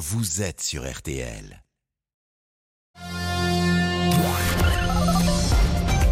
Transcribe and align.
vous 0.00 0.40
êtes 0.40 0.62
sur 0.62 0.90
RTL. 0.90 1.62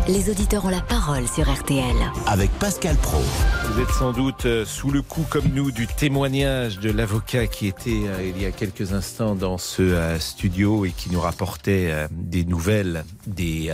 Les 0.06 0.28
auditeurs 0.28 0.66
ont 0.66 0.68
la 0.68 0.82
parole 0.82 1.26
sur 1.26 1.50
RTL. 1.50 1.96
Avec 2.26 2.50
Pascal 2.58 2.96
Pro. 2.96 3.22
Vous 3.64 3.80
êtes 3.80 3.90
sans 3.90 4.12
doute 4.12 4.44
euh, 4.44 4.66
sous 4.66 4.90
le 4.90 5.00
coup, 5.00 5.24
comme 5.30 5.48
nous, 5.54 5.70
du 5.70 5.86
témoignage 5.86 6.80
de 6.80 6.90
l'avocat 6.90 7.46
qui 7.46 7.66
était 7.66 8.02
euh, 8.04 8.30
il 8.34 8.42
y 8.42 8.44
a 8.44 8.50
quelques 8.50 8.92
instants 8.92 9.34
dans 9.34 9.56
ce 9.56 9.80
euh, 9.80 10.18
studio 10.18 10.84
et 10.84 10.90
qui 10.90 11.10
nous 11.10 11.20
rapportait 11.20 11.90
des 12.10 12.44
nouvelles 12.44 13.04
des 13.26 13.72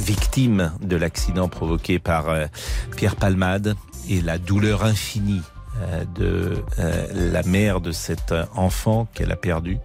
victimes 0.00 0.72
de 0.80 0.94
l'accident 0.94 1.48
provoqué 1.48 1.98
par 1.98 2.26
Pierre 2.96 3.16
Palmade 3.16 3.74
et 4.08 4.20
la 4.20 4.38
douleur 4.38 4.84
infinie 4.84 5.42
de 6.14 6.62
la 7.12 7.42
mère 7.42 7.80
de 7.80 7.92
cet 7.92 8.32
enfant 8.54 9.08
qu'elle 9.14 9.32
a 9.32 9.36
perdu. 9.36 9.78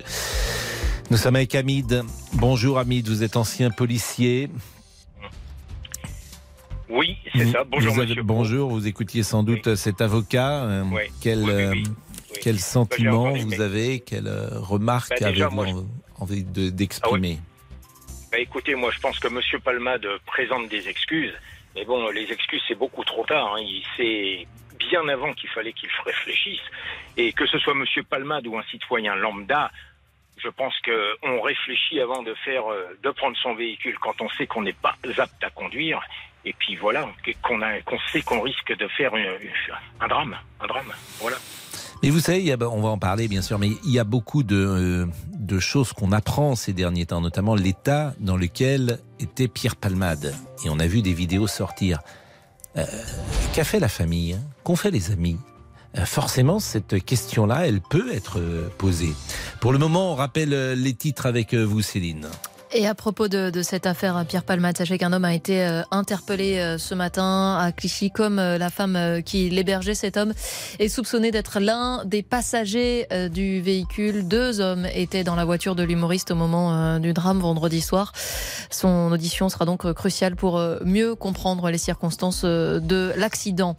Nous 1.11 1.17
sommes 1.17 1.35
avec 1.35 1.55
Hamid. 1.55 2.03
Bonjour 2.33 2.79
Hamid, 2.79 3.07
vous 3.09 3.23
êtes 3.23 3.35
ancien 3.35 3.69
policier. 3.69 4.49
Oui, 6.91 7.17
c'est 7.33 7.47
ça. 7.47 7.63
Bonjour, 7.63 7.93
vous 7.93 8.01
monsieur. 8.01 8.23
Bonjour, 8.23 8.69
vous 8.69 8.87
écoutiez 8.87 9.23
sans 9.23 9.43
doute 9.43 9.75
cet 9.75 10.01
avocat. 10.01 10.63
Euh, 10.63 10.83
quel, 11.21 11.49
euh, 11.49 11.73
quel 12.41 12.55
bah, 12.55 12.61
sentiment 12.61 13.33
vous 13.33 13.61
avez? 13.61 14.01
Quelle 14.01 14.27
euh, 14.27 14.49
remarque 14.53 15.19
bah, 15.19 15.27
avez-vous 15.27 15.87
envie 16.19 16.43
d'exprimer? 16.43 17.39
Bah, 18.31 18.39
Écoutez, 18.39 18.75
moi 18.75 18.91
je 18.93 18.99
pense 18.99 19.19
que 19.19 19.29
monsieur 19.29 19.59
Palmade 19.59 20.05
présente 20.25 20.69
des 20.69 20.87
excuses. 20.89 21.33
Mais 21.75 21.85
bon, 21.85 22.09
les 22.09 22.31
excuses, 22.31 22.61
c'est 22.67 22.77
beaucoup 22.77 23.05
trop 23.05 23.25
tard. 23.25 23.55
Hein. 23.55 23.61
Il 23.61 23.83
sait 23.95 24.47
bien 24.89 25.07
avant 25.07 25.33
qu'il 25.33 25.49
fallait 25.49 25.73
qu'il 25.73 25.89
réfléchisse. 26.05 26.61
Et 27.17 27.33
que 27.33 27.45
ce 27.45 27.57
soit 27.59 27.73
monsieur 27.73 28.03
Palmade 28.03 28.47
ou 28.47 28.57
un 28.57 28.63
citoyen 28.63 29.15
lambda, 29.15 29.71
je 30.37 30.49
pense 30.49 30.73
qu'on 30.81 31.41
réfléchit 31.41 31.99
avant 31.99 32.23
de 32.23 32.33
faire, 32.45 32.63
de 33.03 33.09
prendre 33.11 33.37
son 33.37 33.53
véhicule 33.53 33.97
quand 33.99 34.21
on 34.21 34.29
sait 34.29 34.47
qu'on 34.47 34.63
n'est 34.63 34.73
pas 34.73 34.95
apte 35.17 35.43
à 35.43 35.49
conduire 35.49 36.01
et 36.45 36.53
puis 36.53 36.75
voilà, 36.75 37.07
qu'on 37.43 37.59
qu'on 37.85 37.99
sait 38.11 38.21
qu'on 38.21 38.41
risque 38.41 38.75
de 38.75 38.87
faire 38.87 39.11
un 39.99 40.07
drame, 40.07 40.35
un 40.59 40.67
drame, 40.67 40.91
voilà. 41.19 41.37
Mais 42.01 42.09
vous 42.09 42.19
savez, 42.19 42.55
on 42.59 42.81
va 42.81 42.89
en 42.89 42.97
parler 42.97 43.27
bien 43.27 43.43
sûr, 43.43 43.59
mais 43.59 43.69
il 43.85 43.91
y 43.91 43.99
a 43.99 44.03
beaucoup 44.03 44.41
de, 44.41 45.07
de 45.27 45.59
choses 45.59 45.93
qu'on 45.93 46.11
apprend 46.11 46.55
ces 46.55 46.73
derniers 46.73 47.05
temps, 47.05 47.21
notamment 47.21 47.53
l'état 47.53 48.13
dans 48.19 48.37
lequel 48.37 48.97
était 49.19 49.47
Pierre 49.47 49.75
Palmade. 49.75 50.33
Et 50.65 50.69
on 50.69 50.79
a 50.79 50.87
vu 50.87 51.03
des 51.03 51.13
vidéos 51.13 51.45
sortir. 51.45 51.99
Euh, 52.77 52.85
qu'a 53.53 53.63
fait 53.63 53.79
la 53.79 53.89
famille 53.89 54.33
hein? 54.33 54.41
Qu'ont 54.63 54.75
fait 54.75 54.91
les 54.91 55.11
amis? 55.11 55.37
Euh, 55.97 56.05
Forcément, 56.05 56.59
cette 56.59 57.03
question-là, 57.03 57.67
elle 57.67 57.81
peut 57.81 58.13
être 58.13 58.39
euh, 58.39 58.69
posée. 58.77 59.13
Pour 59.59 59.73
le 59.73 59.77
moment, 59.77 60.13
on 60.13 60.15
rappelle 60.15 60.73
les 60.73 60.93
titres 60.93 61.25
avec 61.25 61.53
vous, 61.53 61.81
Céline. 61.81 62.27
Et 62.73 62.87
à 62.87 62.95
propos 62.95 63.27
de, 63.27 63.61
cette 63.63 63.85
affaire, 63.85 64.23
Pierre 64.25 64.43
Palmade, 64.43 64.77
sachez 64.77 64.97
qu'un 64.97 65.11
homme 65.11 65.25
a 65.25 65.33
été 65.33 65.61
euh, 65.61 65.81
interpellé 65.91 66.57
euh, 66.57 66.77
ce 66.77 66.95
matin 66.95 67.57
à 67.59 67.73
Clichy, 67.73 68.11
comme 68.11 68.39
euh, 68.39 68.57
la 68.57 68.69
femme 68.69 69.21
qui 69.25 69.49
l'hébergeait. 69.49 69.93
Cet 69.93 70.15
homme 70.15 70.31
est 70.79 70.87
soupçonné 70.87 71.31
d'être 71.31 71.59
l'un 71.59 72.05
des 72.05 72.23
passagers 72.23 73.07
du 73.29 73.61
véhicule. 73.61 74.25
Deux 74.25 74.61
hommes 74.61 74.87
étaient 74.93 75.25
dans 75.25 75.35
la 75.35 75.43
voiture 75.43 75.75
de 75.75 75.83
l'humoriste 75.83 76.31
au 76.31 76.35
moment 76.35 76.97
du 76.99 77.13
drame 77.13 77.39
vendredi 77.39 77.81
soir. 77.81 78.13
Son 78.69 79.11
audition 79.11 79.49
sera 79.49 79.65
donc 79.65 79.91
cruciale 79.93 80.35
pour 80.35 80.61
mieux 80.85 81.15
comprendre 81.15 81.69
les 81.69 81.77
circonstances 81.77 82.43
de 82.45 83.11
l'accident. 83.17 83.75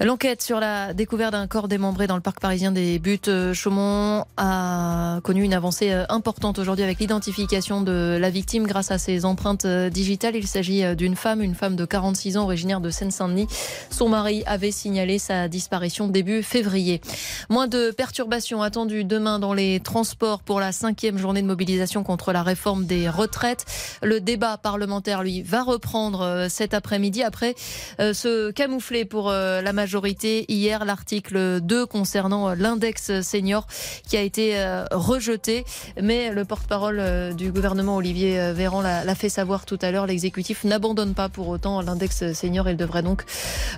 L'enquête 0.00 0.42
sur 0.42 0.60
la 0.60 0.94
découverte 0.94 1.32
d'un 1.32 1.46
corps 1.46 1.68
démembré 1.68 2.06
dans 2.06 2.16
le 2.16 2.22
parc 2.22 2.40
parisien 2.40 2.72
des 2.72 2.98
Buttes 2.98 3.30
Chaumont 3.52 4.24
a 4.36 5.20
connu 5.22 5.42
une 5.42 5.54
avancée 5.54 5.92
importante 6.08 6.58
aujourd'hui 6.58 6.84
avec 6.84 7.00
l'identification 7.00 7.82
de 7.82 8.19
la 8.20 8.30
victime 8.30 8.66
grâce 8.66 8.90
à 8.90 8.98
ses 8.98 9.24
empreintes 9.24 9.64
euh, 9.64 9.90
digitales. 9.90 10.36
Il 10.36 10.46
s'agit 10.46 10.84
euh, 10.84 10.94
d'une 10.94 11.16
femme, 11.16 11.42
une 11.42 11.54
femme 11.54 11.74
de 11.74 11.84
46 11.84 12.36
ans 12.36 12.44
originaire 12.44 12.80
de 12.80 12.90
Seine-Saint-Denis. 12.90 13.48
Son 13.90 14.08
mari 14.08 14.42
avait 14.46 14.70
signalé 14.70 15.18
sa 15.18 15.48
disparition 15.48 16.06
début 16.06 16.42
février. 16.42 17.00
Moins 17.48 17.66
de 17.66 17.90
perturbations 17.90 18.62
attendues 18.62 19.04
demain 19.04 19.38
dans 19.38 19.54
les 19.54 19.80
transports 19.80 20.42
pour 20.42 20.60
la 20.60 20.70
cinquième 20.70 21.18
journée 21.18 21.42
de 21.42 21.46
mobilisation 21.46 22.04
contre 22.04 22.32
la 22.32 22.42
réforme 22.42 22.84
des 22.84 23.08
retraites. 23.08 23.64
Le 24.02 24.20
débat 24.20 24.58
parlementaire, 24.58 25.22
lui, 25.22 25.42
va 25.42 25.62
reprendre 25.62 26.20
euh, 26.20 26.48
cet 26.48 26.74
après-midi 26.74 27.22
après 27.22 27.54
se 27.98 28.50
camoufler 28.50 29.04
pour 29.04 29.30
la 29.30 29.72
majorité. 29.72 30.44
Hier, 30.48 30.84
l'article 30.84 31.60
2 31.60 31.86
concernant 31.86 32.54
l'index 32.54 33.20
senior 33.22 33.66
qui 34.08 34.16
a 34.16 34.22
été 34.22 34.54
rejeté. 34.90 35.64
Mais 36.00 36.32
le 36.32 36.44
porte-parole 36.44 37.34
du 37.34 37.50
gouvernement, 37.52 37.96
Olivier 37.96 38.09
Olivier 38.10 38.40
euh, 38.40 38.52
Véran 38.52 38.80
l'a 38.80 39.14
fait 39.14 39.28
savoir 39.28 39.64
tout 39.64 39.78
à 39.80 39.92
l'heure, 39.92 40.04
l'exécutif 40.04 40.64
n'abandonne 40.64 41.14
pas 41.14 41.28
pour 41.28 41.46
autant 41.46 41.80
l'index 41.80 42.32
senior. 42.32 42.68
Il 42.68 42.76
devrait 42.76 43.04
donc 43.04 43.22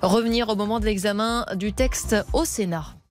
revenir 0.00 0.48
au 0.48 0.56
moment 0.56 0.80
de 0.80 0.86
l'examen 0.86 1.44
du 1.54 1.74
texte 1.74 2.16
au 2.32 2.46
Sénat. 2.46 3.01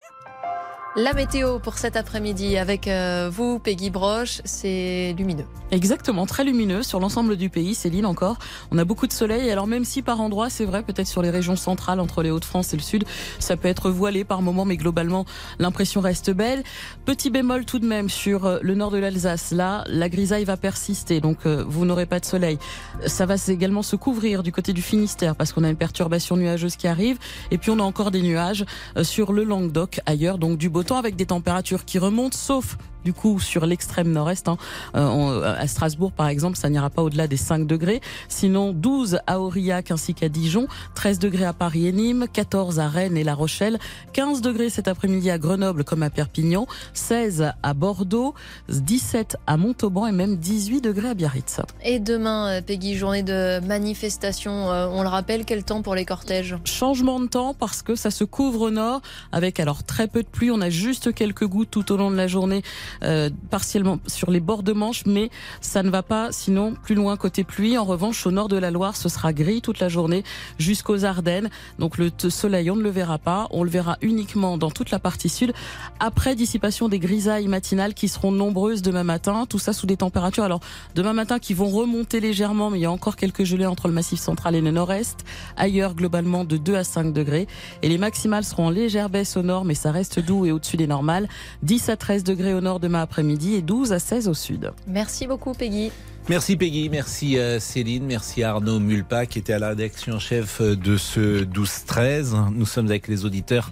La 0.98 1.14
météo 1.14 1.58
pour 1.60 1.78
cet 1.78 1.96
après-midi 1.96 2.58
avec 2.58 2.86
euh, 2.90 3.30
vous, 3.32 3.60
Peggy 3.60 3.90
Broche, 3.90 4.42
c'est 4.44 5.16
lumineux. 5.18 5.46
Exactement, 5.72 6.26
très 6.26 6.44
lumineux 6.44 6.84
sur 6.84 7.00
l'ensemble 7.00 7.38
du 7.38 7.50
pays, 7.50 7.76
Céline 7.76 8.06
encore. 8.06 8.38
On 8.72 8.78
a 8.78 8.84
beaucoup 8.84 9.08
de 9.08 9.14
soleil, 9.14 9.50
alors 9.52 9.68
même 9.68 9.86
si 9.86 10.02
par 10.02 10.20
endroits, 10.20 10.50
c'est 10.50 10.66
vrai, 10.66 10.84
peut-être 10.84 11.08
sur 11.08 11.22
les 11.22 11.30
régions 11.30 11.56
centrales 11.56 12.02
entre 12.02 12.24
les 12.24 12.30
Hauts-de-France 12.30 12.74
et 12.74 12.76
le 12.76 12.82
Sud, 12.82 13.06
ça 13.40 13.56
peut 13.56 13.70
être 13.70 13.90
voilé 13.90 14.26
par 14.26 14.42
moments, 14.42 14.66
mais 14.66 14.76
globalement, 14.76 15.24
l'impression 15.60 16.02
reste 16.02 16.30
belle. 16.30 16.62
Petit 17.06 17.30
bémol 17.30 17.64
tout 17.64 17.80
de 17.80 17.88
même 17.88 18.10
sur 18.10 18.46
euh, 18.46 18.60
le 18.62 18.76
nord 18.76 18.92
de 18.92 18.98
l'Alsace. 18.98 19.52
Là, 19.52 19.86
la 19.88 20.10
grisaille 20.10 20.44
va 20.44 20.58
persister, 20.58 21.22
donc 21.22 21.46
euh, 21.46 21.64
vous 21.66 21.86
n'aurez 21.86 22.06
pas 22.06 22.20
de 22.20 22.26
soleil. 22.26 22.60
Ça 23.08 23.26
va 23.26 23.36
également 23.48 23.82
se 23.82 23.96
couvrir 23.96 24.44
du 24.44 24.52
côté 24.52 24.74
du 24.74 24.82
Finistère 24.82 25.38
parce 25.38 25.54
qu'on 25.54 25.64
a 25.64 25.70
une 25.70 25.78
perturbation 25.78 26.36
nuageuse 26.36 26.76
qui 26.76 26.90
arrive. 26.90 27.18
Et 27.50 27.58
puis 27.58 27.72
on 27.72 27.80
a 27.80 27.84
encore 27.84 28.12
des 28.12 28.22
nuages 28.22 28.66
sur 29.04 29.32
le 29.32 29.46
Languedoc 29.46 30.02
ailleurs, 30.06 30.38
donc 30.38 30.58
du 30.58 30.70
beau 30.70 30.81
Avec 30.90 31.16
des 31.16 31.28
températures 31.28 31.86
qui 31.86 32.00
remontent, 32.00 32.38
sauf 32.38 32.78
du 33.04 33.14
coup 33.14 33.40
sur 33.40 33.66
l'extrême 33.66 34.12
nord-est. 34.12 34.48
Hein. 34.48 34.58
Euh, 34.96 35.56
à 35.58 35.68
Strasbourg, 35.68 36.12
par 36.12 36.28
exemple, 36.28 36.58
ça 36.58 36.70
n'ira 36.70 36.90
pas 36.90 37.02
au-delà 37.02 37.28
des 37.28 37.38
5 37.38 37.68
degrés. 37.68 38.02
Sinon, 38.28 38.74
12 38.74 39.20
à 39.28 39.40
Aurillac 39.40 39.92
ainsi 39.92 40.14
qu'à 40.14 40.30
Dijon, 40.30 40.68
13 40.96 41.20
degrés 41.20 41.46
à 41.46 41.54
Paris 41.54 41.88
et 41.88 41.92
Nîmes, 41.92 42.26
14 42.32 42.80
à 42.80 42.88
Rennes 42.88 43.18
et 43.18 43.24
La 43.24 43.34
Rochelle, 43.34 43.80
15 44.14 44.42
degrés 44.42 44.70
cet 44.70 44.88
après-midi 44.88 45.30
à 45.30 45.38
Grenoble 45.38 45.84
comme 45.84 46.04
à 46.04 46.10
Perpignan, 46.10 46.68
16 46.94 47.52
à 47.62 47.74
Bordeaux, 47.74 48.34
17 48.70 49.38
à 49.48 49.58
Montauban 49.58 50.08
et 50.08 50.12
même 50.12 50.38
18 50.38 50.82
degrés 50.82 51.10
à 51.10 51.14
Biarritz. 51.14 51.62
Et 51.84 52.00
demain, 52.00 52.48
euh, 52.48 52.62
Peggy, 52.62 52.96
journée 52.96 53.24
de 53.24 53.60
manifestation, 53.66 54.72
euh, 54.72 54.88
on 54.92 55.04
le 55.04 55.10
rappelle, 55.10 55.46
quel 55.46 55.64
temps 55.64 55.82
pour 55.82 55.96
les 55.96 56.06
cortèges? 56.06 56.56
Changement 56.66 57.20
de 57.20 57.28
temps 57.28 57.54
parce 57.54 57.82
que 57.82 57.96
ça 57.96 58.12
se 58.12 58.24
couvre 58.24 58.62
au 58.62 58.70
nord 58.70 59.02
avec 59.32 59.60
alors 59.60 59.84
très 59.84 60.08
peu 60.08 60.24
de 60.24 60.28
pluie. 60.28 60.52
On 60.52 60.62
a 60.62 60.70
juste 60.70 61.14
quelques 61.14 61.46
gouttes 61.46 61.72
tout 61.72 61.92
au 61.92 61.98
long 61.98 62.12
de 62.12 62.16
la 62.16 62.28
journée 62.28 62.64
euh, 63.04 63.30
partiellement 63.50 64.00
sur 64.08 64.32
les 64.32 64.40
bords 64.40 64.64
de 64.64 64.74
Manche, 64.74 65.06
mais 65.06 65.30
ça 65.60 65.84
ne 65.84 65.90
va 65.90 66.04
pas 66.04 66.32
sinon 66.32 66.74
plus 66.82 66.96
loin 66.96 67.18
côté 67.18 67.44
pluie. 67.44 67.78
En 67.78 67.84
revanche, 67.84 68.26
au 68.26 68.32
nord 68.32 68.48
de 68.48 68.58
la 68.58 68.72
Loire, 68.72 68.96
ce 68.96 69.10
sera 69.10 69.34
gris 69.34 69.62
toute 69.62 69.80
la 69.80 69.90
journée 69.90 70.24
jusqu'aux 70.58 71.06
Ardennes. 71.06 71.50
Donc 71.80 71.98
le 71.98 72.12
soleil, 72.30 72.70
on 72.72 72.76
ne 72.76 72.84
le 72.84 72.90
verra 72.90 73.18
pas. 73.18 73.48
On 73.52 73.64
le 73.64 73.70
verra 73.70 73.98
uniquement 74.02 74.58
dans 74.58 74.72
toute 74.72 74.92
la 74.92 75.00
partie 75.00 75.30
sud. 75.30 75.54
Après 76.00 76.36
dissipation 76.36 76.90
des 76.90 77.00
grisailles 77.00 77.48
matinales 77.48 77.94
qui 77.94 78.08
seront 78.08 78.32
nombreuses 78.32 78.82
demain 78.82 79.04
matin. 79.04 79.46
Tout 79.48 79.60
ça 79.60 79.74
sous 79.74 79.88
des 79.88 79.98
températures. 79.98 80.44
Alors 80.44 80.60
demain 80.96 81.14
matin 81.14 81.40
qui 81.40 81.54
vont 81.54 81.70
remonter 81.70 82.20
légèrement, 82.20 82.70
mais 82.70 82.80
il 82.80 82.82
y 82.82 82.86
a 82.86 82.92
encore 82.92 83.16
quelques 83.16 83.44
gelées 83.44 83.66
entre 83.66 83.88
le 83.88 83.94
massif 83.94 84.20
central 84.20 84.56
et 84.56 84.62
le 84.62 84.72
nord-est. 84.72 85.26
Ailleurs, 85.58 85.96
globalement, 85.96 86.44
de 86.44 86.58
2 86.58 86.76
à 86.76 86.84
5 86.84 87.14
degrés. 87.14 87.48
Et 87.82 87.90
les 87.90 87.98
maximales 87.98 88.44
seront 88.44 88.68
en 88.68 88.70
légère 88.70 89.10
baisse 89.10 89.38
au 89.38 89.42
nord, 89.42 89.66
mais 89.66 89.76
ça 89.76 89.92
reste 89.92 90.20
doux 90.20 90.46
et 90.46 90.52
au-dessus 90.52 90.78
des 90.78 90.88
normales. 90.88 91.28
10 91.64 91.90
à 91.90 91.98
13 91.98 92.24
degrés 92.24 92.54
au 92.54 92.62
nord 92.62 92.80
demain 92.82 93.02
après-midi 93.02 93.56
et 93.56 93.62
12 93.62 93.94
à 93.94 94.00
16 94.00 94.28
au 94.28 94.34
sud. 94.34 94.72
Merci 94.88 95.28
beaucoup 95.28 95.54
Peggy. 95.54 95.92
Merci 96.30 96.56
Peggy, 96.56 96.90
merci 96.90 97.38
euh, 97.38 97.60
Céline, 97.60 98.06
merci 98.06 98.44
Arnaud 98.44 98.80
Mulpa 98.80 99.26
qui 99.26 99.40
était 99.40 99.54
à 99.54 99.60
la 99.60 99.70
rédaction 99.70 100.20
chef 100.20 100.62
euh, 100.62 100.76
de 100.76 100.96
ce 100.96 101.44
12-13. 101.44 102.54
Nous 102.54 102.66
sommes 102.66 102.88
avec 102.88 103.08
les 103.08 103.26
auditeurs 103.26 103.72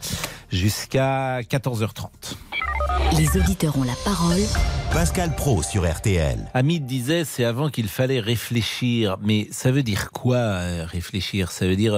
jusqu'à 0.52 1.42
14h30. 1.42 2.08
Les 3.18 3.40
auditeurs 3.40 3.78
ont 3.78 3.84
la 3.84 3.96
parole. 4.04 4.42
Pascal 4.92 5.36
Pro 5.36 5.62
sur 5.62 5.90
RTL. 5.90 6.50
Hamid 6.54 6.86
disait 6.86 7.24
c'est 7.24 7.44
avant 7.44 7.70
qu'il 7.70 7.88
fallait 7.88 8.20
réfléchir. 8.20 9.18
Mais 9.22 9.48
ça 9.52 9.72
veut 9.72 9.84
dire 9.84 10.10
quoi 10.12 10.38
euh, 10.38 10.86
réfléchir? 10.86 11.52
Ça 11.52 11.68
veut 11.68 11.76
dire 11.76 11.94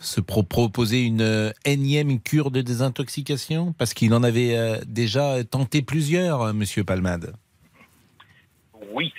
se 0.00 0.20
proposer 0.20 1.02
une 1.04 1.20
euh, 1.20 1.50
énième 1.64 2.20
cure 2.20 2.50
de 2.50 2.60
désintoxication? 2.60 3.72
Parce 3.72 3.94
qu'il 3.94 4.14
en 4.14 4.22
avait 4.22 4.56
euh, 4.56 4.78
déjà 4.86 5.42
tenté 5.44 5.82
plusieurs, 5.82 6.42
euh, 6.42 6.52
Monsieur 6.52 6.84
Palmade. 6.84 7.34
Oui. 8.92 9.12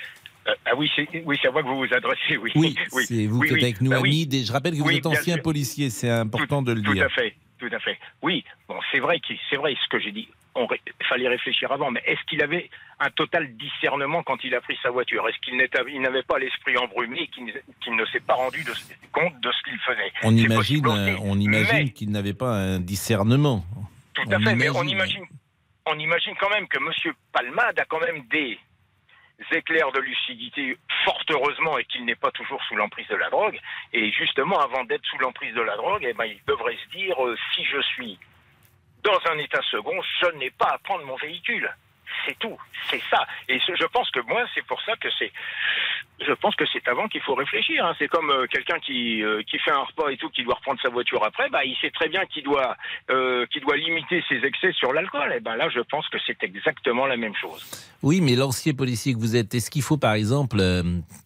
ah 0.65 0.71
oui, 0.77 0.89
c'est 0.95 1.07
oui, 1.25 1.37
à 1.45 1.51
moi 1.51 1.63
que 1.63 1.67
vous 1.67 1.77
vous 1.77 1.93
adressez, 1.93 2.37
oui. 2.37 2.51
Oui, 2.55 2.75
c'est 3.05 3.27
vous 3.27 3.41
qui 3.41 3.53
êtes 3.53 3.63
avec 3.63 3.81
nous, 3.81 3.91
bah 3.91 4.01
Je 4.03 4.51
rappelle 4.51 4.77
que 4.77 4.81
vous 4.81 4.89
êtes 4.89 5.05
ancien 5.05 5.37
policier, 5.37 5.89
c'est 5.89 6.09
important 6.09 6.61
de 6.61 6.73
le 6.73 6.81
dire. 6.81 6.93
Tout 6.93 7.01
à 7.01 7.09
fait. 7.09 7.35
Tout 7.59 7.69
à 7.71 7.79
fait. 7.79 7.97
Oui, 8.21 8.43
bon, 8.67 8.79
c'est 8.91 8.99
vrai, 8.99 9.19
c'est 9.49 9.55
vrai 9.57 9.75
ce 9.83 9.87
que 9.89 9.99
j'ai 9.99 10.11
dit. 10.11 10.27
On 10.55 10.65
ré- 10.65 10.81
fallait 11.07 11.27
réfléchir 11.27 11.71
avant, 11.71 11.91
mais 11.91 12.01
est-ce 12.05 12.21
qu'il 12.27 12.41
avait 12.41 12.69
un 12.99 13.09
total 13.11 13.55
discernement 13.55 14.23
quand 14.23 14.43
il 14.43 14.55
a 14.55 14.61
pris 14.61 14.77
sa 14.81 14.89
voiture? 14.89 15.27
Est-ce 15.29 15.37
qu'il 15.39 15.53
il 15.93 16.01
n'avait 16.01 16.23
pas 16.23 16.39
l'esprit 16.39 16.75
embrumé 16.77 17.21
et 17.21 17.27
qu'il 17.27 17.45
ne- 17.95 18.05
s'est 18.07 18.19
pas 18.19 18.33
rendu 18.33 18.63
de- 18.63 18.71
compte 19.11 19.39
de 19.39 19.51
ce 19.51 19.63
qu'il 19.69 19.79
faisait? 19.79 20.11
On 20.23 20.31
imagine, 20.35 20.55
possible 20.55 20.89
aussi. 20.89 21.11
on 21.21 21.39
imagine 21.39 21.77
Mais- 21.85 21.89
qu'il 21.91 22.11
n'avait 22.11 22.33
pas 22.33 22.51
un 22.55 22.79
discernement. 22.79 23.63
Tout 24.15 24.23
à 24.31 24.37
On 24.37 24.39
fait, 24.43 24.55
mais 24.55 24.69
on 24.69 24.81
imagine. 24.83 24.89
imagine, 24.89 25.25
on 25.85 25.99
imagine 25.99 26.33
quand 26.39 26.49
même 26.49 26.67
que 26.67 26.77
M. 26.77 27.13
Palmade 27.31 27.79
a 27.79 27.85
quand 27.85 27.99
même 28.01 28.23
des 28.31 28.57
éclairs 29.51 29.91
de 29.91 29.99
lucidité, 29.99 30.77
fort 31.05 31.23
heureusement, 31.29 31.77
et 31.77 31.85
qu'il 31.85 32.05
n'est 32.05 32.15
pas 32.15 32.31
toujours 32.31 32.61
sous 32.63 32.75
l'emprise 32.75 33.07
de 33.07 33.15
la 33.15 33.29
drogue. 33.29 33.59
Et 33.93 34.11
justement, 34.11 34.59
avant 34.59 34.83
d'être 34.85 35.05
sous 35.05 35.17
l'emprise 35.19 35.53
de 35.53 35.61
la 35.61 35.75
drogue, 35.77 36.05
eh 36.07 36.13
ben, 36.13 36.25
il 36.25 36.39
devrait 36.45 36.77
se 36.77 36.97
dire 36.97 37.25
euh, 37.25 37.37
si 37.53 37.63
je 37.65 37.81
suis 37.81 38.19
dans 39.03 39.19
un 39.31 39.37
état 39.37 39.61
second, 39.71 39.99
je 40.21 40.27
n'ai 40.37 40.51
pas 40.51 40.69
à 40.73 40.77
prendre 40.79 41.05
mon 41.05 41.15
véhicule. 41.15 41.69
C'est 42.25 42.37
tout, 42.39 42.57
c'est 42.89 43.01
ça. 43.09 43.25
Et 43.47 43.59
je 43.59 43.85
pense 43.85 44.09
que 44.11 44.19
moi, 44.21 44.45
c'est 44.53 44.65
pour 44.65 44.81
ça 44.81 44.95
que 44.97 45.07
c'est, 45.17 45.31
je 46.25 46.33
pense 46.33 46.55
que 46.55 46.65
c'est 46.71 46.87
avant 46.87 47.07
qu'il 47.07 47.21
faut 47.21 47.35
réfléchir. 47.35 47.85
hein. 47.85 47.95
C'est 47.97 48.07
comme 48.07 48.29
euh, 48.29 48.47
quelqu'un 48.47 48.79
qui 48.79 49.23
euh, 49.23 49.41
qui 49.43 49.57
fait 49.59 49.71
un 49.71 49.83
repas 49.83 50.09
et 50.09 50.17
tout, 50.17 50.29
qui 50.29 50.43
doit 50.43 50.55
reprendre 50.55 50.79
sa 50.81 50.89
voiture 50.89 51.23
après. 51.23 51.49
Bah, 51.49 51.63
il 51.65 51.75
sait 51.77 51.91
très 51.91 52.09
bien 52.09 52.25
qu'il 52.25 52.43
doit 52.43 52.75
euh, 53.09 53.45
qu'il 53.47 53.61
doit 53.61 53.77
limiter 53.77 54.23
ses 54.27 54.43
excès 54.45 54.71
sur 54.73 54.93
l'alcool. 54.93 55.33
Et 55.35 55.39
ben 55.39 55.55
là, 55.55 55.69
je 55.69 55.79
pense 55.79 56.07
que 56.09 56.17
c'est 56.25 56.41
exactement 56.43 57.05
la 57.05 57.17
même 57.17 57.35
chose. 57.35 57.63
Oui, 58.03 58.21
mais 58.21 58.35
l'ancien 58.35 58.73
policier 58.73 59.13
que 59.13 59.19
vous 59.19 59.35
êtes, 59.35 59.53
est-ce 59.55 59.69
qu'il 59.69 59.81
faut 59.81 59.97
par 59.97 60.13
exemple, 60.13 60.61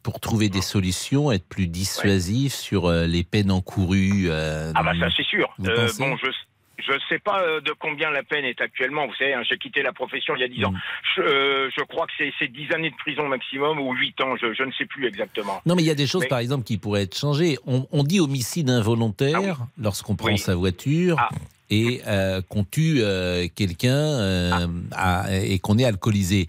pour 0.03 0.19
trouver 0.19 0.49
des 0.49 0.61
solutions, 0.61 1.31
être 1.31 1.47
plus 1.47 1.67
dissuasif 1.67 2.53
sur 2.53 2.89
les 2.89 3.23
peines 3.23 3.51
encourues 3.51 4.29
Ah 4.31 4.83
bah 4.83 4.93
ça 4.99 5.07
c'est 5.15 5.25
sûr. 5.25 5.53
Bon, 5.59 6.17
je 6.17 6.31
je 6.79 6.93
sais 7.09 7.19
pas 7.19 7.41
euh, 7.43 7.61
de 7.61 7.71
combien 7.79 8.09
la 8.09 8.23
peine 8.23 8.45
est 8.45 8.59
actuellement. 8.61 9.05
Vous 9.07 9.13
savez, 9.15 9.33
hein, 9.33 9.41
j'ai 9.49 9.57
quitté 9.57 9.81
la 9.83 9.93
profession 9.93 10.35
il 10.35 10.41
y 10.41 10.43
a 10.43 10.47
10 10.47 10.65
ans. 10.65 10.71
Mm. 10.71 10.79
Je, 11.15 11.21
euh, 11.21 11.69
je 11.77 11.83
crois 11.83 12.05
que 12.07 12.11
c'est 12.17 12.33
c'est 12.39 12.47
10 12.51 12.71
années 12.73 12.89
de 12.89 12.95
prison 12.95 13.27
maximum 13.27 13.79
ou 13.79 13.93
8 13.93 14.21
ans. 14.21 14.35
Je, 14.41 14.53
je 14.53 14.63
ne 14.63 14.71
sais 14.73 14.85
plus 14.85 15.05
exactement. 15.07 15.61
Non, 15.65 15.75
mais 15.75 15.83
il 15.83 15.87
y 15.87 15.91
a 15.91 15.95
des 15.95 16.07
choses, 16.07 16.21
Mais- 16.23 16.27
par 16.27 16.39
exemple, 16.39 16.63
qui 16.63 16.77
pourraient 16.77 17.03
être 17.03 17.17
changées. 17.17 17.57
On, 17.67 17.87
on 17.91 18.03
dit 18.03 18.19
homicide 18.19 18.69
involontaire 18.69 19.35
Ah 19.37 19.41
oui. 19.61 19.83
lorsqu'on 19.83 20.15
prend 20.15 20.29
Oui. 20.29 20.37
sa 20.39 20.55
voiture 20.55 21.17
Ah. 21.19 21.29
et 21.69 22.01
euh, 22.07 22.41
qu'on 22.41 22.63
tue 22.63 22.97
euh, 23.01 23.47
quelqu'un 23.55 24.67
à- 24.91 25.25
et 25.31 25.59
qu'on 25.59 25.77
est 25.77 25.85
alcoolisé. 25.85 26.47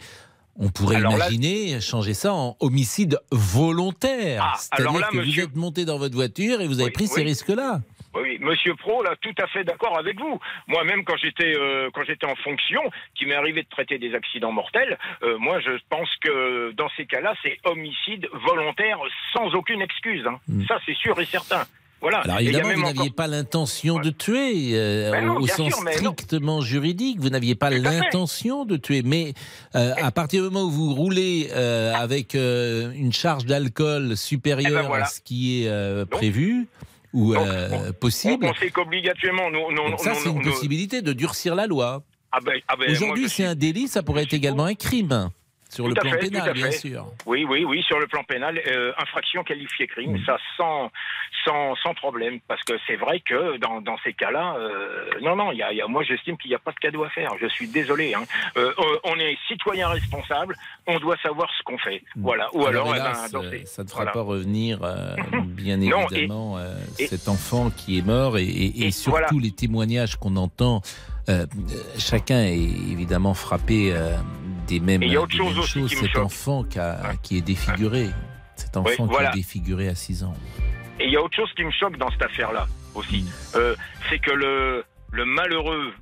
On 0.57 0.69
pourrait 0.69 0.97
Alors 0.97 1.17
là- 1.17 1.27
imaginer 1.31 1.81
changer 1.81 2.15
ça 2.15 2.33
en 2.33 2.57
homicide 2.61 3.19
volontaire. 3.33 4.53
Ah, 4.55 4.59
C'est-à-dire 4.59 5.09
que 5.11 5.17
vous 5.19 5.41
êtes 5.41 5.57
monté 5.57 5.85
dans 5.85 5.99
votre 5.99 6.15
voiture 6.15 6.61
et 6.61 6.67
vous 6.67 6.75
avez 6.75 6.85
Oui, 6.87 6.91
pris 6.93 7.07
ces 7.09 7.23
risques-là. 7.23 7.81
Oui, 8.15 8.39
Monsieur 8.41 8.75
Pro, 8.77 9.03
là, 9.03 9.15
tout 9.21 9.35
à 9.43 9.47
fait 9.49 9.65
d'accord 9.65 9.99
avec 9.99 10.19
vous. 10.21 10.39
Moi-même, 10.69 11.05
quand 11.05 11.17
j'étais 11.17 11.55
euh, 11.57 11.91
quand 11.93 12.03
j'étais 12.05 12.27
en 12.27 12.37
fonction, 12.37 12.81
qui 13.17 13.27
m'est 13.27 13.35
arrivé 13.35 13.63
de 13.63 13.69
traiter 13.69 13.99
des 13.99 14.15
accidents 14.15 14.53
mortels, 14.53 14.99
euh, 15.23 15.37
moi, 15.39 15.59
je 15.61 15.73
pense 15.91 16.09
que 16.23 16.73
dans 16.73 16.89
ces 16.97 17.07
cas-là, 17.07 17.35
c'est 17.43 17.59
homicide 17.65 18.29
volontaire 18.47 18.99
sans 19.33 19.53
aucune 19.55 19.83
excuse. 19.83 20.25
hein. 20.27 20.39
Mm. 20.49 20.65
Ça, 20.67 20.79
c'est 20.87 20.95
sûr 20.97 21.19
et 21.21 21.25
certain. 21.27 21.65
Voilà. 22.01 22.19
Alors 22.19 22.39
évidemment, 22.41 22.69
vous 22.75 22.81
encore- 22.83 22.95
n'aviez 22.97 23.11
pas 23.11 23.27
l'intention 23.27 23.99
de 23.99 24.11
tuer, 24.11 24.73
euh, 24.75 25.11
Ben 25.11 25.25
non, 25.25 25.37
au 25.37 25.47
sens 25.47 25.73
sûr, 25.75 25.83
mais 25.83 25.99
non. 26.03 26.13
strictement 26.13 26.61
juridique, 26.61 27.19
vous 27.19 27.31
n'aviez 27.31 27.55
pas 27.55 27.71
l'intention 27.71 28.67
de 28.67 28.77
tuer. 28.77 29.01
Mais 29.03 29.33
euh, 29.75 29.93
à 30.03 30.11
partir 30.11 30.43
du 30.45 30.51
moment 30.51 30.67
où 30.67 30.71
vous 30.71 30.93
roulez 30.95 31.49
euh, 31.53 31.95
avec 31.95 32.35
une 32.35 33.13
charge 33.13 33.47
d'alcool 33.47 34.19
supérieure 34.19 34.71
Eh 34.81 34.83
ben 34.83 34.89
voilà. 34.89 35.05
à 35.05 35.09
ce 35.09 35.21
qui 35.23 35.65
est 35.65 36.07
prévu 36.11 36.67
ou 37.15 37.33
Donc, 37.35 37.47
euh, 37.47 37.93
possible, 37.93 38.45
On, 38.45 38.51
on 38.51 38.55
sait 38.55 38.71
qu'obligatoirement, 38.71 39.51
nous, 39.51 39.71
nous, 39.73 39.91
donc 39.91 40.01
ça 40.01 40.11
nous- 40.11 40.17
c'est 40.17 40.29
une 40.31 40.43
possibilité 40.43 41.01
de 41.01 41.13
durcir 41.15 41.55
la 41.55 41.67
loi. 41.67 42.03
Ah 42.33 42.39
ben, 42.45 42.61
ah 42.69 42.75
ben, 42.77 42.91
Aujourd'hui, 42.91 43.29
c'est 43.29 43.45
un 43.45 43.55
délit, 43.55 43.89
ça 43.89 44.03
pourrait 44.03 44.25
être 44.25 44.35
également 44.35 44.65
un 44.65 44.75
crime 44.75 45.31
sur 45.75 45.89
le 45.89 45.95
Tout 45.95 46.01
à 46.01 46.03
plan 46.03 46.13
fait, 46.13 46.19
pénal, 46.31 46.53
bien 46.53 46.71
sûr. 46.71 47.07
Oui, 47.27 47.45
oui, 47.49 47.65
oui, 47.65 47.83
sur 47.83 47.99
le 47.99 48.07
plan 48.07 48.23
pénal, 48.25 48.61
euh, 48.69 48.93
infraction 48.99 49.43
qualifiée 49.43 49.87
crime, 49.87 50.13
Mm. 50.17 50.25
ça 50.25 50.39
sans, 50.57 50.91
sans, 51.45 51.75
sans 51.77 51.95
problème, 51.95 52.39
parce 52.49 52.63
que 52.63 52.75
c'est 52.87 52.97
vrai 52.97 53.21
que 53.21 53.57
dans, 53.59 53.81
dans 53.81 53.97
ces 54.05 54.13
cas-là, 54.13 54.57
euh, 54.59 55.05
non, 55.23 55.35
non, 55.37 55.53
y 55.53 55.63
a, 55.63 55.73
y 55.73 55.81
a- 55.81 55.87
moi 55.89 56.03
j'estime 56.05 56.37
qu'il 56.39 56.51
n'y 56.51 56.55
a 56.55 56.59
pas 56.61 56.71
de 56.73 56.79
cadeau 56.79 57.03
à 57.05 57.11
faire. 57.11 57.33
Je 57.41 57.47
suis 57.49 57.67
désolé. 57.69 58.15
Hein. 58.15 58.23
Euh, 58.57 58.73
on 59.05 59.17
est 59.19 59.37
citoyen 59.49 59.89
responsable, 59.89 60.57
on 60.87 60.99
doit 61.01 61.17
savoir 61.19 61.49
ce 61.59 61.63
qu'on 61.65 61.79
fait. 61.79 62.03
Voilà. 62.17 62.49
Ou 62.55 62.65
alors, 62.67 62.87
eh 62.89 62.99
ben, 62.99 63.05
hélas, 63.05 63.31
dans 63.33 63.43
ces- 63.51 63.67
ça 63.67 63.83
ne 63.83 63.89
fera 63.89 63.99
voilà. 64.05 64.13
pas 64.13 64.23
revenir, 64.23 64.79
bien 65.45 65.77
Non, 65.79 66.07
évidemment, 66.09 66.59
et- 66.99 67.07
cet 67.09 67.29
enfant 67.29 67.71
qui 67.71 67.99
est 67.99 68.07
mort 68.07 68.39
et, 68.39 68.91
surtout 68.93 69.11
voilà. 69.11 69.29
les 69.43 69.51
témoignages 69.53 70.17
qu'on 70.17 70.37
entend. 70.37 70.81
chacun 71.99 72.43
est 72.45 72.59
évidemment 72.59 73.33
frappé 73.35 73.95
des 74.65 74.81
mêmes, 74.81 75.03
Et 75.03 75.07
il 75.07 75.13
y 75.13 75.17
a 75.17 75.21
autre 75.23 75.35
chose 75.37 75.51
mêmes 75.55 75.59
aussi 75.61 75.73
choses. 75.81 75.91
qui 75.91 75.97
me 75.97 76.01
Cet 76.03 76.11
choque. 76.13 76.25
enfant 76.25 76.65
qui, 76.65 76.79
a- 76.79 77.01
Ouais. 77.03 77.17
qui 77.23 77.39
est 77.39 77.43
défiguré, 77.43 78.09
cet 78.57 78.77
enfant 78.77 79.07
voilà. 79.07 79.31
qui 79.31 79.39
est 79.39 79.43
défiguré 79.43 79.89
à 79.89 79.95
6 79.95 80.25
ans. 80.25 80.35
Et 81.01 81.07
il 81.07 81.11
y 81.13 81.17
a 81.17 81.23
autre 81.23 81.35
chose 81.37 81.53
qui 81.55 81.65
me 81.65 81.71
choque 81.73 81.97
dans 81.99 82.11
cette 82.11 82.23
affaire-là 82.23 82.67
aussi, 82.95 83.23
Mm. 83.23 83.57
Euh, 83.57 83.77
c'est 84.09 84.19
que 84.21 84.31
le, 84.31 84.85
le 85.11 85.25
malheureux 85.25 85.93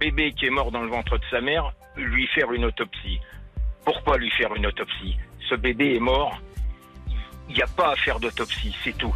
bébé 0.00 0.32
qui 0.32 0.46
est 0.46 0.50
mort 0.50 0.70
dans 0.72 0.82
le 0.82 0.88
ventre 0.88 1.16
de 1.18 1.24
sa 1.30 1.40
mère, 1.40 1.72
lui 1.96 2.26
faire 2.28 2.50
une 2.52 2.64
autopsie. 2.64 3.20
Pourquoi 3.84 4.16
lui 4.18 4.30
faire 4.30 4.54
une 4.54 4.66
autopsie? 4.66 5.16
Ce 5.48 5.54
bébé 5.54 5.96
est 5.96 6.00
mort, 6.00 6.40
il 7.48 7.54
n'y 7.54 7.62
a 7.62 7.66
pas 7.66 7.92
à 7.92 7.96
faire 7.96 8.18
d'autopsie, 8.20 8.74
c'est 8.82 8.96
tout. 8.96 9.14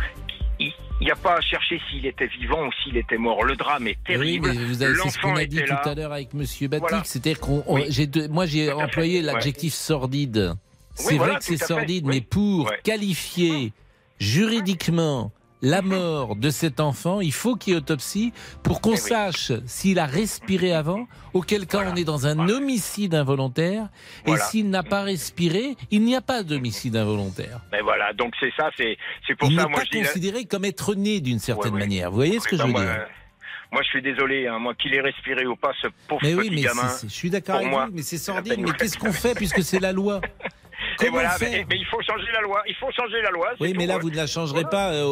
Il 1.00 1.04
n'y 1.04 1.10
a 1.10 1.16
pas 1.16 1.36
à 1.36 1.40
chercher 1.42 1.80
s'il 1.90 2.06
était 2.06 2.26
vivant 2.26 2.66
ou 2.66 2.70
s'il 2.82 2.96
était 2.96 3.18
mort. 3.18 3.44
Le 3.44 3.54
drame 3.54 3.86
est 3.86 3.98
Oui, 4.08 4.14
terrible. 4.14 4.48
mais 4.54 4.64
vous 4.64 4.82
avez, 4.82 4.94
c'est 5.02 5.10
ce 5.10 5.18
qu'on 5.18 5.36
a 5.36 5.44
dit 5.44 5.62
tout 5.62 5.88
à 5.88 5.94
l'heure 5.94 6.12
avec 6.12 6.32
Monsieur 6.32 6.68
Batik, 6.68 6.88
Voilà. 6.88 7.04
c'est-à-dire 7.04 7.38
qu'on, 7.38 7.62
on- 7.66 7.74
Oui. 7.74 7.84
j'ai 7.90 8.06
de- 8.06 8.26
moi 8.28 8.46
j'ai 8.46 8.68
Tout 8.68 8.78
employé 8.80 9.16
ouais. 9.18 9.22
l'adjectif 9.22 9.74
sordide. 9.74 10.54
C'est 10.94 11.18
vrai 11.18 11.36
que 11.36 11.44
c'est 11.44 11.58
sordide, 11.62 12.06
mais 12.06 12.22
pour 12.22 12.72
qualifier 12.82 13.72
juridiquement 14.18 15.32
la 15.68 15.82
mort 15.82 16.36
de 16.36 16.50
cet 16.50 16.80
enfant, 16.80 17.20
il 17.20 17.32
faut 17.32 17.56
qu'il 17.56 17.72
y 17.72 17.76
ait 17.76 17.78
autopsie 17.78 18.32
pour 18.62 18.80
qu'on 18.80 18.90
Eh 18.90 18.94
oui. 18.94 18.98
sache 19.00 19.52
s'il 19.66 19.98
a 19.98 20.06
respiré 20.06 20.72
avant, 20.72 21.06
auquel 21.32 21.66
cas 21.66 21.78
Voilà. 21.78 21.92
on 21.92 21.96
est 21.96 22.04
dans 22.04 22.26
un 22.26 22.34
Voilà. 22.36 22.54
homicide 22.54 23.14
involontaire, 23.14 23.88
Voilà. 24.24 24.42
et 24.42 24.46
s'il 24.46 24.70
n'a 24.70 24.82
pas 24.82 25.02
respiré, 25.02 25.76
il 25.90 26.02
n'y 26.02 26.14
a 26.14 26.20
pas 26.20 26.42
d'homicide 26.42 26.96
involontaire. 26.96 27.60
Mais 27.72 27.80
voilà, 27.80 28.12
donc 28.12 28.34
c'est 28.38 28.52
ça, 28.56 28.70
c'est 28.76 28.96
c'est 29.26 29.34
pour 29.36 29.50
Il 29.50 29.56
ça, 29.56 29.64
n'est 29.64 29.68
moi 29.70 29.80
pas 29.80 29.84
je 29.86 29.98
dis... 29.98 30.04
considéré 30.04 30.44
comme 30.44 30.64
être 30.64 30.94
né 30.94 31.20
d'une 31.20 31.38
certaine 31.40 31.74
Ouais, 31.74 31.80
manière. 31.80 32.10
Vous 32.10 32.16
voyez 32.16 32.38
ce 32.40 32.46
que 32.48 32.56
je 32.56 32.62
veux 32.62 32.72
bah, 32.72 32.80
dire 32.80 32.88
moi, 32.92 33.04
Moi, 33.72 33.82
je 33.82 33.88
suis 33.88 34.02
désolé, 34.02 34.46
hein, 34.46 34.60
moi, 34.60 34.74
qu'il 34.76 34.94
ait 34.94 35.00
respiré 35.00 35.44
ou 35.46 35.56
pas, 35.56 35.72
ce 35.82 35.88
pauvre 36.06 36.20
Mais 36.22 36.34
oui, 36.34 36.48
petit 36.48 36.54
mais 36.54 36.62
gamin. 36.62 36.88
je 37.02 37.08
suis 37.08 37.30
d'accord 37.30 37.56
avec 37.56 37.68
moi, 37.68 37.86
vous, 37.86 37.92
mais 37.96 38.02
c'est 38.02 38.16
sordide. 38.18 38.60
Mais 38.60 38.72
qu'est-ce 38.72 38.96
qu'on 38.96 39.12
fait 39.12 39.34
puisque 39.34 39.62
c'est 39.64 39.80
la 39.80 39.90
loi? 39.92 40.20
Et 41.00 41.06
Comment 41.06 41.12
voilà, 41.18 41.30
faire 41.30 41.50
mais, 41.50 41.66
mais 41.68 41.76
il 41.78 41.84
faut 41.86 42.00
changer 42.02 42.30
la 42.32 42.40
loi. 42.40 42.62
Il 42.68 42.74
faut 42.74 42.90
changer 42.92 43.20
la 43.22 43.30
loi. 43.30 43.48
Oui, 43.60 43.74
mais 43.76 43.86
là, 43.86 43.94
hein. 43.96 43.98
vous 44.00 44.10
ne 44.10 44.16
la 44.16 44.26
changerez 44.26 44.64
pas 44.70 44.92
euh, 44.92 45.04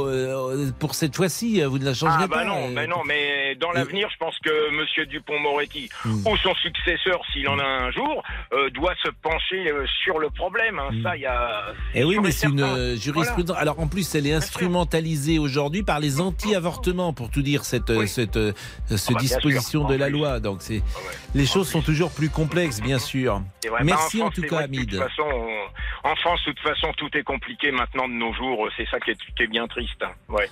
euh, 0.67 0.71
pour 0.79 0.95
cette 0.95 1.15
fois-ci. 1.15 1.61
Vous 1.63 1.79
ne 1.79 1.85
la 1.85 1.95
changerez 1.95 2.25
Ah 2.25 2.27
bah 2.27 2.37
pas. 2.39 2.45
non, 2.45 2.69
euh. 2.71 2.75
bah 2.75 2.87
non, 2.87 3.03
mais 3.07 3.55
dans 3.57 3.71
l'avenir, 3.73 4.09
je 4.13 4.17
pense 4.19 4.39
que 4.39 4.71
Monsieur 4.79 5.07
Dupont-Moretti 5.07 5.89
Hmm. 6.05 6.27
ou 6.27 6.37
son 6.39 6.55
successeur, 6.57 7.21
s'il 7.33 7.49
en 7.49 7.59
a 7.59 7.65
un 7.65 7.91
jour, 7.91 8.23
euh, 8.53 8.71
doit 8.71 8.95
se 9.03 9.09
pencher 9.23 9.71
euh, 9.71 9.85
sur 10.03 10.19
le 10.19 10.31
problème. 10.31 10.79
hein. 10.79 10.89
Hmm. 10.93 11.03
Ça, 11.03 11.17
il 11.17 11.23
y 11.23 11.27
a. 11.27 11.67
Eh 11.95 12.05
oui, 12.05 12.19
mais 12.23 12.29
et 12.31 12.33
c'est 12.33 12.49
une 12.49 12.61
euh, 12.63 12.97
jurisprudence. 12.97 13.57
Alors 13.59 13.79
en 13.81 13.87
plus, 13.87 14.15
elle 14.15 14.27
est 14.27 14.33
instrumentalisée 14.35 15.39
aujourd'hui 15.39 15.83
par 15.83 16.01
les 16.01 16.21
anti-avortements, 16.21 17.13
pour 17.13 17.31
tout 17.31 17.43
dire, 17.43 17.65
cette, 17.65 17.91
euh, 17.91 17.99
Oui. 18.01 18.09
cette, 18.09 18.37
euh, 18.37 18.53
cette 18.89 19.15
bah, 19.15 19.21
disposition 19.21 19.85
de 19.85 19.95
la 19.95 20.07
plus. 20.07 20.15
loi. 20.15 20.41
Donc 20.41 20.59
c'est 20.61 20.83
Ah 20.95 20.99
ouais. 20.99 21.15
les 21.35 21.47
choses 21.47 21.69
sont 21.69 21.83
toujours 21.83 22.11
plus 22.11 22.31
complexes, 22.31 22.81
bien 22.81 22.99
sûr. 22.99 23.43
Merci 23.83 24.19
Bah, 24.19 24.25
en 24.25 24.31
France, 24.31 24.35
tout 24.35 24.43
cas, 24.43 24.49
vrai 24.57 24.65
que 24.67 24.71
De 24.73 24.77
Hamid. 24.77 24.91
toute 24.91 24.99
façon, 25.01 25.23
on- 25.33 25.65
en 26.05 26.15
France, 26.17 26.41
de 26.47 26.53
toute 26.53 26.61
façon, 26.61 26.93
tout 26.97 27.09
est 27.17 27.23
compliqué 27.23 27.71
maintenant 27.71 28.09
de 28.09 28.15
nos 28.15 28.33
jours. 28.35 28.69
C'est 28.77 28.87
ça 28.91 29.01
qui 29.01 29.11
est, 29.11 29.19
qui 29.37 29.43
est 29.43 29.47
bien 29.47 29.67
triste. 29.67 30.05
Ouais. 30.29 30.49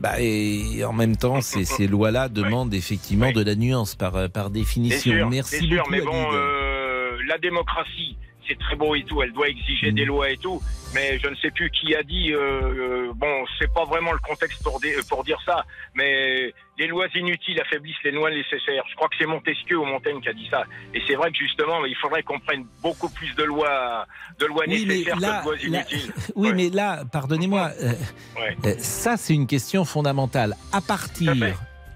Bah, 0.00 0.20
et 0.20 0.84
en 0.84 0.92
même 0.92 1.16
temps, 1.16 1.40
ces, 1.40 1.64
ces 1.76 1.86
lois-là 1.86 2.28
demandent 2.28 2.74
effectivement 2.74 3.28
Oui. 3.28 3.32
de 3.32 3.42
la 3.42 3.54
nuance 3.54 3.94
par, 3.94 4.50
définition. 4.50 5.12
sûr, 5.12 5.28
Merci 5.30 5.66
sûr, 5.66 5.78
beaucoup, 5.78 5.90
mais 5.90 6.00
bon, 6.00 6.26
euh, 6.32 7.16
la 7.26 7.38
démocratie, 7.38 8.16
c'est 8.48 8.58
très 8.58 8.76
beau 8.76 8.94
et 8.94 9.02
tout, 9.04 9.22
elle 9.22 9.32
doit 9.32 9.48
exiger 9.48 9.90
Mm. 9.92 9.94
des 9.94 10.04
lois 10.04 10.30
et 10.30 10.36
tout, 10.36 10.60
mais 10.94 11.18
je 11.18 11.28
ne 11.28 11.34
sais 11.36 11.50
plus 11.50 11.70
qui 11.70 11.94
a 11.94 12.02
dit, 12.02 12.32
euh, 12.32 12.38
euh, 12.38 13.12
bon, 13.14 13.44
c'est 13.58 13.72
pas 13.72 13.84
vraiment 13.84 14.12
le 14.12 14.18
contexte 14.18 14.62
pour, 14.62 14.80
dé- 14.80 14.96
pour 15.08 15.24
dire 15.24 15.38
ça, 15.44 15.64
mais 15.94 16.52
les 16.78 16.86
lois 16.86 17.06
inutiles 17.14 17.60
affaiblissent 17.60 18.02
les 18.04 18.10
lois 18.12 18.30
nécessaires. 18.30 18.84
Je 18.90 18.94
crois 18.96 19.08
que 19.08 19.14
c'est 19.18 19.26
Montesquieu 19.26 19.78
ou 19.78 19.84
Montaigne 19.84 20.20
qui 20.20 20.28
a 20.28 20.32
dit 20.32 20.46
ça. 20.50 20.64
Et 20.94 21.00
c'est 21.06 21.14
vrai 21.14 21.30
que 21.30 21.38
justement, 21.38 21.84
il 21.84 21.96
faudrait 21.96 22.22
qu'on 22.22 22.38
prenne 22.40 22.66
beaucoup 22.82 23.08
plus 23.08 23.34
de 23.34 23.42
lois, 23.44 24.06
de 24.38 24.46
lois 24.46 24.64
Oui, 24.68 24.84
nécessaires 24.86 25.18
là, 25.20 25.42
que 25.44 25.44
de 25.44 25.66
lois 25.68 25.78
là- 25.80 25.84
inutiles. 25.90 26.12
oui, 26.36 26.48
Ouais. 26.48 26.54
mais 26.54 26.70
là, 26.70 27.04
pardonnez-moi, 27.10 27.70
euh, 27.82 27.92
Ouais. 28.38 28.56
euh, 28.66 28.74
ça 28.78 29.16
c'est 29.16 29.34
une 29.34 29.46
question 29.46 29.84
fondamentale. 29.84 30.54
À 30.72 30.80
partir 30.80 31.34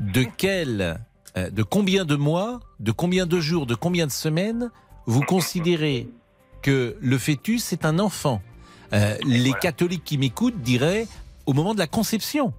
de 0.00 0.24
quel, 0.38 0.98
euh, 1.36 1.50
de 1.50 1.62
combien 1.62 2.04
de 2.04 2.16
mois, 2.16 2.60
de 2.80 2.90
combien 2.92 3.26
de 3.26 3.38
jours, 3.40 3.66
de 3.66 3.74
combien 3.74 4.06
de 4.06 4.12
semaines 4.12 4.70
vous 5.06 5.20
considérez 5.34 6.08
que 6.62 6.96
le 7.00 7.18
fœtus 7.18 7.72
est 7.72 7.84
un 7.84 7.98
enfant 7.98 8.42
Euh, 8.92 9.16
Les 9.24 9.38
voilà. 9.50 9.58
catholiques 9.60 10.02
qui 10.04 10.18
m'écoutent 10.18 10.60
diraient 10.62 11.06
au 11.46 11.52
moment 11.52 11.74
de 11.74 11.78
la 11.78 11.86
conception. 11.86 12.52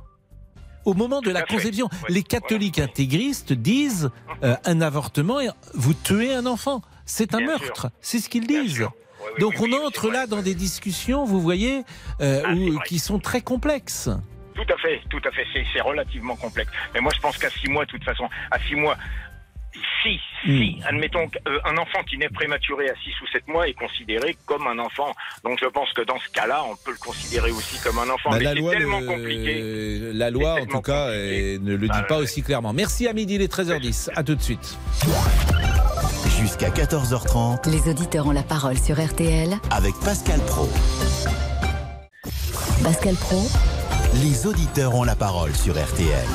Au 0.86 0.94
moment 0.94 1.20
de 1.22 1.30
la 1.30 1.42
fait. 1.46 1.56
conception, 1.56 1.88
Ouais, 1.92 2.08
les 2.10 2.24
catholiques 2.24 2.78
voilà. 2.78 2.90
intégristes 2.90 3.52
disent 3.54 4.10
euh, 4.44 4.56
un 4.66 4.80
avortement, 4.82 5.40
vous 5.74 5.94
tuez 5.94 6.34
un 6.34 6.46
enfant. 6.46 6.82
C'est 7.06 7.36
un 7.36 7.40
Bien 7.40 7.48
meurtre. 7.48 7.92
C'est 8.00 8.20
ce 8.20 8.30
qu'ils 8.30 8.48
disent. 8.48 8.76
sûr. 8.76 8.94
Ouais, 9.20 9.28
oui, 9.36 9.42
Donc 9.42 9.56
oui, 9.60 9.76
on 9.78 9.86
entre 9.86 10.10
là 10.10 10.26
dans 10.26 10.42
des 10.42 10.56
discussions, 10.56 11.26
vous 11.26 11.42
voyez, 11.42 11.84
euh, 12.22 12.42
Ah, 12.46 12.54
où- 12.54 12.80
qui 12.88 12.98
sont 13.00 13.20
très 13.20 13.42
complexes. 13.42 14.10
Tout 14.56 14.74
à 14.74 14.78
fait, 14.78 15.02
tout 15.10 15.22
à 15.26 15.32
fait. 15.32 15.46
C'est, 15.54 15.66
c'est 15.74 15.82
relativement 15.82 16.36
complexe. 16.38 16.72
Mais 16.94 17.02
moi, 17.02 17.12
je 17.14 17.20
pense 17.20 17.38
qu'à 17.38 17.50
six 17.50 17.68
mois, 17.68 17.84
de 17.86 17.92
toute 17.92 18.04
façon, 18.06 18.30
à 18.52 18.58
six 18.60 18.76
mois, 18.76 18.96
si, 20.04 20.20
si, 20.44 20.78
Hmm. 20.82 20.86
admettons 20.90 21.28
qu'un 21.30 21.78
enfant 21.78 22.04
qui 22.10 22.18
naît 22.18 22.30
prématuré 22.30 22.90
à 22.90 22.94
6 22.96 23.12
ou 23.22 23.28
7 23.32 23.48
mois 23.48 23.68
est 23.68 23.74
considéré 23.74 24.36
comme 24.46 24.66
un 24.68 24.80
enfant. 24.80 25.14
Donc 25.44 25.60
je 25.62 25.68
pense 25.68 25.92
que 25.94 26.02
dans 26.02 26.20
ce 26.20 26.30
cas-là, 26.34 26.64
on 26.70 26.76
peut 26.76 26.92
le 26.92 26.98
considérer 26.98 27.52
aussi 27.52 27.80
comme 27.84 28.00
un 28.00 28.10
enfant. 28.10 28.32
Bah, 28.32 28.38
Mais 28.40 28.44
la 28.46 28.54
c'est 28.54 28.60
loi, 28.60 28.72
tellement 28.72 29.00
le- 29.00 29.06
compliqué. 29.08 30.00
la 30.14 30.30
loi, 30.30 30.56
en 30.62 30.66
tout 30.66 30.82
cas, 30.82 31.08
euh, 31.08 31.58
ne 31.62 31.72
le 31.74 31.78
dit 31.78 31.88
Bah, 31.88 32.04
pas 32.04 32.18
ouais. 32.18 32.24
aussi 32.24 32.42
clairement. 32.42 32.74
Merci 32.74 33.08
à 33.08 33.14
midi, 33.14 33.36
il 33.36 33.42
est 33.42 33.52
13h10. 33.52 34.10
À 34.16 34.24
tout 34.24 34.36
de 34.36 34.42
suite. 34.42 34.78
Jusqu'à 36.40 36.70
14h30 36.72 37.70
Les 37.70 37.88
auditeurs 37.90 38.26
ont 38.26 38.32
la 38.32 38.44
parole 38.44 38.78
sur 38.78 39.00
RTL. 39.00 39.58
avec 39.70 39.94
Pascal 40.04 40.40
Pro. 40.48 40.68
Pascal 42.84 43.16
Pro, 43.16 43.44
Les 44.24 44.48
auditeurs 44.48 44.96
ont 44.96 45.04
la 45.04 45.16
parole 45.16 45.54
sur 45.56 45.76
RTL. 45.76 46.26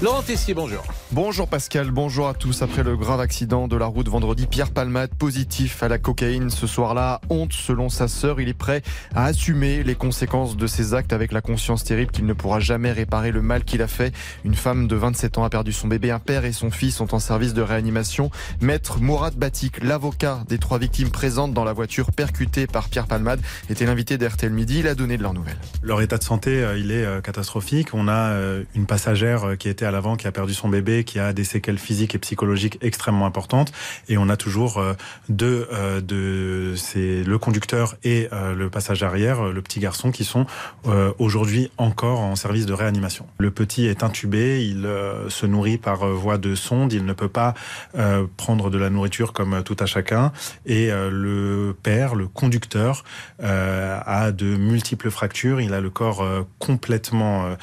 Laurent 0.00 0.22
Tessier, 0.22 0.54
bonjour. 0.54 0.82
Bonjour 1.14 1.46
Pascal, 1.46 1.90
bonjour 1.90 2.26
à 2.26 2.32
tous. 2.32 2.62
Après 2.62 2.82
le 2.82 2.96
grave 2.96 3.20
accident 3.20 3.68
de 3.68 3.76
la 3.76 3.84
route 3.84 4.08
vendredi, 4.08 4.46
Pierre 4.46 4.70
Palmade 4.70 5.14
positif 5.14 5.82
à 5.82 5.88
la 5.88 5.98
cocaïne 5.98 6.48
ce 6.48 6.66
soir-là. 6.66 7.20
Honte 7.28 7.52
selon 7.52 7.90
sa 7.90 8.08
sœur, 8.08 8.40
il 8.40 8.48
est 8.48 8.54
prêt 8.54 8.80
à 9.14 9.26
assumer 9.26 9.82
les 9.84 9.94
conséquences 9.94 10.56
de 10.56 10.66
ses 10.66 10.94
actes 10.94 11.12
avec 11.12 11.32
la 11.32 11.42
conscience 11.42 11.84
terrible 11.84 12.10
qu'il 12.12 12.24
ne 12.24 12.32
pourra 12.32 12.60
jamais 12.60 12.92
réparer 12.92 13.30
le 13.30 13.42
mal 13.42 13.64
qu'il 13.64 13.82
a 13.82 13.88
fait. 13.88 14.14
Une 14.46 14.54
femme 14.54 14.88
de 14.88 14.96
27 14.96 15.36
ans 15.36 15.44
a 15.44 15.50
perdu 15.50 15.70
son 15.70 15.86
bébé, 15.86 16.10
un 16.10 16.18
père 16.18 16.46
et 16.46 16.52
son 16.52 16.70
fils 16.70 16.96
sont 16.96 17.14
en 17.14 17.18
service 17.18 17.52
de 17.52 17.60
réanimation. 17.60 18.30
Maître 18.62 18.98
Mourad 18.98 19.34
Batik, 19.34 19.84
l'avocat 19.84 20.44
des 20.48 20.56
trois 20.56 20.78
victimes 20.78 21.10
présentes 21.10 21.52
dans 21.52 21.64
la 21.64 21.74
voiture 21.74 22.10
percutée 22.10 22.66
par 22.66 22.88
Pierre 22.88 23.06
Palmade, 23.06 23.42
était 23.68 23.84
l'invité 23.84 24.16
d'RTL 24.16 24.50
Midi. 24.50 24.78
Il 24.78 24.88
a 24.88 24.94
donné 24.94 25.18
de 25.18 25.22
leurs 25.22 25.34
nouvelles. 25.34 25.58
Leur 25.82 26.00
état 26.00 26.16
de 26.16 26.24
santé, 26.24 26.64
euh, 26.64 26.78
il 26.78 26.90
est 26.90 27.04
euh, 27.04 27.20
catastrophique. 27.20 27.88
On 27.92 28.08
a 28.08 28.30
euh, 28.30 28.64
une 28.74 28.86
passagère 28.86 29.58
qui 29.58 29.68
était 29.68 29.84
à 29.84 29.90
l'avant, 29.90 30.16
qui 30.16 30.26
a 30.26 30.32
perdu 30.32 30.54
son 30.54 30.70
bébé, 30.70 31.01
qui 31.04 31.18
a 31.18 31.32
des 31.32 31.44
séquelles 31.44 31.78
physiques 31.78 32.14
et 32.14 32.18
psychologiques 32.18 32.78
extrêmement 32.80 33.26
importantes. 33.26 33.72
Et 34.08 34.18
on 34.18 34.28
a 34.28 34.36
toujours 34.36 34.78
euh, 34.78 34.94
deux 35.28 35.68
euh, 35.72 36.00
de 36.00 36.74
c'est 36.76 37.22
le 37.22 37.38
conducteur 37.38 37.96
et 38.04 38.28
euh, 38.32 38.54
le 38.54 38.70
passager 38.70 39.06
arrière, 39.06 39.44
le 39.44 39.62
petit 39.62 39.80
garçon, 39.80 40.10
qui 40.10 40.24
sont 40.24 40.46
aujourd'hui 41.18 41.70
encore 41.78 42.20
en 42.20 42.36
service 42.36 42.66
de 42.66 42.72
réanimation. 42.72 43.26
Le 43.38 43.50
petit 43.50 43.86
est 43.86 44.02
intubé, 44.02 44.64
il 44.64 44.88
se 45.28 45.46
nourrit 45.46 45.78
par 45.78 46.06
voie 46.06 46.38
de 46.38 46.54
sonde, 46.54 46.92
il 46.92 47.04
ne 47.04 47.12
peut 47.12 47.28
pas 47.28 47.54
prendre 48.36 48.70
de 48.70 48.78
la 48.78 48.90
nourriture 48.90 49.32
comme 49.32 49.62
tout 49.62 49.76
à 49.78 49.86
chacun. 49.86 50.32
Et 50.66 50.90
le 50.90 51.74
père, 51.82 52.14
le 52.14 52.26
conducteur, 52.28 53.04
a 53.40 54.32
de 54.32 54.56
multiples 54.56 55.10
fractures. 55.10 55.60
Il 55.60 55.74
a 55.74 55.80
le 55.80 55.90
corps 55.90 56.24
complètement 56.58 57.56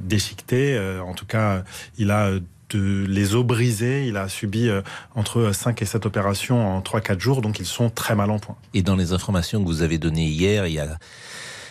déchiqueté. 0.00 0.78
En 1.00 1.14
tout 1.14 1.26
cas, 1.26 1.62
il 1.96 2.10
a 2.10 2.37
de, 2.70 3.04
les 3.06 3.34
os 3.34 3.44
brisés. 3.44 4.06
Il 4.06 4.16
a 4.16 4.28
subi 4.28 4.68
euh, 4.68 4.82
entre 5.14 5.52
5 5.52 5.80
et 5.82 5.84
7 5.84 6.06
opérations 6.06 6.76
en 6.76 6.80
3-4 6.80 7.18
jours. 7.18 7.42
Donc, 7.42 7.58
ils 7.58 7.66
sont 7.66 7.90
très 7.90 8.14
mal 8.14 8.30
en 8.30 8.38
point. 8.38 8.56
Et 8.74 8.82
dans 8.82 8.96
les 8.96 9.12
informations 9.12 9.62
que 9.62 9.66
vous 9.66 9.82
avez 9.82 9.98
données 9.98 10.28
hier, 10.28 10.66
il 10.66 10.74
y 10.74 10.80
a 10.80 10.98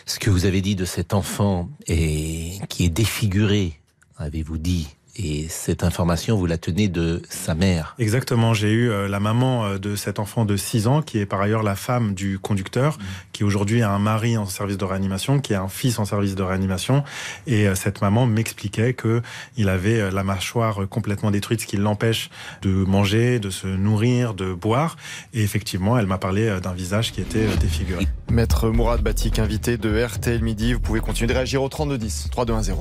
ce 0.06 0.20
que 0.20 0.30
vous 0.30 0.46
avez 0.46 0.62
dit 0.62 0.75
de 0.75 0.86
cet 0.86 1.13
enfant 1.13 1.70
et 1.88 2.60
qui 2.70 2.86
est 2.86 2.89
défiguré, 2.89 3.80
avez-vous 4.18 4.58
dit. 4.58 4.97
Et 5.19 5.47
cette 5.50 5.83
information, 5.83 6.38
vous 6.38 6.45
la 6.45 6.59
tenez 6.59 6.89
de 6.89 7.24
sa 7.27 7.55
mère. 7.55 7.95
Exactement, 7.97 8.53
j'ai 8.53 8.71
eu 8.71 8.91
euh, 8.91 9.07
la 9.07 9.19
maman 9.19 9.65
euh, 9.65 9.77
de 9.79 9.95
cet 9.95 10.19
enfant 10.19 10.45
de 10.45 10.55
6 10.55 10.86
ans, 10.86 11.01
qui 11.01 11.17
est 11.17 11.25
par 11.25 11.41
ailleurs 11.41 11.63
la 11.63 11.75
femme 11.75 12.13
du 12.13 12.38
conducteur, 12.38 13.00
qui 13.33 13.43
aujourd'hui 13.43 13.81
a 13.81 13.91
un 13.91 13.97
mari 13.97 14.38
en 14.38 14.45
service 14.45 14.77
de 14.77 14.86
réanimation, 14.86 15.39
qui 15.39 15.55
a 15.55 15.62
un 15.63 15.69
fils 15.69 15.97
en 15.97 16.05
service 16.05 16.36
de 16.36 16.43
réanimation. 16.43 17.03
Et 17.47 17.67
euh, 17.67 17.74
cette 17.74 18.00
maman 18.01 18.27
m'expliquait 18.27 18.93
que 18.93 19.24
il 19.55 19.69
avait 19.69 20.12
la 20.12 20.24
mâchoire 20.24 20.88
complètement 20.88 21.31
détruite, 21.31 21.62
ce 21.62 21.65
qui 21.65 21.77
l'empêche 21.77 22.29
de 22.62 22.69
manger, 22.69 23.39
de 23.39 23.50
se 23.50 23.65
nourrir, 23.65 24.36
de 24.36 24.53
boire. 24.53 24.97
Et 25.33 25.41
effectivement, 25.41 25.97
elle 25.97 26.05
m'a 26.05 26.19
parlé 26.19 26.59
d'un 26.62 26.74
visage 26.74 27.12
qui 27.12 27.21
était 27.21 27.47
défiguré. 27.59 28.07
Maître 28.29 28.69
Mourad 28.69 29.01
Batik, 29.01 29.39
invité 29.39 29.77
de 29.77 30.03
RTL 30.03 30.43
Midi. 30.43 30.74
Vous 30.74 30.79
pouvez 30.79 31.00
continuer 31.00 31.27
de 31.27 31.33
réagir 31.33 31.63
au 31.63 31.69
3210, 31.69 32.27
3210. 32.31 32.75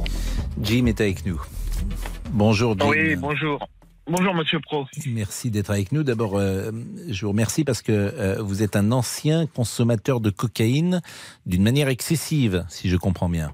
Jim 0.60 0.86
est 0.86 1.00
avec 1.00 1.24
nous. 1.24 1.40
Bonjour 2.30 2.76
Jim. 2.78 2.88
Oui, 2.88 3.16
bonjour. 3.16 3.66
Bonjour 4.09 4.35
Monsieur 4.35 4.61
Pro. 4.61 4.87
Merci 5.09 5.50
d'être 5.50 5.71
avec 5.71 5.90
nous. 5.90 6.04
D'abord, 6.04 6.38
euh, 6.38 6.71
je 7.09 7.25
vous 7.25 7.33
remercie 7.33 7.64
parce 7.64 7.83
que 7.83 7.92
euh, 7.92 8.37
vous 8.40 8.62
êtes 8.62 8.76
un 8.76 8.92
ancien 8.92 9.47
consommateur 9.47 10.21
de 10.21 10.30
cocaïne 10.30 11.00
d'une 11.45 11.62
manière 11.62 11.88
excessive, 11.88 12.64
si 12.68 12.88
je 12.88 12.97
comprends 12.97 13.28
bien. 13.28 13.52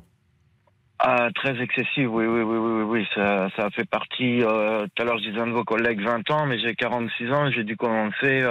Ah, 0.99 1.31
très 1.35 1.61
excessif, 1.61 2.07
oui, 2.09 2.27
oui, 2.27 2.43
oui, 2.43 2.57
oui, 2.59 2.83
oui, 2.83 3.07
ça, 3.15 3.49
ça 3.57 3.71
fait 3.71 3.89
partie, 3.89 4.43
euh, 4.43 4.87
tout 4.95 5.03
à 5.03 5.05
l'heure 5.05 5.19
je 5.19 5.31
disais 5.31 5.41
à 5.41 5.43
un 5.43 5.47
de 5.49 5.53
vos 5.53 5.65
collègues 5.65 6.01
20 6.01 6.31
ans, 6.31 6.47
mais 6.47 6.61
j'ai 6.61 6.77
46 6.77 7.33
ans, 7.33 7.51
j'ai 7.51 7.65
dû 7.65 7.77
commencer 7.77 8.45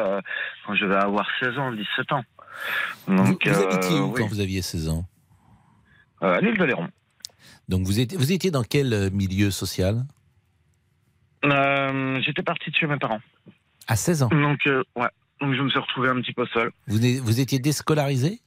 quand 0.65 0.75
je 0.75 0.85
vais 0.85 0.95
avoir 0.95 1.25
16 1.39 1.57
ans, 1.59 1.71
17 1.71 2.11
ans. 2.11 2.23
Vous, 3.07 3.15
Donc, 3.15 3.47
vous 3.47 3.63
habitiez 3.63 3.99
où 3.99 4.07
oui. 4.07 4.13
quand 4.17 4.27
vous 4.27 4.41
aviez 4.41 4.61
16 4.61 4.89
ans? 4.89 5.05
À 6.19 6.41
l'île 6.41 6.57
de 6.57 6.65
Léron. 6.65 6.87
Donc 7.71 7.83
vous 7.87 8.01
étiez, 8.01 8.17
vous 8.17 8.33
étiez 8.33 8.51
dans 8.51 8.63
quel 8.63 8.91
euh, 8.93 9.09
milieu 9.11 9.49
social? 9.49 10.03
Euh, 11.45 12.19
J'étais 12.21 12.43
parti 12.43 12.69
de 12.69 12.75
chez 12.75 12.85
mes 12.85 12.97
parents. 12.97 13.21
À 13.87 13.95
16 13.95 14.23
ans? 14.23 14.27
Donc, 14.29 14.59
euh, 14.67 14.83
ouais. 14.97 15.07
Donc 15.39 15.55
je 15.55 15.61
me 15.61 15.69
suis 15.69 15.79
retrouvé 15.79 16.09
un 16.09 16.15
petit 16.21 16.33
peu 16.33 16.45
seul. 16.53 16.69
Vous, 16.87 16.99
vous 17.23 17.39
étiez 17.39 17.59
déscolarisé? 17.59 18.41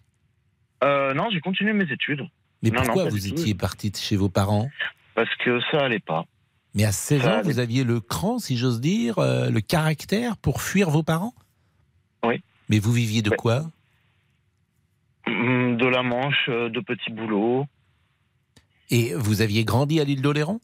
Euh, 0.84 1.14
non, 1.14 1.28
j'ai 1.32 1.40
continué 1.40 1.72
mes 1.72 1.90
études 1.90 2.20
Mais 2.62 2.68
Non, 2.70 2.82
pourquoi 2.82 3.08
vous 3.08 3.26
étiez 3.26 3.54
parti 3.54 3.90
de 3.90 3.96
chez 3.96 4.16
vos 4.16 4.28
parents? 4.28 4.68
Parce 5.14 5.34
que 5.42 5.58
ça 5.70 5.78
allait 5.86 6.00
pas. 6.00 6.26
Mais 6.74 6.84
à 6.84 6.92
16 6.92 7.22
Ça 7.22 7.26
ans, 7.28 7.32
allait. 7.38 7.42
vous 7.44 7.58
aviez 7.60 7.82
le 7.82 8.00
cran, 8.00 8.38
si 8.38 8.58
j'ose 8.58 8.80
dire, 8.82 9.14
le 9.18 9.60
caractère 9.60 10.36
pour 10.36 10.60
fuir 10.60 10.90
vos 10.90 11.02
parents? 11.02 11.32
Oui. 12.24 12.42
Mais 12.68 12.78
vous 12.78 12.92
viviez 12.92 13.22
de 13.22 13.30
Ouais. 13.30 13.36
quoi? 13.36 13.70
Hum, 15.26 15.78
De 15.78 15.86
la 15.86 16.02
Manche, 16.02 16.48
de 16.50 16.80
petits 16.80 17.10
boulots. 17.10 17.64
Et 18.90 19.14
vous 19.14 19.42
aviez 19.42 19.64
grandi 19.64 20.00
à 20.00 20.04
l'île 20.04 20.22
d'Oléron? 20.22 20.60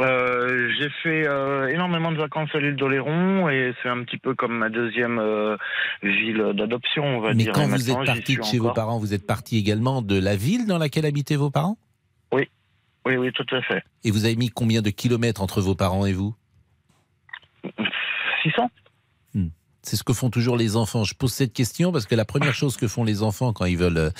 Euh, 0.00 0.72
j'ai 0.76 0.90
fait 1.02 1.28
euh, 1.28 1.68
énormément 1.68 2.10
de 2.10 2.16
vacances 2.16 2.50
à 2.54 2.58
l'île 2.58 2.74
d'Oléron 2.74 3.48
et 3.48 3.72
c'est 3.82 3.88
un 3.88 4.02
petit 4.02 4.18
peu 4.18 4.34
comme 4.34 4.58
ma 4.58 4.68
deuxième 4.68 5.20
euh, 5.20 5.56
ville 6.02 6.52
d'adoption, 6.54 7.04
on 7.04 7.20
va 7.20 7.32
Mais 7.32 7.44
dire. 7.44 7.52
quand 7.52 7.62
Et 7.62 7.66
vous 7.66 7.90
êtes 7.90 8.04
parti 8.04 8.36
de 8.36 8.42
chez 8.42 8.58
vos 8.58 8.72
parents, 8.72 8.98
vous 8.98 9.14
êtes 9.14 9.26
parti 9.26 9.56
également 9.56 10.02
de 10.02 10.18
la 10.18 10.34
ville 10.34 10.66
dans 10.66 10.78
laquelle 10.78 11.06
habitaient 11.06 11.36
vos 11.36 11.50
parents? 11.50 11.78
Oui, 12.32 12.48
oui, 13.06 13.32
tout 13.32 13.46
à 13.54 13.62
fait. 13.62 13.84
Et 14.02 14.10
vous 14.10 14.24
avez 14.24 14.34
mis 14.34 14.48
combien 14.48 14.82
de 14.82 14.90
kilomètres 14.90 15.42
entre 15.42 15.60
vos 15.60 15.76
parents 15.76 16.06
et 16.06 16.12
vous? 16.12 16.34
600 18.42 18.70
C'est 19.86 19.96
ce 19.96 20.02
que 20.02 20.12
font 20.14 20.30
toujours 20.30 20.56
les 20.56 20.76
enfants. 20.76 21.04
Je 21.04 21.14
pose 21.14 21.32
cette 21.32 21.52
question 21.52 21.92
parce 21.92 22.06
que 22.06 22.14
la 22.14 22.24
première 22.24 22.54
chose 22.54 22.76
que 22.76 22.88
font 22.88 23.04
les 23.04 23.22
enfants 23.22 23.52
quand 23.52 23.66
ils 23.66 23.76
veulent 23.76 23.98
euh, 23.98 24.10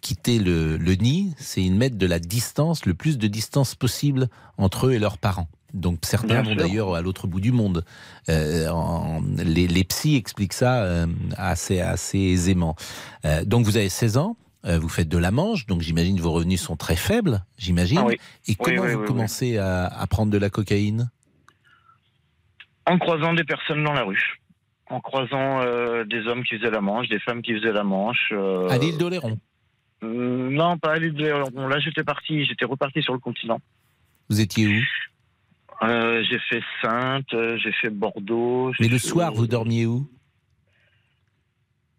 quitter 0.00 0.38
le, 0.38 0.76
le 0.76 0.94
nid, 0.94 1.34
c'est 1.38 1.60
ils 1.62 1.74
mettent 1.74 1.98
de 1.98 2.06
la 2.06 2.20
distance, 2.20 2.86
le 2.86 2.94
plus 2.94 3.18
de 3.18 3.26
distance 3.26 3.74
possible 3.74 4.28
entre 4.58 4.86
eux 4.86 4.92
et 4.92 4.98
leurs 5.00 5.18
parents. 5.18 5.48
Donc 5.74 5.98
certains 6.04 6.40
vont 6.42 6.54
d'ailleurs 6.54 6.94
à 6.94 7.02
l'autre 7.02 7.26
bout 7.26 7.40
du 7.40 7.50
monde. 7.52 7.84
Euh, 8.28 8.68
en- 8.68 9.20
les, 9.36 9.66
les 9.66 9.84
psys 9.84 10.14
expliquent 10.16 10.52
ça 10.54 10.82
euh, 10.84 11.06
assez, 11.36 11.80
assez 11.80 12.18
aisément. 12.18 12.76
Euh, 13.24 13.44
donc 13.44 13.66
vous 13.66 13.76
avez 13.76 13.88
16 13.90 14.16
ans, 14.18 14.36
vous 14.64 14.88
faites 14.88 15.08
de 15.08 15.18
la 15.18 15.30
manche, 15.30 15.66
donc 15.66 15.80
j'imagine 15.82 16.20
vos 16.20 16.32
revenus 16.32 16.60
sont 16.60 16.76
très 16.76 16.96
faibles, 16.96 17.42
j'imagine. 17.58 17.98
Ah 17.98 18.06
oui. 18.06 18.16
Et 18.46 18.54
comment 18.54 18.82
oui, 18.82 18.92
vous 18.94 19.00
oui, 19.00 19.06
commencez 19.06 19.56
À, 19.58 19.86
à 19.86 20.06
prendre 20.06 20.30
de 20.30 20.36
la 20.38 20.50
cocaïne? 20.50 21.10
En 22.86 22.98
croisant 22.98 23.32
des 23.34 23.44
personnes 23.44 23.82
dans 23.84 23.92
la 23.94 24.02
rue. 24.04 24.40
En 24.90 25.00
croisant 25.00 25.60
euh, 25.60 26.04
des 26.04 26.26
hommes 26.26 26.42
qui 26.44 26.56
faisaient 26.58 26.70
la 26.70 26.80
manche, 26.80 27.08
des 27.08 27.18
femmes 27.18 27.42
qui 27.42 27.52
faisaient 27.54 27.72
la 27.72 27.84
manche. 27.84 28.30
euh, 28.32 28.68
À 28.68 28.78
l'île 28.78 28.96
d'Oléron 28.96 29.38
hum, 30.02 30.54
Non, 30.54 30.78
pas 30.78 30.92
à 30.94 30.96
l'île 30.98 31.12
d'Oléron. 31.12 31.68
Là, 31.68 31.78
j'étais 31.78 32.04
parti, 32.04 32.44
j'étais 32.46 32.64
reparti 32.64 33.02
sur 33.02 33.12
le 33.12 33.18
continent. 33.18 33.60
Vous 34.30 34.40
étiez 34.40 34.66
où? 34.66 34.80
Euh, 35.86 36.24
j'ai 36.28 36.38
fait 36.38 36.62
Sainte, 36.82 37.28
j'ai 37.32 37.72
fait 37.72 37.90
Bordeaux. 37.90 38.72
Mais 38.80 38.88
le 38.88 38.98
soir, 38.98 39.32
vous 39.32 39.46
dormiez 39.46 39.86
où? 39.86 40.08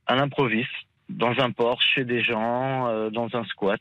À 0.07 0.15
l'improviste, 0.15 0.69
dans 1.09 1.33
un 1.39 1.51
port, 1.51 1.79
chez 1.81 2.03
des 2.03 2.23
gens, 2.23 3.09
dans 3.11 3.29
un 3.33 3.43
squat. 3.45 3.79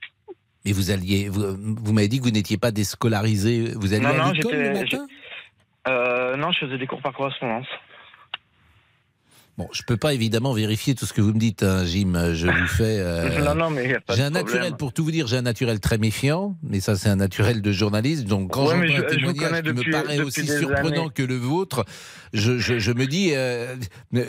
Mais 0.64 0.72
vous 0.72 0.90
alliez, 0.90 1.28
vous, 1.30 1.56
vous 1.56 1.92
m'avez 1.92 2.08
dit 2.08 2.18
que 2.18 2.24
vous 2.24 2.30
n'étiez 2.30 2.58
pas 2.58 2.70
déscolarisé. 2.70 3.72
Vous 3.76 3.94
alliez 3.94 4.02
Non, 4.04 4.10
à 4.10 4.26
non, 4.26 4.32
l'école 4.32 4.52
le 4.52 4.64
j'étais- 4.74 4.96
matin? 4.98 5.06
Euh, 5.88 6.36
non, 6.36 6.52
je 6.52 6.58
faisais 6.66 6.76
des 6.76 6.86
cours 6.86 7.00
par 7.00 7.14
correspondance. 7.14 7.66
Bon, 9.58 9.68
je 9.72 9.82
peux 9.82 9.96
pas 9.96 10.14
évidemment 10.14 10.52
vérifier 10.52 10.94
tout 10.94 11.04
ce 11.04 11.12
que 11.12 11.20
vous 11.20 11.32
me 11.34 11.38
dites, 11.40 11.64
hein, 11.64 11.84
Jim. 11.84 12.12
Je 12.32 12.46
vous 12.46 12.66
fais. 12.68 13.00
euh, 13.00 13.42
non, 13.44 13.56
non, 13.56 13.70
mais 13.70 13.82
il 13.82 13.88
n'y 13.88 13.94
a 13.94 14.00
pas 14.00 14.14
j'ai 14.14 14.22
un 14.22 14.30
problème. 14.30 14.46
naturel, 14.54 14.76
pour 14.78 14.92
tout 14.92 15.02
vous 15.02 15.10
dire, 15.10 15.26
j'ai 15.26 15.36
un 15.36 15.42
naturel 15.42 15.80
très 15.80 15.98
méfiant, 15.98 16.56
mais 16.62 16.78
ça 16.78 16.94
c'est 16.94 17.08
un 17.08 17.16
naturel 17.16 17.60
de 17.60 17.72
journaliste. 17.72 18.24
Donc 18.26 18.52
quand 18.52 18.68
Ouais, 18.68 18.86
j'entends 18.86 19.06
un 19.06 19.10
témoignage 19.10 19.62
qui 19.64 19.72
me 19.72 19.90
paraît 19.90 20.20
aussi 20.20 20.46
surprenant 20.46 21.02
années. 21.02 21.10
que 21.12 21.24
le 21.24 21.34
vôtre, 21.36 21.84
je, 22.32 22.56
je, 22.58 22.78
je 22.78 22.92
me 22.92 23.06
dis, 23.06 23.32
euh, 23.34 23.74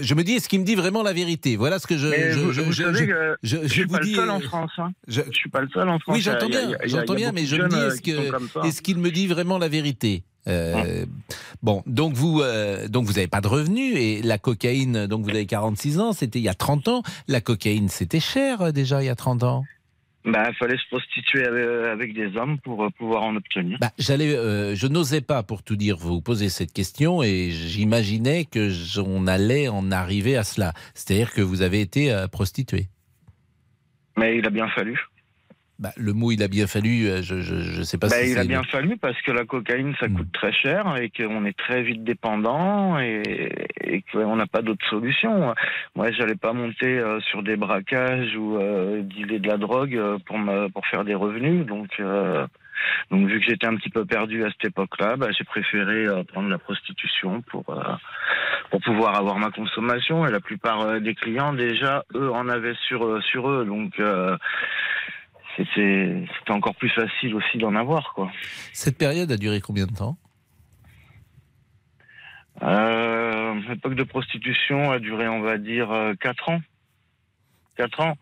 je 0.02 0.16
me 0.16 0.24
dis, 0.24 0.34
est-ce 0.34 0.50
qu'il 0.50 0.62
me 0.62 0.66
dit 0.66 0.74
vraiment 0.74 1.04
la 1.04 1.14
vérité? 1.14 1.58
Voilà 1.58 1.78
ce 1.78 1.86
que 1.86 1.96
je, 1.98 2.08
Mais 2.08 2.32
je, 2.32 2.40
vous, 2.40 2.52
je, 2.52 2.62
vous 2.62 2.74
savez 2.74 3.06
que 3.06 3.36
je- 3.44 3.68
suis 3.68 3.84
vous 3.84 3.90
pas 3.98 4.00
dis. 4.00 4.12
le 4.12 4.16
seul 4.18 4.30
en 4.32 4.40
France. 4.40 4.72
Hein. 4.80 4.92
je- 5.08 5.22
suis 5.32 5.50
pas 5.52 5.62
le 5.62 5.70
seul 5.72 5.88
en 5.90 6.00
France. 6.00 6.16
Oui, 6.16 6.22
j'entends 6.24 6.50
bien, 6.50 6.72
j'entends 6.86 7.14
bien, 7.14 7.32
mais 7.34 7.46
je 7.46 7.56
me 7.56 7.70
dis, 7.70 8.66
est-ce 8.68 8.82
qu'il 8.82 8.98
me 8.98 9.12
dit 9.12 9.28
vraiment 9.28 9.60
la 9.60 9.68
vérité? 9.68 10.24
Euh, 10.48 11.06
Bon, 11.62 11.84
donc 11.86 12.14
vous, 12.14 12.42
euh, 12.42 12.88
donc 12.88 13.06
vous 13.06 13.14
n'avez 13.14 13.28
pas 13.28 13.42
de 13.42 13.48
revenus 13.48 13.96
et 13.98 14.22
la 14.22 14.38
cocaïne, 14.38 15.08
donc 15.08 15.24
vous 15.24 15.30
avez 15.30 15.46
46 15.46 16.00
ans, 16.00 16.14
c'était 16.14 16.40
il 16.40 16.46
y 16.46 16.50
a 16.50 16.54
30 16.54 16.88
ans. 16.88 17.04
La 17.28 17.42
cocaïne, 17.42 17.90
c'était 17.90 18.22
cher 18.22 18.62
euh, 18.62 18.72
déjà 18.72 19.04
il 19.04 19.08
y 19.08 19.10
a 19.10 19.16
30 19.16 19.44
ans. 19.44 19.66
Bah, 20.24 20.46
il 20.50 20.56
fallait 20.56 20.78
se 20.78 20.88
prostituer 20.90 21.46
avec, 21.46 22.14
des 22.14 22.38
hommes 22.38 22.60
pour 22.60 22.88
pouvoir 22.98 23.24
en 23.24 23.36
obtenir. 23.36 23.78
Bah, 23.80 23.92
j'allais, 23.98 24.36
euh, 24.36 24.76
je 24.76 24.88
n'osais 24.88 25.22
pas, 25.22 25.44
pour 25.44 25.64
tout 25.64 25.76
dire, 25.76 25.98
vous 25.98 26.22
poser 26.22 26.50
cette 26.50 26.72
question 26.72 27.24
et 27.24 27.50
j'imaginais 27.52 28.46
que 28.46 28.70
on 29.00 29.28
allait 29.28 29.68
en 29.68 29.92
arriver 29.92 30.38
à 30.38 30.44
cela. 30.44 30.74
C'est-à-dire 30.94 31.34
que 31.34 31.42
vous 31.42 31.62
avez 31.62 31.82
été 31.82 32.26
prostituée. 32.32 32.88
Mais 34.18 34.38
il 34.38 34.46
a 34.46 34.50
bien 34.50 34.68
fallu. 34.70 35.00
Bah, 35.80 35.92
le 35.96 36.12
mot, 36.12 36.32
il 36.32 36.44
a 36.44 36.50
bien 36.50 36.68
fallu. 36.68 37.08
euh, 37.08 37.22
Je, 37.22 37.40
je, 37.40 37.56
je 37.56 37.82
sais 37.84 37.98
pas 37.98 38.08
Bah, 38.10 38.16
si 38.18 38.32
il 38.32 38.38
a 38.38 38.44
bien 38.44 38.64
fallu 38.64 38.98
parce 38.98 39.20
que 39.22 39.32
la 39.32 39.46
cocaïne, 39.46 39.96
ça 40.00 40.10
Mm. 40.10 40.14
coûte 40.18 40.32
très 40.34 40.52
cher 40.52 40.98
et 40.98 41.10
qu'on 41.10 41.46
est 41.46 41.58
très 41.58 41.82
vite 41.84 42.04
dépendant 42.04 43.00
et, 43.00 43.50
et 43.86 44.04
qu'on 44.12 44.36
n'a 44.36 44.46
pas 44.48 44.62
d'autre 44.62 44.86
solution. 44.90 45.54
Moi, 45.96 46.12
j'allais 46.12 46.36
pas 46.36 46.52
monter 46.52 47.00
euh, 47.00 47.22
sur 47.22 47.44
des 47.44 47.56
braquages 47.56 48.36
ou 48.36 48.58
euh, 48.58 49.02
dealer 49.04 49.40
de 49.40 49.48
la 49.48 49.58
drogue 49.58 49.96
euh, 49.96 50.18
pour 50.26 50.38
me, 50.38 50.68
pour 50.68 50.86
faire 50.88 51.06
des 51.06 51.16
revenus. 51.16 51.66
Donc, 51.66 51.90
euh, 52.02 52.46
donc 53.10 53.28
vu 53.30 53.40
que 53.40 53.46
j'étais 53.46 53.68
un 53.68 53.76
petit 53.78 53.90
peu 53.90 54.04
perdu 54.06 54.44
à 54.44 54.50
cette 54.50 54.66
époque-là, 54.72 55.16
bah, 55.16 55.28
j'ai 55.32 55.46
préféré 55.46 56.08
euh, 56.08 56.24
prendre 56.26 56.50
la 56.50 56.58
prostitution 56.58 57.42
pour 57.44 57.64
euh, 57.70 57.82
pour 58.70 58.82
pouvoir 58.82 59.16
avoir 59.18 59.38
ma 59.40 59.50
consommation. 59.52 60.26
Et 60.28 60.32
la 60.32 60.40
plupart 60.42 60.82
euh, 60.82 61.00
des 61.00 61.16
clients, 61.16 61.54
déjà, 61.54 62.04
eux, 62.16 62.30
en 62.32 62.50
avaient 62.50 62.76
sur 62.88 63.24
sur 63.24 63.50
eux. 63.50 63.64
Donc 63.66 63.98
euh, 64.00 64.36
c'était 65.74 66.52
encore 66.52 66.76
plus 66.76 66.90
facile 66.90 67.36
aussi 67.36 67.58
d'en 67.58 67.76
avoir, 67.76 68.14
quoi. 68.14 68.32
Cette 68.74 68.98
période 68.98 69.32
a 69.32 69.38
duré 69.38 69.62
combien 69.62 69.86
de 69.86 69.94
temps? 69.94 70.18
Euh, 72.62 73.56
L'époque 73.70 73.96
de 73.96 74.04
prostitution 74.04 74.92
a 74.92 75.00
duré, 75.00 75.28
on 75.28 75.42
va 75.42 75.58
dire, 75.58 75.90
4 76.20 76.50
ans. 76.50 76.62
4 77.78 78.00
ans. 78.02 78.18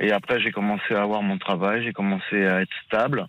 Et 0.00 0.10
après, 0.10 0.40
j'ai 0.40 0.50
commencé 0.50 0.94
à 0.94 1.02
avoir 1.02 1.22
mon 1.22 1.38
travail, 1.38 1.84
j'ai 1.84 1.92
commencé 1.92 2.44
à 2.46 2.62
être 2.62 2.72
stable. 2.86 3.26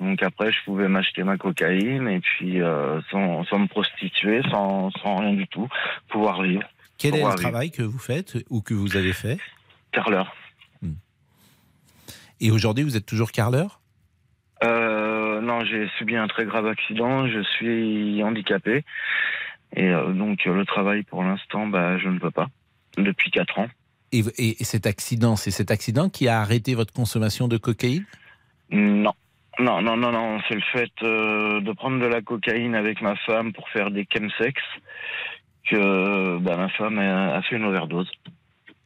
Donc 0.00 0.22
après, 0.22 0.52
je 0.52 0.58
pouvais 0.64 0.88
m'acheter 0.88 1.22
ma 1.22 1.36
cocaïne 1.36 2.08
et 2.08 2.20
puis 2.20 2.60
euh, 2.60 3.00
sans, 3.10 3.44
sans 3.44 3.58
me 3.58 3.66
prostituer, 3.66 4.42
sans, 4.50 4.90
sans 5.02 5.16
rien 5.16 5.32
du 5.32 5.46
tout, 5.48 5.68
pouvoir 6.08 6.42
vivre. 6.42 6.62
Quel 6.98 7.16
est 7.16 7.22
le 7.24 7.34
travail 7.34 7.70
que 7.70 7.82
vous 7.82 7.98
faites 7.98 8.38
ou 8.48 8.62
que 8.62 8.72
vous 8.72 8.96
avez 8.96 9.12
fait? 9.12 9.38
Carleur. 9.92 10.34
Et 12.40 12.50
aujourd'hui, 12.50 12.84
vous 12.84 12.96
êtes 12.96 13.06
toujours 13.06 13.32
carleur 13.32 13.80
Euh, 14.64 15.40
non, 15.40 15.64
j'ai 15.64 15.88
subi 15.98 16.16
un 16.16 16.28
très 16.28 16.44
grave 16.44 16.66
accident, 16.66 17.26
je 17.28 17.42
suis 17.42 18.22
handicapé. 18.22 18.84
Et 19.74 19.88
euh, 19.88 20.12
donc 20.12 20.44
le 20.44 20.64
travail 20.64 21.02
pour 21.02 21.22
l'instant, 21.22 21.66
bah, 21.66 21.98
je 21.98 22.08
ne 22.08 22.18
peux 22.18 22.30
pas. 22.30 22.48
Depuis 22.96 23.30
4 23.30 23.58
ans. 23.58 23.68
et, 24.12 24.22
et- 24.38 24.60
et 24.60 24.64
cet 24.64 24.86
accident, 24.86 25.36
c'est 25.36 25.50
cet 25.50 25.70
accident 25.70 26.08
qui 26.08 26.28
a 26.28 26.40
arrêté 26.40 26.74
votre 26.74 26.92
consommation 26.94 27.48
de 27.48 27.58
cocaïne? 27.58 28.04
Non. 28.70 29.12
Non, 29.58 29.80
non, 29.82 29.96
non, 29.96 30.12
non. 30.12 30.38
C'est 30.48 30.54
le 30.54 30.62
fait 30.72 30.92
euh, 31.02 31.60
de 31.60 31.72
prendre 31.72 31.98
de 32.00 32.06
la 32.06 32.20
cocaïne 32.22 32.74
avec 32.74 33.00
ma 33.02 33.16
femme 33.16 33.52
pour 33.52 33.68
faire 33.70 33.90
des 33.90 34.06
chemsex 34.10 34.54
que 35.68 36.38
bah, 36.38 36.56
ma 36.56 36.68
femme 36.70 36.98
a, 36.98 37.36
a 37.36 37.42
fait 37.42 37.56
une 37.56 37.64
overdose. 37.64 38.10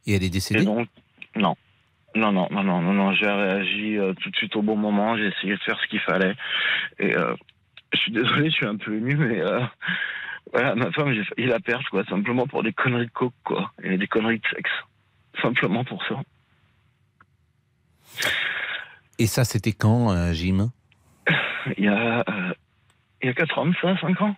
Et 0.07 0.13
elle 0.15 0.23
est 0.23 0.27
Et 0.27 0.29
décédée 0.29 0.65
donc, 0.65 0.87
non. 1.35 1.55
Non, 2.15 2.31
non, 2.31 2.47
non, 2.51 2.63
non, 2.63 2.81
non. 2.81 3.13
J'ai 3.13 3.29
réagi 3.29 3.97
euh, 3.97 4.13
tout 4.13 4.29
de 4.29 4.35
suite 4.35 4.55
au 4.55 4.61
bon 4.61 4.75
moment. 4.75 5.17
J'ai 5.17 5.27
essayé 5.27 5.53
de 5.53 5.61
faire 5.61 5.79
ce 5.81 5.87
qu'il 5.87 5.99
fallait. 6.01 6.35
Et 6.99 7.15
euh, 7.15 7.35
je 7.93 7.99
suis 7.99 8.11
désolé, 8.11 8.49
je 8.49 8.55
suis 8.55 8.65
un 8.65 8.77
peu 8.77 8.95
ému, 8.95 9.15
mais 9.15 9.41
euh, 9.41 9.61
voilà, 10.53 10.75
ma 10.75 10.91
femme, 10.91 11.13
j'ai 11.13 11.23
failli 11.23 11.47
la 11.47 11.59
perdre, 11.59 11.85
quoi, 11.89 12.03
simplement 12.05 12.47
pour 12.47 12.63
des 12.63 12.73
conneries 12.73 13.05
de 13.05 13.11
coke, 13.11 13.33
quoi, 13.43 13.71
et 13.83 13.97
des 13.97 14.07
conneries 14.07 14.39
de 14.39 14.47
sexe. 14.47 14.71
Simplement 15.41 15.83
pour 15.83 16.03
ça. 16.05 16.21
Et 19.17 19.27
ça, 19.27 19.45
c'était 19.45 19.73
quand, 19.73 20.11
euh, 20.11 20.33
Jim? 20.33 20.71
Il 21.77 21.85
y 21.85 21.87
a, 21.87 22.19
euh, 22.27 22.53
il 23.21 23.27
y 23.27 23.29
a 23.29 23.33
4 23.33 23.59
ans, 23.59 23.71
ça, 23.81 23.95
5 24.01 24.21
ans 24.21 24.35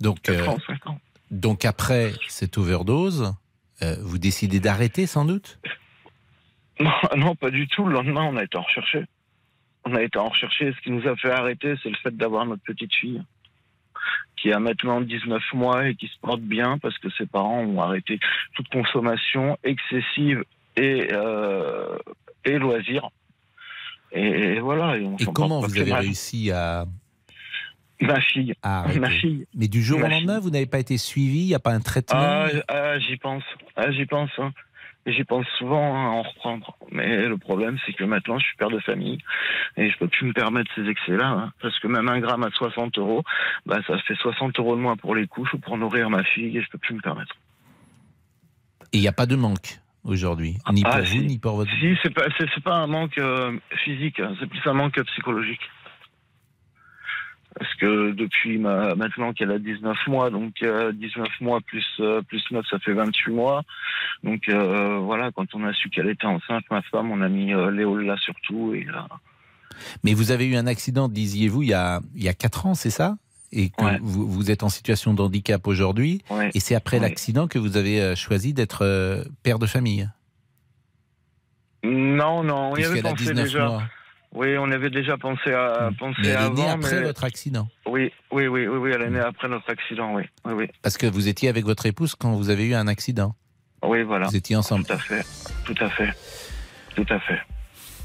donc, 0.00 0.20
4 0.22 0.38
euh, 0.38 0.46
ans, 0.46 0.58
5 0.64 0.86
ans. 0.86 1.00
donc 1.32 1.64
après 1.64 2.12
cette 2.28 2.56
overdose, 2.56 3.34
euh, 3.82 3.96
vous 4.00 4.18
décidez 4.18 4.60
d'arrêter 4.60 5.06
sans 5.06 5.24
doute? 5.24 5.58
Non, 6.80 6.90
non, 7.16 7.34
pas 7.34 7.50
du 7.50 7.68
tout. 7.68 7.84
Le 7.86 7.94
lendemain, 7.94 8.24
on 8.24 8.36
a 8.36 8.44
été 8.44 8.56
en 8.56 8.62
recherché. 8.62 9.04
On 9.84 9.94
a 9.94 10.02
été 10.02 10.18
en 10.18 10.28
recherché. 10.28 10.72
Ce 10.72 10.80
qui 10.82 10.90
nous 10.90 11.06
a 11.06 11.16
fait 11.16 11.30
arrêter, 11.30 11.74
c'est 11.82 11.88
le 11.88 11.96
fait 11.96 12.16
d'avoir 12.16 12.44
notre 12.46 12.62
petite 12.62 12.94
fille, 12.94 13.22
qui 14.36 14.52
a 14.52 14.58
maintenant 14.58 15.00
19 15.00 15.42
mois 15.54 15.88
et 15.88 15.94
qui 15.94 16.08
se 16.08 16.18
porte 16.20 16.40
bien 16.40 16.78
parce 16.78 16.98
que 16.98 17.08
ses 17.10 17.26
parents 17.26 17.60
ont 17.60 17.80
arrêté 17.80 18.18
toute 18.54 18.68
consommation 18.68 19.56
excessive 19.64 20.44
et, 20.76 21.08
euh, 21.12 21.96
et 22.44 22.58
loisirs. 22.58 23.08
Et, 24.12 24.58
voilà. 24.60 24.96
Et, 24.96 25.04
on 25.04 25.16
Et 25.16 25.24
s'en 25.24 25.32
comment 25.32 25.60
vous 25.60 25.78
avez 25.78 25.92
réussi 25.92 26.50
à, 26.50 26.86
Ma 28.00 28.20
fille. 28.20 28.54
arrêter 28.62 29.00
Ma 29.00 29.10
fille. 29.10 29.46
Mais 29.54 29.68
du 29.68 29.82
jour 29.82 29.98
au 29.98 30.02
Ma 30.02 30.08
lendemain, 30.08 30.34
fille. 30.34 30.42
vous 30.44 30.50
n'avez 30.50 30.66
pas 30.66 30.78
été 30.78 30.98
suivi 30.98 31.40
Il 31.40 31.46
n'y 31.48 31.54
a 31.54 31.58
pas 31.58 31.72
un 31.72 31.80
traitement 31.80 32.18
Ah, 32.20 32.46
ah, 32.68 32.98
j'y 32.98 33.16
pense. 33.16 33.42
Ah, 33.76 33.90
j'y 33.90 34.06
pense. 34.06 34.30
hein. 34.38 34.52
J'y 35.06 35.24
pense 35.24 35.46
souvent 35.58 35.94
hein, 35.96 36.06
à 36.06 36.10
en 36.10 36.22
reprendre. 36.22 36.76
Mais 36.92 37.26
le 37.26 37.38
problème, 37.38 37.78
c'est 37.86 37.94
que 37.94 38.04
maintenant, 38.04 38.38
je 38.38 38.44
suis 38.44 38.56
père 38.56 38.68
de 38.70 38.78
famille 38.80 39.18
et 39.78 39.90
je 39.90 39.96
peux 39.98 40.08
plus 40.08 40.26
me 40.26 40.32
permettre 40.34 40.70
ces 40.74 40.86
excès-là. 40.86 41.26
hein. 41.28 41.52
parce 41.62 41.78
que 41.80 41.86
même 41.88 42.08
un 42.08 42.20
gramme 42.20 42.42
à 42.44 42.50
60 42.50 42.98
euros, 42.98 43.22
bah, 43.64 43.78
ça 43.86 43.96
fait 44.06 44.14
60 44.16 44.58
euros 44.58 44.76
de 44.76 44.80
moins 44.82 44.96
pour 44.96 45.14
les 45.14 45.26
couches 45.26 45.54
ou 45.54 45.58
pour 45.58 45.78
nourrir 45.78 46.10
ma 46.10 46.24
fille 46.24 46.56
et 46.58 46.62
je 46.62 46.68
peux 46.70 46.78
plus 46.78 46.94
me 46.94 47.00
permettre. 47.00 47.34
Et 48.92 48.98
il 48.98 49.00
n'y 49.00 49.08
a 49.08 49.12
pas 49.12 49.26
de 49.26 49.36
manque 49.36 49.78
aujourd'hui, 50.04 50.58
ni 50.72 50.82
Ah, 50.84 50.98
pour 50.98 51.06
si. 51.06 51.18
vous, 51.18 51.24
ni 51.24 51.38
pour 51.38 51.56
votre... 51.56 51.70
Si, 51.80 51.96
c'est 52.02 52.12
pas, 52.12 52.24
c'est, 52.38 52.62
pas 52.62 52.76
un 52.76 52.86
manque 52.86 53.18
euh, 53.18 53.58
physique, 53.84 54.20
c'est 54.40 54.46
plus 54.46 54.60
un 54.66 54.72
manque 54.74 55.00
psychologique. 55.02 55.60
Parce 57.56 57.74
que 57.74 58.12
depuis 58.12 58.58
ma, 58.58 58.94
maintenant 58.94 59.32
qu'elle 59.32 59.50
a 59.50 59.58
19 59.58 59.96
mois, 60.06 60.30
donc 60.30 60.54
euh, 60.62 60.92
19 60.92 61.26
mois 61.40 61.60
plus, 61.60 61.86
euh, 61.98 62.22
plus 62.22 62.44
9, 62.50 62.64
ça 62.70 62.78
fait 62.78 62.92
28 62.92 63.32
mois. 63.32 63.62
Donc 64.22 64.48
euh, 64.48 64.98
voilà, 64.98 65.32
quand 65.32 65.46
on 65.54 65.64
a 65.64 65.72
su 65.72 65.88
qu'elle 65.88 66.08
était 66.08 66.26
enceinte, 66.26 66.64
ma 66.70 66.82
femme, 66.82 67.10
on 67.10 67.20
a 67.20 67.28
mis 67.28 67.52
euh, 67.54 67.70
Léo 67.70 67.96
là 67.98 68.16
surtout. 68.18 68.74
Et, 68.74 68.86
Mais 70.04 70.14
vous 70.14 70.30
avez 70.30 70.46
eu 70.46 70.56
un 70.56 70.66
accident, 70.66 71.08
disiez-vous, 71.08 71.62
il 71.62 71.70
y 71.70 71.74
a, 71.74 72.00
il 72.14 72.22
y 72.22 72.28
a 72.28 72.34
4 72.34 72.66
ans, 72.66 72.74
c'est 72.74 72.90
ça? 72.90 73.16
Et 73.50 73.70
que 73.70 73.82
Ouais. 73.82 73.98
vous, 74.02 74.30
vous 74.30 74.50
êtes 74.50 74.62
en 74.62 74.68
situation 74.68 75.14
de 75.14 75.22
handicap 75.22 75.66
aujourd'hui 75.66 76.20
ouais. 76.30 76.50
Et 76.54 76.60
c'est 76.60 76.74
après 76.74 77.00
l'accident 77.00 77.48
que 77.48 77.58
vous 77.58 77.76
avez 77.78 78.14
choisi 78.14 78.52
d'être 78.52 79.24
père 79.42 79.58
de 79.58 79.66
famille? 79.66 80.08
Non, 81.82 82.42
non, 82.44 82.72
on 82.72 82.76
y 82.76 82.84
avait 82.84 83.00
pensé 83.02 83.24
19 83.24 83.44
déjà. 83.44 83.66
mois. 83.66 83.82
Oui, 84.34 84.56
on 84.58 84.70
avait 84.70 84.90
déjà 84.90 85.16
pensé 85.16 85.52
à 85.52 85.90
Mm. 85.90 85.96
penser 85.96 86.20
Mais 86.22 86.32
avant. 86.32 86.54
née 86.54 86.68
après 86.68 86.96
mais... 87.00 87.06
votre 87.06 87.24
accident. 87.24 87.68
Oui, 87.86 88.12
oui, 88.30 88.46
oui, 88.46 88.66
oui, 88.66 88.76
oui, 88.76 88.90
elle 88.94 89.02
est 89.02 89.10
née 89.10 89.20
Mm. 89.20 89.28
après 89.28 89.48
notre 89.48 89.70
accident, 89.70 90.14
oui, 90.14 90.22
oui, 90.44 90.52
oui. 90.54 90.66
Parce 90.82 90.96
que 90.98 91.06
vous 91.06 91.28
étiez 91.28 91.48
avec 91.48 91.64
votre 91.64 91.86
épouse 91.86 92.14
quand 92.14 92.32
vous 92.34 92.50
avez 92.50 92.66
eu 92.66 92.74
un 92.74 92.86
accident. 92.88 93.34
Oui, 93.82 94.02
voilà. 94.02 94.26
Vous 94.26 94.36
étiez 94.36 94.56
ensemble. 94.56 94.84
Tout 94.84 94.92
à 94.92 94.98
fait, 94.98 95.24
tout 95.64 95.74
à 95.80 95.88
fait, 95.88 96.10
tout 96.96 97.06
à 97.08 97.18
fait. 97.20 97.38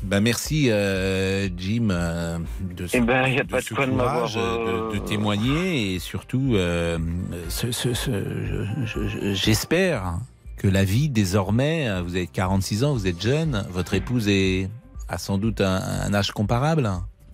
Ben 0.03 0.19
merci 0.19 0.69
euh, 0.69 1.47
Jim 1.57 1.87
euh, 1.89 2.37
de 2.59 2.87
ce, 2.87 2.97
Eh 2.97 2.99
ben, 3.01 3.23
a 3.39 3.43
de 3.43 3.49
pas 3.49 3.59
de 3.61 3.63
ce 3.63 3.73
courage, 3.73 4.33
euh, 4.37 4.91
de, 4.91 4.95
de 4.95 4.99
témoigner 4.99 5.93
et 5.95 5.99
surtout 5.99 6.55
euh, 6.55 6.99
ce- 7.47 7.71
ce- 7.71 7.93
ce- 7.93 8.11
je- 8.11 8.85
je- 8.85 9.07
je- 9.07 9.33
j'espère 9.33 10.15
que 10.57 10.67
la 10.67 10.83
vie 10.83 11.07
désormais, 11.09 12.01
vous 12.01 12.15
avez 12.17 12.27
46 12.27 12.83
ans, 12.83 12.91
vous 12.93 13.07
êtes 13.07 13.21
jeune, 13.21 13.65
votre 13.69 13.93
épouse 13.93 14.27
est 14.27 14.69
a 15.13 15.17
sans 15.17 15.37
doute 15.37 15.61
un, 15.61 15.75
un 15.81 16.13
âge 16.13 16.31
comparable. 16.31 16.89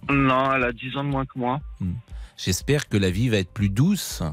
Non, 0.10 0.54
elle 0.54 0.64
a 0.64 0.72
10 0.72 0.98
ans 0.98 1.04
de 1.04 1.10
moins 1.10 1.26
que 1.26 1.38
moi. 1.38 1.60
J'espère 2.38 2.88
que 2.88 2.98
la 2.98 3.10
vie 3.10 3.30
va 3.30 3.38
être 3.38 3.52
plus 3.52 3.70
douce 3.70 4.24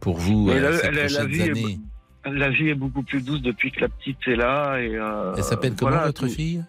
pour 0.00 0.18
vous 0.18 0.50
euh, 0.50 0.60
la- 0.60 0.76
ces 0.78 0.90
la- 0.90 1.02
la 1.02 1.06
prochaines 1.06 1.26
vie 1.28 1.40
est- 1.40 1.50
années. 1.50 1.80
La 2.24 2.50
vie 2.50 2.68
est 2.68 2.74
beaucoup 2.74 3.02
plus 3.02 3.20
douce 3.22 3.42
depuis 3.42 3.70
que 3.72 3.80
la 3.80 3.88
petite 3.88 4.18
est 4.26 4.36
là. 4.36 4.78
Et, 4.80 4.94
euh, 4.96 5.34
Elle 5.36 5.42
s'appelle 5.44 5.74
comment 5.74 5.90
voilà, 5.92 6.06
votre 6.06 6.26
tout. 6.26 6.32
fille? 6.32 6.62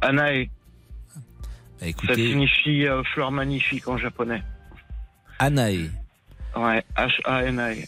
Anae. 0.00 0.50
Bah, 1.80 1.86
Ça 2.06 2.14
signifie 2.14 2.86
euh, 2.86 3.02
fleur 3.14 3.30
magnifique 3.30 3.86
en 3.88 3.96
japonais. 3.98 4.42
Anae. 5.38 5.90
Ouais, 6.56 6.84
H-A-N-A-E. 6.96 7.84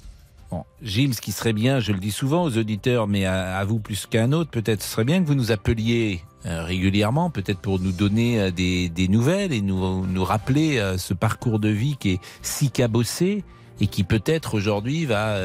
Bon, 0.51 0.65
Gilles, 0.83 1.15
ce 1.15 1.21
qui 1.21 1.33
serait 1.33 1.53
bien, 1.53 1.79
je 1.81 1.93
le 1.93 1.99
dis 1.99 2.11
souvent 2.11 2.43
aux 2.45 2.57
auditeurs, 2.59 3.07
mais 3.07 3.25
à, 3.25 3.63
vous 3.65 3.79
plus 3.81 4.07
qu'à 4.07 4.23
un 4.25 4.33
autre, 4.33 4.51
peut-être 4.51 4.83
ce 4.83 4.89
serait 4.89 5.05
bien 5.05 5.21
que 5.23 5.27
vous 5.27 5.35
nous 5.37 5.53
appeliez 5.53 6.23
régulièrement, 6.45 7.31
peut-être 7.31 7.59
pour 7.59 7.79
nous 7.79 7.93
donner 7.93 8.41
euh, 8.41 8.51
des, 8.51 8.89
des, 8.89 9.09
nouvelles 9.09 9.53
et 9.53 9.61
nous, 9.61 10.07
nous 10.07 10.25
rappeler 10.25 10.79
euh, 10.79 10.97
ce 10.97 11.15
parcours 11.15 11.59
de 11.59 11.69
vie 11.69 11.97
qui 11.99 12.13
est 12.13 12.21
si 12.43 12.71
cabossé 12.71 13.45
et 13.81 13.87
qui 13.87 14.05
peut-être 14.05 14.55
aujourd'hui 14.55 15.07
va 15.07 15.39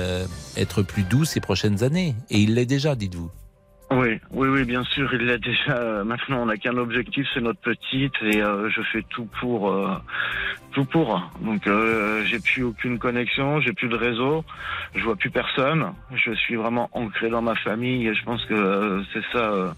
être 0.58 0.82
plus 0.82 1.04
doux 1.04 1.24
ces 1.24 1.40
prochaines 1.40 1.84
années. 1.84 2.16
Et 2.30 2.42
il 2.42 2.56
l'est 2.56 2.66
déjà, 2.66 2.94
dites-vous. 2.94 3.32
Oui, 3.96 4.20
oui, 4.32 4.50
oui, 4.50 4.66
bien 4.66 4.84
sûr, 4.84 5.14
il 5.14 5.26
l'a 5.26 5.38
déjà. 5.38 6.04
Maintenant, 6.04 6.42
on 6.42 6.48
n'a 6.48 6.58
qu'un 6.58 6.76
objectif, 6.76 7.26
c'est 7.34 7.40
notre 7.40 7.62
petite, 7.62 8.14
et 8.22 8.42
euh, 8.42 8.70
je 8.70 8.82
fais 8.92 9.04
tout 9.10 9.28
pour, 9.40 9.72
euh, 9.72 9.96
tout 10.74 10.84
pour. 10.84 11.22
Donc, 11.40 11.66
euh, 11.66 12.26
j'ai 12.26 12.40
plus 12.40 12.64
aucune 12.64 13.00
connexion, 13.00 13.62
j'ai 13.62 13.72
plus 13.72 13.88
de 13.88 13.96
réseau, 13.96 14.44
je 14.96 15.04
vois 15.04 15.16
plus 15.16 15.30
personne. 15.30 15.94
Je 16.14 16.34
suis 16.34 16.56
vraiment 16.56 16.90
ancré 16.92 17.30
dans 17.30 17.42
ma 17.42 17.56
famille, 17.56 18.08
et 18.08 18.14
je 18.14 18.24
pense 18.26 18.44
que 18.46 19.02
c'est 19.14 19.24
ça 19.32 19.74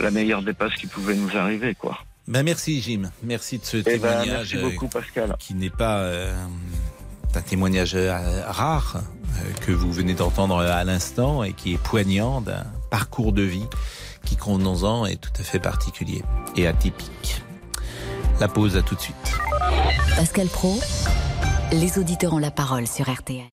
la 0.00 0.10
meilleure 0.10 0.42
des 0.42 0.54
passes 0.54 0.74
qui 0.74 0.88
pouvait 0.88 1.14
nous 1.14 1.36
arriver, 1.36 1.76
quoi. 1.76 1.98
Ben 2.26 2.42
merci, 2.42 2.80
Jim. 2.80 3.10
Merci 3.22 3.58
de 3.58 3.64
ce 3.64 3.76
eh 3.76 3.82
ben, 3.82 3.92
témoignage. 3.92 4.28
merci 4.28 4.56
beaucoup, 4.56 4.88
Pascal. 4.88 5.36
Qui 5.38 5.54
n'est 5.54 5.70
pas 5.70 6.04
un 7.34 7.42
témoignage 7.42 7.96
rare 8.46 9.02
que 9.64 9.70
vous 9.70 9.92
venez 9.92 10.14
d'entendre 10.14 10.58
à 10.58 10.82
l'instant 10.82 11.44
et 11.44 11.52
qui 11.52 11.74
est 11.74 11.82
poignant 11.82 12.40
d'un 12.40 12.64
parcours 12.92 13.32
de 13.32 13.42
vie 13.42 13.66
qui, 14.26 14.36
ans, 14.84 15.06
est 15.06 15.16
tout 15.16 15.32
à 15.40 15.42
fait 15.42 15.58
particulier 15.58 16.22
et 16.56 16.66
atypique. 16.66 17.42
La 18.38 18.48
pause 18.48 18.76
à 18.76 18.82
tout 18.82 18.94
de 18.94 19.00
suite. 19.00 19.16
Pascal 20.14 20.46
Pro, 20.48 20.78
les 21.72 21.98
auditeurs 21.98 22.34
ont 22.34 22.38
la 22.38 22.50
parole 22.50 22.86
sur 22.86 23.10
RTL. 23.10 23.48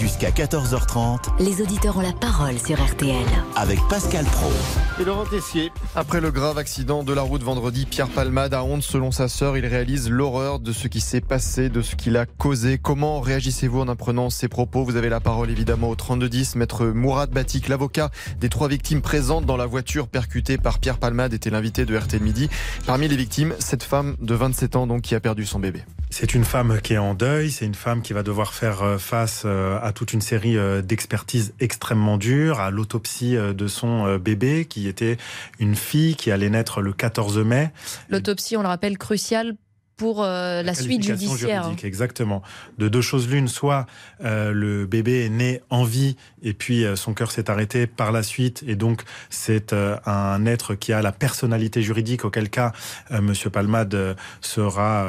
Jusqu'à 0.00 0.30
14h30. 0.30 1.18
Les 1.40 1.60
auditeurs 1.60 1.98
ont 1.98 2.00
la 2.00 2.14
parole 2.14 2.58
sur 2.58 2.82
RTL. 2.82 3.26
Avec 3.54 3.78
Pascal 3.90 4.24
Pro. 4.24 4.50
Et 4.98 5.04
Laurent 5.04 5.26
Tessier. 5.26 5.70
Après 5.94 6.22
le 6.22 6.30
grave 6.30 6.56
accident 6.56 7.02
de 7.02 7.12
la 7.12 7.20
route 7.20 7.42
vendredi, 7.42 7.84
Pierre 7.84 8.08
Palmade 8.08 8.54
a 8.54 8.64
honte 8.64 8.82
selon 8.82 9.10
sa 9.10 9.28
sœur. 9.28 9.58
Il 9.58 9.66
réalise 9.66 10.08
l'horreur 10.08 10.58
de 10.58 10.72
ce 10.72 10.88
qui 10.88 11.02
s'est 11.02 11.20
passé, 11.20 11.68
de 11.68 11.82
ce 11.82 11.96
qu'il 11.96 12.16
a 12.16 12.24
causé. 12.24 12.78
Comment 12.78 13.20
réagissez-vous 13.20 13.80
en 13.80 13.88
apprenant 13.88 14.30
ces 14.30 14.48
propos? 14.48 14.84
Vous 14.84 14.96
avez 14.96 15.10
la 15.10 15.20
parole 15.20 15.50
évidemment 15.50 15.90
au 15.90 15.96
3210. 15.96 16.56
Maître 16.56 16.86
Mourad 16.86 17.28
Batik, 17.30 17.68
l'avocat 17.68 18.10
des 18.40 18.48
trois 18.48 18.68
victimes 18.68 19.02
présentes 19.02 19.44
dans 19.44 19.58
la 19.58 19.66
voiture 19.66 20.08
percutée 20.08 20.56
par 20.56 20.78
Pierre 20.78 20.96
Palmade, 20.96 21.34
était 21.34 21.50
l'invité 21.50 21.84
de 21.84 21.94
RTL 21.94 22.22
Midi. 22.22 22.48
Parmi 22.86 23.06
les 23.06 23.16
victimes, 23.16 23.52
cette 23.58 23.82
femme 23.82 24.16
de 24.22 24.34
27 24.34 24.76
ans 24.76 24.86
donc 24.86 25.02
qui 25.02 25.14
a 25.14 25.20
perdu 25.20 25.44
son 25.44 25.58
bébé. 25.58 25.82
C'est 26.12 26.34
une 26.34 26.44
femme 26.44 26.80
qui 26.82 26.94
est 26.94 26.98
en 26.98 27.14
deuil, 27.14 27.52
c'est 27.52 27.64
une 27.64 27.76
femme 27.76 28.02
qui 28.02 28.12
va 28.12 28.24
devoir 28.24 28.52
faire 28.52 28.82
euh, 28.82 28.98
face 28.98 29.44
euh, 29.46 29.78
à 29.90 29.92
toute 29.92 30.12
une 30.12 30.20
série 30.20 30.56
euh, 30.56 30.82
d'expertises 30.82 31.52
extrêmement 31.60 32.16
dures, 32.16 32.60
à 32.60 32.70
l'autopsie 32.70 33.34
de 33.34 33.66
son 33.66 34.16
bébé 34.18 34.64
qui 34.64 34.88
était 34.88 35.18
une 35.58 35.74
fille 35.74 36.14
qui 36.14 36.30
allait 36.30 36.48
naître 36.48 36.80
le 36.80 36.92
14 36.92 37.38
mai. 37.38 37.70
L'autopsie, 38.08 38.56
on 38.56 38.62
le 38.62 38.68
rappelle, 38.68 38.96
cruciale 38.96 39.56
pour 40.00 40.22
euh, 40.22 40.62
la, 40.62 40.72
suite 40.72 41.02
judiciaire. 41.02 41.64
Juridique, 41.64 41.84
exactement. 41.84 42.40
De 42.78 42.88
deux 42.88 43.02
choses 43.02 43.28
l'une, 43.28 43.48
soit 43.48 43.84
euh, 44.24 44.50
le 44.50 44.86
bébé 44.86 45.26
est 45.26 45.28
né 45.28 45.60
en 45.68 45.84
vie 45.84 46.16
et 46.42 46.54
puis 46.54 46.86
euh, 46.86 46.96
son 46.96 47.12
cœur 47.12 47.30
s'est 47.30 47.50
arrêté 47.50 47.86
par 47.86 48.10
la 48.10 48.22
suite 48.22 48.64
et 48.66 48.76
donc 48.76 49.02
c'est 49.28 49.74
un 49.74 50.46
être 50.46 50.74
qui 50.74 50.94
a 50.94 51.02
la 51.02 51.12
personnalité 51.12 51.82
juridique 51.82 52.24
auquel 52.24 52.48
cas 52.48 52.72
Monsieur 53.10 53.50
Palmade 53.50 54.16
sera 54.40 55.06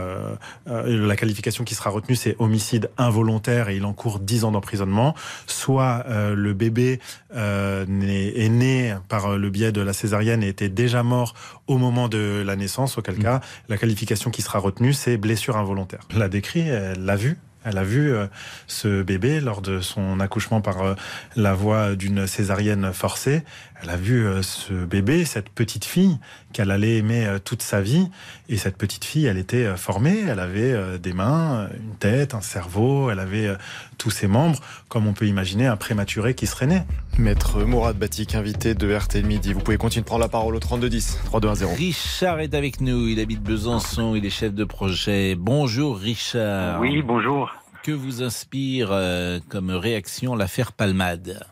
la 0.66 1.16
qualification 1.16 1.64
qui 1.64 1.76
sera 1.76 1.90
retenue 1.90 2.16
c'est 2.16 2.36
homicide 2.40 2.90
involontaire 2.98 3.70
et 3.70 3.78
il 3.78 3.86
encourt 3.86 4.20
10 4.20 4.44
ans 4.44 4.52
d'emprisonnement. 4.52 5.16
Soit 5.48 6.06
le 6.10 6.54
bébé 6.54 7.00
est 7.34 8.50
né 8.50 8.96
par 9.08 9.38
le 9.38 9.50
biais 9.50 9.72
de 9.72 9.82
la 9.82 9.94
césarienne 9.94 10.44
et 10.44 10.50
était 10.50 10.70
déjà 10.70 11.04
mort 11.04 11.34
au 11.72 11.78
moment 11.78 12.10
de 12.10 12.44
la 12.46 12.56
naissance, 12.56 12.98
auquel 12.98 13.16
mmh. 13.16 13.24
cas 13.24 13.42
la 13.70 13.78
qualification 13.78 14.30
qui 14.30 14.42
sera 14.42 14.60
retenue 14.60 14.94
c'est 14.94 15.18
blessure 15.18 15.58
involontaire. 15.58 16.02
Elle 16.12 16.20
l'a 16.20 16.30
décrit, 16.30 16.68
elle 16.68 17.06
l'a 17.06 17.16
vu, 17.16 17.38
elle 17.64 17.78
a 17.78 17.84
vu 17.84 18.12
euh, 18.12 18.28
ce 18.68 19.04
bébé 19.04 19.40
lors 19.40 19.62
de 19.62 19.82
son 19.82 20.20
accouchement 20.20 20.62
par 20.62 20.82
euh, 20.82 20.96
la 21.36 21.54
voie 21.54 21.96
d'une 21.96 22.26
césarienne 22.28 22.92
forcée. 22.92 23.44
Elle 23.82 23.90
a 23.90 23.98
vu 23.98 24.26
euh, 24.26 24.42
ce 24.42 24.74
bébé, 24.74 25.26
cette 25.26 25.50
petite 25.50 25.86
fille 25.86 26.18
qu'elle 26.54 26.72
allait 26.72 26.98
aimer 26.98 27.38
toute 27.44 27.62
sa 27.62 27.82
vie. 27.82 28.08
Et 28.50 28.58
cette 28.58 28.78
petite 28.78 29.06
fille, 29.06 29.26
elle 29.26 29.38
était 29.38 29.76
formée. 29.78 30.20
Elle 30.28 30.40
avait 30.40 31.00
des 31.00 31.14
mains, 31.14 31.70
une 31.74 31.96
tête, 31.96 32.34
un 32.34 32.42
cerveau. 32.42 33.10
Elle 33.10 33.20
avait 33.20 33.56
tous 33.98 34.10
ses 34.10 34.28
membres, 34.28 34.60
comme 34.90 35.08
on 35.08 35.14
peut 35.14 35.28
imaginer 35.28 35.68
un 35.68 35.78
prématuré 35.78 36.34
qui 36.34 36.48
serait 36.48 36.68
né. 36.68 36.84
Maître 37.18 37.64
Mourad 37.64 37.98
Batik, 37.98 38.36
invité 38.36 38.74
de 38.74 38.94
RTL 38.94 39.26
Midi. 39.26 39.54
Vous 39.54 39.60
pouvez 39.60 39.78
continuer 39.78 40.02
de 40.02 40.08
prendre 40.08 40.22
la 40.22 40.30
parole 40.30 40.56
au 40.56 40.60
3210, 40.60 41.20
3210. 41.26 41.78
Richard 41.78 42.40
est 42.40 42.54
avec 42.54 42.82
nous. 42.82 43.08
Il 43.08 43.20
habite 43.20 43.42
Besançon. 43.42 44.16
Il 44.16 44.26
est 44.26 44.30
chef 44.30 44.54
de 44.54 44.64
projet. 44.64 45.36
Bonjour, 45.36 45.98
Richard. 45.98 46.80
Oui, 46.82 47.02
bonjour. 47.02 47.52
Que 47.84 47.92
vous 47.92 48.24
inspire 48.24 48.90
euh, 48.92 49.40
comme 49.50 49.72
réaction 49.72 50.36
l'affaire 50.36 50.72
Palmade? 50.72 51.46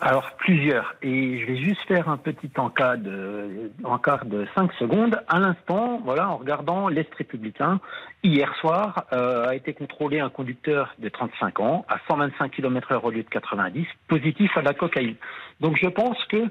Alors 0.00 0.30
plusieurs, 0.38 0.94
et 1.02 1.40
je 1.40 1.46
vais 1.46 1.56
juste 1.56 1.80
faire 1.88 2.08
un 2.08 2.16
petit 2.16 2.50
encart 2.56 2.98
de, 2.98 3.72
encart 3.82 4.24
de 4.26 4.46
5 4.54 4.72
secondes. 4.74 5.20
À 5.28 5.40
l'instant, 5.40 6.00
voilà, 6.04 6.30
en 6.30 6.36
regardant 6.36 6.88
l'Est 6.88 7.12
républicain, 7.14 7.80
hier 8.22 8.54
soir 8.56 9.06
euh, 9.12 9.48
a 9.48 9.54
été 9.56 9.74
contrôlé 9.74 10.20
un 10.20 10.30
conducteur 10.30 10.94
de 10.98 11.08
35 11.08 11.60
ans 11.60 11.84
à 11.88 11.98
125 12.08 12.50
km/h 12.52 13.00
au 13.02 13.10
lieu 13.10 13.24
de 13.24 13.28
90, 13.28 13.86
positif 14.06 14.56
à 14.56 14.62
la 14.62 14.72
cocaïne. 14.72 15.16
Donc 15.60 15.76
je 15.82 15.88
pense 15.88 16.22
que 16.26 16.44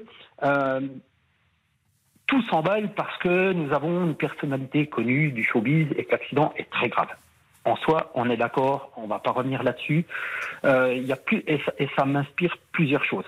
euh, 0.44 0.80
tout 2.26 2.42
s'emballe 2.50 2.92
parce 2.94 3.16
que 3.18 3.52
nous 3.52 3.72
avons 3.72 4.04
une 4.04 4.14
personnalité 4.14 4.88
connue 4.88 5.32
du 5.32 5.42
showbiz 5.42 5.88
et 5.96 6.04
que 6.04 6.12
l'accident 6.12 6.52
est 6.56 6.68
très 6.70 6.88
grave 6.88 7.08
en 7.68 7.76
soi, 7.76 8.10
on 8.14 8.28
est 8.30 8.36
d'accord, 8.36 8.92
on 8.96 9.02
ne 9.02 9.08
va 9.08 9.18
pas 9.18 9.30
revenir 9.30 9.62
là-dessus. 9.62 10.06
Euh, 10.64 11.02
plus, 11.26 11.42
et 11.46 11.60
ça, 11.96 12.04
m'inspire 12.04 12.56
plusieurs 12.72 13.04
choses. 13.04 13.26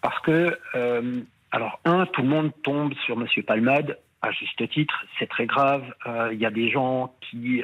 Parce 0.00 0.18
que, 0.20 0.56
euh, 0.74 1.20
alors, 1.50 1.80
un, 1.84 2.06
tout 2.06 2.22
le 2.22 2.28
monde 2.28 2.52
tombe 2.62 2.94
sur 3.04 3.20
M. 3.20 3.26
Palmade, 3.46 3.98
à 4.22 4.30
juste 4.32 4.68
titre, 4.70 5.04
c'est 5.18 5.28
très 5.28 5.46
grave. 5.46 5.82
Il 6.06 6.10
euh, 6.10 6.34
y 6.34 6.46
a 6.46 6.50
des 6.50 6.70
gens 6.70 7.14
qui 7.20 7.62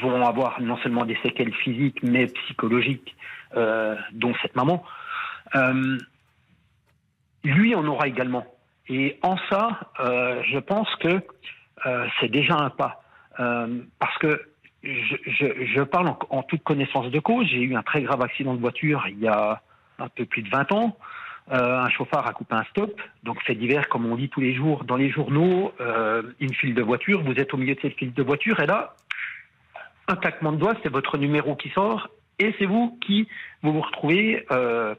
vont 0.00 0.26
avoir 0.26 0.60
non 0.60 0.76
seulement 0.78 1.04
des 1.04 1.16
séquelles 1.22 1.54
physiques, 1.54 2.02
mais 2.02 2.26
psychologiques, 2.26 3.14
dont 3.54 4.34
cette 4.42 4.56
maman. 4.56 4.84
lui 7.44 7.74
en 7.74 7.86
aura 7.86 8.08
également. 8.08 8.46
Et 8.88 9.18
en 9.22 9.36
ça, 9.48 9.92
je 9.98 10.58
pense 10.58 10.92
que 10.96 11.22
c'est 12.18 12.30
déjà 12.30 12.56
un 12.56 12.70
pas. 12.70 13.02
parce 13.36 14.18
que 14.18 14.40
je, 14.86 15.82
parle 15.82 16.14
en, 16.30 16.42
toute 16.42 16.62
connaissance 16.62 17.10
de 17.10 17.18
cause. 17.18 17.46
J'ai 17.46 17.62
eu 17.62 17.76
un 17.76 17.82
très 17.82 18.02
grave 18.02 18.22
accident 18.22 18.54
de 18.54 18.60
voiture 18.60 19.04
il 19.08 19.18
y 19.18 19.28
a 19.28 19.60
un 19.98 20.08
peu 20.08 20.24
plus 20.24 20.42
de 20.42 20.50
20 20.50 20.72
ans. 20.72 20.96
Euh, 21.52 21.78
un 21.78 21.88
chauffard 21.90 22.26
a 22.26 22.32
coupé 22.32 22.54
un 22.54 22.64
stop. 22.64 23.00
Donc, 23.22 23.40
fait 23.42 23.54
divers, 23.54 23.88
comme 23.88 24.06
on 24.06 24.16
lit 24.16 24.28
tous 24.28 24.40
les 24.40 24.54
jours 24.54 24.84
dans 24.84 24.96
les 24.96 25.10
journaux, 25.10 25.72
euh, 25.80 26.22
une 26.40 26.54
file 26.54 26.74
de 26.74 26.82
voiture. 26.82 27.22
Vous 27.22 27.34
êtes 27.34 27.54
au 27.54 27.56
milieu 27.56 27.74
de 27.74 27.80
cette 27.80 27.96
file 27.96 28.12
de 28.12 28.22
voiture 28.22 28.60
et 28.60 28.66
là, 28.66 28.94
un 30.08 30.16
claquement 30.16 30.52
de 30.52 30.58
doigts, 30.58 30.74
c'est 30.82 30.88
votre 30.88 31.18
numéro 31.18 31.56
qui 31.56 31.70
sort 31.70 32.08
et 32.38 32.54
c'est 32.58 32.66
vous 32.66 32.98
qui 33.00 33.28
vous 33.62 33.72
vous 33.72 33.80
retrouvez 33.80 34.44
euh, 34.52 34.94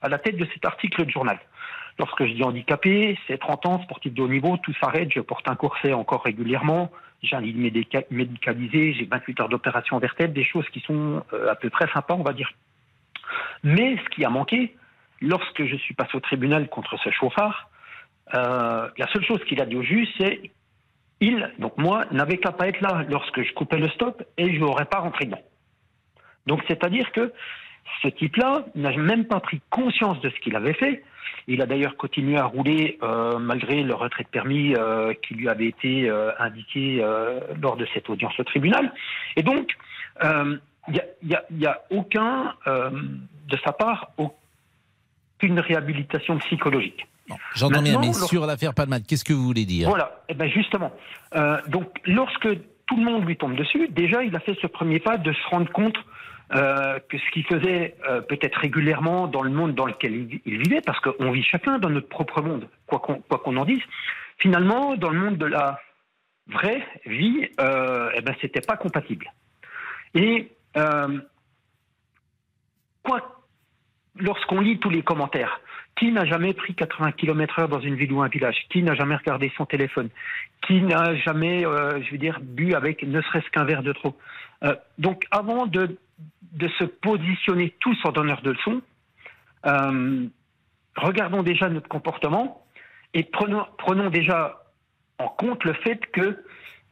à 0.00 0.08
la 0.08 0.18
tête 0.18 0.36
de 0.36 0.46
cet 0.52 0.64
article 0.64 1.06
de 1.06 1.10
journal. 1.10 1.38
Lorsque 1.98 2.24
je 2.24 2.32
dis 2.32 2.42
handicapé, 2.42 3.18
c'est 3.26 3.38
30 3.38 3.66
ans, 3.66 3.82
sportif 3.82 4.12
de 4.12 4.22
haut 4.22 4.28
niveau, 4.28 4.56
tout 4.56 4.72
s'arrête, 4.80 5.10
je 5.12 5.20
porte 5.20 5.48
un 5.48 5.54
corset 5.54 5.92
encore 5.92 6.24
régulièrement, 6.24 6.90
j'ai 7.22 7.36
un 7.36 7.40
lit 7.40 7.54
médicalisé, 8.10 8.94
j'ai 8.94 9.04
28 9.04 9.40
heures 9.40 9.48
d'opération 9.48 9.98
vertèbre, 9.98 10.34
des 10.34 10.44
choses 10.44 10.68
qui 10.70 10.80
sont 10.80 11.22
euh, 11.32 11.50
à 11.50 11.54
peu 11.54 11.70
près 11.70 11.86
sympas, 11.92 12.14
on 12.14 12.22
va 12.22 12.32
dire. 12.32 12.50
Mais 13.62 13.96
ce 13.96 14.08
qui 14.10 14.24
a 14.24 14.30
manqué, 14.30 14.76
lorsque 15.20 15.64
je 15.64 15.76
suis 15.76 15.94
passé 15.94 16.16
au 16.16 16.20
tribunal 16.20 16.68
contre 16.68 16.96
ce 16.98 17.10
chauffard, 17.10 17.70
euh, 18.34 18.88
la 18.96 19.06
seule 19.12 19.24
chose 19.24 19.42
qu'il 19.44 19.60
a 19.60 19.66
dit 19.66 19.76
au 19.76 19.82
juge, 19.82 20.08
c'est 20.18 20.50
il, 21.20 21.52
donc 21.58 21.78
moi, 21.78 22.04
n'avait 22.10 22.38
qu'à 22.38 22.50
pas 22.50 22.66
être 22.66 22.80
là 22.80 23.04
lorsque 23.08 23.42
je 23.42 23.52
coupais 23.52 23.78
le 23.78 23.88
stop 23.90 24.24
et 24.36 24.52
je 24.52 24.58
n'aurais 24.58 24.86
pas 24.86 24.98
rentré 24.98 25.26
dedans. 25.26 25.42
Donc 26.46 26.60
c'est-à-dire 26.66 27.12
que 27.12 27.32
ce 28.02 28.08
type-là 28.08 28.64
n'a 28.74 28.96
même 28.96 29.26
pas 29.26 29.40
pris 29.40 29.60
conscience 29.70 30.20
de 30.20 30.30
ce 30.30 30.36
qu'il 30.40 30.56
avait 30.56 30.74
fait. 30.74 31.02
Il 31.48 31.60
a 31.60 31.66
d'ailleurs 31.66 31.96
continué 31.96 32.38
à 32.38 32.44
rouler 32.44 32.98
euh, 33.02 33.38
malgré 33.38 33.82
le 33.82 33.94
retrait 33.94 34.24
de 34.24 34.28
permis 34.28 34.74
euh, 34.74 35.12
qui 35.26 35.34
lui 35.34 35.48
avait 35.48 35.66
été 35.66 36.08
euh, 36.08 36.30
indiqué 36.38 37.04
lors 37.60 37.76
de 37.76 37.86
cette 37.92 38.08
audience 38.10 38.38
au 38.38 38.44
tribunal. 38.44 38.92
Et 39.36 39.42
donc, 39.42 39.76
il 40.22 41.00
n'y 41.22 41.34
a, 41.34 41.44
y 41.50 41.66
a, 41.66 41.80
aucun, 41.90 42.54
de 42.66 43.56
sa 43.64 43.72
part, 43.72 44.12
aucune 44.16 45.60
réhabilitation 45.60 46.38
psychologique. 46.38 47.06
J'entends 47.54 47.82
bien, 47.82 47.98
mais 47.98 48.12
sur 48.12 48.46
l'affaire 48.46 48.74
Palmade, 48.74 49.04
qu'est-ce 49.06 49.24
que 49.24 49.32
vous 49.32 49.44
voulez 49.44 49.64
dire? 49.64 49.88
Voilà, 49.88 50.22
et 50.28 50.32
eh 50.32 50.34
ben 50.34 50.48
justement. 50.50 50.92
donc, 51.68 51.88
lorsque 52.04 52.48
tout 52.86 52.96
le 52.96 53.04
monde 53.04 53.24
lui 53.26 53.36
tombe 53.36 53.56
dessus, 53.56 53.88
déjà, 53.88 54.22
il 54.22 54.34
a 54.36 54.40
fait 54.40 54.56
ce 54.60 54.66
premier 54.66 55.00
pas 55.00 55.16
de 55.16 55.32
se 55.32 55.48
rendre 55.48 55.70
compte 55.72 55.96
euh, 56.54 56.98
que 57.08 57.16
ce 57.16 57.30
qu'il 57.30 57.46
faisait 57.46 57.96
euh, 58.06 58.20
peut-être 58.20 58.56
régulièrement 58.56 59.26
dans 59.26 59.42
le 59.42 59.48
monde 59.48 59.74
dans 59.74 59.86
lequel 59.86 60.14
il, 60.14 60.40
il 60.44 60.58
vivait, 60.58 60.82
parce 60.82 61.00
qu'on 61.00 61.30
vit 61.30 61.42
chacun 61.42 61.78
dans 61.78 61.88
notre 61.88 62.08
propre 62.08 62.42
monde, 62.42 62.68
quoi 62.86 62.98
qu'on 62.98 63.20
qu'on 63.20 63.56
en 63.56 63.64
dise. 63.64 63.80
Finalement, 64.38 64.96
dans 64.96 65.08
le 65.08 65.18
monde 65.18 65.38
de 65.38 65.46
la 65.46 65.80
vraie 66.48 66.86
vie, 67.06 67.48
euh, 67.58 68.10
eh 68.14 68.20
ben, 68.20 68.34
c'était 68.42 68.60
pas 68.60 68.76
compatible. 68.76 69.32
Et 70.14 70.52
euh, 70.76 71.20
quoi, 73.02 73.42
lorsqu'on 74.16 74.60
lit 74.60 74.78
tous 74.78 74.90
les 74.90 75.02
commentaires, 75.02 75.60
qui 75.96 76.12
n'a 76.12 76.26
jamais 76.26 76.52
pris 76.52 76.74
80 76.74 77.12
km 77.12 77.60
heure 77.60 77.68
dans 77.68 77.80
une 77.80 77.94
ville 77.94 78.12
ou 78.12 78.20
un 78.20 78.28
village? 78.28 78.56
Qui 78.68 78.82
n'a 78.82 78.94
jamais 78.94 79.16
regardé 79.16 79.50
son 79.56 79.64
téléphone? 79.64 80.10
Qui 80.66 80.82
n'a 80.82 81.14
jamais, 81.16 81.62
je 81.62 82.10
veux 82.10 82.18
dire, 82.18 82.40
bu 82.40 82.74
avec 82.74 83.02
ne 83.02 83.20
serait-ce 83.22 83.48
qu'un 83.50 83.64
verre 83.64 83.82
de 83.82 83.92
trop? 83.92 84.16
Donc, 84.98 85.26
avant 85.30 85.66
de, 85.66 85.98
de 86.52 86.68
se 86.78 86.84
positionner 86.84 87.74
tous 87.80 87.96
en 88.04 88.12
donneurs 88.12 88.42
de 88.42 88.50
leçons, 88.50 88.82
euh, 89.66 90.26
regardons 90.96 91.42
déjà 91.42 91.68
notre 91.68 91.88
comportement 91.88 92.66
et 93.14 93.24
prenons, 93.24 94.10
déjà 94.10 94.62
en 95.18 95.28
compte 95.28 95.64
le 95.64 95.72
fait 95.74 95.98
que 96.12 96.44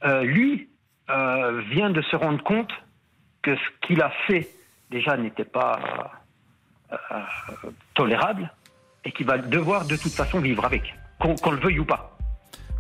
euh, 0.04 0.22
lui 0.22 0.68
euh, 1.11 1.61
vient 1.70 1.90
de 1.90 2.02
se 2.02 2.16
rendre 2.16 2.42
compte 2.42 2.72
que 3.42 3.54
ce 3.56 3.87
qu'il 3.87 4.02
a 4.02 4.11
fait 4.26 4.48
déjà 4.90 5.16
n'était 5.16 5.44
pas 5.44 6.12
tolérable 7.94 8.50
et 9.04 9.12
qu'il 9.12 9.26
va 9.26 9.38
devoir 9.38 9.87
de 9.87 9.96
toute 9.96 10.12
façon 10.12 10.40
vivre 10.40 10.64
avec, 10.64 10.94
qu'on 11.18 11.50
le 11.50 11.61
veuille 11.61 11.78
ou 11.78 11.85
pas. 11.85 12.18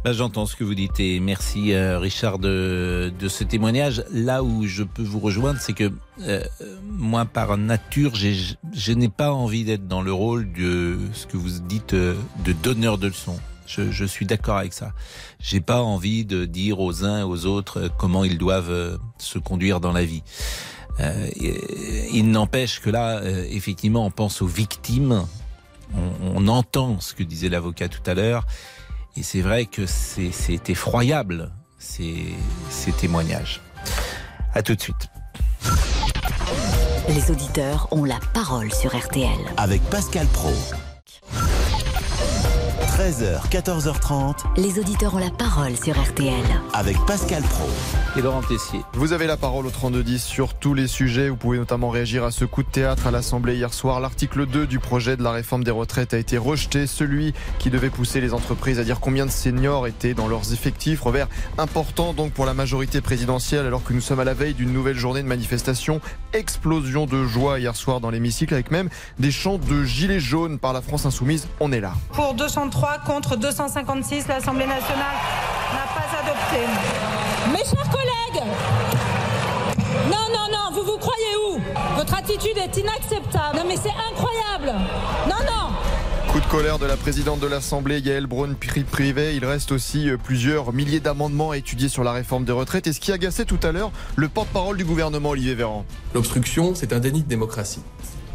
Bah, 0.02 0.14
J'entends 0.14 0.46
ce 0.46 0.56
que 0.56 0.64
vous 0.64 0.74
dites 0.74 0.98
et 0.98 1.20
merci 1.20 1.72
euh, 1.74 1.98
Richard 1.98 2.38
de, 2.38 3.12
de 3.18 3.28
ce 3.28 3.44
témoignage. 3.44 4.02
Là 4.10 4.42
où 4.42 4.66
je 4.66 4.82
peux 4.82 5.02
vous 5.02 5.20
rejoindre, 5.20 5.60
c'est 5.60 5.74
que 5.74 5.92
euh, 6.22 6.42
moi, 6.88 7.26
par 7.26 7.58
nature, 7.58 8.14
je 8.14 8.92
n'ai 8.92 9.10
pas 9.10 9.30
envie 9.32 9.64
d'être 9.64 9.86
dans 9.86 10.00
le 10.00 10.12
rôle 10.12 10.50
de 10.52 10.98
ce 11.12 11.26
que 11.26 11.36
vous 11.36 11.60
dites 11.60 11.92
euh, 11.92 12.14
de 12.46 12.52
donneur 12.52 12.96
de 12.96 13.08
leçons. 13.08 13.38
Je, 13.66 13.90
je 13.90 14.04
suis 14.06 14.24
d'accord 14.24 14.56
avec 14.56 14.72
ça. 14.72 14.94
J'ai 15.38 15.60
pas 15.60 15.82
envie 15.82 16.24
de 16.24 16.46
dire 16.46 16.80
aux 16.80 17.04
uns 17.04 17.20
et 17.20 17.22
aux 17.22 17.44
autres 17.44 17.80
euh, 17.80 17.88
comment 17.98 18.24
ils 18.24 18.38
doivent 18.38 18.70
euh, 18.70 18.96
se 19.18 19.38
conduire 19.38 19.80
dans 19.80 19.92
la 19.92 20.04
vie. 20.04 20.22
Il 22.12 22.30
n'empêche 22.30 22.80
que 22.80 22.90
là, 22.90 23.22
effectivement, 23.48 24.04
on 24.04 24.10
pense 24.10 24.42
aux 24.42 24.46
victimes. 24.46 25.24
On, 25.96 26.10
on 26.34 26.48
entend 26.48 27.00
ce 27.00 27.14
que 27.14 27.22
disait 27.22 27.48
l'avocat 27.48 27.88
tout 27.88 28.02
à 28.04 28.12
l'heure. 28.12 28.44
Et 29.16 29.22
c'est 29.22 29.40
vrai 29.40 29.66
que 29.66 29.86
c'est 29.86 30.70
effroyable, 30.70 31.50
ces, 31.78 32.34
ces 32.70 32.92
témoignages. 32.92 33.60
À 34.54 34.62
tout 34.62 34.74
de 34.74 34.80
suite. 34.80 35.08
Les 37.08 37.30
auditeurs 37.30 37.88
ont 37.92 38.04
la 38.04 38.18
parole 38.32 38.72
sur 38.72 38.96
RTL. 38.96 39.28
Avec 39.56 39.82
Pascal 39.90 40.26
Pro. 40.28 40.52
13h, 43.00 43.48
14h30. 43.48 44.34
Les 44.58 44.78
auditeurs 44.78 45.14
ont 45.14 45.18
la 45.18 45.30
parole 45.30 45.74
sur 45.74 45.98
RTL. 45.98 46.34
Avec 46.74 46.98
Pascal 47.06 47.42
Pro. 47.44 47.66
Et 48.14 48.20
Laurent 48.20 48.42
Tessier. 48.42 48.80
Vous 48.92 49.14
avez 49.14 49.26
la 49.26 49.38
parole 49.38 49.64
au 49.64 49.70
3210 49.70 50.22
sur 50.22 50.52
tous 50.52 50.74
les 50.74 50.86
sujets. 50.86 51.30
Vous 51.30 51.36
pouvez 51.36 51.56
notamment 51.56 51.88
réagir 51.88 52.24
à 52.24 52.30
ce 52.30 52.44
coup 52.44 52.62
de 52.62 52.68
théâtre 52.68 53.06
à 53.06 53.10
l'Assemblée 53.10 53.54
hier 53.54 53.72
soir. 53.72 54.00
L'article 54.00 54.44
2 54.44 54.66
du 54.66 54.80
projet 54.80 55.16
de 55.16 55.22
la 55.22 55.30
réforme 55.30 55.64
des 55.64 55.70
retraites 55.70 56.12
a 56.12 56.18
été 56.18 56.36
rejeté. 56.36 56.86
Celui 56.86 57.32
qui 57.58 57.70
devait 57.70 57.88
pousser 57.88 58.20
les 58.20 58.34
entreprises 58.34 58.78
à 58.78 58.84
dire 58.84 59.00
combien 59.00 59.24
de 59.24 59.30
seniors 59.30 59.86
étaient 59.86 60.12
dans 60.12 60.28
leurs 60.28 60.52
effectifs. 60.52 61.00
Revers 61.00 61.28
important 61.56 62.12
donc 62.12 62.32
pour 62.32 62.44
la 62.44 62.52
majorité 62.52 63.00
présidentielle 63.00 63.64
alors 63.64 63.82
que 63.82 63.94
nous 63.94 64.02
sommes 64.02 64.20
à 64.20 64.24
la 64.24 64.34
veille 64.34 64.52
d'une 64.52 64.74
nouvelle 64.74 64.98
journée 64.98 65.22
de 65.22 65.28
manifestation. 65.28 66.02
Explosion 66.34 67.06
de 67.06 67.24
joie 67.24 67.60
hier 67.60 67.74
soir 67.76 68.00
dans 68.00 68.10
l'hémicycle 68.10 68.52
avec 68.52 68.70
même 68.70 68.90
des 69.18 69.30
chants 69.30 69.56
de 69.56 69.84
gilets 69.84 70.20
jaunes 70.20 70.58
par 70.58 70.74
la 70.74 70.82
France 70.82 71.06
insoumise. 71.06 71.48
On 71.60 71.72
est 71.72 71.80
là. 71.80 71.94
Pour 72.12 72.34
203 72.34 72.89
contre 72.98 73.36
256, 73.36 74.28
l'Assemblée 74.28 74.66
nationale 74.66 75.16
n'a 75.72 75.86
pas 75.94 76.18
adopté. 76.18 76.66
Mes 77.52 77.64
chers 77.64 77.88
collègues, 77.90 78.44
non, 80.10 80.26
non, 80.32 80.48
non, 80.50 80.74
vous 80.74 80.84
vous 80.84 80.98
croyez 80.98 81.36
où? 81.48 81.60
Votre 81.96 82.14
attitude 82.14 82.56
est 82.56 82.76
inacceptable. 82.76 83.56
Non, 83.56 83.64
mais 83.66 83.76
c'est 83.76 83.92
incroyable. 84.10 84.78
Non, 85.28 85.36
non. 85.46 86.32
Coup 86.32 86.40
de 86.40 86.46
colère 86.46 86.78
de 86.78 86.86
la 86.86 86.96
présidente 86.96 87.40
de 87.40 87.46
l'Assemblée, 87.46 88.00
Yael 88.00 88.26
Braun-Privé. 88.26 89.34
Il 89.34 89.44
reste 89.44 89.72
aussi 89.72 90.08
euh, 90.08 90.16
plusieurs 90.16 90.72
milliers 90.72 91.00
d'amendements 91.00 91.50
à 91.50 91.56
étudier 91.56 91.88
sur 91.88 92.04
la 92.04 92.12
réforme 92.12 92.44
des 92.44 92.52
retraites. 92.52 92.86
Et 92.86 92.92
ce 92.92 93.00
qui 93.00 93.10
agaçait 93.10 93.44
tout 93.44 93.58
à 93.64 93.72
l'heure, 93.72 93.90
le 94.16 94.28
porte-parole 94.28 94.76
du 94.76 94.84
gouvernement, 94.84 95.30
Olivier 95.30 95.54
Véran. 95.54 95.84
L'obstruction, 96.14 96.74
c'est 96.74 96.92
un 96.92 97.00
déni 97.00 97.22
de 97.22 97.28
démocratie. 97.28 97.82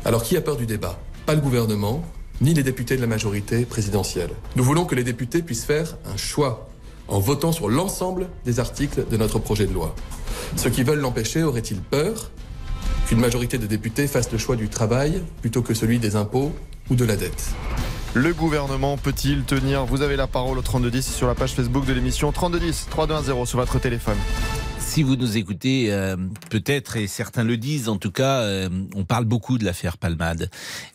Alors 0.03 0.23
qui 0.23 0.35
a 0.35 0.41
peur 0.41 0.57
du 0.57 0.65
débat? 0.65 0.99
Pas 1.25 1.35
le 1.35 1.41
gouvernement, 1.41 2.03
ni 2.41 2.53
les 2.53 2.63
députés 2.63 2.95
de 2.95 3.01
la 3.01 3.07
majorité 3.07 3.65
présidentielle. 3.65 4.29
Nous 4.55 4.63
voulons 4.63 4.85
que 4.85 4.95
les 4.95 5.03
députés 5.03 5.41
puissent 5.41 5.65
faire 5.65 5.97
un 6.11 6.17
choix 6.17 6.69
en 7.07 7.19
votant 7.19 7.51
sur 7.51 7.69
l'ensemble 7.69 8.27
des 8.45 8.59
articles 8.59 9.05
de 9.09 9.17
notre 9.17 9.39
projet 9.39 9.67
de 9.67 9.73
loi. 9.73 9.95
Ceux 10.55 10.69
qui 10.69 10.83
veulent 10.83 10.99
l'empêcher 10.99 11.43
auraient-ils 11.43 11.81
peur 11.81 12.31
qu'une 13.07 13.19
majorité 13.19 13.57
de 13.57 13.67
députés 13.67 14.07
fasse 14.07 14.31
le 14.31 14.37
choix 14.37 14.55
du 14.55 14.69
travail 14.69 15.21
plutôt 15.41 15.61
que 15.61 15.73
celui 15.73 15.99
des 15.99 16.15
impôts 16.15 16.51
ou 16.89 16.95
de 16.95 17.05
la 17.05 17.15
dette? 17.15 17.51
Le 18.13 18.33
gouvernement 18.33 18.97
peut-il 18.97 19.43
tenir? 19.43 19.85
Vous 19.85 20.01
avez 20.01 20.15
la 20.15 20.25
parole 20.25 20.57
au 20.57 20.61
3210 20.61 21.05
sur 21.13 21.27
la 21.27 21.35
page 21.35 21.53
Facebook 21.53 21.85
de 21.85 21.93
l'émission 21.93 22.31
3210 22.31 22.87
3210 22.89 23.45
sur 23.45 23.59
votre 23.59 23.79
téléphone. 23.79 24.17
Si 24.79 25.03
vous 25.03 25.15
nous 25.15 25.35
écoutez, 25.37 25.91
euh, 25.91 26.15
peut-être, 26.49 26.95
et 26.95 27.07
certains 27.07 27.43
le 27.43 27.57
disent, 27.57 27.89
en 27.89 27.97
tout 27.97 28.11
cas, 28.11 28.41
euh, 28.41 28.69
on 28.95 29.03
parle 29.03 29.25
beaucoup 29.25 29.57
de 29.57 29.65
l'affaire 29.65 29.97
Palmade. 29.97 30.49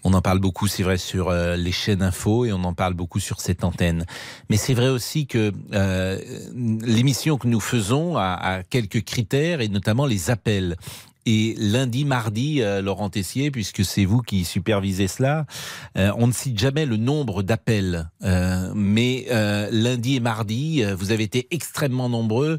On 0.04 0.14
en 0.14 0.22
parle 0.22 0.38
beaucoup, 0.38 0.68
c'est 0.68 0.82
vrai, 0.82 0.96
sur 0.96 1.28
euh, 1.28 1.56
les 1.56 1.72
chaînes 1.72 2.00
info 2.00 2.46
et 2.46 2.52
on 2.52 2.64
en 2.64 2.72
parle 2.72 2.94
beaucoup 2.94 3.20
sur 3.20 3.40
cette 3.40 3.62
antenne. 3.62 4.06
Mais 4.48 4.56
c'est 4.56 4.74
vrai 4.74 4.88
aussi 4.88 5.26
que 5.26 5.52
euh, 5.74 6.18
l'émission 6.54 7.36
que 7.36 7.46
nous 7.46 7.60
faisons 7.60 8.16
a, 8.16 8.38
a 8.40 8.62
quelques 8.62 9.04
critères 9.04 9.60
et 9.60 9.68
notamment 9.68 10.06
les 10.06 10.30
appels. 10.30 10.76
Et 11.26 11.54
lundi, 11.58 12.04
mardi, 12.04 12.62
euh, 12.62 12.80
Laurent 12.82 13.10
Tessier, 13.10 13.50
puisque 13.50 13.84
c'est 13.84 14.04
vous 14.04 14.20
qui 14.22 14.44
supervisez 14.44 15.06
cela, 15.08 15.44
euh, 15.98 16.10
on 16.16 16.26
ne 16.26 16.32
cite 16.32 16.58
jamais 16.58 16.86
le 16.86 16.96
nombre 16.96 17.42
d'appels. 17.42 18.08
Euh, 18.22 18.72
mais 18.74 19.26
lundi 19.70 20.16
et 20.16 20.20
mardi, 20.20 20.82
vous 20.98 21.12
avez 21.12 21.24
été 21.24 21.46
extrêmement 21.50 22.08
nombreux, 22.08 22.58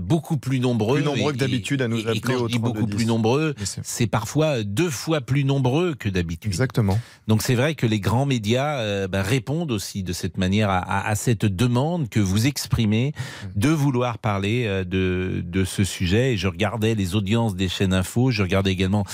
beaucoup 0.00 0.36
plus 0.36 0.60
nombreux. 0.60 0.96
Plus 0.98 1.04
nombreux 1.04 1.32
Et- 1.32 1.34
que 1.34 1.38
d'habitude 1.40 1.82
à 1.82 1.88
nous 1.88 1.98
et- 1.98 2.00
et 2.02 2.06
appeler 2.08 2.20
quand 2.20 2.38
je 2.38 2.44
au 2.44 2.48
dis 2.48 2.58
beaucoup 2.58 2.78
3210. 2.78 2.96
plus 2.96 3.06
nombreux, 3.06 3.54
c'est- 3.82 4.06
parfois 4.06 4.62
deux 4.62 4.90
fois 4.90 5.20
plus 5.20 5.44
nombreux 5.44 5.94
que 5.94 6.08
d'habitude. 6.08 6.50
Exactement. 6.50 6.98
Donc 7.28 7.42
c'est 7.42 7.54
vrai 7.54 7.74
que 7.74 7.86
les 7.86 8.00
grands 8.00 8.26
médias 8.26 9.06
bah, 9.08 9.22
répondent 9.22 9.70
aussi 9.70 10.02
de 10.02 10.12
cette 10.12 10.38
manière 10.38 10.70
à, 10.70 10.78
à- 10.78 11.08
à 11.08 11.14
cette 11.14 11.44
demande 11.44 12.08
que 12.08 12.20
vous 12.20 12.46
exprimez 12.46 13.12
de 13.56 13.68
vouloir 13.68 14.18
parler 14.18 14.84
de, 14.86 15.42
de 15.44 15.64
ce 15.64 15.84
sujet. 15.84 16.34
Et 16.34 16.36
je 16.36 16.48
regardais 16.48 16.94
les 16.94 17.14
audiences 17.14 17.54
des 17.56 17.68
chaînes 17.68 17.92
info, 17.98 18.30
je 18.30 18.42
regardais 18.42 18.72
également 18.72 19.04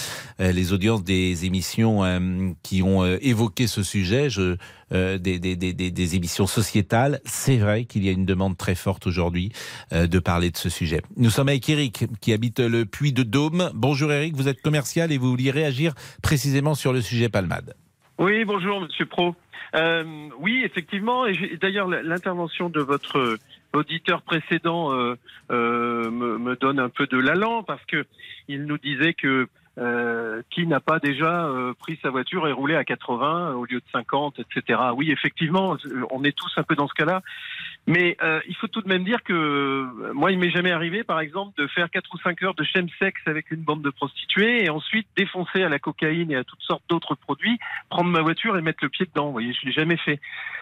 euh, 0.40 0.52
les 0.52 0.72
audiences 0.72 1.02
des 1.02 1.44
émissions 1.46 2.04
euh, 2.04 2.50
qui 2.62 2.82
ont 2.82 3.02
euh, 3.02 3.18
évoqué 3.20 3.66
ce 3.66 3.82
sujet, 3.82 4.30
je, 4.30 4.56
des, 4.90 6.16
émissions 6.16 6.46
sociétales. 6.46 7.20
C'est 7.24 7.56
vrai 7.56 7.84
qu'il 7.84 8.04
y 8.04 8.08
a 8.08 8.12
une 8.12 8.26
demande 8.26 8.56
très 8.56 8.76
forte 8.76 9.08
aujourd'hui 9.08 9.50
de 9.90 10.18
parler 10.20 10.50
de 10.50 10.56
ce 10.56 10.68
sujet. 10.68 11.02
Nous 11.16 11.30
sommes 11.30 11.48
avec 11.48 11.68
Eric 11.68 12.04
qui 12.20 12.32
habite 12.32 12.60
le 12.60 12.84
Puy 12.84 13.12
de 13.12 13.24
Dôme. 13.24 13.70
Bonjour 13.74 14.12
Eric, 14.12 14.36
vous 14.36 14.46
êtes 14.46 14.62
commercial 14.62 15.10
et 15.10 15.18
vous 15.18 15.30
vouliez 15.30 15.50
réagir 15.50 15.94
précisément 16.22 16.76
sur 16.76 16.92
le 16.92 17.00
sujet 17.00 17.28
Palmade. 17.28 17.74
Oui, 18.18 18.44
bonjour 18.44 18.80
Monsieur 18.82 19.06
Pro. 19.06 19.34
Oui, 20.38 20.62
effectivement, 20.64 21.26
et 21.26 21.56
d'ailleurs 21.60 21.88
l'intervention 21.88 22.68
de 22.68 22.80
votre 22.80 23.38
auditeur 23.74 24.22
précédent 24.22 24.92
euh, 24.92 25.16
euh, 25.50 26.10
me, 26.10 26.38
me 26.38 26.56
donne 26.56 26.78
un 26.78 26.88
peu 26.88 27.06
de 27.06 27.18
l'allant 27.18 27.62
parce 27.62 27.84
que 27.86 28.06
il 28.48 28.64
nous 28.64 28.78
disait 28.78 29.14
que 29.14 29.48
euh, 29.76 30.42
qui 30.50 30.68
n'a 30.68 30.78
pas 30.78 31.00
déjà 31.00 31.46
euh, 31.46 31.74
pris 31.74 31.98
sa 32.00 32.10
voiture 32.10 32.46
et 32.46 32.52
roulé 32.52 32.76
à 32.76 32.84
80 32.84 33.54
au 33.54 33.64
lieu 33.64 33.80
de 33.80 33.84
50, 33.90 34.38
etc. 34.38 34.80
Oui, 34.94 35.10
effectivement, 35.10 35.76
on 36.12 36.22
est 36.22 36.36
tous 36.36 36.52
un 36.58 36.62
peu 36.62 36.76
dans 36.76 36.86
ce 36.86 36.94
cas-là. 36.94 37.22
Mais 37.86 38.16
euh, 38.22 38.40
il 38.48 38.56
faut 38.56 38.66
tout 38.66 38.80
de 38.80 38.88
même 38.88 39.04
dire 39.04 39.22
que 39.22 39.32
euh, 39.32 40.12
moi, 40.14 40.32
il 40.32 40.38
m'est 40.38 40.50
jamais 40.50 40.70
arrivé, 40.70 41.04
par 41.04 41.20
exemple, 41.20 41.52
de 41.60 41.66
faire 41.66 41.90
quatre 41.90 42.12
ou 42.14 42.18
cinq 42.18 42.42
heures 42.42 42.54
de 42.54 42.64
chemsex 42.64 43.20
avec 43.26 43.50
une 43.50 43.60
bande 43.60 43.82
de 43.82 43.90
prostituées 43.90 44.64
et 44.64 44.70
ensuite 44.70 45.06
défoncer 45.16 45.62
à 45.62 45.68
la 45.68 45.78
cocaïne 45.78 46.30
et 46.30 46.36
à 46.36 46.44
toutes 46.44 46.62
sortes 46.62 46.82
d'autres 46.88 47.14
produits, 47.14 47.58
prendre 47.90 48.10
ma 48.10 48.22
voiture 48.22 48.56
et 48.56 48.62
mettre 48.62 48.78
le 48.82 48.88
pied 48.88 49.06
dedans. 49.06 49.26
Vous 49.26 49.32
voyez, 49.32 49.52
je 49.52 49.66
l'ai 49.66 49.72
jamais 49.72 49.98
fait. 49.98 50.18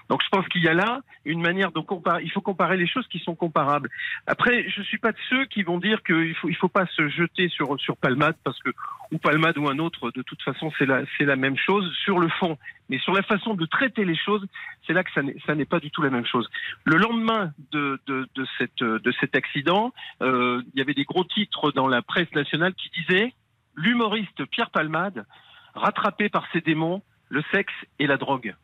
Donc, 0.08 0.20
je 0.24 0.28
pense 0.30 0.46
qu'il 0.48 0.62
y 0.62 0.68
a 0.68 0.74
là 0.74 1.00
une 1.24 1.40
manière 1.40 1.70
de 1.70 1.78
comparer. 1.78 2.24
Il 2.24 2.30
faut 2.32 2.40
comparer 2.40 2.76
les 2.76 2.88
choses 2.88 3.06
qui 3.06 3.20
sont 3.20 3.36
comparables. 3.36 3.88
Après, 4.26 4.68
je 4.68 4.82
suis 4.82 4.98
pas 4.98 5.12
de 5.12 5.18
ceux 5.30 5.44
qui 5.44 5.62
vont 5.62 5.78
dire 5.78 6.02
qu'il 6.02 6.34
faut 6.34 6.48
il 6.48 6.56
faut 6.56 6.68
pas 6.68 6.86
se 6.86 7.08
jeter 7.08 7.48
sur 7.48 7.78
sur 7.80 7.96
Palmade 7.96 8.36
parce 8.42 8.58
que 8.62 8.70
ou 9.12 9.18
Palmade 9.18 9.58
ou 9.58 9.68
un 9.68 9.78
autre, 9.78 10.10
de 10.10 10.22
toute 10.22 10.42
façon, 10.42 10.72
c'est 10.78 10.86
la 10.86 11.02
c'est 11.16 11.24
la 11.24 11.36
même 11.36 11.56
chose 11.56 11.88
sur 12.02 12.18
le 12.18 12.28
fond. 12.28 12.58
Mais 12.88 12.98
sur 12.98 13.12
la 13.12 13.22
façon 13.22 13.54
de 13.54 13.66
traiter 13.66 14.04
les 14.04 14.16
choses, 14.16 14.44
c'est 14.86 14.92
là 14.92 15.04
que 15.04 15.10
ça 15.12 15.54
n'est 15.54 15.64
pas 15.64 15.80
du 15.80 15.90
tout 15.90 16.02
la 16.02 16.10
même 16.10 16.26
chose. 16.26 16.48
Le 16.84 16.96
lendemain 16.96 17.52
de 17.70 18.00
de, 18.06 18.26
de 18.34 18.98
de 18.98 19.12
cet 19.20 19.36
accident, 19.36 19.92
euh, 20.22 20.62
il 20.74 20.78
y 20.78 20.82
avait 20.82 20.94
des 20.94 21.04
gros 21.04 21.24
titres 21.24 21.72
dans 21.72 21.86
la 21.86 22.02
presse 22.02 22.32
nationale 22.32 22.74
qui 22.74 22.90
disaient 23.00 23.32
l'humoriste 23.76 24.44
Pierre 24.46 24.70
Palmade, 24.70 25.26
rattrapé 25.74 26.28
par 26.28 26.46
ses 26.52 26.60
démons, 26.60 27.02
le 27.28 27.42
sexe 27.52 27.74
et 27.98 28.06
la 28.06 28.16
drogue. 28.16 28.54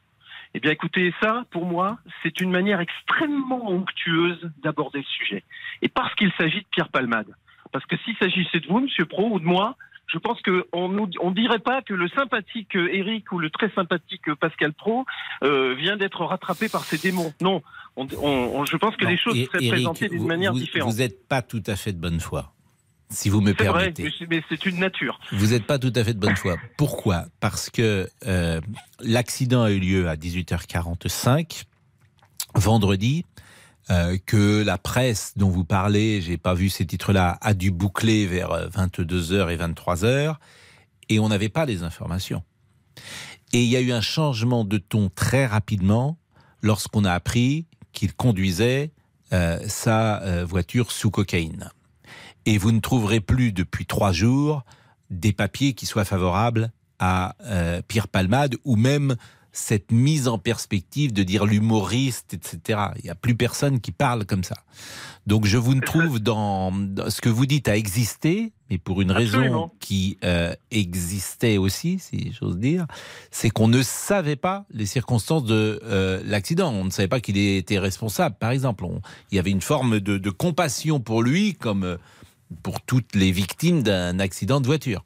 Eh 0.54 0.60
bien, 0.60 0.72
écoutez, 0.72 1.14
ça, 1.22 1.44
pour 1.50 1.66
moi, 1.66 1.98
c'est 2.22 2.40
une 2.40 2.50
manière 2.50 2.80
extrêmement 2.80 3.70
onctueuse 3.70 4.50
d'aborder 4.62 5.00
le 5.00 5.04
sujet. 5.04 5.44
Et 5.82 5.88
parce 5.88 6.14
qu'il 6.14 6.32
s'agit 6.38 6.60
de 6.60 6.66
Pierre 6.70 6.88
Palmade. 6.88 7.34
Parce 7.70 7.84
que 7.84 7.96
s'il 7.98 8.16
s'agissait 8.16 8.60
de 8.60 8.66
vous, 8.66 8.80
Monsieur 8.80 9.04
Pro, 9.04 9.28
ou 9.30 9.40
de 9.40 9.44
moi, 9.44 9.76
je 10.12 10.18
pense 10.18 10.40
qu'on 10.42 10.88
ne 10.88 11.06
on 11.20 11.30
dirait 11.30 11.58
pas 11.58 11.82
que 11.82 11.94
le 11.94 12.08
sympathique 12.08 12.74
Eric 12.74 13.30
ou 13.32 13.38
le 13.38 13.50
très 13.50 13.70
sympathique 13.70 14.32
Pascal 14.40 14.72
Pro 14.72 15.04
euh, 15.44 15.74
vient 15.74 15.96
d'être 15.96 16.24
rattrapé 16.24 16.68
par 16.68 16.84
ses 16.84 16.98
démons. 16.98 17.32
Non, 17.40 17.62
on, 17.96 18.06
on, 18.22 18.64
je 18.64 18.76
pense 18.76 18.96
que 18.96 19.04
Non, 19.04 19.10
les 19.10 19.16
choses 19.18 19.36
Et- 19.36 19.46
seraient 19.46 19.68
présentées 19.68 20.08
d'une 20.08 20.26
manière 20.26 20.52
vous- 20.52 20.58
différente. 20.60 20.90
Vous 20.92 20.98
n'êtes 20.98 21.28
pas 21.28 21.42
tout 21.42 21.62
à 21.66 21.76
fait 21.76 21.92
de 21.92 21.98
bonne 21.98 22.20
foi, 22.20 22.52
si 23.10 23.28
vous 23.28 23.40
me 23.40 23.54
C'est 23.58 23.64
vrai, 23.64 23.92
permettez. 23.92 24.02
mais 24.04 24.10
c'est- 24.18 24.26
mais 24.30 24.42
c'est 24.48 24.64
une 24.66 24.78
nature. 24.78 25.20
Vous 25.32 25.48
n'êtes 25.48 25.66
pas 25.66 25.78
tout 25.78 25.92
à 25.94 26.02
fait 26.04 26.14
de 26.14 26.18
bonne 26.20 26.36
foi. 26.36 26.56
Pourquoi? 26.76 27.24
Parce 27.40 27.68
que 27.70 28.08
euh, 28.26 28.60
l'accident 29.00 29.62
a 29.62 29.70
eu 29.72 29.78
lieu 29.78 30.08
à 30.08 30.16
18h45 30.16 31.64
vendredi. 32.54 33.24
Euh, 33.90 34.18
que 34.26 34.62
la 34.62 34.78
presse 34.78 35.32
dont 35.36 35.48
vous 35.48 35.64
parlez, 35.64 36.20
j'ai 36.20 36.36
pas 36.36 36.54
vu 36.54 36.68
ces 36.68 36.86
titres-là, 36.86 37.38
a 37.40 37.54
dû 37.54 37.70
boucler 37.70 38.26
vers 38.26 38.52
euh, 38.52 38.68
22h 38.68 39.50
et 39.50 39.56
23h, 39.56 40.36
et 41.08 41.18
on 41.18 41.28
n'avait 41.28 41.48
pas 41.48 41.64
les 41.64 41.82
informations. 41.82 42.42
Et 43.52 43.62
il 43.62 43.68
y 43.68 43.76
a 43.76 43.80
eu 43.80 43.92
un 43.92 44.00
changement 44.00 44.64
de 44.64 44.78
ton 44.78 45.08
très 45.08 45.46
rapidement 45.46 46.18
lorsqu'on 46.62 47.04
a 47.04 47.12
appris 47.12 47.66
qu'il 47.92 48.12
conduisait 48.14 48.92
euh, 49.32 49.58
sa 49.66 50.22
euh, 50.22 50.44
voiture 50.44 50.92
sous 50.92 51.10
cocaïne. 51.10 51.70
Et 52.46 52.58
vous 52.58 52.72
ne 52.72 52.80
trouverez 52.80 53.20
plus 53.20 53.52
depuis 53.52 53.86
trois 53.86 54.12
jours 54.12 54.64
des 55.10 55.32
papiers 55.32 55.74
qui 55.74 55.86
soient 55.86 56.04
favorables 56.04 56.70
à 56.98 57.36
euh, 57.42 57.82
Pierre 57.86 58.08
Palmade 58.08 58.56
ou 58.64 58.76
même 58.76 59.16
cette 59.52 59.90
mise 59.92 60.28
en 60.28 60.38
perspective 60.38 61.12
de 61.12 61.22
dire 61.22 61.44
l'humoriste, 61.46 62.34
etc. 62.34 62.80
Il 62.96 63.04
n'y 63.04 63.10
a 63.10 63.14
plus 63.14 63.34
personne 63.34 63.80
qui 63.80 63.92
parle 63.92 64.24
comme 64.24 64.44
ça. 64.44 64.56
Donc 65.26 65.44
je 65.46 65.58
vous 65.58 65.74
ne 65.74 65.80
trouve 65.80 66.20
dans, 66.20 66.72
dans 66.72 67.10
ce 67.10 67.20
que 67.20 67.28
vous 67.28 67.44
dites 67.44 67.68
a 67.68 67.76
existé, 67.76 68.52
mais 68.70 68.78
pour 68.78 69.00
une 69.02 69.10
raison 69.10 69.38
qui 69.80 70.16
euh, 70.24 70.54
existait 70.70 71.58
aussi, 71.58 71.98
si 71.98 72.32
j'ose 72.38 72.56
dire, 72.58 72.86
c'est 73.30 73.50
qu'on 73.50 73.68
ne 73.68 73.82
savait 73.82 74.36
pas 74.36 74.64
les 74.70 74.86
circonstances 74.86 75.44
de 75.44 75.80
euh, 75.84 76.22
l'accident. 76.24 76.72
On 76.72 76.84
ne 76.84 76.90
savait 76.90 77.08
pas 77.08 77.20
qu'il 77.20 77.36
était 77.36 77.78
responsable, 77.78 78.36
par 78.38 78.50
exemple. 78.52 78.84
On- 78.84 79.00
il 79.30 79.36
y 79.36 79.38
avait 79.38 79.50
une 79.50 79.60
forme 79.60 80.00
de, 80.00 80.16
de 80.18 80.30
compassion 80.30 81.00
pour 81.00 81.22
lui, 81.22 81.54
comme 81.54 81.84
euh, 81.84 81.96
pour 82.62 82.80
toutes 82.80 83.14
les 83.14 83.30
victimes 83.32 83.82
d'un 83.82 84.18
accident 84.20 84.60
de 84.60 84.66
voiture. 84.66 85.04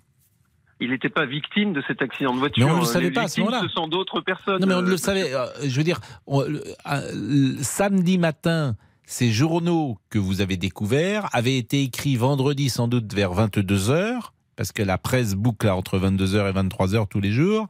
Il 0.83 0.91
n'était 0.91 1.09
pas 1.09 1.25
victime 1.27 1.73
de 1.73 1.83
cet 1.87 2.03
accident 2.03 2.35
de 2.35 2.39
voiture. 2.41 2.67
Mais 2.67 2.73
on 2.73 2.77
ne 2.77 2.81
le 2.81 2.87
Euh, 2.89 2.93
savait 2.93 3.05
les 3.07 3.11
pas 3.13 3.23
à 3.23 3.29
ce 3.29 3.41
moment-là. 3.41 3.61
Ce 3.63 3.69
sont 3.69 3.87
d'autres 3.89 4.21
personnes. 4.21 4.61
Non, 4.61 4.67
mais 4.67 4.75
on 4.75 4.83
ne 4.83 4.87
euh, 4.89 4.91
le 4.91 4.97
savait. 4.97 5.33
euh, 5.33 5.47
Je 5.63 5.77
veux 5.77 5.85
dire, 5.85 6.01
on- 6.27 6.43
le- 6.43 6.63
euh, 6.91 7.11
le 7.15 7.63
samedi 7.63 8.19
matin, 8.19 8.75
ces 9.07 9.31
journaux 9.31 9.99
que 10.11 10.19
vous 10.19 10.41
avez 10.41 10.57
découverts 10.57 11.29
avaient 11.33 11.57
été 11.57 11.83
écrits 11.83 12.17
vendredi 12.17 12.69
sans 12.69 12.89
doute 12.89 13.13
vers 13.15 13.33
22 13.33 13.91
heures, 13.91 14.33
parce 14.57 14.73
que 14.73 14.83
la 14.83 14.99
presse 14.99 15.35
boucle 15.35 15.69
entre 15.69 15.99
22 15.99 16.35
heures 16.35 16.49
et 16.49 16.53
23 16.53 16.95
heures 16.95 17.09
tous 17.09 17.21
les 17.21 17.33
jours, 17.33 17.67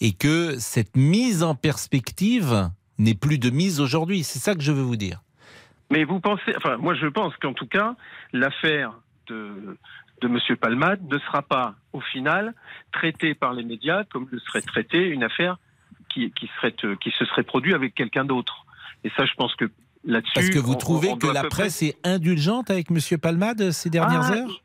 et 0.00 0.12
que 0.12 0.58
cette 0.58 0.96
mise 0.96 1.42
en 1.42 1.54
perspective 1.54 2.70
n'est 2.98 3.14
plus 3.14 3.38
de 3.38 3.50
mise 3.50 3.80
aujourd'hui. 3.80 4.22
C'est 4.22 4.38
ça 4.38 4.54
que 4.54 4.62
je 4.62 4.72
veux 4.72 4.82
vous 4.82 4.96
dire. 4.96 5.22
Mais 5.90 6.04
vous 6.04 6.18
pensez, 6.20 6.52
enfin, 6.56 6.78
moi 6.78 6.94
je 6.94 7.06
pense 7.06 7.34
qu'en 7.36 7.52
tout 7.52 7.66
cas, 7.66 7.94
l'affaire 8.32 8.92
de, 9.28 9.76
de 10.22 10.28
M. 10.28 10.38
Palmade 10.56 11.00
ne 11.12 11.18
sera 11.18 11.42
pas, 11.42 11.74
au 11.92 12.00
final, 12.00 12.54
traitée 12.92 13.34
par 13.34 13.52
les 13.52 13.62
médias 13.64 14.04
comme 14.04 14.26
le 14.30 14.38
serait 14.40 14.62
traitée 14.62 15.06
une 15.08 15.22
affaire 15.24 15.58
qui, 16.08 16.30
qui, 16.32 16.48
serait, 16.56 16.74
euh, 16.84 16.96
qui 16.96 17.10
se 17.10 17.24
serait 17.26 17.42
produite 17.42 17.74
avec 17.74 17.94
quelqu'un 17.94 18.24
d'autre. 18.24 18.64
Et 19.04 19.10
ça, 19.16 19.26
je 19.26 19.34
pense 19.34 19.54
que 19.56 19.66
là-dessus. 20.04 20.32
Parce 20.34 20.50
que 20.50 20.58
vous 20.58 20.72
on- 20.72 20.76
trouvez 20.76 21.10
on 21.10 21.16
que 21.18 21.26
la 21.26 21.40
près- 21.40 21.48
presse 21.48 21.82
est 21.82 21.96
indulgente 22.06 22.70
avec 22.70 22.90
M. 22.90 22.98
Palmade 23.20 23.70
ces 23.72 23.90
dernières 23.90 24.30
Ah, 24.32 24.36
heures 24.36 24.62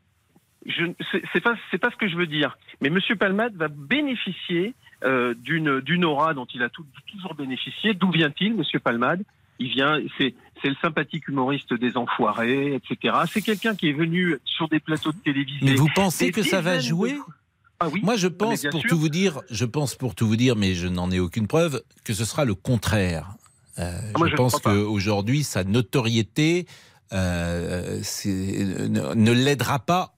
je, 0.64 0.84
c'est- 1.10 1.22
c'est 1.32 1.40
pas 1.40 1.54
c'est 1.72 1.78
pas 1.78 1.90
ce 1.90 1.96
que 1.96 2.08
je 2.08 2.16
veux 2.16 2.28
dire. 2.28 2.56
Mais 2.80 2.88
Monsieur 2.88 3.16
Palmade 3.16 3.54
va 3.56 3.66
bénéficier 3.68 4.74
euh, 5.04 5.34
d'une 5.34 5.80
d'une 5.80 6.04
aura 6.04 6.34
dont 6.34 6.46
il 6.54 6.62
a 6.62 6.68
tout- 6.68 6.86
toujours 7.10 7.34
bénéficié. 7.34 7.94
D'où 7.94 8.10
vient-il, 8.12 8.54
Monsieur 8.54 8.78
Palmade? 8.78 9.24
Il 9.58 9.68
vient, 9.70 9.98
c'est 10.18 10.34
c'est 10.62 10.68
le 10.68 10.76
sympathique 10.80 11.28
humoriste 11.28 11.74
des 11.74 11.96
enfoirés, 11.96 12.74
etc. 12.74 13.16
C'est 13.30 13.42
quelqu'un 13.42 13.74
qui 13.74 13.88
est 13.88 13.92
venu 13.92 14.38
sur 14.44 14.68
des 14.68 14.80
plateaux 14.80 15.12
de 15.12 15.18
télévision. 15.18 15.66
Mais 15.66 15.74
vous 15.74 15.88
pensez 15.94 16.30
que 16.30 16.42
ça 16.42 16.60
va 16.60 16.76
de 16.76 16.82
jouer. 16.82 17.16
Ah 17.80 17.88
oui. 17.88 18.00
Moi, 18.04 18.16
je 18.16 18.28
mais 18.28 18.34
pense, 18.34 18.62
pour 18.70 18.80
sûr. 18.80 18.90
tout 18.90 18.98
vous 18.98 19.08
dire, 19.08 19.40
je 19.50 19.64
pense 19.64 19.96
pour 19.96 20.14
tout 20.14 20.26
vous 20.26 20.36
dire, 20.36 20.54
mais 20.54 20.74
je 20.74 20.86
n'en 20.86 21.10
ai 21.10 21.18
aucune 21.18 21.48
preuve, 21.48 21.82
que 22.04 22.14
ce 22.14 22.24
sera 22.24 22.44
le 22.44 22.54
contraire. 22.54 23.34
Euh, 23.78 23.98
Ah, 24.14 24.18
moi, 24.18 24.28
je 24.28 24.36
pense 24.36 24.60
qu'aujourd'hui, 24.60 25.42
sa 25.42 25.64
notoriété 25.64 26.66
euh, 27.12 28.00
ne, 28.24 29.14
ne 29.14 29.32
l'aidera 29.32 29.80
pas. 29.80 30.14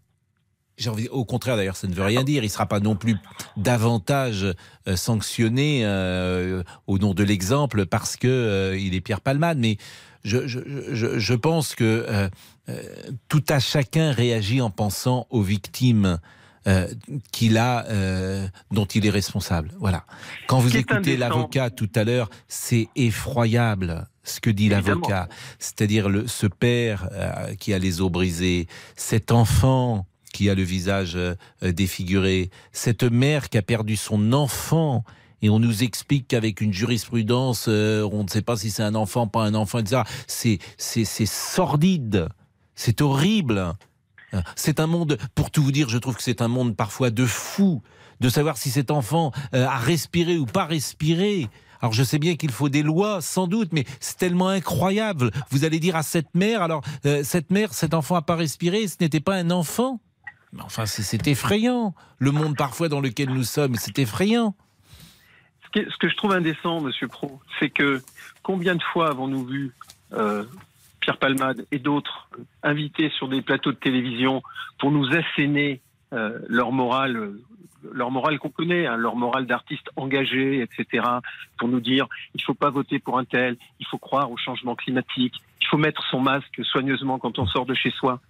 Envie, 0.88 1.08
au 1.08 1.24
contraire, 1.24 1.56
d'ailleurs, 1.56 1.76
ça 1.76 1.86
ne 1.86 1.94
veut 1.94 2.02
rien 2.02 2.24
dire. 2.24 2.42
Il 2.42 2.46
ne 2.48 2.52
sera 2.52 2.66
pas 2.66 2.80
non 2.80 2.96
plus 2.96 3.16
davantage 3.56 4.44
euh, 4.88 4.96
sanctionné 4.96 5.82
euh, 5.84 6.62
au 6.88 6.98
nom 6.98 7.14
de 7.14 7.22
l'exemple 7.22 7.86
parce 7.86 8.16
que 8.16 8.26
euh, 8.26 8.76
il 8.76 8.94
est 8.94 9.00
Pierre 9.00 9.20
Palmade. 9.20 9.58
Mais 9.58 9.76
je, 10.24 10.46
je, 10.46 10.58
je, 10.92 11.18
je 11.18 11.34
pense 11.34 11.74
que 11.74 11.84
euh, 11.84 12.28
euh, 12.68 12.82
tout 13.28 13.44
à 13.48 13.60
chacun 13.60 14.12
réagit 14.12 14.60
en 14.60 14.70
pensant 14.70 15.26
aux 15.30 15.42
victimes 15.42 16.18
euh, 16.66 16.88
qu'il 17.30 17.58
a, 17.58 17.84
euh, 17.88 18.48
dont 18.70 18.86
il 18.86 19.04
est 19.06 19.10
responsable. 19.10 19.70
Voilà. 19.78 20.06
Quand 20.46 20.58
vous 20.58 20.76
écoutez 20.76 21.16
l'avocat 21.16 21.68
tout 21.68 21.90
à 21.94 22.04
l'heure, 22.04 22.30
c'est 22.48 22.88
effroyable 22.96 24.08
ce 24.22 24.40
que 24.40 24.48
dit 24.48 24.70
l'avocat. 24.70 25.28
C'est-à-dire 25.58 26.08
le, 26.08 26.26
ce 26.26 26.46
père 26.46 27.08
euh, 27.12 27.54
qui 27.56 27.74
a 27.74 27.78
les 27.78 28.00
os 28.00 28.10
brisés, 28.10 28.66
cet 28.96 29.30
enfant 29.30 30.06
qui 30.32 30.48
a 30.50 30.54
le 30.54 30.62
visage 30.62 31.16
euh, 31.16 31.34
défiguré, 31.62 32.50
cette 32.72 33.04
mère 33.04 33.50
qui 33.50 33.58
a 33.58 33.62
perdu 33.62 33.96
son 33.96 34.32
enfant. 34.32 35.04
Et 35.44 35.50
on 35.50 35.58
nous 35.58 35.82
explique 35.82 36.28
qu'avec 36.28 36.62
une 36.62 36.72
jurisprudence, 36.72 37.66
euh, 37.68 38.08
on 38.10 38.24
ne 38.24 38.28
sait 38.28 38.40
pas 38.40 38.56
si 38.56 38.70
c'est 38.70 38.82
un 38.82 38.94
enfant, 38.94 39.26
pas 39.26 39.42
un 39.42 39.52
enfant, 39.52 39.78
etc. 39.78 40.00
C'est, 40.26 40.58
sordide. 41.26 42.30
C'est 42.74 43.02
horrible. 43.02 43.74
C'est 44.56 44.80
un 44.80 44.86
monde, 44.86 45.18
pour 45.34 45.50
tout 45.50 45.62
vous 45.62 45.70
dire, 45.70 45.90
je 45.90 45.98
trouve 45.98 46.16
que 46.16 46.22
c'est 46.22 46.40
un 46.40 46.48
monde 46.48 46.74
parfois 46.74 47.10
de 47.10 47.26
fou, 47.26 47.82
de 48.20 48.30
savoir 48.30 48.56
si 48.56 48.70
cet 48.70 48.90
enfant 48.90 49.32
euh, 49.54 49.66
a 49.66 49.76
respiré 49.76 50.38
ou 50.38 50.46
pas 50.46 50.64
respiré. 50.64 51.50
Alors 51.82 51.92
je 51.92 52.04
sais 52.04 52.18
bien 52.18 52.36
qu'il 52.36 52.50
faut 52.50 52.70
des 52.70 52.82
lois, 52.82 53.20
sans 53.20 53.46
doute, 53.46 53.68
mais 53.72 53.84
c'est 54.00 54.16
tellement 54.16 54.48
incroyable. 54.48 55.30
Vous 55.50 55.66
allez 55.66 55.78
dire 55.78 55.94
à 55.94 56.02
cette 56.02 56.34
mère, 56.34 56.62
alors 56.62 56.82
euh, 57.04 57.22
cette 57.22 57.50
mère, 57.50 57.74
cet 57.74 57.92
enfant 57.92 58.14
a 58.14 58.22
pas 58.22 58.36
respiré, 58.36 58.88
ce 58.88 58.96
n'était 58.98 59.20
pas 59.20 59.34
un 59.34 59.50
enfant? 59.50 60.00
Mais 60.54 60.62
enfin, 60.62 60.86
c'est 60.86 61.28
effrayant. 61.28 61.94
Le 62.16 62.30
monde 62.30 62.56
parfois 62.56 62.88
dans 62.88 63.00
lequel 63.00 63.28
nous 63.28 63.44
sommes, 63.44 63.74
c'est 63.76 63.98
effrayant. 63.98 64.54
Ce 65.74 65.96
que, 65.98 66.08
je 66.08 66.16
trouve 66.16 66.32
indécent, 66.32 66.80
Monsieur 66.80 67.08
Pro, 67.08 67.40
c'est 67.58 67.70
que 67.70 68.00
combien 68.44 68.76
de 68.76 68.82
fois 68.82 69.08
avons-nous 69.08 69.44
vu 69.44 69.72
euh, 70.12 70.44
Pierre 71.00 71.16
Palmade 71.16 71.66
et 71.72 71.80
d'autres 71.80 72.28
invités 72.62 73.10
sur 73.10 73.26
des 73.26 73.42
plateaux 73.42 73.72
de 73.72 73.76
télévision 73.76 74.42
pour 74.78 74.92
nous 74.92 75.12
asséner 75.12 75.80
euh, 76.12 76.38
leur 76.48 76.70
morale, 76.70 77.16
euh, 77.16 77.42
leur 77.92 78.12
morale 78.12 78.38
qu'on 78.38 78.50
connaît, 78.50 78.86
hein, 78.86 78.96
leur 78.96 79.16
morale 79.16 79.46
d'artistes 79.46 79.90
engagés, 79.96 80.60
etc., 80.60 81.04
pour 81.58 81.66
nous 81.66 81.80
dire 81.80 82.06
il 82.36 82.42
faut 82.42 82.54
pas 82.54 82.70
voter 82.70 83.00
pour 83.00 83.18
un 83.18 83.24
tel, 83.24 83.56
il 83.80 83.86
faut 83.86 83.98
croire 83.98 84.30
au 84.30 84.36
changement 84.36 84.76
climatique, 84.76 85.34
il 85.60 85.66
faut 85.66 85.78
mettre 85.78 86.04
son 86.08 86.20
masque 86.20 86.64
soigneusement 86.64 87.18
quand 87.18 87.40
on 87.40 87.46
sort 87.46 87.66
de 87.66 87.74
chez 87.74 87.90
soi. 87.90 88.20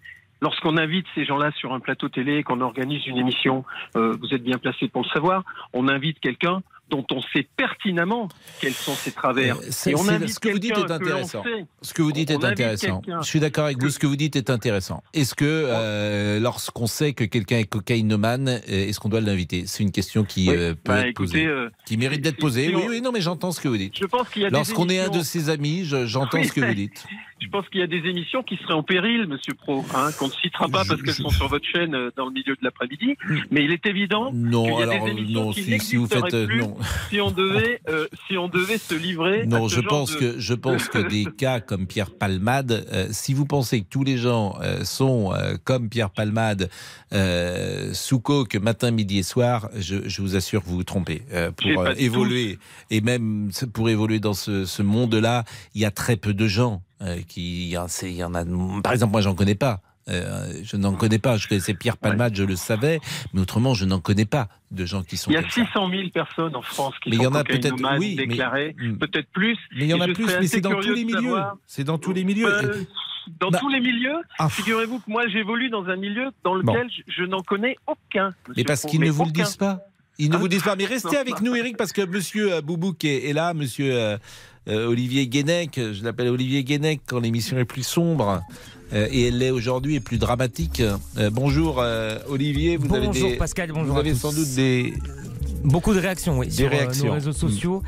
Lorsqu'on 0.40 0.78
invite 0.78 1.06
ces 1.14 1.26
gens-là 1.26 1.52
sur 1.52 1.74
un 1.74 1.80
plateau 1.80 2.08
télé, 2.08 2.42
qu'on 2.42 2.60
organise 2.60 3.06
une 3.06 3.16
émission, 3.16 3.64
vous 3.94 4.34
êtes 4.34 4.42
bien 4.42 4.58
placé 4.58 4.88
pour 4.88 5.02
le 5.02 5.08
savoir, 5.08 5.42
on 5.72 5.88
invite 5.88 6.20
quelqu'un 6.20 6.62
dont 6.90 7.04
on 7.10 7.20
sait 7.32 7.46
pertinemment 7.56 8.28
quels 8.60 8.72
sont 8.74 8.94
ses 8.94 9.10
travers. 9.12 9.56
Euh, 9.56 9.62
c'est- 9.70 9.90
Et 9.92 9.94
on 9.94 10.04
c'est- 10.04 10.10
invite 10.12 10.28
ce 10.30 10.38
que 10.40 10.48
vous 10.50 10.58
dites 10.58 10.76
est 10.76 10.90
intéressant. 10.90 11.42
sait. 11.42 11.64
Ce 11.82 11.94
que 11.94 12.02
vous 12.02 12.12
dites 12.12 12.30
est 12.30 12.44
intéressant. 12.44 13.02
Je 13.22 13.26
suis 13.26 13.40
d'accord 13.40 13.64
avec 13.64 13.80
vous. 13.82 13.90
Ce 13.90 13.98
que 13.98 14.06
vous 14.06 14.16
dites 14.16 14.36
est 14.36 14.50
intéressant. 14.50 15.02
Est-ce 15.14 15.34
que 15.34 15.44
euh, 15.44 16.40
lorsqu'on 16.40 16.86
sait 16.86 17.12
que 17.14 17.24
quelqu'un 17.24 17.58
est 17.58 17.64
cocaïnomane, 17.64 18.48
euh, 18.48 18.60
est-ce 18.68 19.00
qu'on 19.00 19.08
doit 19.08 19.20
l'inviter? 19.20 19.64
C'est 19.66 19.82
une 19.82 19.92
question 19.92 20.24
qui 20.24 20.50
Oui. 20.50 20.56
euh, 20.56 20.74
peut 20.74 20.80
Bah, 20.92 20.98
être 21.00 21.06
écoutez, 21.08 21.32
posée, 21.32 21.46
euh, 21.46 21.70
qui 21.86 21.96
mérite 21.96 22.20
d'être 22.20 22.36
posée. 22.38 22.68
si 22.68 22.74
oui, 22.74 22.82
on- 22.84 22.88
oui, 22.90 23.00
non, 23.00 23.12
mais 23.12 23.20
j'entends 23.20 23.50
ce 23.52 23.60
que 23.60 23.68
vous 23.68 23.76
dites. 23.76 23.94
Je 23.98 24.06
pense 24.06 24.28
qu'il 24.28 24.46
Lorsqu'on 24.48 24.88
est 24.88 24.98
un 25.00 25.08
de 25.08 25.22
ses 25.22 25.48
amis, 25.50 25.84
je- 25.84 26.06
j'entends 26.06 26.38
Oui. 26.38 26.46
ce 26.48 26.52
que 26.52 26.60
vous 26.60 26.74
dites. 26.74 27.04
Je 27.40 27.48
pense 27.50 27.68
qu'il 27.68 27.80
y 27.80 27.82
a 27.82 27.86
des 27.86 28.08
émissions 28.08 28.42
qui 28.42 28.56
seraient 28.56 28.72
en 28.72 28.82
péril, 28.82 29.26
Monsieur 29.26 29.52
Pro, 29.52 29.84
hein, 29.94 30.10
qu'on 30.18 30.28
ne 30.28 30.32
citera 30.32 30.66
pas 30.68 30.82
parce 30.86 31.02
qu'elles 31.02 31.12
sont 31.14 31.28
sur 31.28 31.46
votre 31.48 31.66
chaîne 31.66 31.90
dans 32.16 32.24
le 32.26 32.30
milieu 32.32 32.54
de 32.54 32.58
l'après-midi. 32.62 33.16
Mais 33.50 33.64
il 33.64 33.70
est 33.72 33.84
évident 33.84 34.30
qu'il 34.30 34.40
Non, 34.44 34.78
y 34.78 34.82
a 34.82 34.90
alors 34.90 35.04
des 35.04 35.10
émissions 35.10 35.44
non, 35.44 35.52
qui 35.52 35.62
si, 35.64 35.78
si 35.80 35.96
vous 35.96 36.06
faites, 36.06 36.24
plus. 36.46 36.60
non, 36.60 36.73
Si 37.10 37.20
on 37.20 37.30
devait, 37.30 37.80
euh, 37.88 38.08
si 38.26 38.36
on 38.36 38.48
devait 38.48 38.78
se 38.78 38.94
livrer. 38.94 39.46
Non, 39.46 39.66
à 39.66 39.68
ce 39.68 39.76
je 39.76 39.80
genre 39.82 39.88
pense 39.90 40.12
de- 40.12 40.16
que 40.18 40.38
je 40.40 40.54
pense 40.54 40.88
que 40.88 40.98
des 40.98 41.24
cas 41.38 41.60
comme 41.60 41.86
Pierre 41.86 42.10
Palmade, 42.10 42.86
euh, 42.92 43.06
si 43.10 43.34
vous 43.34 43.44
pensez 43.46 43.82
que 43.82 43.86
tous 43.88 44.02
les 44.04 44.16
gens 44.18 44.56
euh, 44.62 44.84
sont 44.84 45.32
comme 45.64 45.88
Pierre 45.88 46.10
Palmade, 46.10 46.70
sous 47.92 48.20
coke 48.20 48.56
matin, 48.56 48.90
midi 48.90 49.18
et 49.18 49.22
soir, 49.22 49.68
je, 49.76 50.08
je 50.08 50.22
vous 50.22 50.36
assure 50.36 50.62
que 50.62 50.68
vous 50.68 50.76
vous 50.76 50.84
trompez. 50.84 51.22
Pour 51.62 51.88
évoluer 51.96 52.58
et 52.90 53.00
même 53.00 53.50
pour 53.72 53.88
évoluer 53.88 54.20
dans 54.20 54.34
ce, 54.34 54.64
ce 54.64 54.82
monde-là, 54.82 55.44
il 55.74 55.80
y 55.80 55.84
a 55.84 55.90
très 55.90 56.16
peu 56.16 56.34
de 56.34 56.46
gens 56.48 56.82
qui. 57.28 57.68
Il 57.68 58.12
y 58.12 58.24
en 58.24 58.34
a. 58.34 58.44
Par 58.82 58.92
exemple, 58.92 59.12
moi, 59.12 59.20
j'en 59.20 59.34
connais 59.34 59.54
pas. 59.54 59.80
Euh, 60.10 60.52
je 60.62 60.76
n'en 60.76 60.92
connais 60.92 61.18
pas. 61.18 61.36
Je 61.38 61.48
connaissais 61.48 61.72
Pierre 61.74 61.96
Palmade, 61.96 62.34
je 62.36 62.44
le 62.44 62.56
savais, 62.56 63.00
mais 63.32 63.40
autrement, 63.40 63.72
je 63.74 63.86
n'en 63.86 64.00
connais 64.00 64.26
pas 64.26 64.48
de 64.70 64.84
gens 64.84 65.02
qui 65.02 65.16
sont. 65.16 65.30
Il 65.30 65.34
y 65.34 65.36
a 65.36 65.40
comme 65.42 65.50
ça. 65.50 65.64
600 65.66 65.88
000 65.90 66.02
personnes 66.12 66.54
en 66.56 66.60
France 66.62 66.94
qui 67.02 67.08
Mais 67.10 67.16
il 67.16 67.18
sont 67.18 67.24
y 67.24 67.26
en 67.28 67.34
a 67.34 67.44
peut-être- 67.44 67.98
oui, 67.98 68.14
déclarées, 68.16 68.76
Hmm. 68.78 68.98
peut-être 68.98 69.28
plus. 69.32 69.56
Mais 69.76 69.84
il 69.84 69.88
y 69.88 69.94
en 69.94 70.00
a 70.00 70.08
plus, 70.08 70.26
mais 70.26 70.46
c'est 70.46 70.60
dans 70.60 70.78
tous 70.78 70.92
les 70.92 71.04
milieux. 71.04 71.36
C'est 71.66 71.84
dans 71.84 71.96
tous 71.98 72.12
les 72.12 72.24
milieux. 72.24 72.52
Euh, 72.52 72.84
dans 73.40 73.48
Bah- 73.50 73.58
tous 73.58 73.70
les 73.70 73.80
milieux, 73.80 74.16
Ah. 74.38 74.50
figurez-vous 74.50 74.98
que 74.98 75.10
moi 75.10 75.26
j'évolue 75.28 75.70
dans 75.70 75.84
un 75.86 75.96
milieu 75.96 76.26
dans 76.44 76.60
Bon. 76.60 76.74
lequel 76.74 76.90
je, 76.90 77.22
je 77.22 77.24
n'en 77.24 77.40
connais 77.40 77.76
aucun. 77.86 78.34
Mais 78.54 78.64
parce 78.64 78.82
qu'ils 78.82 79.00
ne 79.00 79.06
mais 79.06 79.10
vous 79.10 79.24
le 79.24 79.30
disent 79.30 79.56
pas. 79.56 79.80
Ils 80.18 80.28
ne 80.30 80.36
Hein 80.36 80.38
vous 80.38 80.48
disent 80.48 80.62
pas. 80.62 80.76
Mais 80.76 80.84
restez 80.84 81.16
avec 81.16 81.40
nous, 81.40 81.54
Eric, 81.56 81.76
parce 81.78 81.92
que 81.92 82.02
Monsieur 82.04 82.52
euh, 82.54 82.60
Boubouk 82.60 83.04
est, 83.04 83.30
est 83.30 83.32
là, 83.32 83.54
Monsieur 83.54 83.92
euh, 83.94 84.18
euh, 84.68 84.86
Olivier 84.86 85.26
Guénec. 85.26 85.72
Je 85.76 86.04
l'appelle 86.04 86.28
Olivier 86.28 86.62
Guénec 86.62 87.00
quand 87.06 87.18
l'émission 87.20 87.56
est 87.58 87.64
plus 87.64 87.82
sombre. 87.86 88.42
Euh, 88.92 89.08
et 89.10 89.28
elle 89.28 89.38
l'est 89.38 89.50
aujourd'hui 89.50 90.00
plus 90.00 90.18
dramatique. 90.18 90.80
Euh, 90.80 91.30
bonjour 91.30 91.80
euh, 91.80 92.18
Olivier, 92.28 92.76
vous 92.76 92.94
avez 92.94 93.06
Bonjour 93.06 93.30
des, 93.30 93.36
Pascal, 93.36 93.72
bonjour 93.72 93.94
vous 93.94 93.98
avez 93.98 94.14
sans 94.14 94.32
doute 94.32 94.54
des 94.54 94.94
Beaucoup 95.64 95.94
de 95.94 95.98
réactions, 96.00 96.38
oui, 96.38 96.46
Des 96.48 96.52
sur 96.52 96.66
euh, 96.66 96.70
réactions. 96.70 97.06
nos 97.06 97.12
réseaux 97.14 97.32
sociaux. 97.32 97.82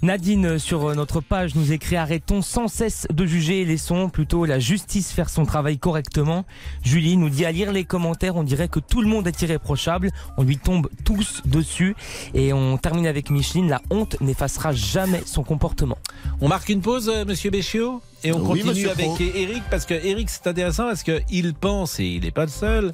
Nadine, 0.00 0.46
euh, 0.46 0.58
sur 0.58 0.86
euh, 0.86 0.94
notre 0.94 1.20
page, 1.20 1.54
nous 1.56 1.72
écrit 1.72 1.96
Arrêtons 1.96 2.40
sans 2.40 2.68
cesse 2.68 3.06
de 3.12 3.26
juger 3.26 3.62
et 3.62 3.64
laissons 3.64 4.08
plutôt 4.08 4.44
la 4.44 4.58
justice 4.58 5.10
faire 5.12 5.28
son 5.28 5.44
travail 5.44 5.76
correctement? 5.78 6.44
Julie 6.82 7.16
nous 7.16 7.28
dit 7.28 7.44
À 7.44 7.52
lire 7.52 7.72
les 7.72 7.84
commentaires, 7.84 8.36
on 8.36 8.44
dirait 8.44 8.68
que 8.68 8.80
tout 8.80 9.02
le 9.02 9.08
monde 9.08 9.26
est 9.26 9.42
irréprochable. 9.42 10.10
On 10.36 10.44
lui 10.44 10.56
tombe 10.56 10.88
tous 11.04 11.42
dessus. 11.44 11.96
Et 12.34 12.52
on 12.52 12.76
termine 12.78 13.06
avec 13.06 13.30
Micheline 13.30 13.68
La 13.68 13.82
honte 13.90 14.16
n'effacera 14.20 14.72
jamais 14.72 15.22
son 15.26 15.42
comportement. 15.42 15.98
On 16.40 16.48
marque 16.48 16.68
une 16.68 16.80
pause, 16.80 17.10
euh, 17.12 17.24
Monsieur 17.24 17.50
Béchiot 17.50 18.00
et 18.24 18.32
on 18.32 18.40
Oui, 18.40 18.60
continue 18.62 18.88
avec. 18.88 19.20
Eric 19.20 19.62
parce 19.70 19.84
que 19.84 19.94
Eric 19.94 20.30
c'est 20.30 20.46
intéressant 20.46 20.84
parce 20.84 21.02
qu'il 21.02 21.54
pense 21.54 21.98
et 22.00 22.04
il 22.06 22.22
n'est 22.22 22.30
pas 22.30 22.44
le 22.44 22.50
seul 22.50 22.92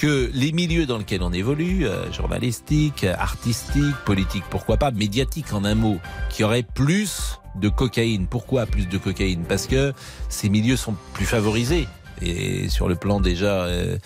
que 0.00 0.30
les 0.32 0.52
milieux 0.52 0.86
dans 0.86 0.96
lesquels 0.96 1.22
on 1.22 1.30
évolue, 1.30 1.86
euh, 1.86 2.10
journalistique, 2.10 3.04
artistique, 3.04 3.94
politique, 4.06 4.44
pourquoi 4.48 4.78
pas, 4.78 4.90
médiatique 4.90 5.52
en 5.52 5.62
un 5.62 5.74
mot, 5.74 5.98
qui 6.30 6.42
aurait 6.42 6.62
plus 6.62 7.38
de 7.56 7.68
cocaïne. 7.68 8.26
Pourquoi 8.26 8.64
plus 8.64 8.88
de 8.88 8.96
cocaïne? 8.96 9.44
Parce 9.46 9.66
que 9.66 9.92
ces 10.30 10.48
milieux 10.48 10.78
sont 10.78 10.94
plus 11.12 11.26
favorisés. 11.26 11.86
Et 12.22 12.70
sur 12.70 12.88
le 12.88 12.94
plan 12.94 13.20
déjà, 13.20 13.64
euh, 13.64 13.98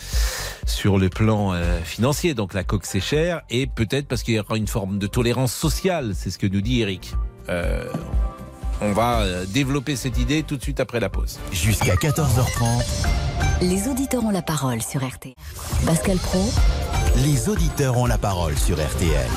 sur 0.67 0.99
le 0.99 1.11
plan 1.11 1.53
euh, 1.53 1.81
financier, 1.85 2.35
donc 2.35 2.55
la 2.55 2.65
coque 2.65 2.87
c'est 2.87 2.99
cher, 2.99 3.43
et 3.49 3.69
peut-être 3.69 4.09
parce 4.09 4.25
qu'il 4.25 4.35
y 4.35 4.41
aura 4.41 4.57
une 4.57 4.67
forme 4.67 4.99
de 4.99 5.07
tolérance 5.07 5.55
sociale, 5.55 6.15
c'est 6.17 6.31
ce 6.31 6.39
que 6.39 6.49
nous 6.49 6.61
dit 6.61 6.81
Eric. 6.81 7.15
Euh, 7.49 7.87
on 8.85 8.93
va 8.93 9.21
euh, 9.21 9.47
développer 9.47 9.97
cette 9.97 10.19
idée 10.19 10.43
tout 10.43 10.57
de 10.57 10.63
suite 10.63 10.81
après 10.81 11.01
la 11.01 11.09
pause. 11.09 11.39
Jusqu'à 11.53 11.95
14h30, 11.95 12.85
Les 13.63 13.89
auditeurs 13.89 14.25
ont 14.25 14.31
la 14.31 14.43
parole 14.43 14.83
sur 14.83 15.01
RT. 15.03 15.35
Pascal 15.87 16.19
Pro, 16.19 16.45
les 17.25 17.49
auditeurs 17.49 17.97
ont 17.97 18.07
la 18.07 18.19
parole 18.19 18.57
sur 18.57 18.77
RTL. 18.77 19.29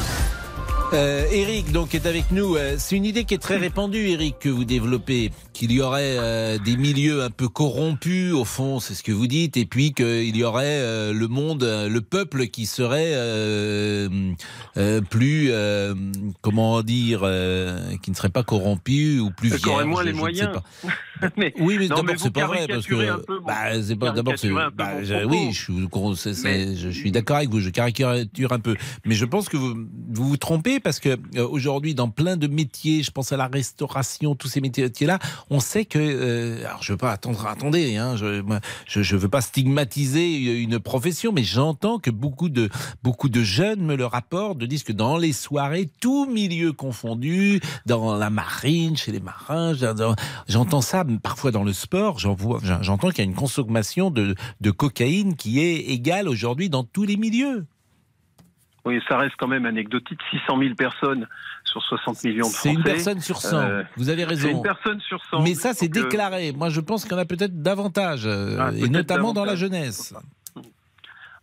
Euh, 0.94 1.26
Eric 1.32 1.72
donc 1.72 1.96
est 1.96 2.06
avec 2.06 2.32
nous. 2.32 2.56
Euh, 2.56 2.76
C'est 2.78 2.96
une 2.96 3.06
idée 3.06 3.24
qui 3.26 3.34
est 3.34 3.40
très 3.40 3.58
répandue, 3.58 4.10
Eric, 4.10 4.40
que 4.40 4.50
vous 4.50 4.64
développez, 4.66 5.32
qu'il 5.58 5.72
y 5.72 5.82
aurait 5.82 6.18
euh, 6.20 6.60
des 6.60 6.78
milieux 6.78 7.24
un 7.24 7.32
peu 7.32 7.50
corrompus, 7.50 8.32
au 8.34 8.46
fond, 8.46 8.80
c'est 8.80 8.94
ce 8.94 9.02
que 9.02 9.12
vous 9.12 9.26
dites, 9.26 9.58
et 9.58 9.66
puis 9.66 9.92
qu'il 9.92 10.38
y 10.38 10.44
aurait 10.44 10.66
euh, 10.68 11.14
le 11.14 11.28
monde, 11.28 11.64
euh, 11.64 11.90
le 11.90 12.02
peuple 12.02 12.46
qui 12.48 12.68
serait 12.68 13.14
plus, 15.10 15.52
comment 16.42 16.84
dire, 16.84 17.22
qui 18.04 18.12
ne 18.12 18.16
serait 18.16 18.30
pas 18.30 18.44
corrompu 18.44 19.20
ou 19.20 19.32
plus 19.32 19.50
vierge, 19.56 19.86
moins 19.86 20.04
les 20.04 20.12
je 20.12 20.16
ne 20.16 20.18
sais 20.18 20.20
moyens. 20.22 20.50
pas. 20.54 20.90
Mais- 21.38 21.54
oui, 21.60 21.78
mais 21.80 21.88
d'abord 21.88 22.16
c'est 22.18 22.32
pas 22.32 22.46
vrai 22.46 22.68
parce 22.68 22.86
que 22.86 23.26
peu 23.26 23.40
bah, 23.46 23.82
c'est 23.82 23.96
pas 23.96 24.12
d'abord 24.12 24.36
bah, 24.76 25.04
je- 25.04 25.26
oui, 25.26 25.50
je 25.52 25.60
suis 25.60 25.88
je 26.76 26.90
suis 26.90 27.12
d'accord 27.12 27.38
avec 27.38 27.50
vous, 27.50 27.60
je 27.60 27.72
caricature 27.72 28.52
un 28.52 28.60
peu, 28.60 28.76
mais 29.04 29.16
je 29.16 29.26
pense 29.26 29.50
que 29.50 29.58
vous 29.58 29.74
vous, 30.10 30.28
vous 30.30 30.38
trompez 30.38 30.80
parce 30.80 31.00
que 31.00 31.18
aujourd'hui 31.40 31.96
dans 31.96 32.10
plein 32.10 32.38
de 32.38 32.46
métiers, 32.48 33.02
je 33.02 33.10
pense 33.10 33.32
à 33.32 33.38
la 33.38 33.48
restauration, 33.48 34.36
tous 34.36 34.48
ces 34.48 34.62
métiers-là, 34.62 35.18
on 35.50 35.60
sait 35.60 35.86
que 35.86 36.00
euh, 36.00 36.66
alors 36.68 36.84
je 36.84 36.94
veux 36.94 36.98
pas 36.98 37.12
attendre, 37.12 37.46
attendez, 37.48 37.98
hein, 37.98 38.16
je, 38.16 38.42
moi, 38.42 38.60
je 38.88 39.16
veux 39.16 39.30
pas 39.30 39.42
stigmatiser 39.42 40.62
une 40.62 40.80
profession, 40.80 41.32
mais 41.32 41.44
j'entends 41.44 42.00
que 42.00 42.10
beaucoup 42.12 42.50
de 42.50 42.70
beaucoup 43.04 43.30
de 43.30 43.42
jeunes 43.42 43.82
me 43.82 43.96
le 43.96 44.06
rapportent, 44.06 44.58
de 44.58 44.66
disent 44.66 44.84
que 44.84 44.94
dans 44.94 45.18
les 45.18 45.34
soirées, 45.34 45.90
tout 46.02 46.26
milieu 46.26 46.74
confondu, 46.74 47.60
dans 47.86 48.16
la 48.16 48.30
marine, 48.30 48.98
chez 48.98 49.12
les 49.12 49.20
marins, 49.20 49.74
j'entends- 49.74 50.82
ça 50.82 51.06
parfois 51.24 51.52
dans 51.52 51.64
le 51.64 51.74
sport, 51.74 52.20
j'entends 52.20 53.10
qu'il 53.10 53.20
y 53.20 53.22
a 53.22 53.30
une 53.30 53.36
consommation 53.36 54.12
de, 54.12 54.36
de 54.62 54.72
cocaïne 54.72 55.36
qui 55.36 55.60
est 55.60 55.78
égale 55.92 56.28
aujourd'hui 56.28 56.70
dans 56.70 56.84
tous 56.84 57.04
les 57.04 57.18
milieux. 57.18 57.66
Oui, 58.86 59.02
ça 59.10 59.18
reste 59.18 59.36
quand 59.38 59.50
même 59.50 59.66
anecdotique. 59.66 60.20
600 60.32 60.60
000 60.60 60.76
personnes 60.76 61.28
sur 61.68 61.82
60 61.82 62.24
millions 62.24 62.48
de 62.48 62.52
C'est 62.52 62.58
Français. 62.58 62.74
une 62.74 62.84
personne 62.84 63.22
sur 63.22 63.38
100. 63.42 63.58
Euh, 63.58 63.84
Vous 63.98 64.10
avez 64.10 64.24
raison. 64.24 64.48
C'est 64.48 64.52
une 64.52 64.62
personne 64.64 65.00
sur 65.02 65.20
100. 65.32 65.42
Mais 65.44 65.54
ça, 65.54 65.74
c'est 65.74 65.86
euh, 65.86 66.02
déclaré. 66.04 66.52
Moi, 66.54 66.70
je 66.70 66.80
pense 66.80 67.04
qu'il 67.04 67.12
y 67.12 67.16
en 67.16 67.20
a 67.20 67.26
peut-être 67.26 67.62
davantage, 67.62 68.24
euh, 68.26 68.58
Ah, 68.60 68.72
et 68.74 68.80
peut-être 68.80 68.92
notamment 68.92 69.34
dans 69.34 69.46
la 69.46 69.54
davantage. 69.56 69.60
jeunesse. 69.60 70.14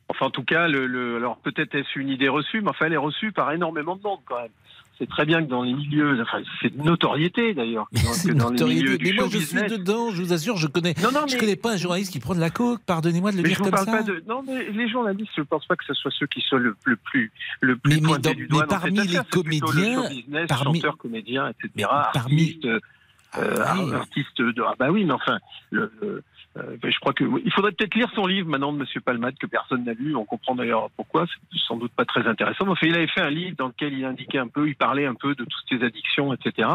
Enfin, 0.09 0.27
en 0.27 0.31
tout 0.31 0.45
cas, 0.45 0.69
le, 0.69 0.87
le- 0.87 1.17
alors 1.17 1.39
peut-être 1.39 1.75
est-ce 1.75 1.99
une 1.99 2.09
idée 2.11 2.29
reçue, 2.29 2.61
mais 2.61 2.69
enfin, 2.71 2.87
elle 2.87 2.93
est 2.93 2.97
reçue 2.99 3.33
par 3.33 3.51
énormément 3.53 3.97
de 3.97 4.03
monde 4.03 4.21
quand 4.27 4.41
même. 4.41 4.51
C'est 4.99 5.09
très 5.09 5.25
bien 5.27 5.43
que 5.43 5.49
dans 5.51 5.63
les 5.65 5.73
milieux, 5.73 6.21
enfin, 6.23 6.39
c'est 6.63 6.77
de 6.77 6.81
notoriété 6.81 7.53
d'ailleurs, 7.53 7.89
que 7.91 7.97
dans- 8.33 8.51
les 8.51 8.75
milieux 8.75 8.97
du 8.97 9.07
Mais 9.07 9.13
moi, 9.15 9.27
je 9.29 9.39
suis 9.39 9.57
dedans, 9.57 10.11
je 10.13 10.23
vous 10.23 10.33
assure, 10.33 10.57
je 10.57 10.69
connais. 10.69 10.95
Non, 11.03 11.11
non, 11.11 11.27
Je 11.27 11.35
mais- 11.35 11.41
connais 11.41 11.57
pas 11.57 11.73
un 11.73 11.77
journaliste 11.77 12.13
qui 12.13 12.21
prend 12.21 12.35
de 12.35 12.41
la 12.41 12.51
coke. 12.51 12.81
Pardonnez-moi 12.87 13.33
de 13.33 13.39
le 13.39 13.43
Mais 13.43 13.49
dire 13.49 13.59
je 13.59 13.65
vous 13.65 13.71
comme 13.71 13.85
parle 13.85 13.87
ça. 13.87 13.93
pas 13.97 14.03
de. 14.05 14.23
Non, 14.29 14.45
mais 14.47 14.71
les 14.71 14.89
journalistes, 14.89 15.33
je 15.37 15.43
pense 15.43 15.67
pas 15.67 15.75
que 15.75 15.85
ce 15.85 15.95
soit 15.95 16.13
ceux 16.17 16.27
qui 16.29 16.41
soient 16.43 16.61
le, 16.61 16.77
le 16.85 16.95
plus, 16.97 17.33
le 17.61 17.77
plus 17.77 17.95
Mais- 17.95 18.01
mais 18.03 18.07
pointés 18.09 18.29
dans- 18.29 18.35
du 18.37 18.47
doigt 18.47 18.61
mais 18.63 18.67
dans 18.69 18.81
parmi 18.81 19.07
les 19.09 19.19
comédiens, 19.31 19.97
le 19.97 20.03
show 20.03 20.09
business, 20.11 20.47
parmi- 20.49 20.79
chanteurs, 20.81 20.97
comédiens, 20.99 21.49
etc. 21.49 21.89
Parmi- 22.13 22.43
artistes, 22.61 22.67
euh, 22.67 22.79
Ah 23.67 23.75
oui. 23.83 23.93
artistes 23.95 24.41
de. 24.43 24.63
Ah 24.65 24.75
bah 24.79 24.91
oui, 24.93 25.05
mais 25.05 25.13
enfin, 25.15 25.39
le, 25.73 25.91
le- 26.01 26.23
euh, 26.57 26.77
je 26.83 26.99
crois 27.01 27.13
que 27.13 27.25
il 27.45 27.53
faudrait 27.53 27.73
peut-être 27.73 27.95
lire 27.95 28.11
son 28.15 28.27
livre 28.27 28.49
maintenant 28.49 28.73
de 28.73 28.79
Monsieur 28.79 29.01
Palmade 29.01 29.37
que 29.39 29.47
personne 29.47 29.85
n'a 29.85 29.93
lu. 29.95 30.15
On 30.15 30.25
comprend 30.25 30.55
d'ailleurs 30.55 30.89
pourquoi. 30.97 31.27
C'est 31.53 31.59
sans 31.59 31.77
doute 31.77 31.93
pas 31.93 32.05
très 32.05 32.27
intéressant. 32.29 32.69
Enfin, 32.69 32.87
il 32.87 32.95
avait 32.95 33.09
fait 33.09 33.23
un 33.23 33.31
livre 33.31 33.57
dans 33.57 33.69
lequel 33.69 33.93
il 33.93 34.05
indiquait 34.05 34.39
un 34.39 34.47
peu, 34.49 34.69
il 34.69 34.77
parlait 34.77 35.07
un 35.07 35.15
peu 35.15 35.35
de 35.35 35.45
toutes 35.45 35.65
ces 35.69 35.85
addictions, 35.85 36.33
etc. 36.33 36.69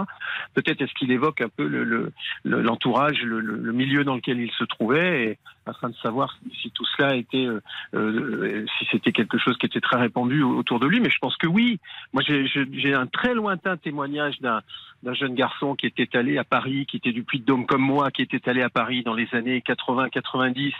Peut-être 0.53 0.81
est-ce 0.81 0.93
qu'il 0.95 1.11
évoque 1.11 1.41
un 1.41 1.49
peu 1.49 1.65
le- 1.67 1.83
le- 1.83 2.11
le- 2.43 2.61
l'entourage, 2.61 3.21
le, 3.23 3.39
le- 3.39 3.71
milieu 3.71 4.03
dans 4.03 4.15
lequel 4.15 4.39
il 4.39 4.51
se 4.51 4.63
trouvait, 4.65 5.37
afin 5.69 5.89
de 5.89 5.95
savoir 5.95 6.37
si, 6.61 6.71
tout 6.71 6.85
cela 6.97 7.15
était, 7.15 7.45
euh, 7.45 7.61
euh, 7.93 8.65
si 8.77 8.85
c'était 8.91 9.11
quelque 9.11 9.37
chose 9.37 9.57
qui 9.57 9.65
était 9.65 9.81
très 9.81 9.97
répandu 9.97 10.43
autour 10.43 10.79
de 10.79 10.87
lui. 10.87 10.99
Mais 10.99 11.09
je 11.09 11.17
pense 11.19 11.35
que 11.37 11.47
oui. 11.47 11.79
Moi, 12.13 12.23
j'ai- 12.23 12.93
un 12.93 13.07
très 13.07 13.33
lointain 13.33 13.77
témoignage 13.77 14.39
d'un 14.41 14.61
d'un 15.01 15.13
jeune 15.13 15.33
garçon 15.33 15.75
qui 15.75 15.85
était 15.85 16.17
allé 16.17 16.37
à 16.37 16.43
Paris, 16.43 16.85
qui 16.85 16.97
était 16.97 17.13
du 17.13 17.23
Puy-de-Dôme 17.23 17.65
comme 17.65 17.81
moi, 17.81 18.11
qui 18.11 18.21
était 18.21 18.49
allé 18.49 18.61
à 18.61 18.69
Paris 18.69 19.01
dans 19.01 19.13
les 19.13 19.29
années 19.33 19.61
80-90 19.61 20.73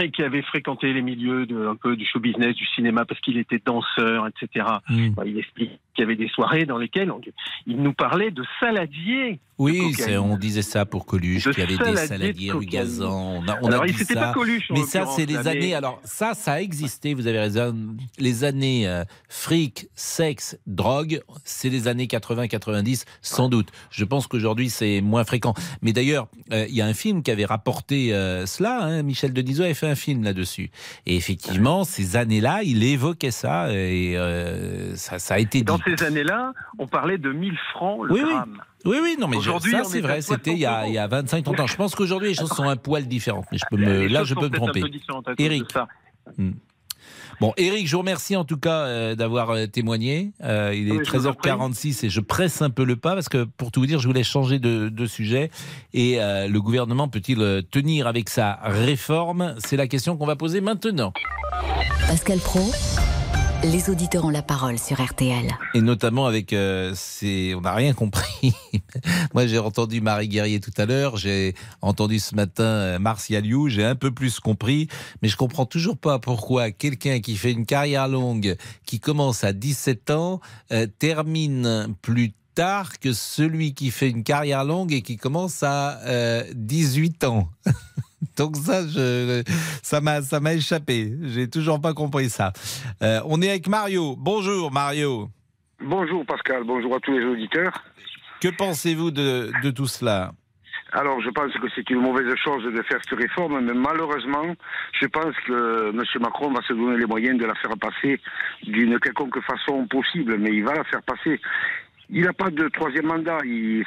et 0.00 0.10
qui 0.10 0.22
avait 0.22 0.42
fréquenté 0.42 0.92
les 0.92 1.02
milieux 1.02 1.46
de, 1.46 1.66
un 1.66 1.76
peu 1.76 1.96
du 1.96 2.04
show 2.06 2.20
business, 2.20 2.54
du 2.54 2.66
cinéma, 2.74 3.04
parce 3.04 3.20
qu'il 3.20 3.38
était 3.38 3.60
danseur, 3.64 4.26
etc. 4.28 4.66
Mm. 4.88 5.08
Bah, 5.10 5.22
il 5.26 5.38
explique 5.38 5.70
qu'il 5.94 6.02
y 6.02 6.04
avait 6.04 6.16
des 6.16 6.28
soirées 6.28 6.64
dans 6.64 6.78
lesquelles 6.78 7.10
on- 7.10 7.20
il 7.66 7.76
nous 7.76 7.92
parlait 7.92 8.30
de 8.30 8.42
saladiers. 8.60 9.38
Oui, 9.58 9.78
de 9.94 10.18
on 10.18 10.36
disait 10.38 10.62
ça 10.62 10.86
pour 10.86 11.04
Coluche, 11.06 11.44
De 11.44 11.52
qu'il 11.52 11.60
y 11.60 11.62
avait 11.66 11.76
des 11.76 11.78
saladier 11.84 12.02
de 12.02 12.06
saladiers 12.08 12.48
cocaïne. 12.48 12.58
rugazans. 12.70 13.42
On 13.44 13.48
a, 13.48 13.58
on 13.62 13.66
Alors, 13.68 13.82
a 13.82 13.86
dit 13.86 13.92
ça. 13.92 14.14
pas 14.14 14.32
Coluche, 14.32 14.68
mais 14.70 14.82
ça, 14.82 15.06
c'est 15.06 15.26
les 15.26 15.46
années. 15.46 15.74
Alors, 15.74 16.00
ça, 16.04 16.34
ça 16.34 16.54
a 16.54 16.60
existé. 16.60 17.14
Vous 17.14 17.26
avez 17.26 17.38
raison. 17.38 17.76
Les 18.18 18.44
années 18.44 18.88
euh, 18.88 19.04
fric, 19.28 19.86
sexe, 19.94 20.58
drogue, 20.66 21.20
c'est 21.44 21.68
les 21.68 21.86
années 21.86 22.06
80-90, 22.06 23.04
sans 23.20 23.48
doute. 23.48 23.68
Je 23.90 24.04
pense 24.04 24.26
qu'aujourd'hui, 24.26 24.68
c'est 24.70 25.00
moins 25.00 25.24
fréquent. 25.24 25.54
Mais 25.82 25.92
d'ailleurs, 25.92 26.28
euh, 26.52 26.66
il 26.68 26.74
y 26.74 26.80
a 26.80 26.86
un 26.86 26.94
film 26.94 27.22
qui 27.22 27.30
avait 27.30 27.44
rapporté 27.44 28.12
euh, 28.14 28.46
cela. 28.46 28.82
hein. 28.82 29.02
Michel 29.02 29.32
Denisot 29.32 29.61
avait 29.64 29.74
fait 29.74 29.88
un 29.88 29.94
film 29.94 30.24
là-dessus. 30.24 30.70
Et 31.06 31.16
effectivement, 31.16 31.84
ces 31.84 32.16
années-là, 32.16 32.60
il 32.62 32.82
évoquait 32.84 33.30
ça 33.30 33.72
et 33.72 34.16
euh, 34.16 34.94
ça, 34.96 35.18
ça 35.18 35.34
a 35.34 35.38
été 35.38 35.58
dit. 35.58 35.64
Dans 35.64 35.78
ces 35.78 36.02
années-là, 36.04 36.52
on 36.78 36.86
parlait 36.86 37.18
de 37.18 37.32
1000 37.32 37.56
francs 37.72 38.04
le 38.04 38.12
Oui, 38.12 38.20
oui. 38.24 38.30
gramme. 38.32 38.62
Oui, 38.84 38.96
oui, 39.00 39.16
non, 39.18 39.28
mais 39.28 39.40
ça 39.40 39.52
c'est 39.84 39.98
est 39.98 40.00
vrai, 40.00 40.22
c'était 40.22 40.52
il 40.52 40.58
y, 40.58 40.66
a, 40.66 40.80
60 40.80 40.88
il 40.88 40.94
y 40.94 40.98
a 40.98 41.06
25-30 41.06 41.60
ans. 41.60 41.66
Je 41.68 41.76
pense 41.76 41.94
qu'aujourd'hui 41.94 42.28
les 42.30 42.34
choses 42.34 42.50
sont 42.50 42.68
un 42.68 42.76
poil 42.76 43.06
différentes, 43.06 43.46
mais 43.52 43.58
je 43.58 43.64
peux 43.70 43.76
me, 43.76 44.00
Les 44.00 44.08
là 44.08 44.24
je 44.24 44.34
peux 44.34 44.48
me 44.48 44.56
tromper. 44.56 44.82
Eric. 45.38 45.72
Bon, 47.42 47.52
Eric, 47.56 47.88
je 47.88 47.96
vous 47.96 48.02
remercie 48.02 48.36
en 48.36 48.44
tout 48.44 48.56
cas 48.56 48.84
euh, 48.84 49.16
d'avoir 49.16 49.50
euh, 49.50 49.66
témoigné. 49.66 50.30
Euh, 50.44 50.72
il 50.72 50.86
est 50.86 50.92
Oui, 50.92 51.04
je 51.04 51.10
vous 51.10 51.26
en 51.26 51.32
13h46 51.32 52.06
et 52.06 52.08
je 52.08 52.20
presse 52.20 52.62
un 52.62 52.70
peu 52.70 52.84
le 52.84 52.94
pas 52.94 53.14
parce 53.14 53.28
que 53.28 53.42
pour 53.42 53.72
tout 53.72 53.80
vous 53.80 53.86
dire, 53.86 53.98
je 53.98 54.06
voulais 54.06 54.22
changer 54.22 54.60
de, 54.60 54.88
de 54.88 55.06
sujet. 55.06 55.50
Et 55.92 56.22
euh, 56.22 56.46
le 56.46 56.60
gouvernement 56.60 57.08
peut-il 57.08 57.64
tenir 57.68 58.06
avec 58.06 58.28
sa 58.28 58.60
réforme? 58.62 59.56
C'est 59.58 59.76
la 59.76 59.88
question 59.88 60.16
qu'on 60.16 60.24
va 60.24 60.36
poser 60.36 60.60
maintenant. 60.60 61.12
Pascal 62.06 62.38
Pro, 62.38 62.70
les 63.64 63.90
auditeurs 63.90 64.24
ont 64.24 64.30
la 64.30 64.42
parole 64.42 64.78
sur 64.78 65.00
RTL. 65.02 65.48
Et 65.74 65.80
notamment 65.80 66.26
avec 66.26 66.52
euh, 66.52 66.92
ces... 66.94 67.54
On 67.54 67.60
n'a 67.60 67.74
rien 67.74 67.92
compris. 67.92 68.52
Moi, 69.34 69.46
j'ai 69.46 69.58
entendu 69.58 70.00
Marie 70.00 70.28
Guerrier 70.28 70.60
tout 70.60 70.72
à 70.76 70.86
l'heure. 70.86 71.16
J'ai 71.16 71.54
entendu 71.80 72.18
ce 72.18 72.34
matin 72.34 72.64
euh, 72.64 72.98
Martial 72.98 73.46
You. 73.46 73.68
J'ai 73.68 73.84
un 73.84 73.94
peu 73.94 74.10
plus 74.10 74.40
compris. 74.40 74.88
Mais 75.22 75.28
je 75.28 75.36
comprends 75.36 75.66
toujours 75.66 75.96
pas 75.96 76.18
pourquoi 76.18 76.70
quelqu'un 76.70 77.20
qui 77.20 77.36
fait 77.36 77.52
une 77.52 77.66
carrière 77.66 78.08
longue, 78.08 78.56
qui 78.84 79.00
commence 79.00 79.44
à 79.44 79.52
17 79.52 80.10
ans, 80.10 80.40
euh, 80.72 80.86
termine 80.98 81.94
plus 82.02 82.32
tard 82.54 82.98
que 82.98 83.12
celui 83.12 83.74
qui 83.74 83.90
fait 83.90 84.10
une 84.10 84.24
carrière 84.24 84.64
longue 84.64 84.92
et 84.92 85.02
qui 85.02 85.16
commence 85.16 85.62
à 85.62 86.00
euh, 86.00 86.44
18 86.54 87.24
ans. 87.24 87.48
Donc 88.42 88.56
ça, 88.56 88.84
je, 88.88 89.44
ça 89.84 90.00
m'a, 90.00 90.20
ça 90.20 90.40
m'a 90.40 90.54
échappé. 90.54 91.12
J'ai 91.26 91.48
toujours 91.48 91.80
pas 91.80 91.94
compris 91.94 92.28
ça. 92.28 92.52
Euh, 93.00 93.20
on 93.26 93.40
est 93.40 93.48
avec 93.48 93.68
Mario. 93.68 94.16
Bonjour 94.18 94.72
Mario. 94.72 95.28
Bonjour 95.80 96.26
Pascal, 96.26 96.64
bonjour 96.64 96.92
à 96.96 96.98
tous 96.98 97.12
les 97.16 97.24
auditeurs. 97.24 97.72
Que 98.40 98.48
pensez-vous 98.48 99.12
de, 99.12 99.52
de 99.62 99.70
tout 99.70 99.86
cela? 99.86 100.32
Alors 100.90 101.20
je 101.22 101.30
pense 101.30 101.52
que 101.52 101.68
c'est 101.74 101.88
une 101.88 102.00
mauvaise 102.00 102.34
chose 102.44 102.64
de 102.64 102.82
faire 102.82 102.98
cette 103.08 103.16
réforme, 103.16 103.60
mais 103.64 103.74
malheureusement, 103.74 104.56
je 105.00 105.06
pense 105.06 105.34
que 105.46 105.90
M. 105.90 106.02
Macron 106.20 106.52
va 106.52 106.60
se 106.62 106.72
donner 106.72 106.98
les 106.98 107.06
moyens 107.06 107.38
de 107.38 107.46
la 107.46 107.54
faire 107.54 107.78
passer 107.80 108.20
d'une 108.64 108.98
quelconque 108.98 109.40
façon 109.42 109.86
possible, 109.86 110.36
mais 110.38 110.50
il 110.50 110.64
va 110.64 110.74
la 110.74 110.84
faire 110.84 111.02
passer. 111.02 111.40
Il 112.14 112.24
n'a 112.24 112.34
pas 112.34 112.50
de 112.50 112.68
troisième 112.68 113.06
mandat, 113.06 113.38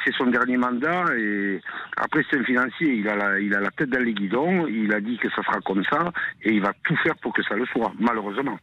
c'est 0.03 0.13
son 0.17 0.25
dernier 0.25 0.57
mandat 0.57 1.05
et 1.15 1.61
après 1.95 2.25
c'est 2.27 2.39
un 2.39 2.43
financier, 2.43 2.95
il 2.95 3.07
a, 3.07 3.15
la, 3.15 3.69
tête 3.69 3.91
dans 3.91 4.01
les 4.01 4.15
guidons, 4.15 4.65
il 4.65 4.91
a 4.95 4.99
dit 4.99 5.17
que 5.17 5.29
ça 5.29 5.43
sera 5.43 5.61
comme 5.61 5.83
ça 5.83 6.11
et 6.41 6.51
il 6.51 6.59
va 6.59 6.73
tout 6.83 6.95
faire 6.97 7.15
pour 7.17 7.33
que 7.33 7.43
ça 7.43 7.53
le 7.53 7.67
soit, 7.67 7.93
malheureusement. 7.99 8.57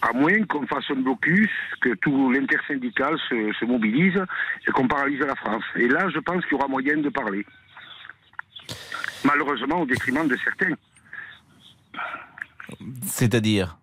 À 0.00 0.14
moins 0.14 0.42
qu'on 0.44 0.66
fasse 0.66 0.90
un 0.90 1.02
blocus, 1.02 1.50
que 1.82 1.94
tout 1.96 2.32
l'intersyndical 2.32 3.18
se, 3.28 3.52
se 3.60 3.64
mobilise 3.66 4.22
et 4.66 4.70
qu'on 4.70 4.88
paralyse 4.88 5.20
la 5.20 5.34
France. 5.34 5.64
Et 5.76 5.88
là, 5.88 6.08
je 6.08 6.18
pense 6.20 6.42
qu'il 6.44 6.52
y 6.52 6.54
aura 6.54 6.68
moyen 6.68 6.96
de 6.96 7.10
parler. 7.10 7.44
Malheureusement, 9.22 9.82
au 9.82 9.86
détriment 9.86 10.26
de 10.26 10.36
certains. 10.36 10.74
C'est-à-dire? 13.02 13.76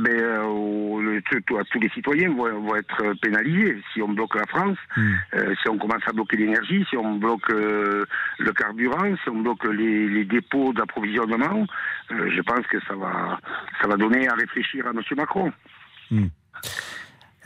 Ben, 0.00 0.12
euh, 0.12 1.20
tout- 1.30 1.58
tous 1.70 1.80
les 1.80 1.88
citoyens 1.90 2.30
vont, 2.30 2.60
vont 2.60 2.76
être 2.76 3.14
pénalisés 3.22 3.78
si 3.92 4.02
on 4.02 4.08
bloque 4.08 4.34
la 4.34 4.46
France, 4.46 4.78
euh, 4.98 5.54
si 5.62 5.68
on 5.68 5.78
commence 5.78 6.02
à 6.06 6.12
bloquer 6.12 6.36
l'énergie, 6.36 6.84
si 6.88 6.96
on 6.96 7.14
bloque 7.16 7.50
euh, 7.50 8.04
le 8.38 8.52
carburant, 8.52 9.14
si 9.22 9.28
on 9.30 9.40
bloque 9.40 9.64
les, 9.72 10.08
les 10.08 10.24
dépôts 10.24 10.72
d'approvisionnement. 10.72 11.66
Je 12.10 12.40
pense 12.42 12.66
que 12.66 12.78
ça 12.88 12.94
va, 12.94 13.38
ça 13.80 13.88
va 13.88 13.96
donner 13.96 14.28
à 14.28 14.34
réfléchir 14.34 14.86
à 14.86 14.90
M. 14.90 15.00
Macron. 15.16 15.52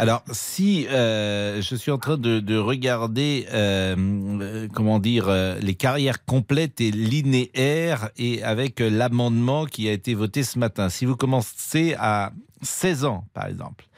Alors, 0.01 0.25
si 0.33 0.87
euh, 0.89 1.61
je 1.61 1.77
suis 1.77 1.91
en 1.91 1.99
train 1.99 2.17
de, 2.17 2.41
de 2.41 2.57
regarder, 2.57 3.47
euh, 3.53 3.95
euh, 4.41 4.67
comment 4.73 4.99
dire, 4.99 5.31
les 5.61 5.75
carrières 5.75 6.25
complètes 6.25 6.81
et 6.81 6.91
linéaires, 6.91 8.09
et 8.17 8.43
avec 8.43 8.81
l'amendement 8.81 9.67
qui 9.67 9.91
a 9.91 9.93
été 9.93 10.15
voté 10.15 10.43
ce 10.43 10.59
matin, 10.59 10.89
si 10.89 11.05
vous 11.05 11.17
commencez 11.17 11.95
à 11.99 12.33
16 12.63 13.05
ans, 13.05 13.27
par 13.35 13.47
exemple, 13.47 13.89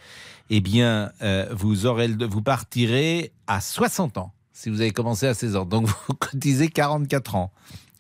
eh 0.51 0.61
bien, 0.61 1.13
euh, 1.23 1.47
vous 1.53 1.87
aurez, 1.87 2.09
vous 2.09 2.43
partirez 2.43 3.33
à 3.47 3.61
60 3.61 4.19
ans 4.19 4.33
si 4.53 4.71
vous 4.71 4.81
avez 4.81 4.91
commencé 4.91 5.29
à 5.29 5.35
16 5.35 5.55
ans. 5.55 5.67
Donc, 5.67 5.87
vous 6.09 6.15
cotisez 6.15 6.67
44 6.67 7.37
ans. 7.37 7.53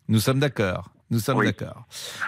Nous 0.08 0.18
sommes 0.18 0.40
d'accord. 0.40 0.90
Nous 1.12 1.20
sommes 1.20 1.44
d'accord. 1.44 1.86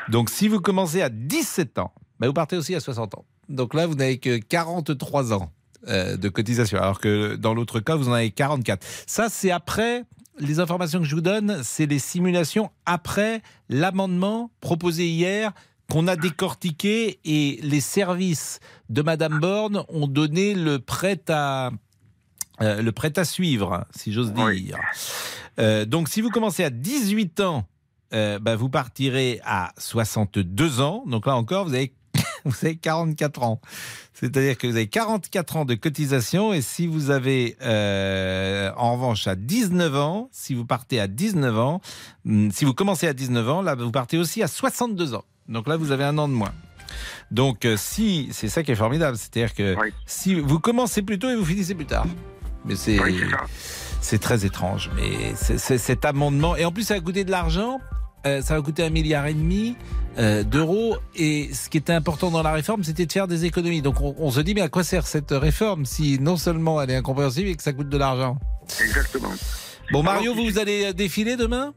Donc, 0.09 0.31
si 0.31 0.47
vous 0.47 0.61
commencez 0.61 1.03
à 1.03 1.09
17 1.09 1.81
ans, 1.81 1.93
ben, 2.21 2.29
vous 2.29 2.33
partez 2.33 2.57
aussi 2.57 2.77
à 2.77 2.81
60 2.81 3.17
ans. 3.17 3.25
Donc 3.49 3.75
là, 3.75 3.89
vous 3.89 3.97
n'avez 3.97 4.19
que 4.19 4.39
43 4.39 5.33
ans 5.33 5.51
de 5.87 6.29
cotisation, 6.29 6.79
alors 6.79 6.99
que 6.99 7.37
dans 7.37 7.55
l'autre 7.55 7.81
cas, 7.81 7.97
vous 7.97 8.09
en 8.09 8.13
avez 8.13 8.31
44. 8.31 8.87
Ça, 9.07 9.29
c'est 9.29 9.51
après. 9.51 10.05
Les 10.39 10.59
informations 10.59 10.99
que 10.99 11.05
je 11.05 11.15
vous 11.15 11.21
donne, 11.21 11.61
c'est 11.63 11.87
les 11.87 12.01
simulations 12.01 12.71
après 12.87 13.41
l'amendement 13.69 14.51
proposé 14.61 15.07
hier 15.07 15.53
qu'on 15.91 16.09
a 16.09 16.17
décortiqué 16.17 17.21
et 17.25 17.61
les 17.63 17.81
services 17.81 18.59
de 18.89 19.03
Madame 19.03 19.39
Borne 19.39 19.85
ont 19.89 20.09
donné 20.09 20.55
le 20.55 20.81
prêt 20.81 21.21
à 21.29 21.71
euh, 22.61 22.83
le 22.83 22.93
prêt 22.93 23.19
à 23.19 23.25
suivre, 23.25 23.85
si 23.95 24.13
j'ose 24.13 24.33
dire. 24.33 24.79
Euh, 25.59 25.85
donc, 25.85 26.09
si 26.09 26.21
vous 26.21 26.31
commencez 26.31 26.63
à 26.63 26.71
18 26.71 27.41
ans, 27.41 27.67
euh, 28.13 28.39
bah, 28.39 28.55
vous 28.55 28.69
partirez 28.69 29.41
à 29.45 29.73
62 29.79 30.81
ans. 30.81 31.03
Donc 31.07 31.27
là 31.27 31.35
encore, 31.37 31.67
vous 31.67 31.75
avez, 31.75 31.93
vous 32.51 32.55
avez 32.63 32.77
44 32.77 33.43
ans. 33.43 33.61
C'est-à-dire 34.13 34.57
que 34.57 34.67
vous 34.67 34.77
avez 34.77 34.87
44 34.87 35.57
ans 35.57 35.65
de 35.65 35.75
cotisation. 35.75 36.53
Et 36.53 36.63
si 36.63 36.87
vous 36.87 37.11
avez, 37.11 37.57
euh, 37.63 38.71
en 38.77 38.95
revanche, 38.95 39.27
à 39.27 39.35
19 39.35 39.97
ans, 39.97 40.29
si 40.33 40.55
vous 40.55 40.65
partez 40.65 41.01
à 41.01 41.07
19 41.07 41.59
ans, 41.59 41.81
hum, 42.27 42.51
si 42.51 42.65
vous 42.65 42.75
commencez 42.75 43.09
à 43.09 43.13
19 43.13 43.49
ans, 43.49 43.63
là, 43.63 43.75
vous 43.75 43.91
partez 43.91 44.19
aussi 44.19 44.43
à 44.43 44.49
62 44.49 45.15
ans. 45.15 45.25
Donc 45.49 45.69
là, 45.69 45.77
vous 45.77 45.91
avez 45.91 46.05
un 46.05 46.17
an 46.19 46.29
de 46.29 46.35
moins. 46.35 46.53
Donc, 47.31 47.65
euh, 47.65 47.77
si 47.77 48.29
c'est 48.33 48.49
ça 48.49 48.63
qui 48.63 48.73
est 48.73 48.77
formidable, 48.77 49.17
c'est-à-dire 49.17 49.55
que 49.55 49.75
si 50.07 50.35
vous 50.35 50.61
commencez 50.61 51.03
plus 51.03 51.19
tôt 51.19 51.31
et 51.31 51.37
vous 51.37 51.45
finissez 51.45 51.75
plus 51.75 51.87
tard, 51.87 52.07
mais 52.65 52.77
c'est 52.77 52.99
c'est 54.01 54.19
très 54.19 54.45
étrange. 54.45 54.91
Mais 54.97 55.35
cet 55.35 56.05
amendement 56.05 56.57
et 56.57 56.65
en 56.65 56.73
plus 56.73 56.85
ça 56.85 56.95
va 56.95 57.01
coûter 57.01 57.25
de 57.25 57.31
l'argent, 57.31 57.81
euh, 58.27 58.43
ça 58.43 58.55
va 58.55 58.63
coûter 58.63 58.85
un 58.85 58.91
milliard 58.91 59.27
et 59.27 59.35
demi 59.35 59.77
euh, 60.19 60.43
d'euros. 60.43 60.97
Et 61.15 61.53
ce 61.53 61.69
qui 61.69 61.79
était 61.79 61.93
important 61.93 62.31
dans 62.31 62.43
la 62.43 62.53
réforme, 62.53 62.85
c'était 62.85 63.07
de 63.07 63.13
faire 63.13 63.29
des 63.29 63.45
économies. 63.45 63.83
Donc 63.83 64.01
on, 64.01 64.15
on 64.19 64.31
se 64.31 64.41
dit 64.41 64.55
mais 64.55 64.61
à 64.63 64.69
quoi 64.69 64.85
sert 64.85 65.07
cette 65.07 65.31
réforme 65.33 65.85
si 65.87 66.19
non 66.19 66.37
seulement 66.37 66.81
elle 66.81 66.91
est 66.91 66.97
incompréhensible 66.97 67.49
et 67.49 67.55
que 67.55 67.63
ça 67.63 67.73
coûte 67.73 67.89
de 67.89 67.99
l'argent. 67.99 68.39
Exactement. 68.83 69.33
Bon 69.93 70.03
Mario, 70.03 70.35
vous, 70.35 70.45
vous 70.45 70.59
allez 70.59 70.93
défiler 70.95 71.37
demain? 71.37 71.75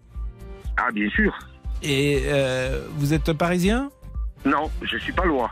Ah 0.77 0.91
bien 0.91 1.09
sûr. 1.09 1.37
Et 1.83 2.23
euh, 2.25 2.85
vous 2.97 3.13
êtes 3.13 3.33
parisien? 3.33 3.89
Non, 4.45 4.69
je 4.81 4.97
suis 4.97 5.13
pas 5.13 5.25
loin. 5.25 5.49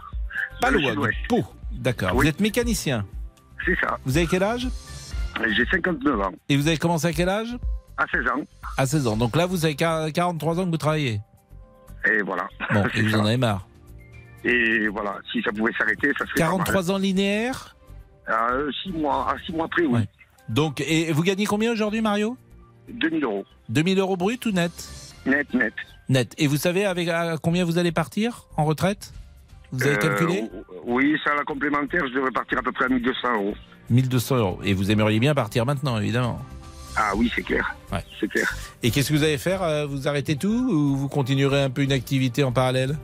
Pas 0.62 0.72
loin. 0.72 0.94
Pau. 1.28 1.44
D'accord. 1.72 2.14
Vous 2.16 2.26
êtes 2.26 2.40
mécanicien? 2.40 3.06
C'est 3.66 3.76
ça. 3.82 3.98
Vous 4.06 4.16
avez 4.18 4.28
quel 4.28 4.44
âge? 4.44 4.68
J'ai 5.56 5.66
59 5.66 6.22
ans. 6.22 6.32
Et 6.48 6.56
vous 6.56 6.68
avez 6.68 6.78
commencé 6.78 7.08
à 7.08 7.14
quel 7.14 7.28
âge? 7.28 7.58
À 7.98 8.06
16 8.12 8.28
ans. 8.28 8.42
À 8.78 8.86
16 8.86 9.08
ans. 9.08 9.18
Donc 9.18 9.36
là, 9.36 9.46
vous 9.46 9.66
avez 9.66 9.76
43 9.76 10.60
ans 10.60 10.66
que 10.66 10.70
vous 10.72 10.78
travaillez. 10.78 11.22
Et 12.12 12.22
voilà. 12.24 12.48
Bon, 12.74 12.84
et 12.96 13.02
vous 13.02 13.10
ça. 13.12 13.20
en 13.20 13.26
avez 13.26 13.38
marre. 13.38 13.68
Et 14.44 14.88
voilà, 14.90 15.16
si 15.32 15.42
ça 15.42 15.52
pouvait 15.52 15.72
s'arrêter, 15.78 16.12
ça 16.20 16.26
serait 16.26 16.38
43 16.40 16.92
ans 16.92 16.98
linéaires 16.98 17.76
À 18.28 18.50
6 18.84 18.92
mois, 18.92 19.28
à 19.32 19.36
six 19.46 19.52
mois 19.54 19.68
près, 19.68 19.86
oui. 19.86 20.02
Donc, 20.50 20.82
et 20.82 21.12
vous 21.12 21.24
gagnez 21.24 21.46
combien 21.46 21.72
aujourd'hui, 21.72 22.02
Mario? 22.02 22.38
2000 22.90 23.24
euros. 23.24 23.46
2000 23.70 23.98
euros 23.98 24.16
brut 24.18 24.46
ou 24.46 24.52
net? 24.52 24.72
Net, 25.26 25.52
net. 25.56 25.74
Net. 26.10 26.36
Et 26.38 26.46
vous 26.46 26.58
savez 26.58 26.86
avec 26.86 27.08
à 27.08 27.38
combien 27.42 27.66
vous 27.66 27.80
allez 27.80 27.92
partir 27.92 28.44
en 28.58 28.66
retraite? 28.66 29.12
Vous 29.72 29.82
avez 29.82 29.96
Euh, 29.96 30.00
calculé? 30.00 30.44
Oui, 30.86 31.18
ça, 31.24 31.34
la 31.34 31.44
complémentaire, 31.44 32.06
je 32.08 32.14
devrais 32.14 32.30
partir 32.30 32.60
à 32.60 32.62
peu 32.62 32.72
près 32.72 32.86
à 32.86 32.90
1200 32.90 33.34
euros. 33.34 33.56
1200 33.90 34.36
euros. 34.38 34.60
Et 34.64 34.76
vous 34.76 34.92
aimeriez 34.92 35.20
bien 35.20 35.34
partir 35.34 35.66
maintenant, 35.66 35.98
évidemment. 35.98 36.40
Ah 36.98 37.12
oui, 37.16 37.32
c'est 37.36 37.42
clair. 37.44 37.76
Ouais. 37.92 38.04
C'est 38.20 38.28
clair. 38.30 38.54
Et 38.84 38.92
qu'est-ce 38.92 39.10
que 39.10 39.14
vous 39.18 39.24
allez 39.24 39.38
faire 39.38 39.62
euh, 39.64 39.86
Vous 39.86 40.08
arrêtez 40.08 40.36
tout 40.36 40.48
ou 40.70 40.96
vous 40.96 41.08
continuerez 41.10 41.62
un 41.64 41.70
peu 41.70 41.82
une 41.82 41.92
activité 41.92 42.44
en 42.44 42.52
parallèle? 42.52 42.98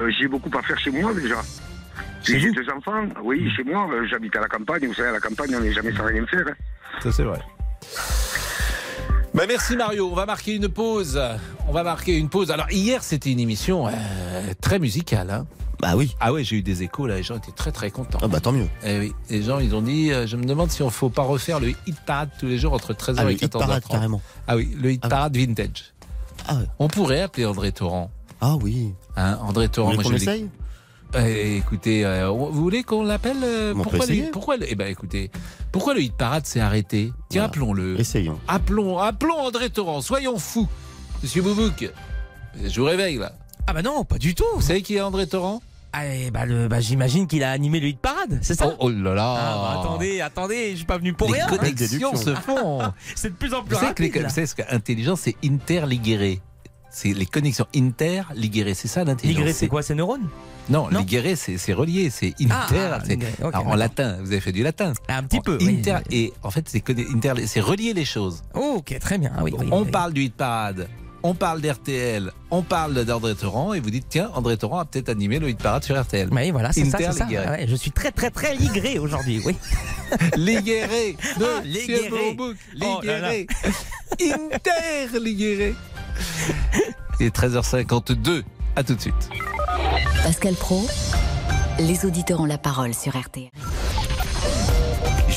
Euh, 0.00 0.10
J'ai 0.18 0.28
beaucoup 0.28 0.50
à 0.56 0.62
faire 0.62 0.78
chez 0.78 0.90
moi 0.90 1.12
déjà. 1.14 1.36
J'ai 2.24 2.52
deux 2.52 2.68
enfants, 2.70 3.04
oui, 3.24 3.50
chez 3.56 3.64
moi. 3.64 3.88
euh, 3.92 4.06
J'habite 4.08 4.36
à 4.36 4.40
la 4.40 4.46
campagne. 4.48 4.86
Vous 4.86 4.94
savez, 4.94 5.08
à 5.08 5.12
la 5.12 5.20
campagne, 5.20 5.54
on 5.56 5.60
n'est 5.60 5.72
jamais 5.72 5.92
sans 5.92 6.04
rien 6.04 6.24
faire. 6.26 6.44
hein. 6.48 6.54
Ça, 7.02 7.10
c'est 7.10 7.24
vrai. 7.24 7.40
Bah 9.34 9.44
merci 9.48 9.76
Mario, 9.76 10.08
on 10.12 10.14
va 10.14 10.26
marquer 10.26 10.54
une 10.54 10.68
pause. 10.68 11.20
On 11.66 11.72
va 11.72 11.82
marquer 11.82 12.18
une 12.18 12.28
pause. 12.28 12.50
Alors 12.50 12.70
hier 12.70 13.02
c'était 13.02 13.32
une 13.32 13.40
émission 13.40 13.88
euh, 13.88 13.90
très 14.60 14.78
musicale. 14.78 15.30
Hein 15.30 15.46
bah 15.82 15.94
oui. 15.96 16.14
Ah 16.20 16.32
ouais, 16.32 16.44
j'ai 16.44 16.56
eu 16.56 16.62
des 16.62 16.82
échos 16.84 17.06
là, 17.08 17.16
les 17.16 17.22
gens 17.24 17.36
étaient 17.36 17.50
très 17.52 17.72
très 17.72 17.90
contents. 17.90 18.18
Ah 18.22 18.28
bah 18.28 18.38
tant 18.40 18.52
mieux. 18.52 18.68
Eh 18.84 18.98
oui, 19.00 19.12
les 19.28 19.42
gens 19.42 19.58
ils 19.58 19.74
ont 19.74 19.82
dit, 19.82 20.12
euh, 20.12 20.26
je 20.28 20.36
me 20.36 20.44
demande 20.44 20.70
si 20.70 20.82
on 20.82 20.88
faut 20.90 21.10
pas 21.10 21.22
refaire 21.24 21.58
le 21.60 21.70
hit 21.70 22.00
parade 22.06 22.30
tous 22.38 22.46
les 22.46 22.56
jours 22.56 22.72
entre 22.72 22.92
13h 22.94 23.16
Ah, 23.18 23.22
et 23.24 23.34
le 23.34 23.38
14h30. 23.38 23.44
hit 23.44 23.52
parade, 23.52 23.84
carrément. 23.90 24.22
Ah 24.46 24.56
oui, 24.56 24.74
le 24.80 24.92
hit 24.92 25.02
parade 25.06 25.36
vintage. 25.36 25.92
Ah 26.46 26.54
ouais. 26.54 26.66
On 26.78 26.88
pourrait 26.88 27.20
appeler 27.20 27.44
André 27.46 27.72
Torrent. 27.72 28.10
Ah 28.40 28.56
oui. 28.62 28.94
Hein, 29.16 29.38
André 29.42 29.68
Torrent, 29.68 29.94
moi, 29.94 30.02
je 30.08 30.14
essaye 30.14 30.48
Eh, 31.16 31.56
écoutez, 31.58 32.04
euh, 32.06 32.28
vous 32.30 32.52
voulez 32.52 32.84
qu'on 32.84 33.02
l'appelle 33.04 33.36
euh, 33.42 33.74
Pourquoi 33.74 34.06
pourquoi 34.32 34.56
le- 34.56 34.70
Eh 34.70 34.74
ben 34.74 34.86
écoutez, 34.88 35.30
pourquoi 35.70 35.94
le 35.94 36.00
hit 36.00 36.14
parade 36.16 36.46
s'est 36.46 36.60
arrêté? 36.60 37.12
Tiens, 37.28 37.44
appelons-le. 37.44 38.00
Essayons. 38.00 38.38
Appelons, 38.48 38.98
appelons 38.98 39.36
André 39.38 39.68
Torrent. 39.68 40.00
Soyons 40.00 40.38
fous, 40.38 40.68
Monsieur 41.22 41.42
Boubouk. 41.42 41.90
Je 42.64 42.80
vous 42.80 42.86
réveille 42.86 43.18
là. 43.18 43.32
Ah 43.66 43.72
bah 43.74 43.82
non, 43.82 44.04
pas 44.04 44.18
du 44.18 44.34
tout. 44.34 44.44
Vous 44.54 44.62
savez 44.62 44.82
qui 44.82 44.96
est 44.96 45.00
André 45.00 45.26
Torrent? 45.26 45.60
Ah, 45.94 46.02
bah, 46.32 46.46
bah, 46.70 46.80
j'imagine 46.80 47.26
qu'il 47.26 47.42
a 47.44 47.50
animé 47.50 47.78
le 47.78 47.88
hit 47.88 47.98
parade, 48.00 48.38
c'est 48.40 48.54
ça? 48.54 48.66
Oh, 48.68 48.76
oh 48.80 48.88
là 48.90 49.14
là 49.14 49.34
Ah, 49.38 49.58
bah, 49.74 49.80
attendez, 49.80 50.20
attendez, 50.22 50.70
je 50.72 50.76
suis 50.76 50.86
pas 50.86 50.96
venu 50.98 51.12
pour 51.12 51.28
Les 51.32 51.42
rien. 51.42 51.46
connexions 51.46 52.16
se 52.16 52.34
font. 52.34 52.80
c'est 53.14 53.28
de 53.30 53.34
plus 53.34 53.52
en 53.52 53.62
plus 53.62 53.74
Vous 53.74 53.80
savez, 53.80 53.94
que 53.94 54.02
les- 54.02 54.08
rapide. 54.08 54.22
là. 54.22 54.28
vous 54.28 54.34
savez 54.34 54.46
ce 54.46 54.54
qu'intelligence, 54.54 55.20
c'est 55.20 55.36
interligéré. 55.44 56.40
C'est 56.90 57.12
les 57.14 57.26
connexions 57.26 57.66
interligérées. 57.74 58.74
C'est 58.74 58.88
ça 58.88 59.04
l'intelligence? 59.04 59.38
Ligéré, 59.40 59.52
c'est 59.52 59.68
quoi, 59.68 59.82
c'est 59.82 59.94
neurones? 59.94 60.28
Non, 60.68 60.88
Non 60.90 61.00
ligéré, 61.00 61.36
c'est 61.36 61.72
relié. 61.72 62.08
C'est 62.10 62.34
inter. 62.40 62.90
Ah, 62.92 62.98
ok, 63.02 63.54
alors, 63.54 63.66
en 63.66 63.74
latin, 63.74 64.16
vous 64.20 64.30
avez 64.32 64.40
fait 64.40 64.52
du 64.52 64.62
latin. 64.62 64.92
Un 65.08 65.22
petit 65.24 65.40
peu. 65.40 65.58
Inter, 65.60 65.96
oui. 66.10 66.16
Et 66.16 66.32
en 66.42 66.50
fait, 66.50 66.68
c'est 66.68 67.60
relier 67.60 67.94
les 67.94 68.04
choses. 68.04 68.42
Oh, 68.54 68.76
ok, 68.78 68.98
très 69.00 69.18
bien. 69.18 69.32
Ah 69.36 69.42
oui, 69.42 69.52
oui, 69.58 69.66
on 69.70 69.84
parle 69.84 70.12
du 70.12 70.22
hit 70.24 70.34
parade. 70.34 70.88
On 71.24 71.34
parle 71.34 71.60
d'RTL, 71.60 72.32
on 72.50 72.62
parle 72.62 73.04
d'André 73.04 73.36
Torrent 73.36 73.74
et 73.74 73.80
vous 73.80 73.90
dites 73.90 74.06
tiens 74.08 74.30
André 74.34 74.56
Torrent 74.56 74.80
a 74.80 74.84
peut-être 74.84 75.08
animé 75.08 75.38
le 75.38 75.50
hit 75.50 75.62
parade 75.62 75.84
sur 75.84 76.00
RTL. 76.00 76.28
Oui, 76.32 76.50
voilà, 76.50 76.72
c'est 76.72 76.84
ça, 76.84 76.98
c'est 76.98 77.04
ça. 77.04 77.24
Interligéré. 77.24 77.44
Ah 77.46 77.52
ouais, 77.52 77.66
je 77.68 77.76
suis 77.76 77.92
très, 77.92 78.10
très, 78.10 78.30
très 78.30 78.56
ligré 78.56 78.98
aujourd'hui, 78.98 79.40
oui. 79.44 79.56
Ligéré. 80.36 81.16
Ah, 81.22 81.38
de 81.38 81.64
ligéré. 81.66 82.08
Thierry 82.08 82.34
Bouc. 82.34 82.56
Oh. 82.82 83.00
Il 87.20 87.26
est 87.26 87.36
13h52. 87.36 88.42
À 88.74 88.82
tout 88.82 88.94
de 88.94 89.00
suite. 89.00 89.30
Pascal 90.24 90.54
Pro, 90.54 90.86
les 91.78 92.04
auditeurs 92.04 92.40
ont 92.40 92.46
la 92.46 92.58
parole 92.58 92.94
sur 92.94 93.16
RTL. 93.16 93.50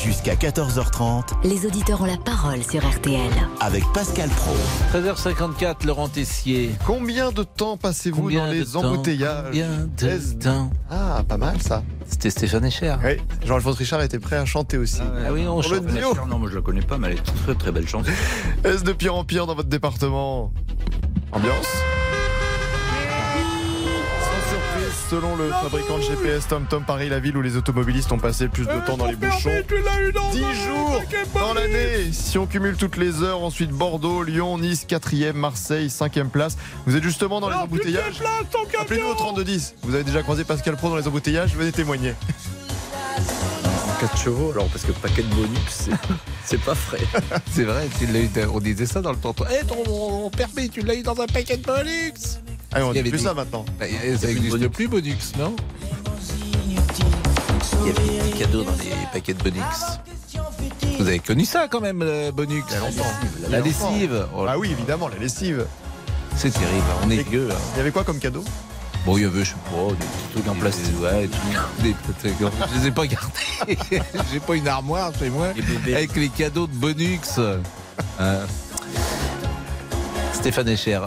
Jusqu'à 0.06 0.36
14h30 0.36 1.24
Les 1.44 1.66
auditeurs 1.66 2.02
ont 2.02 2.06
la 2.06 2.18
parole 2.18 2.62
sur 2.64 2.88
RTL. 2.88 3.20
avec 3.60 3.84
Pascal 3.92 4.30
Pro. 4.30 4.54
13h54, 4.94 5.86
Laurent 5.86 6.08
Tessier. 6.10 6.72
Combien 6.86 7.32
de 7.32 7.42
temps 7.42 7.76
passez-vous 7.76 8.32
dans 8.32 8.46
les 8.46 8.64
temps 8.66 8.84
embouteillages 8.84 9.46
Combien 9.48 9.68
de 9.98 10.34
temps 10.40 10.70
Ah, 10.92 11.24
pas 11.28 11.38
mal 11.38 11.60
ça. 11.62 11.84
C'était 12.08 12.30
Stéphane 12.30 12.66
Echer. 12.66 12.96
Oui, 13.04 13.18
Jean-Alphonse 13.46 13.78
Richard 13.78 14.02
était 14.04 14.20
prêt 14.20 14.36
à 14.38 14.46
chanter 14.46 14.78
aussi. 14.78 15.02
Ah 15.02 15.34
oui, 15.34 15.48
on 15.48 15.62
chante. 15.64 15.84
Non, 16.28 16.38
moi 16.38 16.50
je 16.52 16.56
la 16.56 16.62
connais 16.62 16.82
pas, 16.84 16.98
mais 17.00 17.08
elle 17.08 17.14
est 17.16 17.28
une 17.28 17.44
très 17.44 17.56
très 17.56 17.72
belle 17.72 17.88
chanson. 17.88 18.12
Est-ce 18.64 18.84
de 18.84 18.94
pire 18.94 19.16
en 19.16 19.24
pire 19.24 19.48
dans 19.48 19.56
votre 19.56 19.70
département? 19.70 20.52
Ambiance? 21.32 21.66
Selon 25.10 25.36
le 25.36 25.50
fabricant 25.50 25.98
de 25.98 26.04
GPS 26.04 26.48
TomTom 26.48 26.84
Paris, 26.84 27.10
la 27.10 27.20
ville 27.20 27.38
où 27.38 27.42
les 27.42 27.58
automobilistes 27.58 28.12
ont 28.12 28.18
passé 28.18 28.46
le 28.46 28.50
plus 28.50 28.66
de 28.66 28.86
temps 28.86 28.98
dans 28.98 29.06
les 29.06 29.16
bouchons. 29.16 29.50
10 30.32 30.40
jours 30.40 31.02
dans 31.34 31.54
l'année 31.54 32.12
Si 32.12 32.38
on 32.38 32.46
cumule 32.46 32.76
toutes 32.76 32.98
les 32.98 33.22
heures, 33.22 33.42
ensuite 33.42 33.72
Bordeaux, 33.72 34.24
Lyon, 34.24 34.58
Nice, 34.58 34.86
4e, 34.88 35.34
Marseille, 35.34 35.88
5e 35.88 36.30
place. 36.30 36.58
Vous 36.86 36.96
êtes 36.96 37.04
justement 37.04 37.40
dans 37.40 37.50
les 37.50 37.56
embouteillages 37.56 38.22
Appelez-nous 38.80 39.10
au 39.10 39.14
3210. 39.16 39.76
Vous 39.84 39.96
avez 39.96 40.04
déjà 40.04 40.24
croisé 40.24 40.44
Pascal 40.44 40.76
Pro 40.76 40.90
dans 40.90 40.98
les 40.98 41.08
embouteillages 41.08 41.56
Venez 41.56 41.72
témoigner. 41.72 42.14
4 44.00 44.18
chevaux, 44.18 44.52
alors 44.52 44.68
parce 44.68 44.84
que 44.84 44.92
paquet 44.92 45.24
de 45.24 45.34
bonus, 45.34 45.90
c'est- 46.46 46.58
pas 46.66 46.76
frais. 46.76 47.00
C'est 47.52 47.64
vrai, 47.64 47.88
tu 48.00 48.06
l'as 48.08 48.20
eu, 48.22 48.30
on 48.54 48.60
disait 48.60 48.86
ça 48.86 49.02
dans 49.02 49.12
le 49.12 49.18
tonton. 49.18 49.46
Eh, 49.52 49.66
ton, 49.66 49.84
ton 49.84 50.30
permis, 50.30 50.70
tu 50.70 50.82
l'as 50.82 50.96
eu 50.96 51.04
dans 51.04 51.20
un 51.20 51.28
paquet 51.28 51.58
de 51.58 51.64
Bonux 51.66 52.14
Ah, 52.74 52.86
on 52.86 52.92
dit 52.94 53.00
avait 53.00 53.10
plus 53.10 53.18
des- 53.20 53.24
ça 53.24 53.34
maintenant. 53.34 53.66
Bah, 53.80 53.86
Ça 54.20 54.28
n'existe 54.28 54.68
plus, 54.70 54.88
Bonux, 54.88 55.16
non 55.40 55.56
Il 57.82 57.88
y 57.88 57.90
avait 57.90 58.32
des 58.32 58.38
cadeaux 58.38 58.64
dans 58.64 58.72
les 58.72 58.92
paquets 59.14 59.34
de 59.34 59.44
Bonux. 59.44 59.62
Vous 61.00 61.08
avez 61.08 61.20
connu 61.20 61.46
ça 61.46 61.68
quand 61.70 61.82
même, 61.82 62.04
le 62.04 62.32
Bonux 62.32 62.64
Il 62.70 62.74
y 62.74 62.78
a 62.78 62.80
longtemps. 62.80 63.04
La 63.50 63.60
lessive. 63.62 64.26
Oh. 64.36 64.46
Ah 64.48 64.58
oui, 64.58 64.72
évidemment, 64.72 65.08
la 65.08 65.18
lessive. 65.18 65.66
C'est 66.38 66.52
terrible, 66.52 66.84
on 67.06 67.10
est 67.10 67.28
vieux. 67.30 67.50
hein. 67.52 67.56
Il 67.76 67.78
y 67.78 67.82
avait 67.82 67.92
quoi 67.92 68.04
comme 68.04 68.20
cadeau? 68.20 68.44
Bon, 69.06 69.18
il 69.18 69.24
y 69.24 69.26
avait, 69.26 69.44
je 69.44 69.52
sais 69.52 69.56
pas, 69.66 69.90
des 69.92 69.96
petits 69.96 70.34
trucs 70.34 70.48
en 70.48 70.56
plastique. 70.56 71.00
Ouais, 71.02 71.28
tout- 71.28 71.84
des 71.84 71.94
petits 71.94 72.14
trucs. 72.34 72.52
Je 72.74 72.80
les 72.80 72.88
ai 72.88 72.92
pas 72.92 73.06
gardés. 73.06 73.78
J'ai 74.34 74.40
pas 74.40 74.56
une 74.56 74.68
armoire 74.68 75.12
chez 75.20 75.30
moi 75.30 75.48
avec 75.88 76.16
les 76.16 76.30
cadeaux 76.30 76.66
de 76.68 76.74
Bonux. 76.74 77.20
Hein. 78.20 78.40
Stéphane 80.34 80.70
Echer. 80.70 81.02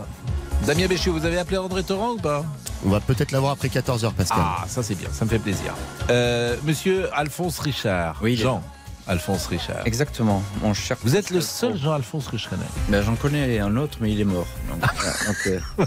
Damien 0.66 0.86
Béchiot, 0.86 1.12
vous 1.12 1.24
avez 1.24 1.38
appelé 1.38 1.56
André 1.58 1.82
Torrent 1.82 2.12
ou 2.12 2.16
pas? 2.18 2.44
On 2.84 2.90
va 2.90 3.00
peut-être 3.00 3.32
l'avoir 3.32 3.52
après 3.52 3.68
14h, 3.68 4.12
Pascal. 4.12 4.38
Ah, 4.40 4.64
ça 4.68 4.82
c'est 4.82 4.94
bien, 4.94 5.08
ça 5.12 5.24
me 5.24 5.30
fait 5.30 5.38
plaisir. 5.38 5.74
Euh, 6.10 6.56
monsieur 6.64 7.08
Alphonse 7.14 7.58
Richard. 7.58 8.18
Oui, 8.22 8.36
Jean. 8.36 8.62
Alphonse 9.08 9.46
Richard. 9.46 9.86
Exactement, 9.86 10.42
mon 10.62 10.74
cher. 10.74 10.96
Vous 11.02 11.16
êtes 11.16 11.30
le 11.30 11.40
seul 11.40 11.76
Jean-Alphonse 11.76 12.28
que 12.28 12.36
je 12.36 12.48
connais. 12.48 12.62
Ben, 12.88 13.02
J'en 13.02 13.16
connais 13.16 13.58
un 13.58 13.76
autre, 13.76 13.98
mais 14.00 14.12
il 14.12 14.20
est 14.20 14.24
mort. 14.24 14.46
Donc, 14.70 14.78
voilà, 14.94 15.12
donc, 15.26 15.36
euh, 15.46 15.84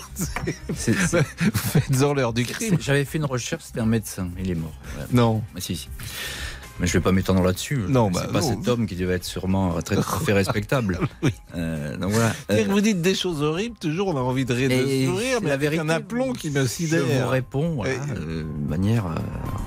c'est- 0.75 0.93
c'est- 1.07 1.19
Vous 1.19 1.51
faites-en 1.79 2.13
l'heure 2.13 2.33
du 2.33 2.45
crime. 2.45 2.77
J'avais 2.79 3.05
fait 3.05 3.17
une 3.19 3.25
recherche, 3.25 3.63
c'était 3.65 3.79
un 3.81 3.85
médecin, 3.85 4.29
il 4.39 4.49
est 4.49 4.55
mort. 4.55 4.73
Non. 5.11 5.43
Mais 5.53 5.61
si, 5.61 5.75
si. 5.75 5.89
Mais 6.81 6.87
je 6.87 6.93
vais 6.93 6.99
pas 7.01 7.11
m'étendre 7.11 7.43
là-dessus. 7.43 7.79
Non, 7.87 8.09
c'est 8.13 8.21
bah, 8.21 8.29
pas 8.33 8.41
non. 8.41 8.49
cet 8.49 8.67
homme 8.67 8.87
qui 8.87 8.95
devait 8.95 9.13
être 9.13 9.23
sûrement 9.23 9.79
très, 9.81 9.97
fait 10.25 10.33
respectable. 10.33 10.99
Euh, 11.53 11.97
donc 11.97 12.11
voilà. 12.11 12.31
Que 12.47 12.69
Vous 12.71 12.79
dites 12.79 13.01
des 13.01 13.13
choses 13.13 13.41
horribles, 13.43 13.75
toujours 13.77 14.07
on 14.07 14.15
a 14.17 14.21
envie 14.21 14.45
de 14.45 14.53
rire, 14.53 14.69
de 14.69 15.05
sourire, 15.05 15.39
mais 15.41 15.49
la 15.49 15.57
vérité, 15.57 15.81
un 15.81 15.89
aplomb 15.89 16.31
qui 16.31 16.49
me 16.49 16.61
Je 16.61 16.67
sidère. 16.67 17.03
vous 17.03 17.27
réponds 17.27 17.73
voilà, 17.75 17.95
euh, 18.17 18.43
de 18.43 18.69
manière 18.69 19.05
euh, 19.07 19.15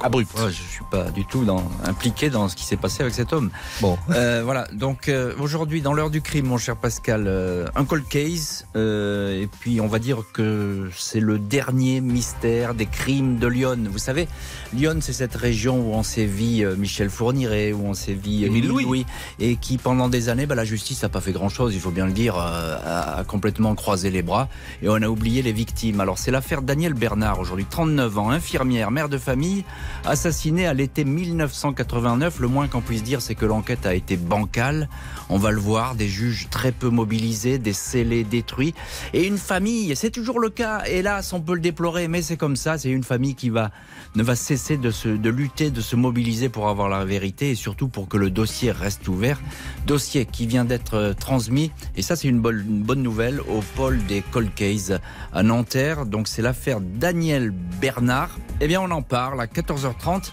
abrupte. 0.02 0.30
je 0.48 0.52
suis 0.52 0.84
pas 0.90 1.10
du 1.10 1.26
tout 1.26 1.44
dans, 1.44 1.62
impliqué 1.84 2.30
dans 2.30 2.48
ce 2.48 2.56
qui 2.56 2.64
s'est 2.64 2.78
passé 2.78 3.02
avec 3.02 3.12
cet 3.14 3.34
homme. 3.34 3.50
Bon, 3.82 3.98
Euh, 4.10 4.40
voilà. 4.44 4.66
Donc 4.72 5.10
euh, 5.10 5.34
aujourd'hui, 5.38 5.82
dans 5.82 5.92
l'heure 5.92 6.08
du 6.10 6.22
crime, 6.22 6.46
mon 6.46 6.56
cher 6.56 6.74
Pascal, 6.76 7.24
euh, 7.26 7.66
un 7.76 7.84
cold 7.84 8.08
case, 8.08 8.66
euh, 8.76 9.42
et 9.42 9.46
puis 9.60 9.78
on 9.82 9.86
va 9.86 9.98
dire 9.98 10.22
que 10.32 10.88
c'est 10.96 11.20
le 11.20 11.38
dernier 11.38 12.00
mystère 12.00 12.74
des 12.74 12.86
crimes 12.86 13.36
de 13.38 13.46
Lyon. 13.46 13.76
Vous 13.90 13.98
savez, 13.98 14.26
Lyon, 14.72 14.96
c'est 15.02 15.12
cette 15.12 15.34
région 15.34 15.80
où 15.80 15.92
on 15.94 16.02
sévit 16.02 16.64
euh, 16.64 16.76
Michel 17.04 17.10
Fourniret, 17.10 17.72
où 17.72 17.86
on 17.86 17.94
sévit 17.94 18.44
Émile 18.44 18.64
Émile 18.64 18.84
Louis. 18.84 19.06
et 19.38 19.56
qui 19.56 19.76
pendant 19.76 20.08
des 20.08 20.30
années, 20.30 20.46
bah, 20.46 20.54
la 20.54 20.64
justice 20.64 21.02
n'a 21.02 21.10
pas 21.10 21.20
fait 21.20 21.32
grand-chose, 21.32 21.74
il 21.74 21.80
faut 21.80 21.90
bien 21.90 22.06
le 22.06 22.12
dire, 22.12 22.36
euh, 22.36 22.76
a, 22.82 23.18
a 23.18 23.24
complètement 23.24 23.74
croisé 23.74 24.10
les 24.10 24.22
bras, 24.22 24.48
et 24.82 24.88
on 24.88 24.94
a 24.94 25.08
oublié 25.08 25.42
les 25.42 25.52
victimes. 25.52 26.00
Alors 26.00 26.18
c'est 26.18 26.30
l'affaire 26.30 26.62
Daniel 26.62 26.94
Bernard, 26.94 27.40
aujourd'hui 27.40 27.66
39 27.68 28.18
ans, 28.18 28.30
infirmière, 28.30 28.90
mère 28.90 29.10
de 29.10 29.18
famille, 29.18 29.64
assassinée 30.06 30.66
à 30.66 30.72
l'été 30.72 31.04
1989. 31.04 32.40
Le 32.40 32.48
moins 32.48 32.68
qu'on 32.68 32.80
puisse 32.80 33.02
dire, 33.02 33.20
c'est 33.20 33.34
que 33.34 33.44
l'enquête 33.44 33.84
a 33.84 33.94
été 33.94 34.16
bancale. 34.16 34.88
On 35.28 35.36
va 35.36 35.50
le 35.50 35.60
voir, 35.60 35.96
des 35.96 36.08
juges 36.08 36.48
très 36.50 36.72
peu 36.72 36.88
mobilisés, 36.88 37.58
des 37.58 37.74
scellés 37.74 38.24
détruits, 38.24 38.74
et 39.12 39.26
une 39.26 39.38
famille, 39.38 39.94
c'est 39.94 40.10
toujours 40.10 40.40
le 40.40 40.48
cas, 40.48 40.84
hélas, 40.86 41.32
on 41.34 41.40
peut 41.40 41.54
le 41.54 41.60
déplorer, 41.60 42.08
mais 42.08 42.22
c'est 42.22 42.38
comme 42.38 42.56
ça, 42.56 42.78
c'est 42.78 42.90
une 42.90 43.04
famille 43.04 43.34
qui 43.34 43.50
va 43.50 43.70
ne 44.14 44.22
va 44.22 44.36
cesser 44.36 44.76
de, 44.76 44.90
se, 44.90 45.08
de 45.08 45.30
lutter, 45.30 45.70
de 45.70 45.80
se 45.80 45.96
mobiliser 45.96 46.48
pour 46.48 46.68
avoir 46.68 46.83
la 46.88 47.04
vérité 47.04 47.50
et 47.50 47.54
surtout 47.54 47.88
pour 47.88 48.08
que 48.08 48.16
le 48.16 48.30
dossier 48.30 48.70
reste 48.70 49.06
ouvert. 49.08 49.40
Dossier 49.86 50.26
qui 50.26 50.46
vient 50.46 50.64
d'être 50.64 50.94
euh, 50.94 51.12
transmis, 51.14 51.70
et 51.96 52.02
ça 52.02 52.16
c'est 52.16 52.28
une 52.28 52.40
bonne, 52.40 53.02
nouvelle, 53.02 53.40
au 53.42 53.60
pôle 53.76 54.04
des 54.06 54.22
cold 54.22 54.54
cases 54.54 54.92
à 55.32 55.42
Nanterre. 55.42 56.06
Donc 56.06 56.28
c'est 56.28 56.42
l'affaire 56.42 56.80
Daniel 56.80 57.50
Bernard. 57.80 58.30
Eh 58.60 58.66
bien 58.68 58.80
on 58.80 58.90
en 58.90 59.02
parle 59.02 59.40
à 59.40 59.46
14h30 59.46 60.32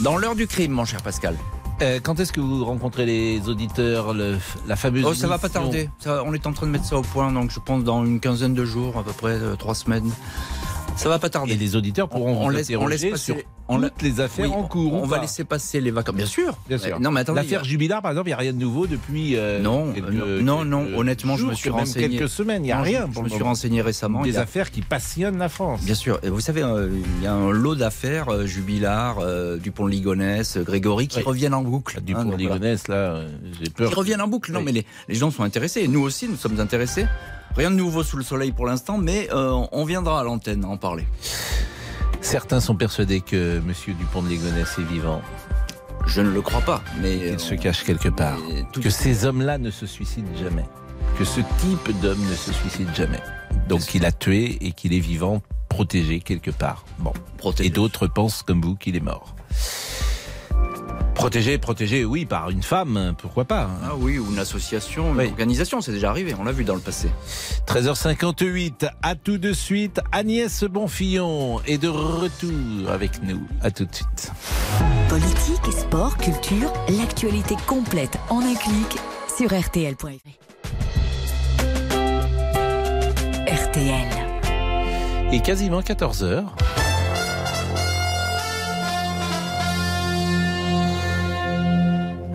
dans 0.00 0.16
l'heure 0.16 0.34
du 0.34 0.46
crime, 0.46 0.72
mon 0.72 0.84
cher 0.84 1.02
Pascal. 1.02 1.36
Euh, 1.82 1.98
quand 2.02 2.20
est-ce 2.20 2.32
que 2.32 2.40
vous 2.40 2.62
rencontrez 2.64 3.06
les 3.06 3.48
auditeurs, 3.48 4.12
le- 4.12 4.36
la 4.68 4.76
fameuse 4.76 5.02
Oh, 5.06 5.14
ça 5.14 5.28
va 5.28 5.38
pas 5.38 5.48
tarder. 5.48 5.88
Ça, 5.98 6.22
on 6.26 6.34
est 6.34 6.46
en 6.46 6.52
train 6.52 6.66
de 6.66 6.72
mettre 6.72 6.84
ça 6.84 6.96
au 6.98 7.02
point, 7.02 7.32
donc 7.32 7.50
je 7.50 7.58
pense 7.58 7.82
dans 7.84 8.04
une 8.04 8.20
quinzaine 8.20 8.52
de 8.52 8.66
jours, 8.66 8.98
à 8.98 9.02
peu 9.02 9.12
près 9.12 9.32
euh, 9.32 9.56
trois 9.56 9.74
semaines. 9.74 10.10
Ça 11.00 11.08
va 11.08 11.18
pas 11.18 11.30
tarder. 11.30 11.52
Et 11.54 11.56
les 11.56 11.76
auditeurs 11.76 12.08
pourront 12.10 12.32
on 12.36 12.44
vous 12.44 12.50
laisse, 12.50 12.70
on 12.78 12.86
laisse 12.86 13.04
passer 13.06 13.16
sur 13.32 13.36
on 13.68 13.80
toutes 13.80 14.02
les 14.02 14.20
affaires 14.20 14.44
Oui, 14.44 14.52
en 14.54 14.64
cours. 14.64 14.92
On 14.94 15.06
va 15.06 15.18
laisser 15.18 15.44
passer 15.44 15.80
les 15.80 15.90
vacances. 15.90 16.14
Bien 16.14 16.26
sûr. 16.26 16.58
Bien 16.68 16.76
sûr. 16.76 17.00
Non, 17.00 17.10
mais. 17.10 17.24
L'affaire 17.34 17.60
a- 17.60 17.64
Jubilard, 17.64 18.02
par 18.02 18.10
exemple, 18.10 18.28
il 18.28 18.32
n'y 18.32 18.34
a 18.34 18.38
rien 18.38 18.52
de 18.52 18.58
nouveau 18.58 18.86
depuis. 18.86 19.36
euh, 19.36 19.60
Non, 19.62 19.92
quelques- 19.92 20.08
euh, 20.12 20.42
non, 20.42 20.64
non, 20.66 20.84
quelques 20.84 20.98
honnêtement, 20.98 21.36
je 21.38 21.46
me 21.46 21.54
suis 21.54 21.70
même 21.70 21.78
renseigné. 21.78 22.18
quelques 22.18 22.28
semaines, 22.28 22.62
il 22.64 22.66
n'y 22.66 22.72
a 22.72 22.76
Non, 22.76 22.82
rien. 22.82 23.08
Je, 23.14 23.20
me 23.20 23.28
suis 23.30 23.42
renseigné 23.42 23.80
récemment. 23.80 24.22
Des 24.22 24.36
a- 24.36 24.42
affaires 24.42 24.70
qui 24.70 24.82
passionnent 24.82 25.38
la 25.38 25.48
France. 25.48 25.82
Bien 25.84 25.94
sûr. 25.94 26.18
Et 26.22 26.28
vous 26.28 26.40
savez, 26.40 26.62
euh, 26.62 26.90
il 27.18 27.24
y 27.24 27.26
a 27.26 27.32
un 27.32 27.50
lot 27.50 27.76
d'affaires, 27.76 28.28
euh, 28.28 28.44
Jubilard, 28.46 29.18
Dupont 29.62 29.86
de 29.86 29.90
Ligonnès, 29.92 30.56
euh, 30.58 30.62
Grégory, 30.64 31.08
qui 31.08 31.18
Oui. 31.18 31.24
reviennent 31.24 31.54
en 31.54 31.62
boucle. 31.62 32.00
Du 32.02 32.12
pour 32.12 32.24
donc 32.24 32.32
voilà. 32.34 32.54
Ligonnès, 32.56 32.88
là, 32.88 33.22
j'ai 33.62 33.70
peur. 33.70 33.88
Qui 33.88 33.94
reviennent 33.94 34.20
en 34.20 34.28
boucle. 34.28 34.52
Non, 34.52 34.60
mais 34.60 34.72
les, 34.72 34.84
les 35.08 35.14
gens 35.14 35.30
sont 35.30 35.44
intéressés. 35.44 35.80
Et 35.82 35.88
nous 35.88 36.00
aussi, 36.02 36.28
nous 36.28 36.36
sommes 36.36 36.60
intéressés. 36.60 37.06
Rien 37.56 37.70
de 37.70 37.76
nouveau 37.76 38.02
sous 38.02 38.16
le 38.16 38.22
soleil 38.22 38.52
pour 38.52 38.66
l'instant, 38.66 38.96
mais 38.98 39.28
euh, 39.32 39.64
on 39.72 39.84
viendra 39.84 40.20
à 40.20 40.24
l'antenne 40.24 40.64
en 40.64 40.76
parler. 40.76 41.06
Certains 42.20 42.60
sont 42.60 42.76
persuadés 42.76 43.20
que 43.20 43.60
Monsieur 43.60 43.94
Dupont 43.94 44.22
de 44.22 44.28
Ligonnès 44.28 44.68
est 44.78 44.82
vivant. 44.92 45.20
Je 46.06 46.20
ne 46.22 46.30
le 46.30 46.40
crois 46.42 46.60
pas, 46.62 46.82
mais 47.00 47.16
Il 47.16 47.22
euh, 47.34 47.38
se 47.38 47.54
cache 47.54 47.84
quelque 47.84 48.08
part. 48.08 48.38
tout- 48.72 48.80
Que 48.80 48.90
ces 48.90 49.24
hommes-là 49.24 49.58
ne 49.58 49.70
se 49.70 49.86
suicident 49.86 50.28
jamais. 50.40 50.64
Que 51.18 51.24
ce 51.24 51.40
type 51.40 52.00
d'homme 52.00 52.20
ne 52.28 52.34
se 52.34 52.52
suicide 52.52 52.88
jamais. 52.94 53.20
Donc 53.68 53.80
qu'il 53.82 54.04
a 54.06 54.12
tué 54.12 54.58
et 54.64 54.72
qu'il 54.72 54.94
est 54.94 55.00
vivant, 55.00 55.42
protégé 55.68 56.20
quelque 56.20 56.50
part. 56.50 56.84
Bon. 56.98 57.12
Protégé. 57.36 57.68
Et 57.68 57.70
d'autres 57.72 58.06
pensent 58.06 58.42
comme 58.42 58.60
vous 58.62 58.76
qu'il 58.76 58.96
est 58.96 59.00
mort. 59.00 59.34
Protégé, 61.20 61.58
protégé, 61.58 62.02
oui, 62.06 62.24
par 62.24 62.48
une 62.48 62.62
femme, 62.62 63.14
pourquoi 63.18 63.44
pas. 63.44 63.64
hein. 63.64 63.78
Ah 63.84 63.90
oui, 63.94 64.18
ou 64.18 64.32
une 64.32 64.38
association, 64.38 65.12
une 65.12 65.18
Oui. 65.18 65.26
organisation, 65.28 65.82
c'est 65.82 65.92
déjà 65.92 66.08
arrivé, 66.08 66.34
on 66.40 66.44
l'a 66.44 66.52
vu 66.52 66.64
dans 66.64 66.74
le 66.74 66.80
passé. 66.80 67.10
13h58, 67.66 68.88
à 69.02 69.14
tout 69.16 69.36
de 69.36 69.52
suite, 69.52 70.00
Agnès 70.12 70.64
Bonfillon 70.64 71.60
est 71.66 71.76
de 71.76 71.88
retour 71.88 72.90
avec 72.90 73.22
nous. 73.22 73.42
À 73.60 73.70
tout 73.70 73.84
de 73.84 73.94
suite. 73.94 74.32
Politique, 75.10 75.72
sport, 75.78 76.16
culture, 76.16 76.72
l'actualité 76.88 77.54
complète 77.66 78.16
en 78.30 78.40
un 78.40 78.54
clic 78.54 78.96
sur 79.36 79.50
rtl.fr. 79.52 80.06
RTL. 83.46 84.08
Et 85.32 85.40
quasiment 85.42 85.80
14h. 85.82 86.44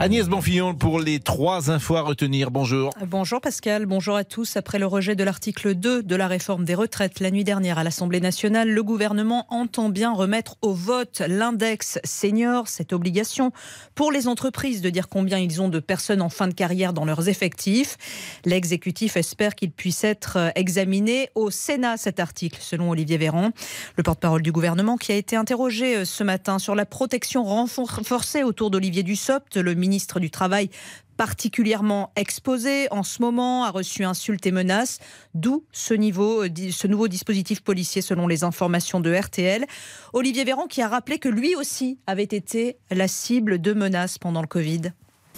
Agnès 0.06 0.30
Bonfillon 0.30 0.76
pour 0.76 1.00
les 1.00 1.20
trois 1.20 1.72
infos 1.72 1.96
à 1.96 2.02
retenir. 2.02 2.52
Bonjour. 2.52 2.92
Bonjour 3.08 3.42
Pascal, 3.42 3.88
bonjour 3.88 4.16
à 4.16 4.24
tous. 4.24 4.56
Après 4.56 4.78
le 4.78 4.86
rejet 4.86 5.16
de 5.16 5.24
l'article 5.24 5.74
2 5.74 6.04
de 6.04 6.16
la 6.16 6.28
réforme 6.28 6.64
des 6.64 6.76
retraites 6.76 7.20
la 7.22 7.32
nuit 7.32 7.44
dernière 7.44 7.80
à 7.80 7.84
l'Assemblée 7.84 8.20
nationale, 8.20 8.70
le 8.70 8.84
gouvernement 8.84 9.48
entend 9.50 9.90
bien 9.90 10.14
remettre 10.14 10.58
au 10.62 10.74
vote 10.76 11.24
l'index 11.28 11.98
senior, 12.04 12.68
cette 12.68 12.94
obligation 12.94 13.52
pour 13.96 14.12
les 14.12 14.28
entreprises 14.28 14.84
de 14.84 14.92
dire 14.92 15.10
combien 15.10 15.40
ils 15.40 15.60
ont 15.60 15.70
de 15.70 15.80
personnes 15.80 16.22
en 16.22 16.30
fin 16.30 16.48
de 16.48 16.54
carrière 16.54 16.94
dans 16.94 17.06
leurs 17.06 17.28
effectifs. 17.28 17.98
L'exécutif 18.46 19.18
espère 19.18 19.56
qu'il 19.56 19.72
puisse 19.72 20.04
être 20.04 20.52
examiné 20.54 21.30
au 21.34 21.50
Sénat 21.50 21.98
cet 21.98 22.20
article, 22.20 22.60
selon 22.62 22.92
Olivier 22.92 23.18
Véran, 23.18 23.50
le 23.98 24.04
porte-parole 24.04 24.44
du 24.44 24.52
gouvernement 24.52 24.98
qui 24.98 25.14
a 25.14 25.16
été 25.16 25.36
interrogé 25.36 25.96
euh, 25.96 26.06
ce 26.06 26.24
matin 26.24 26.60
sur 26.60 26.76
la 26.76 26.86
protection 26.86 27.44
renforcée 27.44 28.44
autour 28.44 28.70
d'Olivier 28.70 29.02
Dussopt, 29.02 29.58
le 29.58 29.74
ministre 29.74 29.95
du 30.20 30.30
Travail 30.30 30.70
particulièrement 31.18 32.12
exposé 32.16 32.88
en 32.92 33.04
ce 33.04 33.22
moment, 33.22 33.64
a 33.64 33.72
reçu 33.72 34.04
insultes 34.04 34.46
et 34.46 34.52
menaces, 34.52 35.00
d'où 35.34 35.64
ce, 35.72 35.94
euh, 35.94 36.88
nouveau 36.88 37.08
dispositif 37.08 37.62
policier 37.62 38.02
selon 38.02 38.28
les 38.28 38.44
informations 38.44 39.00
de 39.00 39.14
RTL. 39.14 39.66
Olivier 40.14 40.44
Véran 40.44 40.68
qui 40.68 40.82
a 40.82 40.90
rappelé 40.90 41.18
que 41.18 41.30
lui 41.30 41.56
aussi 41.56 42.00
avait 42.06 42.24
été 42.24 42.78
la 42.92 43.08
cible 43.08 43.62
de 43.62 43.74
menaces 43.74 44.18
pendant 44.18 44.42
le 44.42 44.48
Covid. 44.48 44.92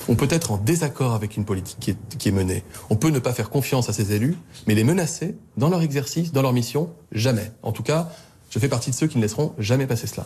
On 0.08 0.16
peut 0.16 0.28
être 0.30 0.52
en 0.52 0.58
désaccord 0.58 1.14
avec 1.14 1.38
une 1.38 1.46
politique 1.46 1.78
qui 1.80 1.92
est, 1.92 2.18
qui 2.18 2.30
est 2.30 2.32
menée. 2.32 2.64
On 2.90 2.96
peut 2.96 3.10
ne 3.10 3.20
pas 3.20 3.34
faire 3.34 3.50
confiance 3.50 3.90
à 3.90 3.94
ces 3.94 4.14
élus, 4.14 4.36
mais 4.68 4.76
les 4.76 4.84
menacer 4.84 5.36
dans 5.58 5.70
leur 5.70 5.82
exercice, 5.82 6.32
dans 6.32 6.42
leur 6.42 6.54
mission, 6.54 6.94
jamais. 7.12 7.52
En 7.64 7.72
tout 7.72 7.84
cas, 7.84 8.10
je 8.50 8.60
fais 8.60 8.70
partie 8.70 8.92
de 8.92 8.96
ceux 8.96 9.08
qui 9.08 9.18
ne 9.18 9.24
laisseront 9.24 9.54
jamais 9.58 9.88
passer 9.88 10.08
cela. 10.08 10.26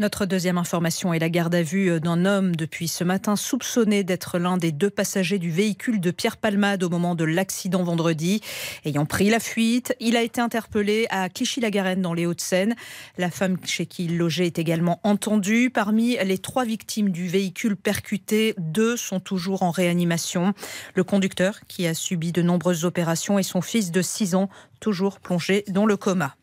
Notre 0.00 0.24
deuxième 0.24 0.56
information 0.56 1.12
est 1.12 1.18
la 1.18 1.28
garde 1.28 1.54
à 1.54 1.62
vue 1.62 2.00
d'un 2.00 2.24
homme 2.24 2.56
depuis 2.56 2.88
ce 2.88 3.04
matin 3.04 3.36
soupçonné 3.36 4.02
d'être 4.02 4.38
l'un 4.38 4.56
des 4.56 4.72
deux 4.72 4.88
passagers 4.88 5.38
du 5.38 5.50
véhicule 5.50 6.00
de 6.00 6.10
Pierre 6.10 6.38
Palmade 6.38 6.82
au 6.82 6.88
moment 6.88 7.14
de 7.14 7.24
l'accident 7.24 7.82
vendredi. 7.82 8.40
Ayant 8.86 9.04
pris 9.04 9.28
la 9.28 9.40
fuite, 9.40 9.94
il 10.00 10.16
a 10.16 10.22
été 10.22 10.40
interpellé 10.40 11.06
à 11.10 11.28
Clichy-la-Garenne 11.28 12.00
dans 12.00 12.14
les 12.14 12.24
Hauts-de-Seine. 12.24 12.76
La 13.18 13.30
femme 13.30 13.58
chez 13.66 13.84
qui 13.84 14.06
il 14.06 14.16
logeait 14.16 14.46
est 14.46 14.58
également 14.58 15.00
entendue. 15.04 15.68
Parmi 15.68 16.16
les 16.24 16.38
trois 16.38 16.64
victimes 16.64 17.10
du 17.10 17.28
véhicule 17.28 17.76
percuté, 17.76 18.54
deux 18.56 18.96
sont 18.96 19.20
toujours 19.20 19.62
en 19.62 19.70
réanimation. 19.70 20.54
Le 20.94 21.04
conducteur, 21.04 21.60
qui 21.68 21.86
a 21.86 21.92
subi 21.92 22.32
de 22.32 22.40
nombreuses 22.40 22.86
opérations, 22.86 23.38
et 23.38 23.42
son 23.42 23.60
fils 23.60 23.90
de 23.90 24.00
6 24.00 24.34
ans, 24.34 24.48
toujours 24.80 25.20
plongé 25.20 25.62
dans 25.68 25.84
le 25.84 25.98
coma. 25.98 26.36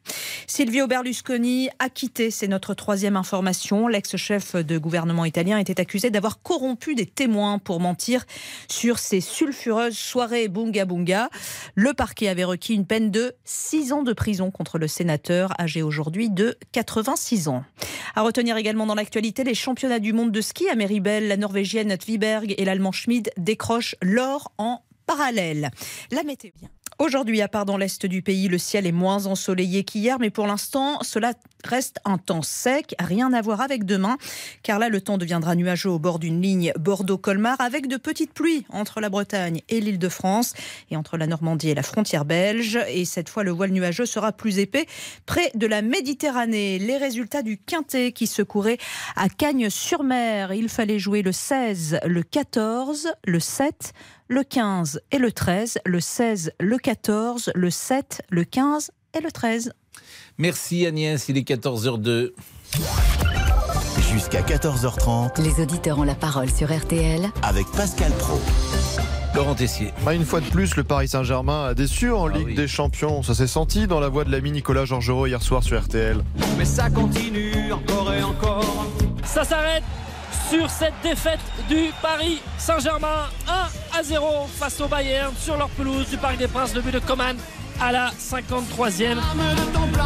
Silvio 0.45 0.85
Berlusconi 0.85 1.69
acquitté, 1.79 2.29
c'est 2.29 2.47
notre 2.47 2.75
troisième 2.75 3.17
information. 3.17 3.46
L'ex-chef 3.89 4.55
de 4.55 4.77
gouvernement 4.77 5.23
italien 5.23 5.57
était 5.57 5.79
accusé 5.79 6.09
d'avoir 6.09 6.41
corrompu 6.41 6.95
des 6.95 7.05
témoins 7.05 7.59
pour 7.59 7.79
mentir 7.79 8.25
sur 8.67 8.99
ces 8.99 9.21
sulfureuses 9.21 9.97
soirées 9.97 10.49
bunga 10.49 10.83
bunga. 10.83 11.29
Le 11.75 11.93
parquet 11.93 12.27
avait 12.27 12.43
requis 12.43 12.73
une 12.73 12.85
peine 12.85 13.09
de 13.09 13.35
6 13.45 13.93
ans 13.93 14.03
de 14.03 14.11
prison 14.11 14.51
contre 14.51 14.77
le 14.77 14.87
sénateur, 14.87 15.53
âgé 15.61 15.81
aujourd'hui 15.81 16.29
de 16.29 16.57
86 16.73 17.47
ans. 17.47 17.63
À 18.15 18.21
retenir 18.21 18.57
également 18.57 18.85
dans 18.85 18.95
l'actualité, 18.95 19.45
les 19.45 19.55
championnats 19.55 19.99
du 19.99 20.11
monde 20.11 20.31
de 20.31 20.41
ski 20.41 20.67
à 20.69 20.75
Méribel, 20.75 21.29
la 21.29 21.37
Norvégienne 21.37 21.97
Tviberg 21.97 22.53
et 22.57 22.65
l'Allemand 22.65 22.91
Schmid 22.91 23.31
décrochent 23.37 23.95
l'or 24.01 24.51
en 24.57 24.81
parallèle. 25.05 25.71
La 26.11 26.23
météo. 26.23 26.51
Aujourd'hui, 26.99 27.43
à 27.43 27.47
part 27.47 27.65
dans 27.65 27.77
l'est 27.77 28.07
du 28.07 28.23
pays, 28.23 28.47
le 28.47 28.57
ciel 28.57 28.87
est 28.87 28.91
moins 28.91 29.27
ensoleillé 29.27 29.83
qu'hier, 29.83 30.17
mais 30.19 30.31
pour 30.31 30.47
l'instant, 30.47 30.97
cela 31.03 31.33
reste 31.63 31.99
un 32.05 32.17
temps 32.17 32.41
sec. 32.41 32.95
Rien 32.97 33.33
à 33.33 33.41
voir 33.41 33.61
avec 33.61 33.85
demain, 33.85 34.17
car 34.63 34.79
là, 34.79 34.89
le 34.89 34.99
temps 34.99 35.19
deviendra 35.19 35.55
nuageux 35.55 35.91
au 35.91 35.99
bord 35.99 36.17
d'une 36.17 36.41
ligne 36.41 36.73
Bordeaux-Colmar, 36.79 37.61
avec 37.61 37.85
de 37.85 37.97
petites 37.97 38.33
pluies 38.33 38.65
entre 38.69 38.99
la 38.99 39.09
Bretagne 39.09 39.61
et 39.69 39.79
l'île 39.79 39.99
de 39.99 40.09
France, 40.09 40.55
et 40.89 40.97
entre 40.97 41.17
la 41.17 41.27
Normandie 41.27 41.69
et 41.69 41.75
la 41.75 41.83
frontière 41.83 42.25
belge. 42.25 42.79
Et 42.89 43.05
cette 43.05 43.29
fois, 43.29 43.43
le 43.43 43.51
voile 43.51 43.71
nuageux 43.71 44.07
sera 44.07 44.31
plus 44.31 44.57
épais 44.57 44.87
près 45.27 45.51
de 45.53 45.67
la 45.67 45.83
Méditerranée. 45.83 46.79
Les 46.79 46.97
résultats 46.97 47.43
du 47.43 47.59
quintet 47.59 48.11
qui 48.11 48.25
se 48.25 48.41
courait 48.41 48.79
à 49.15 49.29
Cagnes-sur-Mer. 49.29 50.51
Il 50.53 50.67
fallait 50.67 50.97
jouer 50.97 51.21
le 51.21 51.31
16, 51.31 51.99
le 52.05 52.23
14, 52.23 53.09
le 53.23 53.39
7, 53.39 53.93
le 54.27 54.43
15 54.43 55.01
et 55.11 55.17
le 55.17 55.31
13, 55.31 55.79
le 55.85 55.99
16, 55.99 56.51
le 56.59 56.77
14, 56.77 57.51
le 57.55 57.69
7, 57.69 58.21
le 58.29 58.43
15 58.43 58.91
et 59.17 59.21
le 59.21 59.31
13. 59.31 59.73
Merci 60.37 60.85
Agnès, 60.85 61.27
il 61.29 61.37
est 61.37 61.47
14h02. 61.47 62.31
Jusqu'à 64.11 64.41
14h30 64.41 65.41
Les 65.41 65.61
auditeurs 65.61 65.99
ont 65.99 66.03
la 66.03 66.15
parole 66.15 66.49
sur 66.49 66.75
RTL 66.75 67.29
avec 67.41 67.67
Pascal 67.71 68.11
Pro. 68.13 68.39
Laurent 69.35 69.55
Tessier. 69.55 69.93
Bah, 70.03 70.13
une 70.13 70.25
fois 70.25 70.39
de 70.39 70.45
plus, 70.45 70.75
le 70.75 70.83
Paris 70.83 71.09
Saint-Germain 71.09 71.65
a 71.65 71.73
déçu 71.73 72.11
en 72.11 72.27
Ligue 72.27 72.55
des 72.55 72.67
Champions. 72.67 73.21
Ça 73.21 73.35
s'est 73.35 73.47
senti 73.47 73.85
dans 73.85 73.99
la 73.99 74.09
voix 74.09 74.23
de 74.23 74.31
l'ami 74.31 74.51
Nicolas 74.51 74.85
Georgerot 74.85 75.27
hier 75.27 75.41
soir 75.41 75.63
sur 75.63 75.79
RTL. 75.79 76.23
Mais 76.57 76.65
ça 76.65 76.89
continue 76.89 77.71
encore 77.71 78.13
et 78.13 78.23
encore. 78.23 78.87
Ça 79.23 79.43
s'arrête 79.43 79.83
sur 80.49 80.69
cette 80.69 80.93
défaite 81.03 81.39
du 81.67 81.91
Paris 82.01 82.41
Saint-Germain 82.57 83.29
1 83.93 83.99
à 83.99 84.03
0 84.03 84.47
face 84.47 84.79
au 84.79 84.87
Bayern 84.87 85.33
sur 85.37 85.57
leur 85.57 85.69
pelouse 85.69 86.09
du 86.09 86.17
Parc 86.17 86.37
des 86.37 86.47
Princes. 86.47 86.73
Le 86.73 86.81
but 86.81 86.93
de 86.93 86.99
Coman 86.99 87.35
à 87.79 87.91
la 87.91 88.11
53e. 88.11 89.17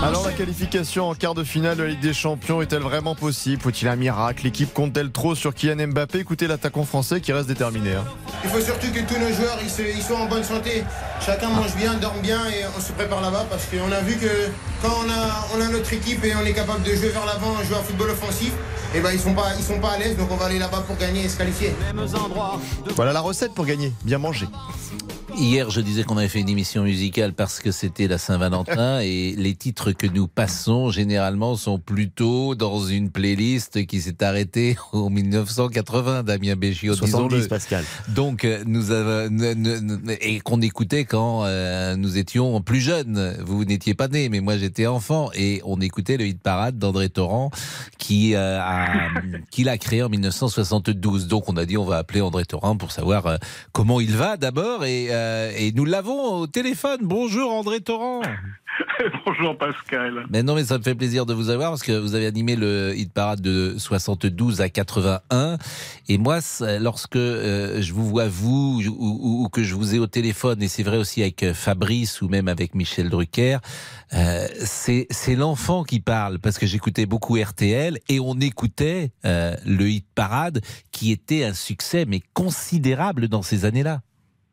Alors 0.04 0.26
la 0.26 0.34
qualification 0.34 1.10
en 1.10 1.16
quart 1.16 1.34
de 1.34 1.44
finale 1.44 1.78
de 1.78 1.84
la 1.84 1.90
Ligue 1.90 2.00
des 2.02 2.14
Champions 2.14 2.62
est-elle 2.62 2.82
vraiment 2.82 3.16
possible? 3.16 3.62
Faut-il 3.62 3.88
un 3.88 3.96
miracle? 3.96 4.44
L'équipe 4.44 4.74
compte-t-elle 4.74 5.12
trop 5.12 5.36
sur 5.36 5.54
Kylian 5.54 5.88
Mbappé? 5.88 6.20
Écoutez 6.20 6.48
l'attaquant 6.48 6.84
français 6.84 7.22
qui 7.22 7.32
reste 7.32 7.48
déterminé. 7.48 7.94
hein. 7.96 8.04
Il 8.44 8.50
faut 8.50 8.60
surtout 8.62 8.88
que 8.92 9.00
tous 9.02 9.20
nos 9.20 9.34
joueurs 9.34 9.58
ils, 9.64 9.70
se- 9.70 9.82
ils 9.84 10.02
soient 10.02 10.20
en 10.20 10.26
bonne 10.26 10.44
santé. 10.44 10.84
Chacun 11.26 11.50
mange 11.50 11.76
bien, 11.76 11.94
dorme 11.96 12.20
bien 12.22 12.40
et 12.48 12.66
on 12.76 12.82
se 12.82 12.92
prépare 12.92 13.22
là-bas 13.22 13.46
parce 13.50 13.66
qu'on 13.66 13.92
a 13.92 14.00
vu 14.02 14.16
que 14.18 14.28
quand 14.82 14.94
on 15.06 15.10
a, 15.10 15.48
on 15.58 15.62
a 15.62 15.68
notre 15.68 15.94
équipe 15.94 16.24
et 16.26 16.34
on 16.36 16.46
est 16.46 16.54
capable 16.54 16.84
de 16.84 16.94
jouer 16.96 17.10
vers 17.10 17.26
l'avant, 17.26 17.54
jouer 17.64 17.78
à 17.78 17.84
football 17.84 18.10
offensif, 18.10 18.52
et 18.96 19.00
ben 19.00 19.12
ils 19.14 19.20
sont 19.20 19.34
pas 19.34 19.54
ils 19.58 19.64
sont 19.64 19.80
pas 19.80 19.92
à 19.92 19.98
l'aise 19.98 20.18
donc 20.18 20.30
on 20.32 20.36
va 20.36 20.46
aller 20.48 20.60
là-bas 20.60 20.84
pour 20.88 20.98
gagner 20.98 21.24
et 21.26 21.30
se 21.30 21.38
qualifier. 21.38 21.74
Voilà 22.96 23.14
la 23.14 23.22
recette 23.22 23.54
pour 23.54 23.66
gagner, 23.66 23.94
bien 24.04 24.18
manger. 24.18 24.48
Hier, 25.38 25.70
je 25.70 25.80
disais 25.80 26.04
qu'on 26.04 26.18
avait 26.18 26.28
fait 26.28 26.42
une 26.42 26.50
émission 26.50 26.84
musicale 26.84 27.34
parce 27.34 27.60
que 27.60 27.72
c'était 27.72 28.08
la 28.08 28.18
Saint-Valentin 28.18 29.00
et 29.02 29.34
les 29.38 29.56
titres 29.56 29.92
que 29.92 30.06
nous 30.06 30.28
passons 30.28 30.90
généralement 30.90 31.56
sont 31.56 31.80
plutôt 31.80 32.54
dans 32.54 32.86
une 32.86 33.10
playlist 33.10 33.86
qui 33.86 34.02
s'est 34.02 34.24
arrêtée 34.24 34.78
en 34.92 35.10
1980, 35.10 36.24
Damien 36.24 36.56
Béchiot, 36.56 36.96
70, 36.96 37.28
disons-le. 37.28 37.48
Pascal. 37.48 37.86
Donc, 38.10 38.46
euh, 38.46 38.64
nous 38.66 38.92
avons, 38.92 39.30
et 40.22 40.40
qu'on 40.42 40.62
écoutait 40.62 41.06
quand 41.06 41.46
euh, 41.46 41.96
nous 41.96 42.18
étions 42.18 42.62
plus 42.62 42.82
jeunes. 42.82 43.38
Vous 43.46 43.64
n'étiez 43.64 43.94
pas 43.94 44.10
nés, 44.10 44.30
mais 44.30 44.42
moi 44.42 44.58
j'étais 44.58 44.88
enfant 44.88 45.32
et 45.34 45.62
on 45.64 45.80
écoutait 45.80 46.18
le 46.18 46.26
hit 46.26 46.42
parade 46.42 46.78
d'André 46.78 47.10
Torrent 47.10 47.52
qui 47.98 48.36
euh, 48.36 48.60
a, 48.60 48.88
qu'il 49.50 49.70
a 49.70 49.78
créé 49.78 50.04
en 50.04 50.10
1972. 50.10 51.28
Donc, 51.28 51.48
on 51.48 51.56
a 51.58 51.66
dit 51.66 51.78
on 51.78 51.86
va 51.86 51.98
appeler 51.98 52.22
André 52.22 52.46
Torrent 52.46 52.76
pour 52.76 52.92
savoir 52.92 53.38
comment 53.72 54.02
il 54.02 54.16
va 54.16 54.38
d'abord 54.38 54.84
et, 54.86 55.10
euh, 55.22 55.52
et 55.56 55.72
nous 55.74 55.86
l'avons 55.86 56.40
au 56.42 56.48
téléphone. 56.48 57.00
Bonjour 57.04 57.52
André 57.52 57.80
Torrent. 57.82 58.22
Bonjour 59.26 59.58
Pascal. 59.58 60.26
Mais 60.30 60.44
non, 60.44 60.56
mais 60.56 60.64
ça 60.64 60.78
me 60.78 60.84
fait 60.84 60.96
plaisir 60.96 61.26
de 61.26 61.34
vous 61.34 61.50
avoir 61.50 61.72
parce 61.72 61.84
que 61.84 61.92
vous 61.92 62.16
avez 62.16 62.26
animé 62.26 62.56
le 62.56 62.94
hit 62.96 63.12
parade 63.14 63.42
de 63.42 63.76
72 63.78 64.62
à 64.62 64.70
81. 64.70 65.58
Et 66.08 66.18
moi, 66.18 66.40
lorsque 66.80 67.16
euh, 67.16 67.82
je 67.82 67.94
vous 67.94 68.08
vois 68.08 68.28
vous 68.28 68.82
ou, 68.88 68.90
ou- 68.90 69.44
ou 69.46 69.50
que 69.50 69.64
je 69.64 69.76
vous 69.76 69.94
ai 69.96 70.00
au 70.00 70.08
téléphone, 70.08 70.62
et 70.64 70.68
c'est 70.68 70.84
vrai 70.84 70.98
aussi 70.98 71.22
avec 71.22 71.44
euh, 71.44 71.54
Fabrice 71.54 72.22
ou 72.22 72.30
même 72.30 72.48
avec 72.48 72.74
Michel 72.76 73.10
Drucker, 73.10 73.58
euh, 74.14 74.48
c'est 74.64 75.08
c'est 75.10 75.36
l'enfant 75.36 75.84
qui 75.84 76.00
parle 76.00 76.40
parce 76.40 76.58
que 76.58 76.66
j'écoutais 76.66 77.06
beaucoup 77.06 77.38
RTL 77.42 77.98
et 78.10 78.20
on 78.20 78.40
écoutait 78.40 79.12
euh, 79.26 79.56
le 79.66 79.90
hit 79.90 80.06
parade 80.16 80.62
qui 80.92 81.12
était 81.12 81.44
un 81.44 81.54
succès 81.54 82.06
mais 82.08 82.22
considérable 82.34 83.28
dans 83.28 83.42
ces 83.42 83.66
années-là. 83.66 84.02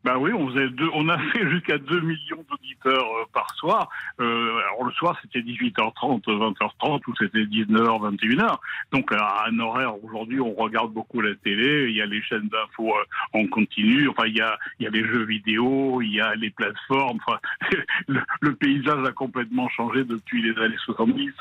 Bah 0.03 0.17
oui, 0.17 0.31
on 0.33 0.49
faisait 0.49 0.69
deux, 0.69 0.89
on 0.93 1.09
a 1.09 1.17
fait 1.33 1.49
jusqu'à 1.49 1.77
2 1.77 2.01
millions 2.01 2.45
d'auditeurs 2.49 3.05
euh, 3.05 3.25
par 3.33 3.53
soir. 3.55 3.89
Euh, 4.19 4.57
alors 4.57 4.85
le 4.85 4.91
soir 4.93 5.17
c'était 5.21 5.41
18h30, 5.41 6.23
20h30 6.23 7.01
ou 7.07 7.13
c'était 7.19 7.43
19h, 7.43 8.17
21h. 8.17 8.57
Donc 8.91 9.11
à 9.11 9.45
un 9.47 9.59
horaire 9.59 9.93
aujourd'hui, 10.03 10.39
on 10.39 10.53
regarde 10.53 10.93
beaucoup 10.93 11.19
la 11.21 11.35
télé. 11.35 11.89
Il 11.89 11.97
y 11.97 12.01
a 12.01 12.05
les 12.05 12.21
chaînes 12.21 12.47
d'infos 12.47 12.93
euh, 12.93 13.39
en 13.39 13.45
continu. 13.47 14.07
Enfin 14.07 14.23
il 14.27 14.37
y 14.37 14.41
a 14.41 14.57
il 14.79 14.85
y 14.85 14.87
a 14.87 14.89
les 14.89 15.03
jeux 15.03 15.25
vidéo, 15.25 16.01
il 16.01 16.13
y 16.13 16.21
a 16.21 16.33
les 16.35 16.49
plateformes. 16.49 17.19
Enfin 17.25 17.39
le, 18.07 18.21
le 18.39 18.55
paysage 18.55 19.05
a 19.05 19.11
complètement 19.11 19.67
changé 19.69 20.05
depuis 20.05 20.41
les 20.41 20.57
années 20.63 20.75
70. 20.85 21.31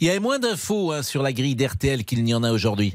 Il 0.00 0.06
y 0.08 0.10
avait 0.10 0.20
moins 0.20 0.38
d'infos 0.40 0.92
hein, 0.92 1.02
sur 1.02 1.22
la 1.22 1.32
grille 1.32 1.54
d'RTL 1.54 2.04
qu'il 2.04 2.24
n'y 2.24 2.34
en 2.34 2.42
a 2.42 2.50
aujourd'hui. 2.50 2.94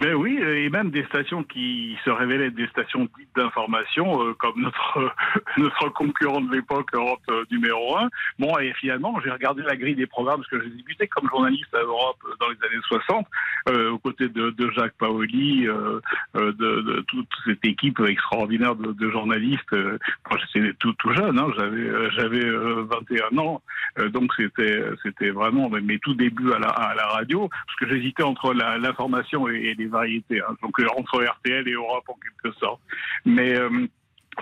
Ben 0.00 0.14
oui, 0.14 0.38
et 0.38 0.70
même 0.70 0.90
des 0.90 1.04
stations 1.04 1.44
qui 1.44 1.94
se 2.06 2.10
révélaient 2.10 2.50
des 2.50 2.66
stations 2.68 3.06
d'information, 3.36 4.24
euh, 4.24 4.32
comme 4.32 4.58
notre 4.62 5.14
notre 5.58 5.90
concurrent 5.90 6.40
de 6.40 6.50
l'époque, 6.50 6.88
Europe 6.94 7.20
euh, 7.28 7.44
numéro 7.50 7.98
1. 7.98 8.08
Bon, 8.38 8.58
et 8.58 8.72
finalement, 8.80 9.20
j'ai 9.22 9.30
regardé 9.30 9.62
la 9.62 9.76
grille 9.76 9.94
des 9.94 10.06
programmes, 10.06 10.40
parce 10.40 10.48
que 10.48 10.62
j'ai 10.62 10.70
débuté 10.70 11.06
comme 11.06 11.28
journaliste 11.28 11.74
à 11.74 11.82
Europe 11.82 12.16
euh, 12.24 12.32
dans 12.40 12.48
les 12.48 12.56
années 12.66 12.82
60, 12.88 13.26
euh, 13.68 13.90
aux 13.90 13.98
côtés 13.98 14.30
de, 14.30 14.48
de 14.48 14.70
Jacques 14.70 14.96
Paoli, 14.98 15.68
euh, 15.68 16.00
euh, 16.34 16.52
de, 16.52 16.80
de 16.80 17.04
toute 17.06 17.28
cette 17.44 17.64
équipe 17.66 18.00
extraordinaire 18.00 18.76
de, 18.76 18.92
de 18.92 19.10
journalistes. 19.10 19.72
Euh, 19.74 19.98
quand 20.22 20.38
j'étais 20.38 20.72
tout, 20.78 20.94
tout 20.94 21.12
jeune, 21.12 21.38
hein, 21.38 21.52
j'avais 21.58 21.76
euh, 21.76 22.10
j'avais 22.12 22.44
euh, 22.46 22.86
21 22.90 23.36
ans, 23.36 23.60
Euh, 23.98 24.08
donc 24.08 24.32
c'était 24.36 24.82
c'était 25.02 25.30
vraiment 25.30 25.68
mes 25.68 25.98
tout 25.98 26.14
débuts 26.14 26.52
à 26.52 26.58
la, 26.58 26.68
à 26.68 26.94
la 26.94 27.06
radio, 27.06 27.48
parce 27.48 27.76
que 27.80 27.88
j'hésitais 27.88 28.22
entre 28.22 28.54
l'information 28.54 29.48
et, 29.48 29.56
et 29.56 29.74
les 29.74 29.89
variétés, 29.90 30.40
hein, 30.40 30.56
donc 30.62 30.78
euh, 30.80 30.86
entre 30.96 31.22
RTL 31.22 31.68
et 31.68 31.72
Europe 31.72 32.04
en 32.08 32.14
quelque 32.14 32.56
sorte. 32.58 32.80
Mais 33.24 33.56
euh, 33.56 33.86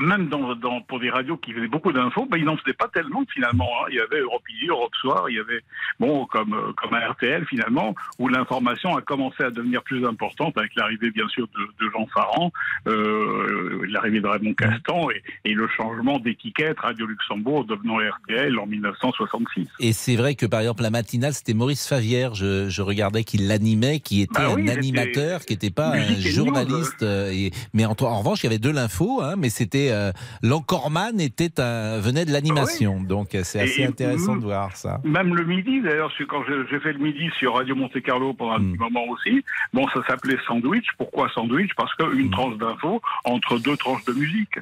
même 0.01 0.29
dans, 0.29 0.55
dans, 0.55 0.81
pour 0.83 1.01
des 1.01 1.11
radios 1.11 1.37
qui 1.39 1.53
faisaient 1.53 1.67
beaucoup 1.69 1.93
d'infos, 1.93 2.27
ben, 2.31 2.37
ils 2.39 2.45
n'en 2.45 2.57
faisaient 2.57 2.73
pas 2.77 2.89
tellement 2.89 3.25
finalement. 3.33 3.69
hein. 3.83 3.87
Il 3.91 3.97
y 3.97 4.01
avait 4.01 4.21
Europe 4.21 4.43
Midi, 4.49 4.67
Europe 4.69 4.95
Soir, 5.01 5.29
il 5.31 5.37
y 5.37 5.41
avait, 5.41 5.61
bon, 5.99 6.27
comme, 6.27 6.53
euh, 6.55 6.73
comme 6.77 6.95
un 6.95 7.01
RTL 7.11 7.45
finalement, 7.47 7.95
où 8.19 8.29
l'information 8.29 8.97
a 8.97 9.03
commencé 9.03 9.43
à 9.43 9.51
devenir 9.51 9.83
plus 9.83 10.05
importante 10.07 10.57
avec 10.59 10.73
l'arrivée 10.77 11.11
bien 11.11 11.27
sûr 11.29 11.47
de, 11.49 11.85
de 11.85 11.91
Jean 11.93 12.07
Farand, 12.15 12.53
euh, 12.87 13.87
l'arrivée 13.89 14.21
de 14.21 14.27
Raymond 14.27 14.55
Castan 14.55 15.09
et, 15.11 15.23
et 15.51 15.55
le 15.55 15.69
changement 15.69 16.19
d'étiquette 16.19 16.79
Radio 16.81 17.07
Luxembourg 17.07 17.65
devenant 17.65 17.97
RTL 17.99 18.59
en 18.59 18.67
1966. 18.67 19.69
Et 19.81 19.93
c'est 19.93 20.17
vrai 20.17 20.35
que 20.35 20.47
par 20.47 20.61
exemple 20.61 20.83
la 20.83 20.91
matinale 20.91 21.33
c'était 21.33 21.55
Maurice 21.55 21.87
Favière, 21.89 22.35
je, 22.35 22.69
je 22.69 22.83
regardais 22.83 23.25
qu'il 23.25 23.47
l'animait, 23.49 24.01
qui 24.01 24.23
était 24.23 24.33
Bah 24.43 24.49
oui, 24.55 24.69
un 24.71 24.73
animateur, 24.75 25.41
qui 25.41 25.55
n'était 25.55 25.71
pas 25.71 25.95
un 25.95 26.21
journaliste. 26.21 27.03
euh, 27.03 27.31
et- 27.31 27.51
mais 27.75 27.85
en, 27.85 27.95
en 28.01 28.19
revanche 28.19 28.41
il 28.43 28.45
y 28.45 28.49
avait 28.49 28.59
de 28.59 28.71
l'info, 28.71 29.21
hein, 29.23 29.35
mais 29.37 29.49
c'était 29.49 29.88
euh, 29.93 30.13
l'encorman 30.43 31.21
était 31.21 31.61
un, 31.61 31.99
venait 31.99 32.25
de 32.25 32.33
l'animation, 32.33 33.01
donc 33.03 33.35
euh, 33.35 33.43
c'est 33.45 33.61
assez 33.61 33.83
Et- 33.83 33.87
intéressant 33.87 34.37
de 34.37 34.43
voir 34.43 34.77
ça. 34.77 35.01
Même 35.05 35.35
le 35.35 35.45
midi, 35.45 35.81
d'ailleurs, 35.83 36.13
quand 36.29 36.43
j'ai 36.71 36.81
fait 36.81 36.93
le 36.93 36.99
midi 36.99 37.29
sur 37.39 37.55
Radio 37.55 37.75
Monte 37.75 38.01
Carlo 38.03 38.33
pendant 38.35 38.53
un 38.53 38.59
Hmm. 38.59 38.73
petit 38.73 38.79
moment 38.79 39.05
aussi, 39.09 39.45
bon, 39.73 39.87
ça 39.95 40.01
s'appelait 40.07 40.39
sandwich. 40.47 40.87
Pourquoi 40.99 41.29
sandwich? 41.35 41.71
Parce 41.77 41.91
Hmm. 41.99 42.11
qu'une 42.11 42.31
tranche 42.31 42.59
d'infos 42.59 43.01
entre 43.25 43.59
deux 43.59 43.77
tranches 43.77 44.05
de 44.05 44.13
musique. 44.13 44.59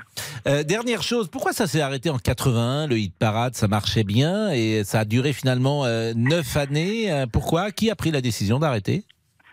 Euh, 0.47 0.62
dernière 0.62 1.03
chose, 1.03 1.29
pourquoi 1.29 1.53
ça 1.53 1.66
s'est 1.66 1.81
arrêté 1.81 2.11
en 2.11 2.18
81 2.18 2.87
Le 2.87 2.99
hit 2.99 3.14
parade, 3.18 3.55
ça 3.55 3.68
marchait 3.68 4.05
bien 4.05 4.51
et 4.53 4.83
ça 4.85 5.01
a 5.01 5.05
duré 5.05 5.33
finalement 5.33 5.85
neuf 6.14 6.57
années. 6.57 7.24
Pourquoi? 7.33 7.70
Qui 7.72 7.91
a 7.91 7.97
pris 7.97 8.11
la 8.11 8.20
décision 8.20 8.59
d'arrêter? 8.59 9.05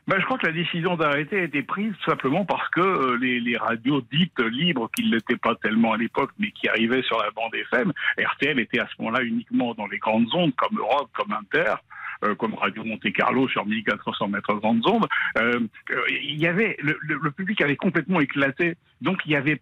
Ben, 0.06 0.20
je 0.20 0.26
crois 0.26 0.38
que 0.38 0.48
la 0.48 0.52
décision 0.52 0.98
d'arrêter 0.98 1.40
a 1.40 1.44
été 1.44 1.64
prise 1.64 1.94
simplement 2.06 2.44
parce 2.44 2.68
que 2.72 2.82
euh, 2.82 3.18
les, 3.18 3.56
radios 3.56 4.02
dites 4.12 4.38
libres, 4.40 4.90
qui 4.94 5.06
ne 5.06 5.16
l'étaient 5.16 5.38
pas 5.38 5.56
tellement 5.56 5.94
à 5.94 5.98
l'époque, 5.98 6.32
mais 6.40 6.52
qui 6.52 6.68
arrivaient 6.68 7.04
sur 7.04 7.18
la 7.20 7.32
bande 7.32 7.56
FM, 7.56 7.94
RTL 8.18 8.60
était 8.60 8.80
à 8.80 8.88
ce 8.88 9.02
moment-là 9.02 9.24
uniquement 9.24 9.74
dans 9.76 9.88
les 9.88 10.00
grandes 10.00 10.28
ondes, 10.34 10.54
comme 10.56 10.78
Europe, 10.78 11.10
comme 11.14 11.32
Inter, 11.32 11.76
euh, 12.26 12.36
comme 12.36 12.54
Radio 12.56 12.84
Monte 12.84 13.14
Carlo 13.14 13.48
sur 13.48 13.66
1400 13.66 14.28
mètres 14.28 14.54
grandes 14.56 14.86
ondes. 14.86 15.08
Euh, 15.38 15.62
il 16.10 16.38
y 16.38 16.48
avait 16.48 16.76
le, 16.82 17.32
public 17.32 17.62
avait 17.62 17.78
complètement 17.78 18.20
éclaté, 18.20 18.76
donc 19.00 19.22
il 19.26 19.32
y 19.32 19.38
avait 19.38 19.62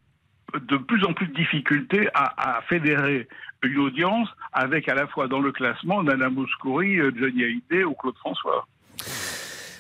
de 0.59 0.77
plus 0.77 1.05
en 1.05 1.13
plus 1.13 1.27
de 1.27 1.33
difficultés 1.33 2.09
à, 2.15 2.61
fédérer 2.67 3.27
une 3.63 3.77
audience 3.77 4.27
avec 4.53 4.89
à 4.89 4.95
la 4.95 5.05
fois 5.05 5.27
dans 5.27 5.39
le 5.39 5.51
classement 5.51 6.01
Nana 6.03 6.29
Mouskouri, 6.29 6.97
Johnny 6.97 7.43
Hallyday 7.43 7.83
ou 7.83 7.93
Claude 7.93 8.17
François. 8.17 8.67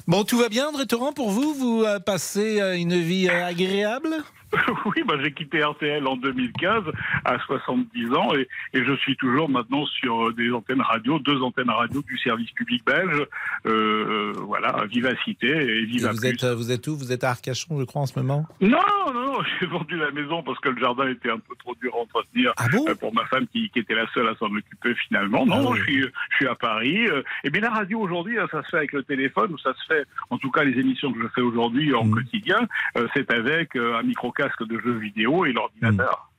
Bon, 0.07 0.23
tout 0.23 0.37
va 0.37 0.49
bien, 0.49 0.67
André 0.67 0.87
Torrent, 0.87 1.13
pour 1.13 1.29
vous? 1.29 1.53
Vous 1.53 1.83
euh, 1.83 1.99
passez 1.99 2.59
euh, 2.59 2.75
une 2.75 2.99
vie 2.99 3.29
euh, 3.29 3.45
agréable? 3.45 4.23
Oui, 4.85 5.03
bah, 5.05 5.15
j'ai 5.21 5.31
quitté 5.31 5.63
RTL 5.63 6.05
en 6.07 6.15
2015 6.17 6.83
à 7.25 7.39
70 7.39 8.13
ans 8.13 8.33
et, 8.35 8.47
et 8.73 8.83
je 8.83 8.93
suis 8.97 9.15
toujours 9.15 9.47
maintenant 9.49 9.85
sur 9.85 10.27
euh, 10.29 10.33
des 10.33 10.51
antennes 10.51 10.81
radio, 10.81 11.19
deux 11.19 11.41
antennes 11.41 11.69
radio 11.69 12.01
du 12.01 12.17
service 12.17 12.51
public 12.51 12.83
belge. 12.85 13.25
Euh, 13.65 13.71
euh, 13.71 14.33
voilà, 14.45 14.85
Vivacité 14.89 15.47
et 15.47 15.79
Et 15.81 15.85
Viva 15.85 16.11
vous, 16.11 16.25
êtes, 16.25 16.43
euh, 16.43 16.55
vous 16.55 16.71
êtes 16.71 16.87
où? 16.87 16.95
Vous 16.97 17.11
êtes 17.11 17.23
à 17.23 17.29
Arcachon, 17.29 17.79
je 17.79 17.85
crois, 17.85 18.01
en 18.01 18.05
ce 18.05 18.17
moment? 18.19 18.45
Non, 18.59 18.79
non, 19.13 19.13
non, 19.13 19.37
j'ai 19.59 19.67
vendu 19.67 19.95
la 19.97 20.11
maison 20.11 20.43
parce 20.43 20.59
que 20.59 20.69
le 20.69 20.79
jardin 20.79 21.07
était 21.07 21.29
un 21.29 21.39
peu 21.39 21.55
trop 21.59 21.75
dur 21.81 21.93
à 21.95 21.99
entretenir 21.99 22.53
euh, 22.87 22.95
pour 22.95 23.13
ma 23.13 23.25
femme 23.25 23.47
qui, 23.47 23.69
qui 23.69 23.79
était 23.79 23.95
la 23.95 24.07
seule 24.13 24.27
à 24.27 24.35
s'en 24.35 24.47
occuper 24.47 24.95
finalement. 25.07 25.45
Non, 25.45 25.55
Ah 25.67 25.69
oui. 25.71 25.79
je, 25.79 25.83
suis, 25.83 26.01
je 26.01 26.35
suis 26.35 26.47
à 26.47 26.55
Paris. 26.55 27.07
Et 27.43 27.49
bien 27.49 27.61
la 27.61 27.69
radio 27.69 27.99
aujourd'hui, 27.99 28.37
euh, 28.37 28.47
ça 28.51 28.63
se 28.63 28.69
fait 28.69 28.77
avec 28.77 28.91
le 28.93 29.03
téléphone 29.03 29.53
ou 29.53 29.57
ça 29.59 29.73
se 29.73 29.85
fait, 29.93 30.05
en 30.29 30.37
tout 30.37 30.51
cas 30.51 30.63
les 30.63 30.79
émissions 30.79 31.11
que 31.13 31.21
je 31.21 31.27
fais 31.35 31.41
aujourd'hui 31.41 31.93
en 31.93 32.09
quotidien, 32.09 32.67
euh, 32.97 33.07
c'est 33.13 33.31
avec 33.31 33.75
un 33.75 34.07
micro-casque 34.41 34.67
de 34.69 34.79
jeux 34.79 34.97
vidéo 34.99 35.45
et 35.45 35.53
l'ordinateur. 35.53 36.31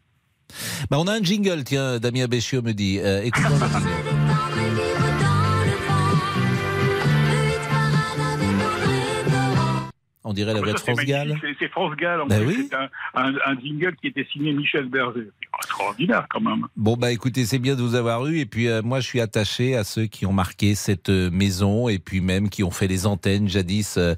bah, 0.90 0.98
On 0.98 1.06
a 1.06 1.12
un 1.14 1.22
jingle, 1.22 1.64
tiens, 1.64 1.98
Damien 1.98 2.26
Béchiot 2.26 2.62
me 2.62 2.72
dit. 2.72 2.98
Euh, 3.00 3.22
écoutons 3.22 3.48
le 3.50 3.66
jingle. 3.66 4.92
On 10.24 10.32
dirait 10.32 10.54
la 10.54 10.60
voix 10.60 10.72
de 10.72 10.78
France 10.78 11.00
Gall. 11.04 11.36
C'est 11.58 11.68
France 11.68 11.96
Gall. 11.96 12.20
En 12.20 12.26
Ben 12.26 12.38
plus, 12.44 12.46
oui. 12.56 12.68
C'est 12.70 12.76
un, 12.76 12.88
un- 13.14 13.34
un 13.44 13.60
jingle 13.60 13.96
qui 13.96 14.06
était 14.06 14.24
signé 14.32 14.52
Michel 14.52 14.88
Berger. 14.88 15.28
C'est 15.40 15.58
extraordinaire 15.68 16.26
quand 16.30 16.40
même. 16.40 16.66
Bon, 16.76 16.96
bah 16.96 17.10
écoutez, 17.10 17.44
c'est 17.44 17.58
bien 17.58 17.74
de 17.74 17.82
vous 17.82 17.96
avoir 17.96 18.24
eu. 18.26 18.38
Et 18.38 18.46
puis, 18.46 18.68
euh, 18.68 18.82
moi, 18.82 19.00
je 19.00 19.06
suis 19.08 19.20
attaché 19.20 19.74
à 19.76 19.82
ceux 19.82 20.06
qui 20.06 20.24
ont 20.24 20.32
marqué 20.32 20.76
cette 20.76 21.08
euh, 21.08 21.28
maison 21.32 21.88
et 21.88 21.98
puis 21.98 22.20
même 22.20 22.50
qui 22.50 22.62
ont 22.62 22.70
fait 22.70 22.86
les 22.86 23.04
antennes 23.06 23.48
jadis. 23.48 23.96
Euh, 23.98 24.14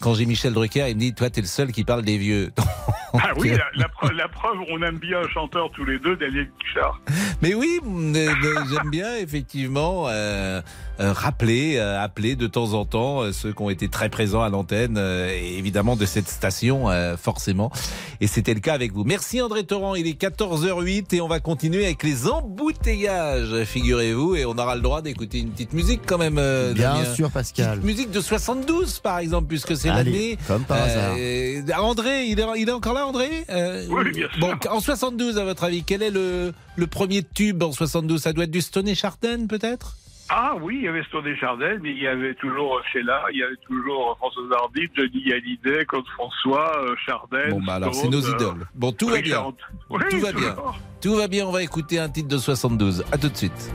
quand 0.00 0.14
j'ai 0.14 0.24
Michel 0.24 0.54
Drucker, 0.54 0.88
il 0.88 0.94
me 0.96 1.00
dit 1.00 1.14
Toi, 1.14 1.28
t'es 1.28 1.42
le 1.42 1.46
seul 1.46 1.72
qui 1.72 1.84
parle 1.84 2.02
des 2.04 2.16
vieux. 2.16 2.50
Ah 3.14 3.32
oui, 3.36 3.50
la, 3.50 3.64
la 3.74 3.88
preuve, 3.88 4.12
la 4.12 4.28
preuve, 4.28 4.58
on 4.70 4.82
aime 4.82 4.98
bien 4.98 5.20
un 5.20 5.28
chanteur 5.28 5.70
tous 5.72 5.84
les 5.84 5.98
deux, 5.98 6.16
Daniel 6.16 6.48
Guichard. 6.60 7.00
Mais 7.42 7.54
oui, 7.54 7.80
j'aime 7.84 8.90
bien 8.90 9.16
effectivement 9.16 10.06
euh, 10.08 10.60
rappeler, 10.98 11.76
euh, 11.76 12.00
appeler 12.02 12.36
de 12.36 12.46
temps 12.46 12.72
en 12.74 12.84
temps 12.84 13.22
euh, 13.22 13.32
ceux 13.32 13.52
qui 13.52 13.62
ont 13.62 13.70
été 13.70 13.88
très 13.88 14.08
présents 14.08 14.42
à 14.42 14.48
l'antenne, 14.48 14.96
euh, 14.98 15.28
et 15.30 15.58
évidemment 15.58 15.96
de 15.96 16.06
cette 16.06 16.28
station, 16.28 16.88
euh, 16.90 17.16
forcément. 17.16 17.72
Et 18.20 18.26
c'était 18.26 18.54
le 18.54 18.60
cas 18.60 18.74
avec 18.74 18.92
vous. 18.92 19.04
Merci 19.04 19.40
André 19.42 19.64
Torrent, 19.64 19.94
il 19.96 20.06
est 20.06 20.20
14h08 20.20 21.14
et 21.16 21.20
on 21.20 21.28
va 21.28 21.40
continuer 21.40 21.84
avec 21.84 22.02
les 22.02 22.28
embouteillages, 22.28 23.64
figurez-vous, 23.64 24.36
et 24.36 24.44
on 24.44 24.52
aura 24.58 24.74
le 24.76 24.82
droit 24.82 25.02
d'écouter 25.02 25.38
une 25.38 25.50
petite 25.50 25.72
musique 25.72 26.02
quand 26.06 26.18
même. 26.18 26.36
euh, 26.38 26.72
Bien 26.72 26.94
Damien. 26.94 27.14
sûr, 27.14 27.30
Pascal. 27.30 27.70
Petite 27.80 27.84
musique 27.84 28.10
de 28.10 28.20
72 28.20 29.00
par 29.00 29.18
exemple, 29.18 29.48
puisque 29.48 29.76
c'est 29.76 29.88
l'année. 29.88 30.38
comme 30.46 30.64
par 30.64 30.82
hasard. 30.82 31.14
Euh, 31.18 31.62
André, 31.78 32.26
il 32.26 32.38
est, 32.40 32.44
il 32.56 32.68
est 32.68 32.72
encore 32.72 32.94
là, 32.94 33.06
André 33.06 33.44
Euh, 33.50 33.86
Oui, 33.90 34.10
bien 34.12 34.28
sûr. 34.28 34.38
Bon, 34.40 34.52
en 34.70 34.80
72, 34.80 35.38
à 35.38 35.44
votre 35.44 35.64
avis, 35.64 35.82
quel 35.84 36.02
est 36.02 36.10
le, 36.10 36.52
le 36.76 36.86
premier 36.86 37.22
tube 37.22 37.62
en 37.62 37.72
72 37.72 38.20
Ça 38.22 38.32
doit 38.32 38.44
être 38.44 38.50
du 38.50 38.60
Stone 38.60 38.94
Chardin, 38.94 39.46
peut-être? 39.48 39.96
Ah 40.30 40.54
oui, 40.60 40.76
il 40.78 40.84
y 40.84 40.88
avait 40.88 41.02
Stone 41.04 41.34
Chardin, 41.36 41.78
mais 41.82 41.90
il 41.90 42.02
y 42.02 42.06
avait 42.06 42.34
toujours 42.34 42.80
Sheila, 42.90 43.24
il 43.32 43.40
y 43.40 43.42
avait 43.42 43.56
toujours 43.66 44.16
François 44.16 44.42
Hardy, 44.58 44.88
Johnny 44.96 45.32
Hallyday, 45.32 45.84
Claude 45.84 46.06
François, 46.14 46.72
euh, 46.78 46.94
Chardin. 47.04 47.50
Bon, 47.50 47.60
bah 47.60 47.74
alors, 47.74 47.94
c'est 47.94 48.08
nos 48.08 48.24
euh, 48.26 48.34
idoles. 48.34 48.66
Bon, 48.74 48.92
tout 48.92 49.08
va 49.08 49.20
bien. 49.20 49.52
Oui, 49.90 50.00
Tout 50.10 50.20
va 50.20 50.32
bien. 50.32 50.56
Tout 51.02 51.14
va 51.16 51.28
bien, 51.28 51.46
on 51.46 51.52
va 51.52 51.62
écouter 51.62 51.98
un 51.98 52.08
titre 52.08 52.28
de 52.28 52.38
72. 52.38 53.04
À 53.12 53.18
tout 53.18 53.28
de 53.28 53.36
suite. 53.36 53.70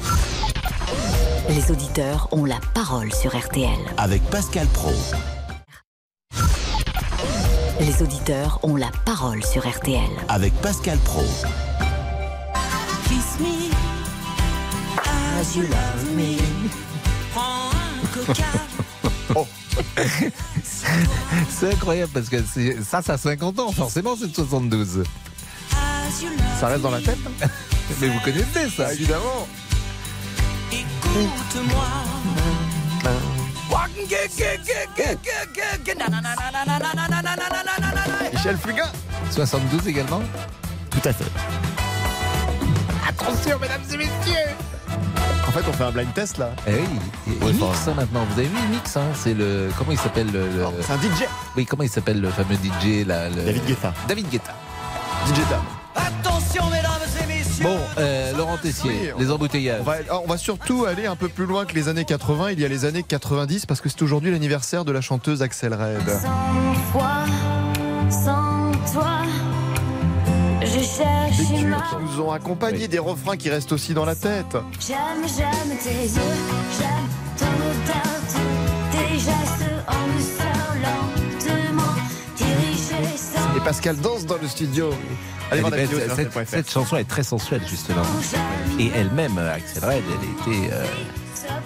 Les 1.49 1.71
auditeurs 1.71 2.27
ont 2.31 2.45
la 2.45 2.59
parole 2.73 3.11
sur 3.13 3.37
RTL. 3.37 3.69
Avec 3.97 4.23
Pascal 4.31 4.67
Pro. 4.73 4.91
Les 7.79 8.03
auditeurs 8.03 8.59
ont 8.63 8.75
la 8.75 8.89
parole 9.05 9.43
sur 9.43 9.67
RTL. 9.67 10.09
Avec 10.27 10.53
Pascal 10.61 10.97
Pro. 11.05 11.23
As 15.39 15.55
you 15.55 15.63
love 15.63 16.15
me. 16.15 16.37
Prends 17.33 17.69
un 17.71 18.07
coca. 18.13 18.43
C'est 21.49 21.73
incroyable 21.73 22.11
parce 22.13 22.29
que 22.29 22.37
c'est- 22.43 22.81
ça, 22.83 23.01
ça 23.01 23.13
a 23.13 23.17
50 23.17 23.59
ans, 23.59 23.71
forcément, 23.71 24.15
c'est 24.19 24.27
de 24.27 24.35
72. 24.35 25.03
as 25.71 26.21
you 26.21 26.29
love 26.29 26.59
Ça 26.59 26.67
reste 26.67 26.81
dans 26.81 26.91
la 26.91 27.01
tête 27.01 27.17
hein 27.43 27.47
Mais 28.01 28.07
vous 28.09 28.19
connaissez 28.19 28.69
ça, 28.75 28.93
évidemment. 28.93 29.47
Écoute-moi. 30.71 31.85
Michel 38.33 38.57
Fugain 38.57 38.87
72 39.31 39.87
également 39.87 40.21
Tout 40.89 41.01
à 41.05 41.13
fait. 41.13 41.25
Attention, 43.07 43.59
mesdames 43.59 43.81
et 43.93 43.97
messieurs 43.97 44.55
En 45.49 45.51
fait, 45.51 45.61
on 45.67 45.73
fait 45.73 45.83
un 45.83 45.89
blind 45.91 46.13
test 46.13 46.37
là. 46.37 46.51
Eh 46.67 46.73
oui, 46.73 47.37
Ouais, 47.41 47.47
mix 47.53 47.63
enfin, 47.63 47.91
hein, 47.91 47.93
maintenant. 47.97 48.21
Vous 48.29 48.37
avez 48.39 48.47
vu, 48.47 48.55
mix, 48.69 48.95
hein, 48.95 49.01
c'est 49.15 49.33
le. 49.33 49.69
Comment 49.79 49.91
il 49.91 49.97
s'appelle 49.97 50.31
le. 50.31 50.43
C'est 50.81 50.93
un 50.93 50.97
DJ. 50.97 51.25
Oui, 51.57 51.65
comment 51.65 51.81
il 51.81 51.89
s'appelle 51.89 52.21
le 52.21 52.29
fameux 52.29 52.53
DJ 52.55 53.03
là 53.07 53.29
le- 53.29 53.43
David 53.45 53.65
Guetta. 53.65 53.91
David 54.07 54.29
Guetta. 54.29 54.53
DJ 55.25 55.39
Dam. 55.49 55.61
Attention, 55.95 56.65
mesdames 56.69 56.91
et 57.23 57.25
messieurs. 57.27 57.63
Bon, 57.63 57.79
euh, 57.97 58.37
Laurent 58.37 58.57
Tessier, 58.57 58.91
Oui, 58.91 59.09
on- 59.15 59.19
les 59.19 59.31
embouteillages. 59.31 59.81
On 59.81 59.83
va, 59.83 59.95
on 60.23 60.27
va 60.27 60.37
surtout 60.37 60.85
aller 60.85 61.07
un 61.07 61.15
peu 61.15 61.29
plus 61.29 61.47
loin 61.47 61.65
que 61.65 61.73
les 61.73 61.87
années 61.89 62.05
80. 62.05 62.51
Il 62.51 62.59
y 62.59 62.65
a 62.65 62.67
les 62.67 62.85
années 62.85 63.01
90 63.03 63.65
parce 63.65 63.81
que 63.81 63.89
c'est 63.89 64.03
aujourd'hui 64.03 64.29
l'anniversaire 64.29 64.85
de 64.85 64.91
la 64.91 65.01
chanteuse 65.01 65.41
Axel 65.41 65.73
Red. 65.73 66.07
Sans 66.07 66.91
toi, 66.91 67.09
sans 68.11 68.71
toi, 68.93 69.07
je 70.73 70.79
cherche 70.79 71.37
Des 71.37 71.57
tubes 71.57 71.67
ma... 71.67 71.77
qui 71.77 71.95
nous 72.03 72.21
ont 72.23 72.31
accompagnés, 72.31 72.87
des 72.87 72.99
refrains 72.99 73.37
qui 73.37 73.49
restent 73.49 73.71
aussi 73.71 73.93
dans 73.93 74.05
la 74.05 74.15
tête. 74.15 74.57
J'aime, 74.79 74.97
j'aime 75.25 75.77
tes 75.81 75.89
yeux, 75.89 76.21
j'aime 76.79 77.09
ton 77.37 77.45
odeur, 77.45 78.19
tous 78.27 78.97
tes 78.97 79.13
gestes 79.15 79.69
en 79.87 80.07
douceur, 80.13 80.75
lentement 80.83 81.93
dirigés 82.37 83.17
sans... 83.17 83.57
Et 83.57 83.61
Pascal 83.63 83.97
danse 83.97 84.25
dans 84.25 84.37
le 84.41 84.47
studio. 84.47 84.89
Allez 85.51 85.63
belle, 85.63 85.87
vidéo 85.87 85.99
cette 86.45 86.69
chanson 86.69 86.97
est 86.97 87.05
très 87.09 87.23
sensuelle 87.23 87.61
justement. 87.67 88.03
Et 88.79 88.91
elle-même, 88.95 89.37
Axel 89.39 89.83
Red, 89.83 90.03
elle 90.47 90.53
était. 90.53 90.73
euh, 90.73 90.85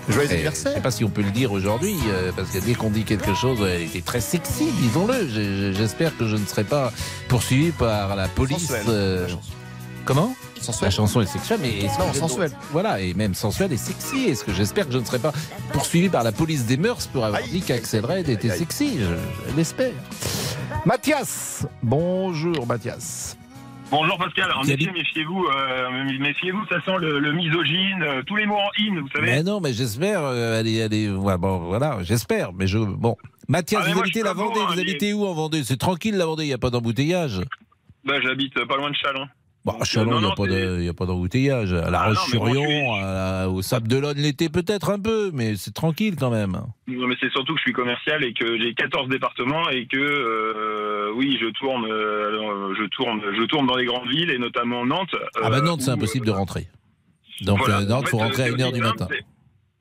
Joyeux 0.10 0.32
anniversaire. 0.32 0.72
Je 0.72 0.78
sais 0.78 0.84
pas 0.84 0.92
si 0.92 1.04
on 1.04 1.10
peut 1.10 1.22
le 1.22 1.32
dire 1.32 1.52
aujourd'hui, 1.52 1.96
euh, 2.08 2.32
parce 2.36 2.50
que 2.50 2.60
dès 2.60 2.74
qu'on 2.76 2.90
dit 2.90 3.04
quelque 3.04 3.34
chose, 3.34 3.60
elle 3.62 3.84
était 3.84 4.02
très 4.02 4.22
sexy, 4.22 4.72
disons-le. 4.82 5.74
J'espère 5.74 6.16
que 6.18 6.28
je 6.28 6.36
ne 6.36 6.46
serai 6.46 6.64
pas 6.64 6.92
poursuivi 7.30 7.72
par 7.72 8.16
la 8.16 8.28
police. 8.28 8.72
Euh. 8.88 9.28
Comment? 10.06 10.36
Sensuelle. 10.60 10.88
La 10.88 10.92
chanson 10.92 11.20
est 11.22 11.26
sexuelle, 11.26 11.60
mais 11.62 11.78
est-ce 11.80 12.00
Non, 12.00 12.14
sensuelle. 12.14 12.52
Voilà, 12.72 13.02
et 13.02 13.14
même 13.14 13.34
sensuelle 13.34 13.74
et 13.74 13.78
sexy. 13.78 14.26
Est-ce 14.26 14.44
que 14.46 14.54
j'espère 14.54 14.88
que 14.88 14.94
je 14.94 14.98
ne 14.98 15.04
serai 15.06 15.20
pas 15.20 15.34
poursuivi 15.74 16.08
par 16.10 16.24
la 16.24 16.32
police 16.32 16.66
des 16.66 16.78
mœurs 16.78 17.08
pour 17.08 17.26
avoir 17.26 17.42
dit 17.44 17.62
qu'Axel 17.62 18.06
Red 18.06 18.30
était 18.30 18.52
aïe. 18.52 18.60
sexy? 18.60 18.98
Je, 19.00 19.06
je 19.52 19.56
l'espère. 19.58 19.92
Mathias, 20.86 21.66
bonjour 21.82 22.66
Mathias. 22.66 23.36
Bonjour 23.96 24.18
Pascal, 24.18 24.52
en 24.56 24.64
effet, 24.64 24.92
méfiez-vous, 24.92 25.46
euh, 25.46 26.04
méfiez-vous, 26.20 26.66
ça 26.68 26.82
sent 26.84 26.98
le, 27.00 27.20
le 27.20 27.32
misogyne, 27.32 28.02
euh, 28.02 28.24
tous 28.26 28.36
les 28.36 28.48
mots 28.48 28.56
en 28.58 28.70
in, 28.80 29.00
vous 29.02 29.08
savez. 29.16 29.28
Mais 29.28 29.44
non, 29.44 29.62
mais 29.62 29.72
j'espère. 29.72 30.24
euh, 30.24 30.60
allez, 30.60 30.82
allez, 30.82 31.12
ouais, 31.12 31.38
bon, 31.38 31.60
voilà, 31.60 32.00
j'espère. 32.02 32.54
Mais 32.54 32.66
je, 32.66 32.80
bon, 32.80 33.16
Mathias, 33.48 33.84
Ah, 33.86 33.92
vous 33.94 34.00
habitez 34.00 34.24
la 34.24 34.34
Vendée. 34.34 34.60
bon, 34.60 34.66
vous 34.66 34.74
hein, 34.74 34.82
habitez 34.82 35.14
où 35.14 35.26
en 35.28 35.34
Vendée? 35.34 35.64
C'est 35.64 35.78
tranquille 35.78 36.18
la 36.18 36.26
Vendée. 36.26 36.44
Il 36.46 36.48
n'y 36.48 36.54
a 36.54 36.58
pas 36.58 36.72
d'embouteillage. 36.72 37.42
Bah, 38.04 38.16
j'habite 38.22 38.56
pas 38.66 38.78
loin 38.78 38.90
de 38.90 38.96
Chalon. 38.96 39.28
Bon, 39.66 39.74
à 39.80 39.84
Chalon, 39.86 40.12
non, 40.12 40.18
il 40.20 40.22
n'y 40.82 40.90
a, 40.90 40.94
pas 40.94 41.06
il 41.06 41.08
d'embouteillage. 41.08 41.72
À 41.74 41.90
La 41.90 42.02
Ah, 42.02 42.08
Roche-sur-Yon, 42.10 43.46
au 43.56 43.62
Sable 43.62 43.88
d'Olonne 43.88 44.18
l'été, 44.18 44.50
peut-être 44.50 44.90
un 44.90 45.00
peu, 45.00 45.32
mais 45.34 45.56
c'est 45.56 45.74
tranquille 45.74 46.16
quand 46.20 46.30
même. 46.32 46.58
Non, 46.88 47.08
mais 47.08 47.16
c'est 47.22 47.32
surtout 47.32 47.54
que 47.54 47.60
je 47.60 47.64
suis 47.64 47.74
commercial 47.74 48.24
et 48.26 48.34
que 48.34 48.58
j'ai 48.60 48.74
14 48.74 49.08
départements 49.08 49.70
et 49.70 49.86
que, 49.88 49.98
euh, 49.98 51.12
oui, 51.16 51.38
je 51.42 51.48
tourne, 51.52 51.86
euh, 51.86 52.74
je 52.78 52.84
tourne, 52.90 53.22
je 53.38 53.44
tourne 53.46 53.66
dans 53.68 53.78
les 53.78 53.86
grandes 53.86 54.10
villes 54.10 54.32
et 54.32 54.38
notamment 54.38 54.86
Nantes. 54.86 55.16
ah 55.42 55.50
bah 55.50 55.58
euh, 55.58 55.62
Nantes, 55.62 55.82
c'est 55.82 55.92
impossible 55.92 56.26
de 56.26 56.32
rentrer. 56.32 56.68
Donc 57.42 57.60
Voilà. 57.60 57.80
euh, 57.80 57.86
Nantes, 57.86 58.06
fait, 58.06 58.12
faut 58.12 58.18
rentrer 58.18 58.44
à 58.44 58.46
c'est 58.48 58.52
1h 58.54 58.64
aussi 58.64 58.74
du 58.74 58.82
matin. 58.82 59.08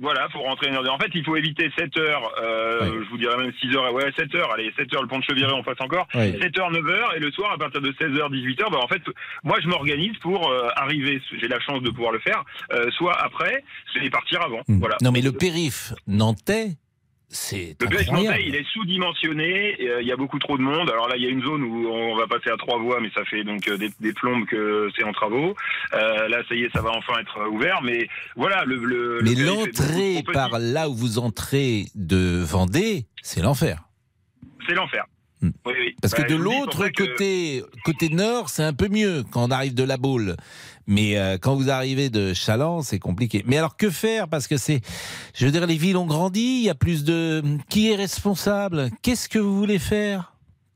Voilà, 0.02 0.28
faut 0.30 0.40
rentrer 0.40 0.66
à 0.68 0.72
1h. 0.72 0.88
En 0.88 0.98
fait, 0.98 1.10
il 1.14 1.24
faut 1.24 1.36
éviter 1.36 1.70
7 1.78 1.96
heures, 1.96 2.32
euh, 2.42 3.02
je 3.04 3.08
vous 3.08 3.18
dirais 3.18 3.36
même 3.36 3.52
6 3.60 3.76
heures, 3.76 3.94
ouais, 3.94 4.10
7 4.16 4.34
heures, 4.34 4.52
allez, 4.52 4.72
7 4.76 4.92
heures, 4.94 5.02
le 5.02 5.06
pont 5.06 5.20
de 5.20 5.24
Cheviré, 5.24 5.52
on 5.52 5.62
passe 5.62 5.80
encore. 5.80 6.08
Oui. 6.16 6.36
7 6.40 6.58
heures, 6.58 6.72
9 6.72 6.86
heures, 6.88 7.14
et 7.14 7.20
le 7.20 7.30
soir, 7.30 7.52
à 7.52 7.56
partir 7.56 7.80
de 7.80 7.94
16 8.00 8.18
heures, 8.18 8.28
18 8.28 8.62
heures, 8.62 8.70
bah, 8.70 8.80
en 8.82 8.88
fait, 8.88 9.02
moi, 9.44 9.58
je 9.62 9.68
m'organise 9.68 10.16
pour 10.18 10.50
euh, 10.50 10.68
arriver, 10.74 11.22
j'ai 11.40 11.46
la 11.46 11.60
chance 11.60 11.80
de 11.82 11.90
pouvoir 11.90 12.10
le 12.10 12.18
faire, 12.18 12.44
euh, 12.72 12.90
soit 12.90 13.16
après, 13.22 13.62
soit 13.92 14.10
partir 14.10 14.42
avant. 14.42 14.62
Hmm. 14.66 14.80
Voilà. 14.80 14.96
Non, 15.02 15.12
mais 15.12 15.20
le 15.20 15.30
périph' 15.30 15.94
nantais, 16.08 16.72
c'est 17.32 17.74
Le 17.80 17.98
incroyable. 17.98 18.42
Il 18.46 18.54
est 18.54 18.64
sous-dimensionné. 18.72 19.76
euh, 19.80 20.02
Il 20.02 20.06
y 20.06 20.12
a 20.12 20.16
beaucoup 20.16 20.38
trop 20.38 20.56
de 20.56 20.62
monde. 20.62 20.88
Alors 20.90 21.08
là, 21.08 21.16
il 21.16 21.22
y 21.22 21.26
a 21.26 21.30
une 21.30 21.42
zone 21.42 21.62
où 21.64 21.88
on 21.88 22.14
va 22.14 22.26
passer 22.26 22.50
à 22.50 22.56
trois 22.56 22.78
voies, 22.78 23.00
mais 23.00 23.10
ça 23.14 23.24
fait 23.24 23.42
donc 23.42 23.66
euh, 23.68 23.76
des, 23.76 23.90
des 24.00 24.12
plombes 24.12 24.44
que 24.46 24.88
c'est 24.96 25.04
en 25.04 25.12
travaux. 25.12 25.54
Euh, 25.94 26.28
là, 26.28 26.42
ça 26.48 26.54
y 26.54 26.62
est, 26.64 26.70
ça 26.72 26.82
va 26.82 26.90
enfin 26.90 27.14
être 27.20 27.48
ouvert. 27.50 27.80
Mais 27.82 28.06
voilà, 28.36 28.64
le. 28.64 28.76
le 28.76 29.20
Mais 29.22 29.34
l'entrée 29.34 30.22
par 30.32 30.58
là 30.58 30.88
où 30.88 30.94
vous 30.94 31.18
entrez 31.18 31.86
de 31.94 32.42
Vendée, 32.42 33.06
c'est 33.22 33.40
l'enfer. 33.42 33.82
C'est 34.68 34.74
l'enfer. 34.74 35.04
Hmm. 35.42 35.50
Oui, 35.66 35.72
oui. 35.76 35.96
Parce 36.00 36.14
que 36.14 36.22
Bah, 36.22 36.28
de 36.28 36.36
l'autre 36.36 36.88
que- 36.88 37.02
côté, 37.04 37.64
côté 37.84 38.08
nord, 38.08 38.48
c'est 38.48 38.62
un 38.62 38.72
peu 38.72 38.88
mieux 38.88 39.24
quand 39.30 39.42
on 39.46 39.50
arrive 39.50 39.74
de 39.74 39.82
la 39.82 39.96
Baule. 39.96 40.36
Mais 40.86 41.16
euh, 41.16 41.36
quand 41.40 41.54
vous 41.56 41.68
arrivez 41.70 42.10
de 42.10 42.32
Chaland, 42.32 42.82
c'est 42.82 42.98
compliqué. 42.98 43.42
Mais 43.46 43.56
alors 43.58 43.76
que 43.76 43.90
faire? 43.90 44.28
Parce 44.28 44.46
que 44.48 44.56
c'est, 44.56 44.80
je 45.34 45.44
veux 45.46 45.52
dire, 45.52 45.66
les 45.66 45.76
villes 45.76 45.96
ont 45.96 46.06
grandi, 46.06 46.40
il 46.40 46.62
y 46.64 46.70
a 46.70 46.74
plus 46.74 47.04
de. 47.04 47.42
Qui 47.68 47.90
est 47.90 47.96
responsable? 47.96 48.90
Qu'est-ce 49.02 49.28
que 49.28 49.38
vous 49.38 49.56
voulez 49.56 49.78
faire? 49.78 50.31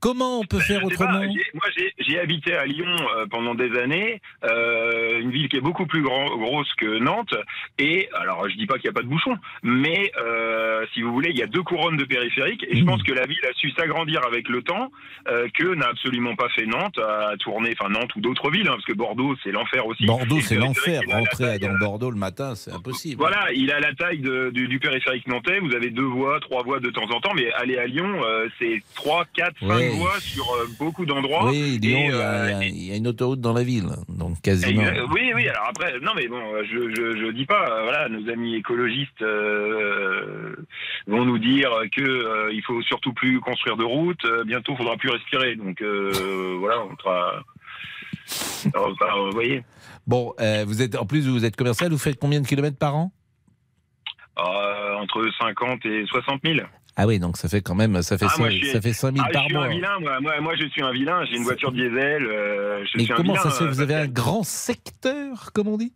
Comment 0.06 0.38
on 0.40 0.44
peut 0.44 0.60
faire 0.60 0.76
sais 0.76 0.80
pas, 0.80 0.86
autrement 0.86 1.18
moi, 1.54 1.64
j'ai- 1.76 2.18
habité 2.20 2.54
à 2.54 2.64
Lyon 2.64 2.86
euh, 3.16 3.26
pendant 3.28 3.54
des 3.54 3.76
années, 3.78 4.20
euh, 4.44 5.20
une 5.20 5.30
ville 5.30 5.48
qui 5.48 5.56
est 5.56 5.60
beaucoup 5.60 5.84
plus 5.86 6.00
grand- 6.02 6.34
grosse 6.36 6.72
que 6.74 6.98
Nantes. 6.98 7.34
Et 7.78 8.08
alors, 8.14 8.48
je 8.48 8.56
dis 8.56 8.66
pas 8.66 8.74
qu'il 8.78 8.84
n'y 8.84 8.90
a 8.90 8.92
pas 8.94 9.02
de 9.02 9.08
bouchons, 9.08 9.36
mais 9.62 10.12
euh, 10.18 10.86
si 10.94 11.02
vous 11.02 11.12
voulez, 11.12 11.30
il 11.30 11.36
y 11.36 11.42
a 11.42 11.46
deux 11.46 11.62
couronnes 11.62 11.96
de 11.98 12.04
périphériques. 12.04 12.64
Et 12.70 12.76
je 12.76 12.82
Mmh. 12.82 12.86
pense 12.86 13.02
que 13.02 13.12
la 13.12 13.26
ville 13.26 13.44
a 13.44 13.52
su 13.54 13.70
s'agrandir 13.72 14.20
avec 14.26 14.48
le 14.48 14.62
temps, 14.62 14.90
que 15.26 15.74
n'a 15.74 15.88
absolument 15.88 16.36
pas 16.36 16.48
fait 16.50 16.66
Nantes 16.66 16.98
à 16.98 17.36
tourner, 17.38 17.74
enfin 17.78 17.90
Nantes 17.90 18.14
ou 18.16 18.20
d'autres 18.20 18.50
villes, 18.50 18.68
hein, 18.68 18.72
parce 18.76 18.84
que 18.84 18.92
Bordeaux, 18.94 19.34
c'est 19.42 19.50
l'enfer 19.52 19.86
aussi. 19.86 20.06
Bordeaux, 20.06 20.40
c'est 20.40 20.54
le 20.54 20.60
l'enfer. 20.62 21.00
Rentrer 21.08 21.58
dans 21.58 21.74
Bordeaux 21.78 22.10
le 22.10 22.16
matin, 22.16 22.54
c'est 22.54 22.72
impossible. 22.72 23.18
voilà, 23.20 23.52
il 23.52 23.70
a 23.72 23.80
la 23.80 23.92
taille 23.94 24.18
de- 24.20 24.50
du, 24.50 24.68
du 24.68 24.78
périphérique 24.78 25.26
nantais. 25.26 25.58
Vous 25.58 25.74
avez 25.74 25.90
deux 25.90 26.02
voies, 26.04 26.38
trois 26.40 26.62
voies 26.62 26.80
de 26.80 26.90
temps 26.90 27.10
en 27.10 27.20
temps, 27.20 27.34
mais 27.34 27.52
aller 27.52 27.76
à 27.76 27.86
Lyon, 27.86 28.20
c'est 28.58 28.82
trois, 28.94 29.24
quatre, 29.34 29.56
cinq 29.60 29.95
Sur 30.20 30.44
euh, 30.54 30.66
beaucoup 30.78 31.04
d'endroits. 31.06 31.50
Oui, 31.50 31.78
Lyon, 31.80 31.98
Et, 31.98 32.04
il 32.06 32.10
y, 32.10 32.12
a- 32.14 32.32
euh, 32.32 32.60
il 32.64 32.84
y 32.86 32.92
a- 32.92 32.96
une 32.96 33.08
autoroute 33.08 33.40
dans 33.40 33.52
la 33.52 33.62
ville, 33.62 33.88
donc 34.08 34.40
quasiment. 34.40 34.82
Oui, 35.12 35.32
oui. 35.34 35.48
Alors 35.48 35.66
après, 35.68 35.98
non, 36.00 36.12
mais 36.16 36.28
bon, 36.28 36.40
euh, 36.54 36.62
je 36.64 36.78
je, 36.94 37.16
je 37.26 37.30
dis 37.32 37.46
pas. 37.46 37.82
Voilà, 37.82 38.08
nos 38.08 38.28
amis 38.30 38.54
écologistes 38.56 39.22
vont 41.06 41.24
nous 41.24 41.38
dire 41.38 41.70
que 41.94 42.52
il 42.52 42.62
faut 42.62 42.80
surtout 42.82 43.12
plus 43.12 43.40
construire 43.40 43.76
de 43.76 43.84
routes. 43.84 44.24
euh, 44.24 44.44
bientôt, 44.44 44.72
il 44.72 44.78
faudra 44.78 44.96
plus 44.96 45.10
respirer. 45.10 45.56
Donc 45.56 45.82
voilà, 46.60 46.80
on 46.84 46.96
sera. 46.96 47.42
Alors, 48.74 49.26
vous 49.26 49.32
voyez, 49.32 49.62
Bon, 50.06 50.34
euh, 50.40 50.64
vous 50.66 50.82
êtes 50.82 50.96
en 50.96 51.06
plus 51.06 51.28
vous 51.28 51.44
êtes 51.44 51.56
commercial, 51.56 51.90
vous 51.90 51.98
faites 51.98 52.18
combien 52.18 52.40
de 52.40 52.46
kilomètres 52.46 52.78
par 52.78 52.94
an? 52.96 53.12
Euh, 54.38 54.94
entre 54.96 55.24
50 55.40 55.84
et 55.86 56.04
60 56.06 56.40
000. 56.44 56.58
Ah 56.98 57.06
oui, 57.06 57.18
donc 57.18 57.36
ça 57.36 57.48
fait 57.48 57.60
quand 57.60 57.74
même 57.74 58.00
ça 58.02 58.16
fait 58.16 58.24
Ah, 58.28 58.34
moi, 58.38 58.50
suis- 58.50 58.70
ça 58.72 58.80
fait 58.80 58.92
5000 58.94 59.22
Ah, 59.22 59.28
je 59.28 59.32
par 59.34 59.44
suis 59.44 59.54
mois. 59.54 59.64
un 59.66 59.68
vilain, 59.68 60.00
moi. 60.00 60.20
Moi, 60.20 60.40
moi, 60.40 60.54
je 60.56 60.66
suis 60.68 60.82
un 60.82 60.92
vilain. 60.92 61.24
J'ai 61.26 61.36
une 61.36 61.42
voiture 61.44 61.70
diesel. 61.72 61.92
euh, 62.26 62.84
je 62.86 62.96
Mais 62.96 63.04
suis 63.04 63.12
un 63.12 63.16
comment 63.16 63.32
vilain, 63.34 63.42
ça 63.42 63.50
se 63.50 63.58
fait? 63.58 63.64
Euh, 63.64 63.70
Vous 63.70 63.80
avez 63.82 63.94
un 63.94 64.06
grand 64.06 64.42
secteur, 64.44 65.52
comme 65.52 65.68
on 65.68 65.76
dit? 65.76 65.92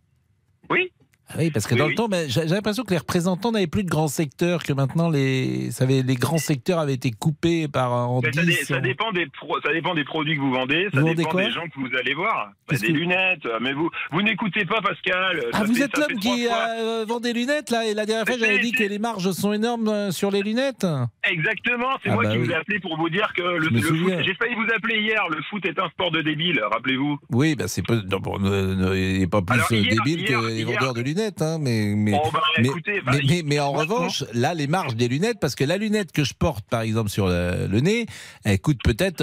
Oui. 0.68 0.92
Ah 1.33 1.37
oui, 1.39 1.51
parce 1.51 1.66
que 1.66 1.74
Oui, 1.74 1.78
dans 1.78 1.85
oui. 1.87 1.91
le 1.93 1.97
temps, 1.97 2.09
ben, 2.09 2.28
j'ai 2.28 2.45
l'impression 2.45 2.83
que 2.83 2.91
les 2.91 2.99
représentants 2.99 3.53
n'avaient 3.53 3.66
plus 3.68 3.85
de 3.85 3.89
grands 3.89 4.09
secteurs, 4.09 4.62
que 4.64 4.72
maintenant 4.72 5.09
les, 5.11 5.70
ça 5.70 5.85
avait- 5.85 6.03
les 6.03 6.16
grands 6.16 6.39
secteurs 6.39 6.78
avaient 6.81 6.95
été 6.95 7.12
coupés 7.12 7.68
par 7.68 7.93
en 7.93 8.20
Mais 8.20 8.33
ça, 8.33 8.43
10, 8.43 8.47
dé- 8.47 8.64
ça 8.64 8.76
en- 8.78 8.81
dépend 8.81 9.12
des 9.12 9.26
pro- 9.26 9.61
ça 9.64 9.72
dépend 9.72 9.95
des 9.95 10.05
produits 10.05 10.35
que 10.37 10.41
vous 10.41 10.51
vendez, 10.53 10.89
ça 10.93 11.01
Vous 11.01 11.14
dépend 11.14 11.35
des 11.35 11.51
gens 11.51 11.66
que 11.68 11.78
vous 11.81 11.97
allez 11.97 12.14
voir. 12.14 12.51
Bah, 12.68 12.76
des 12.76 12.87
que- 12.87 12.93
lunettes, 12.93 13.47
euh, 13.47 13.59
mais 13.61 13.72
vous 13.72 13.89
vous 14.12 14.22
n'écoutez 14.22 14.64
pas 14.64 14.81
Pascal. 14.81 15.45
Ah, 15.53 15.62
vous 15.64 15.74
fait- 15.74 15.85
êtes 15.85 15.97
l'homme 15.97 16.18
qui 16.18 16.49
euh, 16.49 17.05
vend 17.07 17.20
des 17.20 17.33
lunettes, 17.33 17.70
là, 17.70 17.87
et 17.87 17.95
la 17.95 18.07
dernière 18.07 18.26
fois, 18.26 18.37
j'avais 18.39 18.59
dit 18.59 18.72
que 18.72 18.83
les 18.85 18.99
marges 18.99 19.31
sont 19.31 19.53
énormes 19.53 19.89
euh, 19.89 20.11
sur 20.11 20.31
les 20.31 20.43
lunettes. 20.43 20.87
Exactement, 21.31 21.91
c'est 22.03 22.11
Ah 22.11 22.14
moi 22.14 22.24
bah 22.24 22.31
qui 22.33 22.39
oui. 22.39 22.45
vous 22.47 22.51
ai 22.51 22.55
appelé 22.55 22.81
pour 22.81 22.97
vous 22.97 23.09
dire 23.09 23.33
que 23.37 23.43
le, 23.43 23.68
le 23.68 23.81
foot, 23.81 24.12
j'ai 24.24 24.35
failli 24.35 24.55
vous 24.57 24.66
appeler 24.74 25.01
hier, 25.01 25.22
le 25.31 25.41
foot 25.49 25.64
est 25.64 25.78
un 25.78 25.89
sport 25.91 26.11
de 26.11 26.22
débile, 26.22 26.61
rappelez-vous. 26.72 27.18
Oui, 27.31 27.55
bah 27.55 27.68
c'est 27.68 27.89
non, 27.89 28.18
bon, 28.18 28.39
pas 29.31 29.43
plus 29.43 29.55
Alors, 29.55 29.66
euh, 29.70 29.76
hier- 29.76 29.95
débile 30.05 30.20
hier- 30.20 30.41
que 30.41 30.47
les 30.49 30.64
vendeurs 30.64 30.95
de 30.95 31.01
lunettes, 31.03 31.20
hein, 31.41 31.59
mais, 31.61 31.93
mais, 31.97 32.12
Oh, 32.14 32.29
bah, 32.33 32.41
mais, 32.59 32.68
écoutez, 32.68 33.01
bah, 33.01 33.12
mais, 33.14 33.21
mais- 33.29 33.43
mais 33.45 33.61
en 33.61 33.73
revanche, 33.73 34.25
là, 34.35 34.55
les 34.55 34.66
marges 34.66 34.97
des 34.97 35.09
lunettes, 35.09 35.39
parce 35.41 35.55
que 35.55 35.64
la 35.64 35.77
lunette 35.77 36.12
que 36.12 36.25
je 36.25 36.35
porte, 36.35 36.64
par 36.68 36.81
exemple, 36.83 37.11
sur 37.11 37.29
le, 37.29 37.66
le 37.71 37.81
nez, 37.81 38.07
elle 38.45 38.61
coûte 38.61 38.79
peut-être 38.83 39.23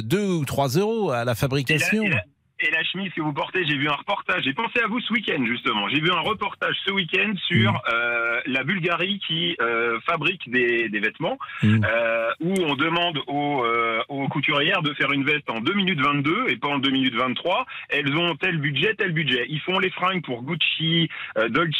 2 0.00 0.26
ou 0.28 0.44
3 0.44 0.68
euros 0.70 1.10
à 1.10 1.24
la 1.24 1.32
Et 1.32 1.34
fabrication. 1.34 2.02
et 2.04 2.10
et 2.60 2.70
la 2.70 2.82
chemise 2.84 3.12
que 3.12 3.20
vous 3.20 3.32
portez, 3.32 3.66
j'ai 3.66 3.76
vu 3.76 3.88
un 3.88 3.92
reportage, 3.94 4.42
j'ai 4.44 4.54
pensé 4.54 4.80
à 4.82 4.86
vous 4.86 4.98
ce 5.00 5.12
week-end 5.12 5.44
justement, 5.46 5.88
j'ai 5.88 6.00
vu 6.00 6.10
un 6.10 6.20
reportage 6.20 6.74
ce 6.86 6.90
week-end 6.90 7.34
sur 7.48 7.72
Mm. 7.72 7.78
euh, 7.92 8.40
la 8.46 8.64
Bulgarie 8.64 9.18
qui 9.26 9.56
euh, 9.60 9.98
fabrique 10.06 10.50
des, 10.50 10.88
des 10.88 11.00
vêtements, 11.00 11.38
Mm. 11.62 11.84
euh, 11.84 12.30
où 12.40 12.54
on 12.66 12.74
demande 12.76 13.18
aux, 13.26 13.62
euh, 13.64 14.02
aux 14.08 14.26
couturières 14.28 14.82
de 14.82 14.94
faire 14.94 15.12
une 15.12 15.24
veste 15.24 15.48
en 15.50 15.60
2 15.60 15.74
minutes 15.74 16.00
22 16.00 16.46
et 16.48 16.56
pas 16.56 16.68
en 16.68 16.78
2 16.78 16.90
minutes 16.90 17.14
23. 17.14 17.66
Elles 17.90 18.16
ont 18.16 18.34
tel 18.36 18.58
budget, 18.58 18.94
tel 18.94 19.12
budget. 19.12 19.46
Ils 19.48 19.60
font 19.60 19.78
les 19.78 19.90
fringues 19.90 20.22
pour 20.24 20.42
Gucci, 20.42 21.08
euh, 21.36 21.48
Dolce, 21.48 21.76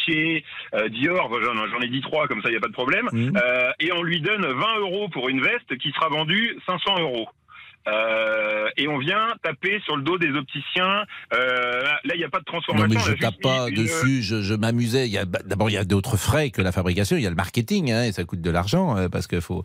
euh, 0.74 0.89
Dior, 0.91 1.31
j'en 1.43 1.66
j'en 1.68 1.81
ai 1.81 1.89
dit 1.89 2.01
trois, 2.03 2.29
comme 2.29 2.43
ça 2.43 2.49
il 2.49 2.53
n'y 2.53 2.59
a 2.59 2.61
pas 2.61 2.68
de 2.68 2.72
problème, 2.72 3.09
Mm. 3.12 3.33
Euh, 3.37 3.70
et 3.81 3.93
on 3.93 4.03
lui 4.03 4.20
donne 4.20 4.45
20 4.45 4.79
euros 4.81 5.09
pour 5.09 5.29
une 5.29 5.41
veste 5.41 5.77
qui 5.79 5.91
sera 5.93 6.09
vendue 6.09 6.57
500 6.66 7.01
euros. 7.01 7.29
Euh, 7.89 8.68
et 8.76 8.89
on 8.89 8.99
vient 8.99 9.28
taper 9.43 9.80
sur 9.84 9.97
le 9.97 10.03
dos 10.03 10.18
des 10.18 10.30
opticiens. 10.32 11.05
Euh, 11.32 11.82
là, 12.05 12.14
il 12.14 12.18
n'y 12.18 12.24
a 12.24 12.28
pas 12.28 12.39
de 12.39 12.45
Non, 12.47 12.53
transformation. 12.61 12.89
mais 12.89 12.97
on 12.97 13.01
je 13.01 13.11
juste 13.11 13.22
tape 13.22 13.41
pas 13.43 13.68
une- 13.68 13.74
dessus, 13.76 14.22
je, 14.22 14.43
je 14.43 14.55
m'amusais. 14.55 15.09
Bah, 15.26 15.39
D'abord, 15.45 15.70
il 15.70 15.74
y 15.74 15.78
a 15.78 15.84
d'autres 15.84 16.16
frais 16.16 16.51
que 16.51 16.62
la 16.62 16.72
fabrication. 16.72 17.16
Il 17.16 17.22
y 17.22 17.26
a 17.26 17.30
le 17.30 17.37
marketing, 17.37 17.93
hein, 17.93 18.05
et 18.05 18.12
ça 18.12 18.24
coûte 18.24 18.41
de 18.41 18.51
l'argent 18.51 18.97
euh, 18.97 19.09
parce 19.09 19.26
qu'il 19.26 19.41
faut, 19.41 19.62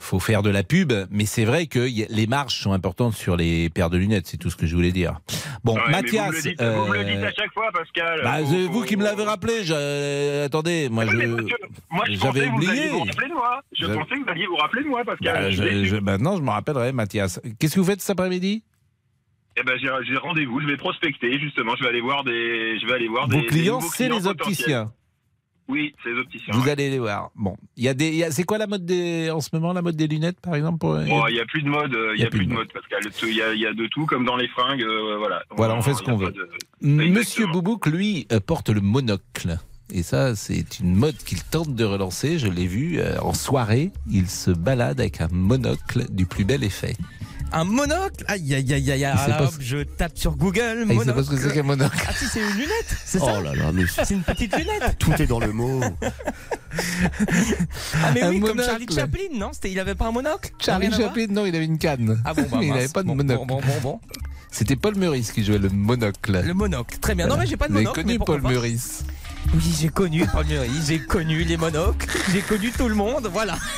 faut 0.00 0.18
faire 0.20 0.42
de 0.42 0.50
la 0.50 0.62
pub. 0.62 0.92
Mais 1.10 1.26
c'est 1.26 1.44
vrai 1.44 1.66
que 1.66 1.78
a- 1.80 2.06
les 2.08 2.26
marges 2.26 2.54
sont 2.54 2.72
importantes 2.72 3.14
sur 3.14 3.36
les 3.36 3.70
paires 3.70 3.90
de 3.90 3.96
lunettes. 3.98 4.26
C'est 4.26 4.36
tout 4.36 4.50
ce 4.50 4.56
que 4.56 4.66
je 4.66 4.74
voulais 4.74 4.92
dire. 4.92 5.18
Bon, 5.64 5.74
Ouais, 5.76 5.82
mais 5.86 5.92
Mathias. 6.02 6.26
Vous 6.26 6.32
me, 6.32 6.36
le 6.36 6.42
dites, 6.42 6.62
vous 6.62 6.86
me 6.86 6.96
le 6.98 7.04
dites 7.04 7.16
euh, 7.22 7.28
à 7.28 7.32
chaque 7.32 7.52
fois, 7.54 7.70
Pascal. 7.72 8.20
bah, 8.24 8.40
vous 8.42 8.84
qui 8.84 8.96
me 8.96 9.04
l'avez 9.04 9.24
rappelé. 9.24 9.64
je- 9.64 9.72
euh, 9.76 10.46
attendez, 10.46 10.88
moi 10.90 11.04
Oui, 11.04 11.10
je. 11.12 11.16
mais 11.16 11.26
moi, 11.90 12.04
j'avais 12.08 12.46
vous 12.46 12.56
oublié. 12.56 12.70
alliez 12.72 12.88
vous 12.90 13.00
rappeler 13.04 13.28
de 13.28 13.34
moi. 13.34 13.62
Je 13.78 13.86
pensais 13.86 14.14
que 14.16 14.24
vous 14.24 14.30
alliez 14.30 14.46
vous 14.46 14.56
rappeler 14.56 14.82
de 14.82 14.88
moi, 14.88 15.02
Pascal. 15.04 15.34
Bah, 15.34 15.50
je- 15.50 15.96
maintenant, 16.00 16.36
je 16.36 16.42
me 16.42 16.50
rappellerai, 16.50 16.92
Mathias. 16.92 17.40
Qu'est-ce 17.60 17.74
que 17.76 17.80
vous 17.80 17.86
faites 17.86 18.00
cet 18.00 18.10
après-midi? 18.18 18.64
Eh 19.56 19.62
ben, 19.62 19.74
j'ai 19.78 20.16
rendez-vous. 20.16 20.60
Je 20.60 20.66
vais 20.66 20.76
prospecter, 20.76 21.38
justement. 21.38 21.76
Je 21.76 21.82
vais 21.84 21.90
aller 21.90 22.00
voir 22.00 22.24
des. 22.24 22.78
Je 22.80 22.86
vais 22.86 22.94
aller 22.94 23.08
voir 23.08 23.28
Vos 23.28 23.40
des. 23.40 23.46
clients, 23.46 23.80
c'est 23.80 24.08
les 24.08 24.26
opticiens. 24.26 24.92
Oui, 25.68 25.94
c'est 26.02 26.10
les 26.10 26.18
opticiens. 26.18 26.52
Vous 26.52 26.64
ouais. 26.64 26.70
allez 26.72 26.90
les 26.90 26.98
voir. 26.98 27.30
Bon, 27.36 27.56
il 27.76 27.84
y 27.84 27.88
a 27.88 27.94
des. 27.94 28.08
il 28.08 28.16
y 28.16 28.24
a- 28.24 28.32
C'est 28.32 28.42
quoi 28.42 28.58
la 28.58 28.66
mode 28.66 28.84
des 28.84 29.30
en 29.30 29.40
ce 29.40 29.50
moment 29.52 29.72
la 29.72 29.82
mode 29.82 29.94
des 29.94 30.08
lunettes 30.08 30.40
par 30.40 30.56
exemple 30.56 30.78
pour- 30.78 30.94
Bon, 30.96 31.26
il 31.28 31.34
n'y 31.34 31.40
a 31.40 31.44
plus 31.44 31.62
de 31.62 31.68
mode, 31.68 31.94
euh, 31.94 32.12
il 32.16 32.22
y 32.22 32.24
a, 32.26 32.28
plus 32.30 32.44
de 32.46 32.52
mode, 32.52 32.72
Pascal. 32.72 33.00
Il 33.22 33.36
y 33.36 33.42
a, 33.42 33.52
il 33.54 33.60
y 33.60 33.66
a 33.66 33.72
de 33.72 33.86
tout, 33.86 34.04
comme 34.06 34.24
dans 34.24 34.36
les 34.36 34.48
fringues, 34.48 34.82
euh, 34.82 35.16
voilà. 35.18 35.44
Voilà, 35.50 35.76
on 35.76 35.82
fait 35.82 35.94
ce 35.94 36.02
qu'on 36.02 36.16
veut. 36.16 36.32
de- 36.32 36.48
Monsieur 36.82 37.46
Boubouk, 37.46 37.86
lui, 37.86 38.26
euh, 38.32 38.40
porte 38.40 38.68
le 38.70 38.80
monocle. 38.80 39.58
Et 39.92 40.02
ça, 40.02 40.34
c'est 40.34 40.78
une 40.80 40.94
mode 40.96 41.16
qu'il 41.18 41.42
tente 41.44 41.74
de 41.74 41.84
relancer. 41.84 42.38
Je 42.38 42.48
l'ai 42.48 42.66
vu 42.66 42.98
euh, 42.98 43.20
en 43.20 43.34
soirée. 43.34 43.90
Il 44.10 44.28
se 44.28 44.50
balade 44.50 44.98
avec 45.00 45.20
un 45.20 45.28
monocle 45.30 46.06
du 46.10 46.26
plus 46.26 46.44
bel 46.44 46.64
effet. 46.64 46.96
Un 47.52 47.64
monocle 47.64 48.24
Aïe, 48.28 48.54
aïe, 48.54 48.72
aïe, 48.72 48.90
aïe, 48.92 49.00
sait 49.00 49.04
alors, 49.32 49.52
je 49.58 49.78
tape 49.78 50.16
sur 50.16 50.36
Google. 50.36 50.86
Ah, 50.88 50.92
il 50.92 51.00
sait 51.00 51.12
pas 51.12 51.22
ce 51.24 51.30
que 51.30 51.36
c'est 51.36 51.52
qu'un 51.52 51.62
monocle. 51.64 51.96
Ah 52.08 52.12
si, 52.16 52.26
c'est 52.26 52.40
une 52.40 52.52
lunette, 52.54 52.96
c'est 53.04 53.18
ça 53.18 53.34
Oh 53.38 53.42
là 53.42 53.54
là, 53.54 53.72
mais 53.72 53.84
C'est 53.88 54.14
une 54.14 54.22
petite 54.22 54.56
lunette. 54.56 54.96
tout 54.98 55.12
est 55.20 55.26
dans 55.26 55.40
le 55.40 55.52
mot. 55.52 55.80
Ah 56.72 58.12
mais 58.14 58.22
Un 58.22 58.30
oui, 58.30 58.40
comme. 58.40 58.62
Charlie 58.62 58.86
Chaplin, 58.92 59.22
non 59.34 59.50
C'était, 59.52 59.72
il 59.72 59.78
avait 59.80 59.94
pas 59.96 60.06
un 60.06 60.12
monocle 60.12 60.50
Charlie 60.58 60.92
Chaplin, 60.92 61.26
non, 61.30 61.44
il 61.46 61.54
avait 61.56 61.64
une 61.64 61.78
canne. 61.78 62.20
Ah 62.24 62.34
bon, 62.34 62.42
bah, 62.50 62.58
il 62.62 62.68
mince. 62.68 62.76
n'avait 62.76 62.88
pas 62.88 63.02
de 63.02 63.08
Bon, 63.08 63.14
monocle. 63.16 63.46
bon, 63.46 63.60
bon, 63.60 63.66
bon, 63.66 63.80
bon. 63.82 64.00
C'était 64.52 64.76
Paul 64.76 64.96
Meurice 64.96 65.30
qui 65.32 65.44
jouait 65.44 65.58
le 65.58 65.68
monocle. 65.68 66.42
Le 66.44 66.54
monocle, 66.54 66.98
très 66.98 67.14
bien. 67.14 67.26
Non 67.28 67.36
mais 67.36 67.46
j'ai 67.46 67.56
pas 67.56 67.68
de 67.68 67.72
monocle. 67.72 68.00
connu 68.02 68.12
mais 68.12 68.18
pourquoi 68.18 68.38
Paul 68.40 68.50
Meurice 68.52 69.04
Oui, 69.54 69.74
j'ai 69.80 69.88
connu 69.88 70.26
Paul 70.26 70.44
Meurice, 70.46 70.86
j'ai 70.88 70.98
connu 71.00 71.44
les 71.44 71.56
monocles, 71.56 72.06
j'ai 72.32 72.40
connu 72.40 72.70
tout 72.72 72.88
le 72.88 72.94
monde, 72.96 73.28
voilà. 73.32 73.56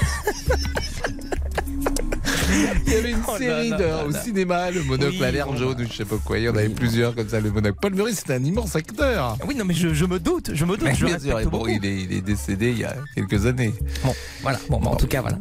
Il 2.87 2.93
y 2.93 2.97
avait 2.97 3.11
une 3.11 3.23
Oh 3.29 3.37
série 3.39 3.71
de- 3.71 3.77
là 3.77 4.05
au 4.07 4.13
cinéma, 4.13 4.71
le 4.71 4.83
monocle 4.83 5.17
Oui, 5.19 5.25
à 5.25 5.31
l'air 5.31 5.47
bon, 5.47 5.57
jaune 5.57 5.81
ou 5.81 5.85
je 5.91 5.97
sais 5.97 6.05
pas 6.05 6.17
quoi. 6.25 6.39
Il 6.39 6.45
y 6.45 6.49
en 6.49 6.55
avait 6.57 6.69
plusieurs 6.69 7.15
comme 7.15 7.29
ça, 7.29 7.41
le 7.41 7.51
monocle. 7.51 7.79
Paul 7.81 7.95
Meurice, 7.95 8.19
c'était 8.19 8.35
un 8.35 8.45
immense 8.45 8.77
acteur. 8.77 9.37
Oui, 9.47 9.55
non 9.55 9.65
mais 9.65 9.75
je, 9.75 9.95
je 9.95 10.05
me 10.05 10.19
doute, 10.19 10.51
je 10.55 10.65
me 10.65 10.73
doute, 10.77 10.83
Mais 10.89 10.95
je 10.95 11.07
bien 11.07 11.19
sûr, 11.19 11.41
bon, 11.51 11.67
il 11.67 11.85
est, 11.85 12.03
il 12.03 12.13
est 12.13 12.21
décédé 12.21 12.71
il 12.71 12.79
y 12.79 12.85
a 12.85 12.95
quelques 13.15 13.47
années. 13.47 13.73
Bon, 14.05 14.15
voilà, 14.43 14.59
bon, 14.69 14.79
bon, 14.81 14.91
en 14.91 14.97
tout 14.97 15.07
cas, 15.07 15.21
voilà. 15.23 15.39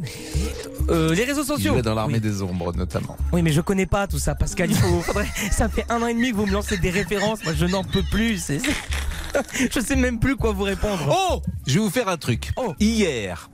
Euh, 0.90 1.14
les 1.14 1.24
réseaux 1.26 1.44
Il 1.44 1.48
sociaux. 1.48 1.74
jouait 1.74 1.82
dans 1.82 1.94
l'armée 1.96 2.16
Oui. 2.16 2.20
des 2.22 2.42
ombres, 2.42 2.74
notamment. 2.76 3.16
Oui, 3.32 3.42
mais 3.42 3.52
je 3.52 3.62
connais 3.62 3.86
pas 3.86 4.08
tout 4.08 4.20
ça, 4.20 4.36
Pascal. 4.36 4.70
Il 4.72 4.76
faut, 4.78 5.02
faudrait- 5.02 5.28
ça 5.52 5.70
fait 5.70 5.86
un 5.90 6.02
an 6.02 6.08
et 6.08 6.14
demi 6.14 6.32
que 6.32 6.36
vous 6.38 6.46
me 6.48 6.52
lancez 6.54 6.78
des 6.78 6.90
références. 6.90 7.44
Moi, 7.44 7.54
je 7.56 7.66
n'en 7.66 7.84
peux 7.84 8.04
plus. 8.12 8.38
c'est- 8.38 8.60
c'est- 8.60 9.70
Je 9.74 9.80
sais 9.80 9.96
même 9.96 10.20
plus 10.20 10.36
quoi 10.36 10.52
vous 10.52 10.64
répondre. 10.64 11.08
Oh 11.10 11.42
Je 11.66 11.76
vais 11.76 11.80
vous 11.80 11.90
faire 11.90 12.10
un 12.10 12.18
truc. 12.18 12.52
Hier, 12.82 13.50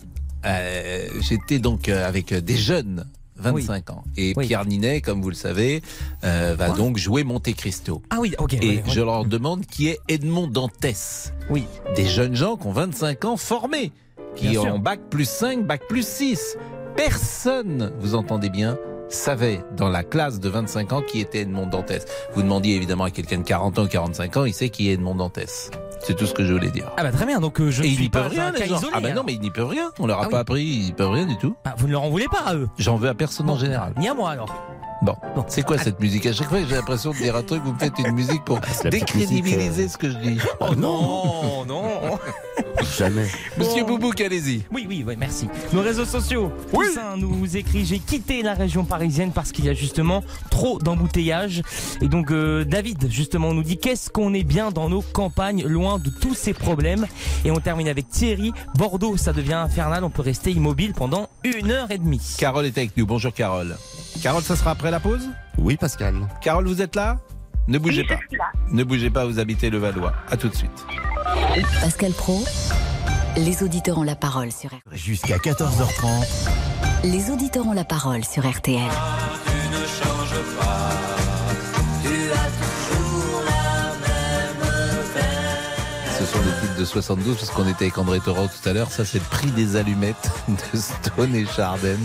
euh, 0.46 1.08
j'étais 1.20 1.60
donc 1.60 1.88
euh, 1.90 2.08
avec 2.08 2.34
des 2.34 2.58
jeunes. 2.58 3.06
25 3.40 3.90
ans. 3.92 4.04
Et 4.16 4.34
Pierre 4.34 4.66
Ninet, 4.66 5.02
comme 5.02 5.22
vous 5.22 5.30
le 5.30 5.36
savez, 5.36 5.82
euh, 6.24 6.56
va 6.58 6.70
donc 6.70 6.98
jouer 6.98 7.24
Monte 7.24 7.54
Cristo. 7.56 8.02
Ah 8.10 8.18
oui, 8.20 8.34
ok. 8.38 8.54
Et 8.54 8.60
ouais, 8.60 8.66
ouais. 8.78 8.84
je 8.88 9.02
leur 9.02 9.26
demande 9.26 9.66
qui 9.66 9.88
est 9.88 10.00
Edmond 10.08 10.48
Dantès. 10.48 11.34
Oui. 11.50 11.66
Des 11.96 12.06
jeunes 12.06 12.36
gens 12.36 12.58
qui 12.58 12.68
ont 12.68 12.72
25 12.72 13.26
ans 13.26 13.38
formés, 13.38 13.92
qui 14.36 14.50
Bien 14.50 14.62
ont 14.62 14.64
sûr. 14.64 14.80
bac 14.80 15.00
plus 15.10 15.28
5, 15.30 15.66
bac 15.66 15.82
plus 15.88 16.06
6. 16.08 16.58
Personne, 16.96 17.92
vous 18.00 18.16
entendez 18.16 18.50
bien, 18.50 18.78
savait 19.10 19.62
dans 19.76 19.88
la 19.90 20.04
classe 20.04 20.40
de 20.40 20.50
25 20.50 20.94
ans 20.94 21.02
qui 21.02 21.20
était 21.22 21.42
Edmond 21.42 21.68
Dantès. 21.68 22.06
Vous 22.34 22.42
demandiez 22.42 22.76
évidemment 22.76 23.06
à 23.06 23.12
quelqu'un 23.12 23.38
de 23.38 23.44
40 23.44 23.80
ans 23.80 23.84
ou 23.84 23.88
45 23.88 24.38
ans, 24.38 24.46
il 24.46 24.54
sait 24.54 24.70
qui 24.70 24.90
est 24.90 24.94
Edmond 24.94 25.16
Dantès. 25.16 25.70
C'est 26.02 26.16
tout 26.16 26.26
ce 26.26 26.34
que 26.34 26.46
je 26.46 26.54
voulais 26.54 26.70
dire. 26.72 26.90
Ah 26.98 27.04
bah 27.04 27.12
très 27.12 27.26
bien, 27.26 27.40
donc 27.40 27.60
euh, 27.60 27.70
je 27.72 27.82
Et 27.82 27.86
ne 27.86 27.90
ils 27.92 27.96
suis 27.96 28.04
n'y 28.06 28.10
pas 28.10 28.24
peuvent 28.24 28.32
rien, 28.32 28.48
un 28.48 28.52
cas 28.52 28.60
les 28.60 28.68
gens. 28.68 28.78
isolé, 28.78 28.92
Ah 28.96 29.00
ben 29.02 29.08
non, 29.08 29.12
alors. 29.14 29.26
mais 29.26 29.34
ils 29.34 29.40
n'y 29.42 29.52
peuvent 29.52 29.68
rien. 29.68 29.92
On 30.00 30.08
leur 30.08 30.20
a 30.22 30.26
Ah 30.26 30.30
pas 30.30 30.40
appris, 30.40 30.64
ils 30.64 30.94
peuvent 30.94 31.12
rien 31.12 31.26
du 31.26 31.38
tout. 31.38 31.56
Ah, 31.66 31.74
vous 31.78 31.88
ne 31.88 31.92
leur 31.94 32.04
en 32.04 32.10
voulez 32.10 32.28
pas 32.32 32.44
à 32.46 32.56
eux 32.56 32.70
J'en 32.78 32.96
veux 32.96 33.10
à 33.10 33.14
personne 33.14 33.50
en 33.50 33.58
général. 33.58 33.94
Ni 33.98 34.08
à 34.08 34.14
moi 34.14 34.32
alors. 34.32 34.48
Bon, 35.02 35.16
c'est 35.48 35.64
quoi 35.64 35.78
cette 35.78 36.00
musique? 36.00 36.26
À 36.26 36.34
chaque 36.34 36.50
fois 36.50 36.60
que 36.60 36.68
j'ai 36.68 36.76
l'impression 36.76 37.12
de 37.12 37.18
dire 37.18 37.36
un 37.36 37.44
truc, 37.44 37.62
vous 37.64 37.74
me 37.74 37.78
faites 37.78 37.98
une 38.00 38.14
musique 38.14 38.44
pour 38.44 38.60
petite 38.60 38.88
décrédibiliser 38.88 39.84
musique, 39.84 39.90
ce 39.92 39.98
que 39.98 40.10
je 40.10 40.18
dis. 40.18 40.40
Oh 40.60 40.74
non, 40.76 41.66
non. 41.66 42.18
Jamais. 42.98 43.28
Monsieur 43.58 43.84
Boubouk, 43.84 44.20
allez-y. 44.22 44.64
Oui, 44.72 44.86
oui, 44.90 45.04
oui, 45.06 45.16
merci. 45.18 45.48
Nos 45.74 45.82
réseaux 45.82 46.06
sociaux. 46.06 46.52
Toussaint 46.74 47.18
nous 47.18 47.58
écrit 47.58 47.86
J'ai 47.86 48.00
quitté 48.00 48.42
la 48.42 48.54
région 48.54 48.86
parisienne 48.86 49.32
parce 49.34 49.52
qu'il 49.52 49.66
y 49.66 49.70
a 49.70 49.74
justement 49.74 50.24
trop 50.50 50.80
d'embouteillages. 50.80 51.62
Et 52.02 52.08
donc, 52.08 52.32
euh, 52.32 52.64
David, 52.66 53.12
justement, 53.12 53.54
nous 53.54 53.64
dit 53.64 53.78
Qu'est-ce 53.78 54.10
qu'on 54.10 54.34
est 54.34 54.44
bien 54.44 54.72
dans 54.72 54.90
nos 54.90 55.02
campagnes, 55.02 55.64
loin 55.64 56.00
de 56.00 56.10
tous 56.10 56.34
ces 56.34 56.54
problèmes? 56.54 57.06
Et 57.46 57.52
on 57.52 57.60
termine 57.60 57.88
avec 57.88 58.10
Thierry 58.10 58.52
Bordeaux, 58.76 59.18
ça 59.18 59.34
devient 59.34 59.54
infernal. 59.54 60.04
On 60.04 60.10
peut 60.10 60.24
rester 60.24 60.52
immobile 60.52 60.94
pendant 60.94 61.30
une 61.44 61.72
heure 61.72 61.92
et 61.92 61.98
demie. 61.98 62.36
Carole 62.38 62.66
est 62.66 62.78
avec 62.78 62.98
nous. 62.98 63.06
Bonjour 63.06 63.34
Carole. 63.34 63.76
Carole, 64.22 64.44
ça 64.44 64.56
sera 64.56 64.72
après 64.72 64.87
la 64.92 65.00
pause 65.00 65.28
Oui, 65.58 65.78
Pascal. 65.78 66.16
Carole, 66.42 66.68
vous 66.68 66.82
êtes 66.82 66.96
là 66.96 67.18
Ne 67.68 67.78
bougez 67.80 68.02
Oui, 68.02 68.08
pas. 68.08 68.20
je 68.22 68.28
suis 68.28 68.38
là. 68.38 68.46
Ne 68.72 68.84
bougez 68.84 69.10
pas, 69.10 69.26
vous 69.26 69.40
habitez 69.40 69.70
le 69.70 69.78
Valois. 69.78 70.14
À 70.30 70.38
tout 70.38 70.50
de 70.50 70.56
suite. 70.56 70.86
Pascal 71.82 72.12
Pro, 72.14 72.44
les 73.38 73.64
auditeurs 73.64 73.98
ont 73.98 74.04
la 74.04 74.16
parole 74.16 74.52
sur 74.52 74.70
RTL. 74.70 74.82
Jusqu'à 74.98 75.38
14h30. 75.38 76.26
Les 77.04 77.30
auditeurs 77.32 77.66
ont 77.68 77.74
la 77.74 77.84
parole 77.86 78.24
sur 78.26 78.48
RTL. 78.50 78.80
Tu 79.46 79.70
ne 79.70 79.86
changes 79.86 80.42
pas, 80.60 80.90
tu 82.04 82.32
as 82.32 82.50
toujours 82.96 83.42
la 83.46 84.08
même 84.08 85.04
veine. 85.14 86.20
Ce 86.20 86.26
sont 86.26 86.40
des 86.40 86.52
titres 86.68 86.80
de 86.80 86.86
72 86.86 87.36
parce 87.38 87.52
qu'on 87.52 87.68
était 87.68 87.86
avec 87.86 87.98
André 87.98 88.20
Torrent 88.20 88.48
tout 88.48 88.70
à 88.70 88.74
l'heure. 88.74 88.90
Ça, 88.92 89.06
c'est 89.06 89.20
le 89.20 89.26
prix 89.26 89.52
des 89.52 89.76
allumettes 89.76 90.32
de 90.48 90.80
Stone 90.80 91.36
et 91.36 91.46
Chardin. 91.46 91.98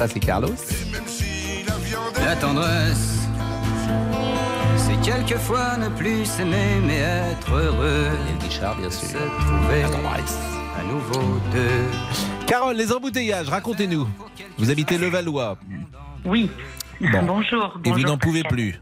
Ça, 0.00 0.08
c'est 0.08 0.18
Carlos. 0.18 0.48
La 2.24 2.34
tendresse, 2.34 3.28
c'est 4.78 4.98
quelquefois 5.02 5.76
ne 5.76 5.90
plus 5.90 6.24
s'aimer 6.24 6.80
mais 6.82 7.00
être 7.00 7.52
heureux. 7.52 8.08
Et 8.30 8.42
Guichard, 8.42 8.76
bien 8.76 8.88
sûr. 8.88 9.06
Se 9.06 9.18
trouver 9.18 9.82
à 9.82 10.82
nouveau 10.84 11.38
deux. 11.52 12.46
Carole, 12.46 12.76
les 12.76 12.90
embouteillages, 12.90 13.50
racontez-nous. 13.50 14.08
Vous 14.56 14.70
habitez 14.70 14.96
le 14.96 15.08
Valois. 15.08 15.58
Oui. 16.24 16.50
Bon. 16.98 17.22
Bonjour. 17.22 17.78
Et 17.84 17.90
vous 17.90 18.00
n'en 18.00 18.16
pouvez 18.16 18.42
plus. 18.42 18.80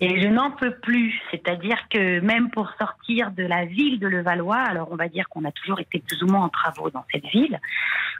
Et 0.00 0.20
je 0.20 0.28
n'en 0.28 0.50
peux 0.50 0.72
plus. 0.72 1.18
C'est-à-dire 1.30 1.78
que 1.88 2.20
même 2.20 2.50
pour 2.50 2.70
sortir 2.78 3.30
de 3.30 3.42
la 3.44 3.64
ville 3.64 3.98
de 3.98 4.06
Levallois, 4.06 4.56
alors 4.58 4.88
on 4.90 4.96
va 4.96 5.08
dire 5.08 5.28
qu'on 5.28 5.44
a 5.44 5.52
toujours 5.52 5.80
été 5.80 6.00
plus 6.00 6.22
ou 6.22 6.26
moins 6.26 6.44
en 6.44 6.48
travaux 6.50 6.90
dans 6.90 7.04
cette 7.10 7.24
ville, 7.26 7.58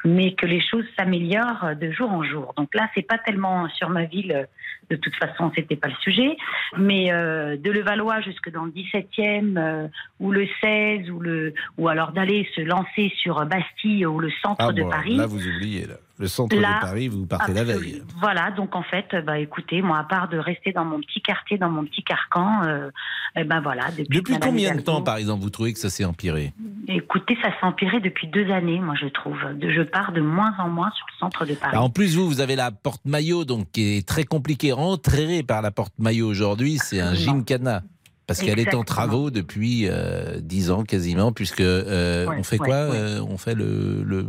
mais 0.05 0.35
que 0.35 0.47
les 0.47 0.61
choses 0.61 0.87
s'améliorent 0.99 1.77
de 1.79 1.91
jour 1.91 2.11
en 2.11 2.23
jour. 2.23 2.55
Donc 2.57 2.75
là, 2.75 2.89
c'est 2.95 3.03
pas 3.07 3.19
tellement 3.19 3.69
sur 3.69 3.91
ma 3.91 4.05
ville. 4.05 4.49
De 4.89 4.97
toute 4.97 5.17
façon, 5.17 5.51
c'était 5.55 5.77
pas 5.77 5.89
le 5.89 5.95
sujet, 6.01 6.37
mais 6.79 7.13
euh, 7.13 7.57
de 7.57 7.71
Levallois 7.73 8.21
jusque 8.21 8.51
dans 8.51 8.65
le 8.65 8.71
17e 8.71 9.59
euh, 9.59 9.89
ou 10.21 10.31
le 10.31 10.47
16 10.63 11.11
ou 11.11 11.19
le 11.19 11.55
ou 11.77 11.89
alors 11.89 12.13
d'aller 12.13 12.49
se 12.55 12.61
lancer 12.61 13.13
sur 13.17 13.45
Bastille 13.47 14.07
ou 14.07 14.21
le 14.21 14.31
centre 14.43 14.65
Ah 14.69 14.73
de 14.73 14.83
bon, 14.83 14.89
Paris. 14.91 15.17
là, 15.17 15.27
vous 15.27 15.45
oubliez. 15.45 15.87
Là. 15.87 15.97
Le 16.19 16.29
centre 16.29 16.57
Là, 16.57 16.77
de 16.77 16.81
Paris, 16.81 17.09
vous 17.09 17.27
partez 17.27 17.53
la 17.53 17.65
veille. 17.65 18.03
Voilà, 18.21 18.51
donc 18.51 18.75
en 18.75 18.83
fait, 18.83 19.07
bah 19.27 19.39
écoutez, 19.39 19.83
moi, 19.83 19.99
à 19.99 20.05
part 20.05 20.29
de 20.29 20.39
rester 20.39 20.73
dans 20.73 20.85
mon 20.85 20.99
petit 21.01 21.21
quartier, 21.21 21.59
dans 21.59 21.69
mon 21.69 21.85
petit 21.85 22.03
carcan, 22.03 22.63
euh, 22.65 22.91
eh 23.37 23.45
ben 23.45 23.61
voilà. 23.61 23.89
Depuis, 24.09 24.39
combien 24.39 24.75
de 24.75 24.81
temps, 24.81 25.03
par 25.03 25.19
exemple, 25.19 25.43
vous 25.43 25.51
trouvez 25.51 25.75
que 25.75 25.79
ça 25.79 25.91
s'est 25.91 26.07
empiré? 26.07 26.55
Écoutez, 26.89 27.37
ça 27.43 27.51
s'est 27.51 27.67
empiré 27.67 28.01
depuis 28.01 28.29
deux 28.29 28.51
années, 28.51 28.81
moi, 28.81 28.95
je 28.99 29.09
trouve. 29.09 29.37
Je 29.61 29.83
pars 29.83 30.13
de 30.13 30.23
moins 30.23 30.55
en 30.59 30.69
moins 30.71 30.91
sur 30.97 31.07
le 31.13 31.19
centre 31.19 31.45
de 31.45 31.55
Paris. 31.55 31.73
Alors, 31.73 31.85
En 31.85 31.91
plus, 31.91 32.17
vous, 32.17 32.27
vous 32.27 32.41
avez 32.41 32.57
la 32.57 32.71
porte 32.71 33.05
maillot, 33.05 33.45
donc 33.45 33.71
qui 33.73 33.97
est 33.99 34.09
très 34.09 34.25
compliqué. 34.25 34.73
Rentrer 34.73 35.43
par 35.43 35.61
la 35.61 35.71
porte 35.71 35.93
maillot 35.99 36.29
aujourd'hui, 36.29 36.79
c'est 36.79 37.01
un 37.01 37.15
gymkhana. 37.15 37.83
Parce 38.27 38.41
qu'elle 38.41 38.59
est 38.59 38.75
en 38.75 38.83
travaux 38.83 39.31
depuis 39.31 39.87
euh, 39.89 40.41
10 40.41 40.71
ans 40.73 40.83
quasiment, 40.83 41.31
puisque 41.31 41.61
euh, 41.61 42.27
Ouais, 42.27 42.37
on 42.39 42.43
fait 42.43 42.59
ouais, 42.61 42.67
quoi 42.67 42.89
ouais. 42.89 42.97
Euh, 42.97 43.21
On 43.29 43.39
fait 43.39 43.55
le, 43.55 44.03
le 44.05 44.27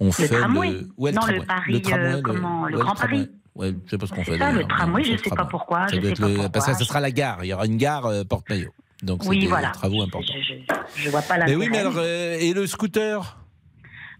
on 0.00 0.12
fait 0.12 0.28
tramway. 0.28 0.70
le, 0.70 0.88
ouais, 0.98 1.12
Non, 1.12 1.20
le 1.26 1.40
tramway. 1.40 1.46
Paris, 1.46 1.82
euh, 1.92 2.22
comment, 2.22 2.66
le 2.66 2.76
ouais, 2.76 2.82
Grand 2.82 2.94
tramway. 2.94 3.16
Paris. 3.26 3.30
Ouais, 3.54 3.74
je 3.86 3.90
sais 3.90 3.98
pas 3.98 4.06
ce 4.06 4.12
qu'on 4.12 4.24
C'est 4.24 4.32
fait. 4.32 4.38
ça, 4.38 4.52
le 4.52 4.64
tramway, 4.64 5.02
je 5.04 5.12
le 5.12 5.18
sais 5.18 5.30
pas 5.30 5.36
tramway. 5.36 5.50
pourquoi, 5.50 5.88
Ça 5.88 5.94
je 5.96 6.00
doit 6.00 6.02
sais 6.08 6.12
être 6.12 6.20
pas 6.20 6.26
le- 6.28 6.34
pourquoi. 6.34 6.48
Parce 6.50 6.66
que 6.66 6.72
ça 6.74 6.84
sera 6.84 7.00
la 7.00 7.10
gare. 7.10 7.38
Il 7.44 7.48
y 7.48 7.52
aura 7.54 7.64
une 7.66 7.76
gare 7.78 8.06
euh, 8.06 8.24
porte 8.24 8.48
maillot. 8.50 8.70
Donc 9.02 9.22
Oui, 9.26 9.36
c'était 9.36 9.48
voilà. 9.48 9.68
des 9.68 9.72
travaux 9.74 10.02
importants. 10.02 10.34
Je, 10.40 11.02
je 11.02 11.10
vois 11.10 11.22
pas 11.22 11.38
Mais 11.46 11.54
oui, 11.56 11.68
mais 11.70 11.78
alors, 11.78 11.94
euh, 11.96 12.36
et 12.38 12.52
le 12.52 12.66
scooter? 12.66 13.38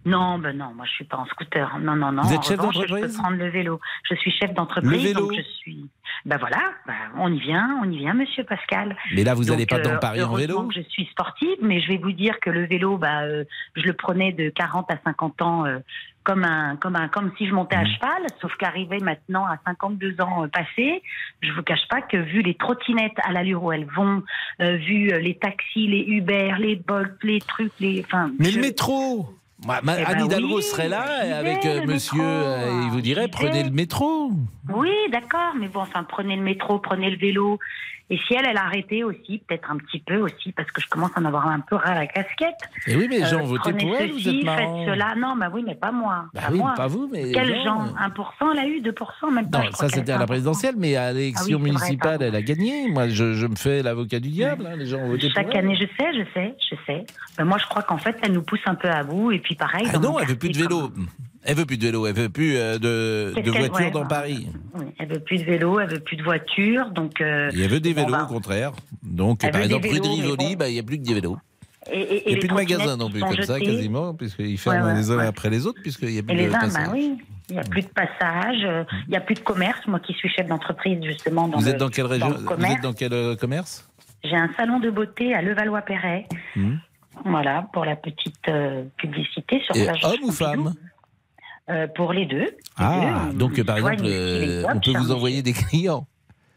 Non, 0.07 0.39
ben 0.39 0.57
non, 0.57 0.73
moi 0.75 0.87
je 0.87 0.93
suis 0.93 1.05
pas 1.05 1.17
en 1.19 1.27
scooter. 1.27 1.79
Non, 1.81 1.97
non, 1.97 2.13
non. 2.13 2.23
Vous 2.23 2.33
En 2.33 2.35
êtes 2.37 2.45
chef 2.45 2.59
revanche, 2.61 2.77
Je 2.89 2.95
peux 2.95 3.13
prendre 3.13 3.37
le 3.37 3.51
vélo. 3.51 3.81
Je 4.09 4.15
suis 4.15 4.31
chef 4.31 4.55
d'entreprise. 4.55 4.91
Le 4.93 4.99
vélo 4.99 5.21
donc 5.29 5.35
je 5.37 5.43
suis. 5.43 5.91
Ben 6.25 6.39
voilà, 6.39 6.59
ben, 6.87 6.95
on 7.19 7.33
y 7.33 7.39
vient, 7.39 7.79
on 7.83 7.91
y 7.91 7.99
vient, 7.99 8.15
Monsieur 8.15 8.45
Pascal. 8.45 8.97
Mais 9.15 9.23
là, 9.25 9.35
vous 9.35 9.45
n'allez 9.45 9.67
pas 9.67 9.79
dans 9.81 9.91
euh, 9.95 9.99
Paris 9.99 10.23
en 10.23 10.35
vélo? 10.35 10.69
Je 10.75 10.81
suis 10.83 11.07
sportive, 11.07 11.57
mais 11.61 11.81
je 11.81 11.89
vais 11.89 11.99
vous 11.99 12.13
dire 12.13 12.39
que 12.41 12.51
le 12.51 12.67
vélo, 12.67 12.97
bah, 12.97 13.23
euh, 13.23 13.45
je 13.75 13.83
le 13.83 13.93
prenais 13.93 14.33
de 14.33 14.49
40 14.51 14.91
à 14.91 14.97
50 15.05 15.43
ans 15.43 15.67
euh, 15.67 15.79
comme 16.25 16.45
un, 16.45 16.77
comme 16.77 16.97
un, 16.97 17.07
comme 17.09 17.33
si 17.39 17.47
je 17.47 17.53
montais 17.53 17.77
à 17.77 17.83
Mmh. 17.83 17.87
cheval. 17.95 18.23
Sauf 18.41 18.55
qu'arrivé 18.57 18.99
maintenant 19.01 19.45
à 19.47 19.59
52 19.67 20.21
ans 20.21 20.49
passés, 20.49 21.03
je 21.43 21.53
vous 21.53 21.63
cache 21.63 21.87
pas 21.89 22.01
que 22.03 22.17
vu 22.17 22.43
les 22.43 22.55
trottinettes 22.55 23.19
à 23.25 23.33
l'allure 23.33 23.63
où 23.63 23.73
elles 23.73 23.87
vont, 23.87 24.23
euh, 24.61 24.77
vu 24.77 25.09
les 25.21 25.37
taxis, 25.37 25.87
les 25.87 26.05
Uber, 26.09 26.55
les 26.59 26.77
Bolt, 26.77 27.13
les 27.23 27.41
trucs, 27.41 27.73
les, 27.81 28.03
enfin. 28.05 28.31
Mais 28.39 28.51
je- 28.51 28.57
le 28.57 28.63
métro 28.63 29.29
Ma- 29.65 29.81
ma- 29.81 29.95
Eh 29.99 30.05
ben 30.05 30.11
Anne 30.11 30.25
Hidalgo 30.27 30.57
oui, 30.57 30.63
serait 30.63 30.89
là 30.89 31.03
avec 31.39 31.65
euh, 31.65 31.87
monsieur, 31.87 32.21
euh, 32.23 32.83
il 32.85 32.91
vous 32.91 33.01
dirait 33.01 33.29
prenez 33.29 33.63
le 33.63 33.71
métro. 33.71 34.31
Oui, 34.75 34.91
d'accord, 35.11 35.55
mais 35.59 35.69
bon, 35.69 35.81
enfin, 35.81 36.05
prenez 36.05 36.37
le 36.37 36.43
métro, 36.43 36.79
prenez 36.79 37.09
le 37.11 37.17
vélo. 37.17 37.59
Et 38.09 38.19
si 38.19 38.35
elle, 38.35 38.47
elle 38.49 38.57
a 38.57 38.65
arrêté 38.67 39.03
aussi, 39.03 39.43
peut-être 39.49 39.69
un 39.69 39.77
petit 39.79 39.99
peu 39.99 40.19
aussi, 40.19 40.53
parce 40.53 40.71
que 40.71 40.81
je 40.81 40.87
commence 40.89 41.11
à 41.17 41.21
en 41.21 41.25
avoir 41.25 41.49
un 41.49 41.59
peu 41.59 41.75
ras 41.75 41.95
la 41.95 42.07
casquette. 42.07 42.55
Et 42.87 42.95
oui, 42.97 43.07
mais 43.11 43.19
les 43.19 43.25
gens 43.27 43.41
ont 43.41 43.47
voté 43.47 43.73
prenez 43.73 43.85
pour 43.85 43.97
elle, 43.97 44.13
vous 44.13 44.19
ceci, 44.21 44.39
êtes 44.39 44.45
marrant. 44.45 44.85
Faites 44.85 44.95
cela. 44.95 45.15
Non, 45.17 45.35
bah 45.37 45.51
oui, 45.53 45.65
mais 45.67 45.75
pas 45.75 45.91
moi. 45.91 46.27
Bah 46.33 46.43
pas 46.47 46.53
oui, 46.53 46.59
moi. 46.59 46.75
pas 46.77 46.87
vous, 46.87 47.09
mais 47.13 47.33
Quel 47.33 47.49
gens, 47.65 47.85
gens 47.87 47.95
1% 47.97 48.53
elle 48.53 48.59
a 48.61 48.67
eu, 48.69 48.81
2% 48.81 49.33
même 49.35 49.51
pas. 49.51 49.59
Non, 49.65 49.73
ça 49.73 49.89
c'était 49.89 50.13
à 50.13 50.19
la 50.19 50.21
fait 50.21 50.25
1%. 50.25 50.27
présidentielle, 50.29 50.75
mais 50.79 50.95
à 50.95 51.13
l'élection 51.13 51.43
Ah 51.43 51.47
oui, 51.49 51.53
vrai, 51.55 51.63
municipale, 51.63 52.23
elle 52.23 52.37
a 52.37 52.43
gagné. 52.43 52.89
Moi, 52.93 53.09
je, 53.09 53.35
je 53.35 53.47
me 53.49 53.57
fais 53.57 53.83
l'avocat 53.83 54.21
du 54.21 54.29
diable. 54.29 54.67
hein, 54.71 54.77
Les 54.77 54.87
gens 54.87 54.99
ont 54.99 55.09
voté 55.09 55.29
Chaque 55.31 55.47
pour 55.49 55.57
elle. 55.57 55.65
année, 55.65 55.75
je 55.77 55.87
sais, 55.87 56.13
je 56.15 56.33
sais, 56.33 56.55
je 56.71 56.77
sais. 56.87 57.05
Ben, 57.37 57.45
moi, 57.45 57.59
je 57.59 57.67
crois 57.67 57.83
qu'en 57.83 57.99
fait, 57.99 58.17
elle 58.23 58.33
nous 58.33 58.43
pousse 58.43 58.61
un 58.67 58.77
peu 58.77 58.89
à 58.89 59.03
bout. 59.03 59.33
Et 59.33 59.41
puis 59.41 59.57
pareil. 59.57 59.89
Ah 59.93 59.99
non, 59.99 60.21
elle 60.21 60.29
veut 60.29 60.37
plus 60.39 60.51
de 60.51 60.59
vélo. 60.59 60.93
Elle 61.47 61.57
veut 61.57 61.65
plus 61.67 61.79
de 61.79 61.87
vélo. 61.87 62.07
Elle 62.07 62.15
veut 62.15 62.29
plus 62.29 62.57
euh, 62.57 62.79
de, 62.79 63.41
de 63.41 63.51
voiture 63.51 63.75
ouais, 63.87 63.91
dans 63.91 64.03
ouais. 64.03 64.09
Paris. 64.09 64.49
Elle 64.99 65.09
veut 65.09 65.21
plus 65.21 65.39
de 65.39 65.45
vélo, 65.45 65.81
elle 65.81 65.89
veut 65.91 66.01
plus 66.01 66.17
de 66.17 66.23
voiture, 66.23 66.91
donc. 66.91 67.21
euh, 67.21 67.51
Et 67.55 67.61
elle 67.63 67.71
veut 67.71 67.81
des 67.81 67.93
vélos, 67.93 68.11
bah, 68.11 68.25
au 68.29 68.33
contraire. 68.35 68.73
Donc, 69.03 69.41
par 69.51 69.61
exemple, 69.63 69.89
rue 69.89 70.01
de 70.01 70.07
Rivoli, 70.09 70.57
bah, 70.57 70.69
il 70.69 70.75
n'y 70.75 70.79
a 70.81 70.83
plus 70.83 70.99
que 70.99 71.05
des 71.05 71.15
vélos. 71.15 71.39
Et, 71.93 72.01
et- 72.01 72.23
Il 72.27 72.31
n'y 72.33 72.37
a 72.37 72.39
plus 72.41 72.49
de 72.49 72.55
magasins 72.55 72.97
non 72.97 73.09
plus, 73.11 73.21
comme 73.21 73.43
ça, 73.43 73.61
quasiment, 73.61 74.13
puisqu'ils 74.15 74.59
ferment 74.59 74.87
Ouais, 74.87 74.93
ouais, 74.93 74.99
les 74.99 75.11
uns 75.13 75.19
ouais. 75.19 75.27
après 75.27 75.51
les 75.51 75.67
autres, 75.67 75.81
puisqu'il 75.83 76.09
n'y 76.09 76.19
a 76.19 76.23
plus 76.23 76.35
Et 76.35 76.39
les 76.39 76.49
de 76.49 76.55
uns, 76.55 76.59
passage. 76.59 76.87
bah 76.87 76.93
oui, 76.93 77.17
il 77.49 77.53
n'y 77.55 77.61
a 77.61 77.63
plus 77.65 77.83
de 77.83 77.89
passage, 77.89 78.65
euh, 78.65 78.83
il 79.07 79.11
n'y 79.11 79.17
a 79.17 79.21
plus 79.21 79.35
de 79.37 79.41
commerce. 79.41 79.79
Moi 79.87 80.01
qui 80.01 80.13
suis 80.15 80.29
chef 80.29 80.49
d'entreprise, 80.49 80.99
justement. 81.05 81.47
Dans 81.47 81.59
Vous 81.59 81.65
le- 81.65 81.71
êtes 81.71 81.77
dans 81.79 81.89
quelle 81.89 82.07
région 82.07 82.31
Vous 82.31 82.65
êtes 82.67 82.83
dans 82.83 82.93
quel 82.93 83.13
euh, 83.13 83.37
commerce 83.37 83.89
J'ai 84.25 84.35
un 84.35 84.51
salon 84.57 84.81
de 84.81 84.91
beauté 84.91 85.33
à 85.33 85.43
Levallois-Perret. 85.43 86.27
Hmm. 86.57 86.75
Voilà, 87.25 87.67
pour 87.73 87.85
la 87.85 87.95
petite 87.97 88.47
euh, 88.49 88.83
publicité 88.99 89.61
sur 89.65 89.75
Et 89.77 89.85
plage 89.85 90.05
homme 90.05 90.25
ou 90.25 90.33
femme 90.33 90.75
Euh, 91.69 91.87
Pour 91.89 92.13
les 92.13 92.27
deux. 92.27 92.47
Ah, 92.77 93.29
deux, 93.31 93.39
donc 93.39 93.63
par 93.65 93.79
exemple, 93.79 94.03
euh, 94.05 94.65
on 94.73 94.79
peut 94.81 94.97
vous 94.99 95.11
envoyer 95.13 95.43
des 95.43 95.53
clients. 95.53 96.07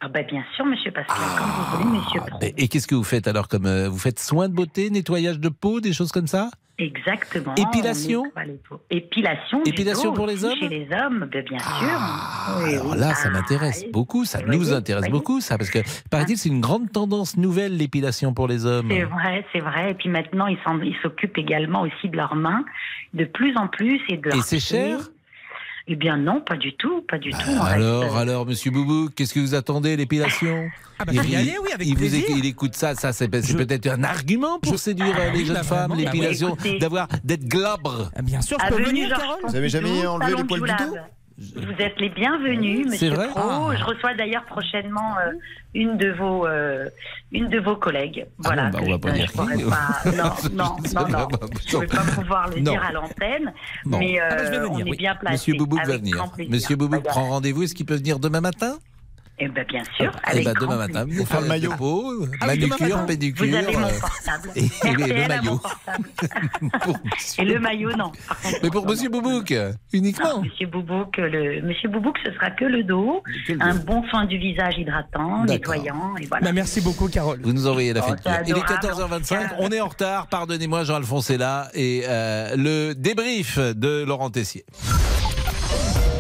Ah 0.02 0.07
bah 0.07 0.22
bien 0.23 0.44
sûr, 0.56 0.65
monsieur 0.65 0.91
Pascal, 0.91 1.15
comme 1.38 1.48
vous 1.48 1.77
voulez, 1.84 1.99
monsieur 1.99 2.22
Pro. 2.22 2.40
Et, 2.41 2.53
et 2.57 2.68
qu'est-ce 2.69 2.88
que 2.88 2.95
vous 2.95 3.03
faites 3.03 3.27
alors 3.27 3.48
comme 3.49 3.65
euh, 3.65 3.90
Vous 3.90 3.98
faites 3.98 4.19
soins 4.19 4.48
de 4.48 4.53
beauté, 4.53 4.90
nettoyage 4.90 5.40
de 5.40 5.49
peau, 5.49 5.81
des 5.81 5.91
choses 5.94 6.11
comme 6.11 6.27
ça? 6.27 6.49
Exactement. 6.80 7.53
Épilation. 7.56 8.23
Épilation. 8.89 9.64
Épilation 9.65 10.14
pour 10.14 10.26
les 10.27 10.45
hommes 10.45 10.56
Chez 10.60 10.69
les 10.69 10.88
hommes, 10.91 11.27
ben, 11.31 11.43
bien 11.43 11.60
sûr. 11.60 11.77
Oui, 11.81 11.88
Ah, 11.91 12.57
Alors 12.80 12.95
là, 12.95 13.14
ça 13.14 13.27
Ah, 13.27 13.31
m'intéresse 13.31 13.85
beaucoup, 13.91 14.26
ça 14.26 14.41
nous 14.41 14.73
intéresse 14.73 15.10
beaucoup, 15.10 15.41
ça, 15.41 15.57
parce 15.57 15.69
que 15.69 15.80
paraît-il, 16.10 16.38
c'est 16.38 16.49
une 16.49 16.61
grande 16.61 16.91
tendance 16.91 17.38
nouvelle, 17.38 17.76
l'épilation 17.77 18.34
pour 18.34 18.47
les 18.47 18.65
hommes. 18.65 18.88
C'est 18.89 19.03
vrai, 19.03 19.45
c'est 19.53 19.60
vrai. 19.60 19.91
Et 19.91 19.93
puis 19.93 20.10
maintenant, 20.10 20.47
ils 20.47 20.57
s'occupent 21.01 21.38
également 21.38 21.81
aussi 21.81 22.10
de 22.10 22.15
leurs 22.18 22.35
mains, 22.35 22.64
de 23.14 23.26
plus 23.26 23.56
en 23.57 23.68
plus. 23.68 23.99
Et, 24.10 24.18
de 24.18 24.30
Et 24.30 24.41
c'est 24.41 24.60
cher? 24.60 24.99
Eh 25.91 25.95
bien 25.95 26.18
non, 26.18 26.40
pas 26.41 26.56
du 26.56 26.76
tout, 26.76 27.02
pas 27.02 27.18
du 27.18 27.32
tout. 27.32 27.38
On 27.48 27.61
reste- 27.61 27.76
Alors, 27.76 28.16
alors, 28.18 28.45
monsieur 28.45 28.70
Boubou, 28.70 29.10
qu'est-ce 29.16 29.34
que 29.34 29.40
vous 29.40 29.56
attendez, 29.56 29.98
l'épilation 29.98 30.70
Ah 30.99 31.06
bah, 31.06 31.11
vais 31.14 31.28
y 31.28 31.36
aller, 31.36 31.56
oui, 31.64 31.70
avec 31.74 31.88
il, 31.88 31.94
vous 31.94 31.99
plaisir. 31.99 32.20
éc- 32.30 32.36
il 32.38 32.45
écoute 32.45 32.76
ça, 32.76 32.94
ça 32.94 33.11
c'est 33.11 33.28
peut-être 33.28 33.88
un 33.88 34.03
argument 34.03 34.60
pour 34.60 34.78
séduire 34.78 35.16
euh, 35.20 35.32
les 35.32 35.40
oui, 35.40 35.45
jeunes 35.45 35.56
bah, 35.56 35.64
femmes, 35.64 35.90
bah, 35.90 35.95
l'épilation, 35.98 36.49
écoutez. 36.53 36.78
d'avoir 36.78 37.07
d'être 37.24 37.45
glabre. 37.48 38.11
Ah, 38.16 38.22
Bien 38.22 38.41
sûr, 38.41 38.57
je 38.64 38.76
peux 38.76 38.84
venir, 38.84 39.20
Vous 39.48 39.56
avez 39.56 39.70
jamais 39.70 40.06
enlevé 40.06 40.36
les 40.38 40.44
poils 40.44 40.61
du 40.61 40.68
dos 40.68 40.95
Vous 41.56 41.82
êtes 41.82 41.98
les 41.99 42.10
bienvenus, 42.10 42.86
Monsieur 42.86 43.11
vrai 43.11 43.30
Pro. 43.30 43.40
Ah. 43.40 43.76
Je 43.78 43.84
reçois 43.86 44.14
d'ailleurs 44.14 44.44
prochainement 44.45 45.16
euh, 45.20 45.32
une 45.74 45.95
de 45.98 46.11
vos 46.11 46.45
euh, 46.45 46.90
une 47.32 47.48
de 47.48 47.60
vos 47.60 47.78
collègues. 47.78 48.26
Voilà. 48.40 48.70
bon, 48.70 48.80
bah, 48.80 48.84
on 48.86 48.90
va 48.91 48.99
pas 48.99 49.11
dire 49.11 49.32
qui. 49.32 49.38
pas- 49.70 50.11
Non, 50.11 50.32
non, 50.52 50.76
non, 50.94 51.07
non. 51.10 51.28
Je 51.66 51.76
ne 51.78 51.82
vais 51.82 51.88
pas 51.88 52.02
pouvoir 52.16 52.49
le 52.49 52.60
Non. 52.60 52.72
dire 52.72 52.84
à 52.84 52.91
l'antenne, 52.91 53.53
Non. 53.86 53.99
mais 53.99 54.20
euh, 54.20 54.28
Ah 54.30 54.36
bah, 54.36 54.44
vais 54.49 54.57
venir, 54.60 54.72
on 54.72 54.80
est 54.80 54.84
oui. 54.91 54.98
bien 54.98 55.16
placé. 55.16 55.34
Monsieur 55.34 55.53
Boubouk 55.56 55.86
va 55.86 55.98
venir. 55.98 56.26
Monsieur 56.49 56.76
Boubouk 56.76 57.03
prend 57.03 57.30
rendez-vous. 57.30 57.64
Est-ce 57.64 57.76
qu'il 57.76 57.86
peut 57.86 57.95
venir 57.95 58.20
demain 58.20 58.41
matin? 58.41 58.78
Eh 59.41 59.48
ben 59.48 59.66
bien 59.68 59.84
sûr. 59.98 60.11
Eh 60.28 60.32
avec 60.32 60.44
ben, 60.45 60.53
demain 60.60 60.76
matin, 60.76 61.06
plaisir. 61.06 61.28
faire 61.28 61.41
le 61.41 61.48
maillot. 61.48 61.72
peau, 61.78 62.26
Ah 62.41 62.48
oui, 62.49 62.57
demain 62.60 62.76
manucure, 62.80 63.06
pédicure. 63.06 63.48
Vous 63.48 63.56
avez 63.56 63.78
mon 63.78 63.88
euh, 63.88 63.99
portable. 63.99 64.49
et- 64.56 64.66
et 64.66 64.91
le 64.91 65.28
maillot. 65.28 65.61
Et 67.40 67.45
le 67.45 67.60
maillot, 67.60 67.91
non. 67.95 68.11
Contre, 68.11 68.60
Mais 68.64 68.70
pour 68.70 68.86
non, 68.86 68.91
Monsieur 68.91 69.10
non. 69.10 69.22
Boubouk, 69.22 69.52
Non, 69.52 69.72
uniquement. 69.94 70.41
Monsieur 70.41 70.68
Boubouk, 70.68 71.18
le 71.18 71.61
Monsieur 71.61 71.90
Boubouk, 71.90 72.18
ce 72.26 72.32
sera 72.34 72.52
que 72.52 72.66
le 72.66 72.84
dos, 72.84 73.24
le 73.48 73.57
un 73.61 73.76
bon 73.76 74.03
soin 74.10 74.26
du 74.26 74.38
visage 74.38 74.78
hydratant, 74.78 75.45
nettoyant, 75.45 76.16
et 76.20 76.26
voilà. 76.28 76.45
Bah, 76.45 76.52
Merci 76.53 76.82
beaucoup, 76.82 77.07
Carole. 77.07 77.40
Vous 77.41 77.53
nous 77.53 77.68
envoyez 77.68 77.94
la 77.94 78.02
Oh, 78.03 78.10
fête. 78.10 78.20
Il 78.48 78.57
est 78.57 78.61
adorable, 78.72 79.16
14h25, 79.24 79.53
en 79.53 79.56
on 79.60 79.70
est 79.70 79.80
en 79.82 79.88
retard, 79.88 80.28
pardonnez-moi 80.28 80.84
Jean-Alphonse 80.84 81.30
est 81.30 81.38
là, 81.38 81.70
et 81.74 82.03
euh, 82.07 82.56
le 82.57 82.94
débrief 82.94 83.57
de 83.57 84.03
Laurent 84.06 84.30
Tessier. 84.30 84.66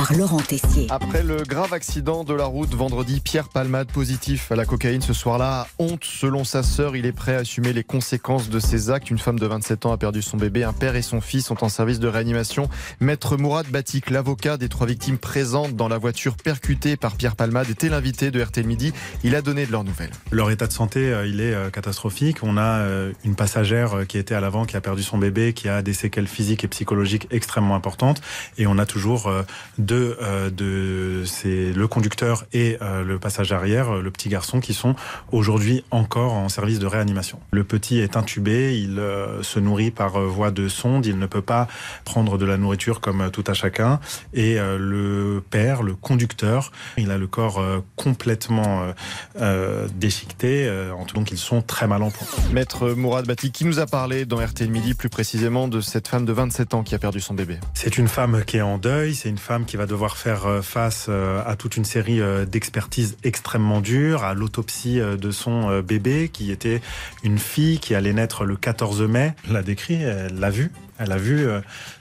par 0.00 0.16
Laurent 0.16 0.40
Tessier. 0.40 0.86
Après 0.88 1.22
le 1.22 1.42
grave 1.42 1.74
accident 1.74 2.24
de 2.24 2.32
la 2.32 2.46
route 2.46 2.72
vendredi, 2.74 3.20
Pierre 3.20 3.50
Palmade 3.50 3.92
positif 3.92 4.50
à 4.50 4.56
la 4.56 4.64
cocaïne 4.64 5.02
ce 5.02 5.12
soir-là. 5.12 5.66
Honte, 5.78 6.04
selon 6.04 6.44
sa 6.44 6.62
sœur, 6.62 6.96
il 6.96 7.04
est 7.04 7.12
prêt 7.12 7.34
à 7.34 7.40
assumer 7.40 7.74
les 7.74 7.84
conséquences 7.84 8.48
de 8.48 8.58
ses 8.60 8.90
actes. 8.90 9.10
Une 9.10 9.18
femme 9.18 9.38
de 9.38 9.46
27 9.46 9.84
ans 9.84 9.92
a 9.92 9.98
perdu 9.98 10.22
son 10.22 10.38
bébé. 10.38 10.64
Un 10.64 10.72
père 10.72 10.96
et 10.96 11.02
son 11.02 11.20
fils 11.20 11.44
sont 11.44 11.62
en 11.62 11.68
service 11.68 12.00
de 12.00 12.08
réanimation. 12.08 12.70
Maître 13.00 13.36
Mourad 13.36 13.66
Batik, 13.66 14.08
l'avocat 14.08 14.56
des 14.56 14.70
trois 14.70 14.86
victimes 14.86 15.18
présentes 15.18 15.76
dans 15.76 15.88
la 15.88 15.98
voiture 15.98 16.34
percutée 16.36 16.96
par 16.96 17.16
Pierre 17.16 17.36
Palmade, 17.36 17.68
était 17.68 17.90
l'invité 17.90 18.30
de 18.30 18.42
RTL 18.42 18.66
Midi. 18.66 18.94
Il 19.22 19.34
a 19.34 19.42
donné 19.42 19.66
de 19.66 19.72
leurs 19.72 19.84
nouvelles. 19.84 20.12
Leur 20.30 20.50
état 20.50 20.66
de 20.66 20.72
santé, 20.72 21.12
euh, 21.12 21.26
il 21.26 21.42
est 21.42 21.52
euh, 21.52 21.68
catastrophique. 21.68 22.38
On 22.42 22.56
a 22.56 22.78
euh, 22.80 23.12
une 23.24 23.34
passagère 23.34 24.06
qui 24.08 24.16
était 24.16 24.34
à 24.34 24.40
l'avant, 24.40 24.64
qui 24.64 24.78
a 24.78 24.80
perdu 24.80 25.02
son 25.02 25.18
bébé, 25.18 25.52
qui 25.52 25.68
a 25.68 25.82
des 25.82 25.92
séquelles 25.92 26.28
physiques 26.28 26.64
et 26.64 26.68
psychologiques 26.68 27.28
extrêmement 27.30 27.74
importantes. 27.74 28.22
Et 28.56 28.66
on 28.66 28.78
a 28.78 28.86
toujours 28.86 29.30
deux 29.76 29.89
euh, 29.94 30.50
de 30.50 31.24
c'est 31.24 31.72
le 31.72 31.88
conducteur 31.88 32.44
et 32.52 32.78
euh, 32.82 33.04
le 33.04 33.18
passager 33.18 33.54
arrière, 33.54 33.96
euh, 33.96 34.02
le 34.02 34.10
petit 34.10 34.28
garçon, 34.28 34.60
qui 34.60 34.74
sont 34.74 34.94
aujourd'hui 35.32 35.84
encore 35.90 36.32
en 36.32 36.48
service 36.48 36.78
de 36.78 36.86
réanimation. 36.86 37.40
Le 37.50 37.64
petit 37.64 37.98
est 37.98 38.16
intubé, 38.16 38.78
il 38.78 38.98
euh, 38.98 39.42
se 39.42 39.58
nourrit 39.58 39.90
par 39.90 40.16
euh, 40.16 40.26
voie 40.26 40.50
de 40.50 40.68
sonde, 40.68 41.06
il 41.06 41.18
ne 41.18 41.26
peut 41.26 41.42
pas 41.42 41.68
prendre 42.04 42.38
de 42.38 42.46
la 42.46 42.56
nourriture 42.56 43.00
comme 43.00 43.20
euh, 43.22 43.30
tout 43.30 43.44
à 43.46 43.54
chacun. 43.54 44.00
Et 44.34 44.58
euh, 44.58 44.78
le 44.78 45.42
père, 45.50 45.82
le 45.82 45.94
conducteur, 45.94 46.72
il 46.96 47.10
a 47.10 47.18
le 47.18 47.26
corps 47.26 47.60
euh, 47.60 47.80
complètement 47.96 48.82
euh, 48.82 48.92
euh, 49.40 49.88
déchiqueté, 49.94 50.66
euh, 50.66 50.92
donc 51.14 51.30
ils 51.30 51.38
sont 51.38 51.62
très 51.62 51.86
mal 51.86 52.02
en 52.02 52.10
point. 52.10 52.26
Maître 52.52 52.90
Mourad 52.90 53.26
Batik, 53.26 53.52
qui 53.52 53.64
nous 53.64 53.78
a 53.78 53.86
parlé 53.86 54.24
dans 54.24 54.38
RTL 54.44 54.70
Midi 54.70 54.94
plus 54.94 55.08
précisément 55.08 55.68
de 55.68 55.80
cette 55.80 56.08
femme 56.08 56.24
de 56.24 56.32
27 56.32 56.74
ans 56.74 56.82
qui 56.82 56.94
a 56.94 56.98
perdu 56.98 57.20
son 57.20 57.34
bébé? 57.34 57.58
C'est 57.74 57.98
une 57.98 58.08
femme 58.08 58.44
qui 58.44 58.58
est 58.58 58.62
en 58.62 58.78
deuil, 58.78 59.14
c'est 59.14 59.28
une 59.28 59.38
femme 59.38 59.64
qui 59.64 59.76
va 59.76 59.79
devoir 59.86 60.16
faire 60.16 60.46
euh, 60.46 60.62
face 60.62 61.06
euh, 61.08 61.42
à 61.46 61.56
toute 61.56 61.76
une 61.76 61.84
série 61.84 62.20
euh, 62.20 62.44
d'expertises 62.44 63.16
extrêmement 63.24 63.80
dures, 63.80 64.24
à 64.24 64.34
l'autopsie 64.34 65.00
de 65.00 65.30
son 65.30 65.80
bébé 65.80 66.30
qui 66.32 66.50
était 66.50 66.80
une 67.22 67.38
fille 67.38 67.78
qui 67.78 67.94
allait 67.94 68.12
naître 68.12 68.44
le 68.44 68.56
14 68.56 69.02
mai. 69.02 69.34
Elle 69.46 69.54
l'a 69.54 69.62
décrit, 69.62 70.02
elle 70.02 70.38
l'a 70.38 70.50
vu. 70.50 70.72
Elle 70.98 71.12
a 71.12 71.16
vu 71.16 71.48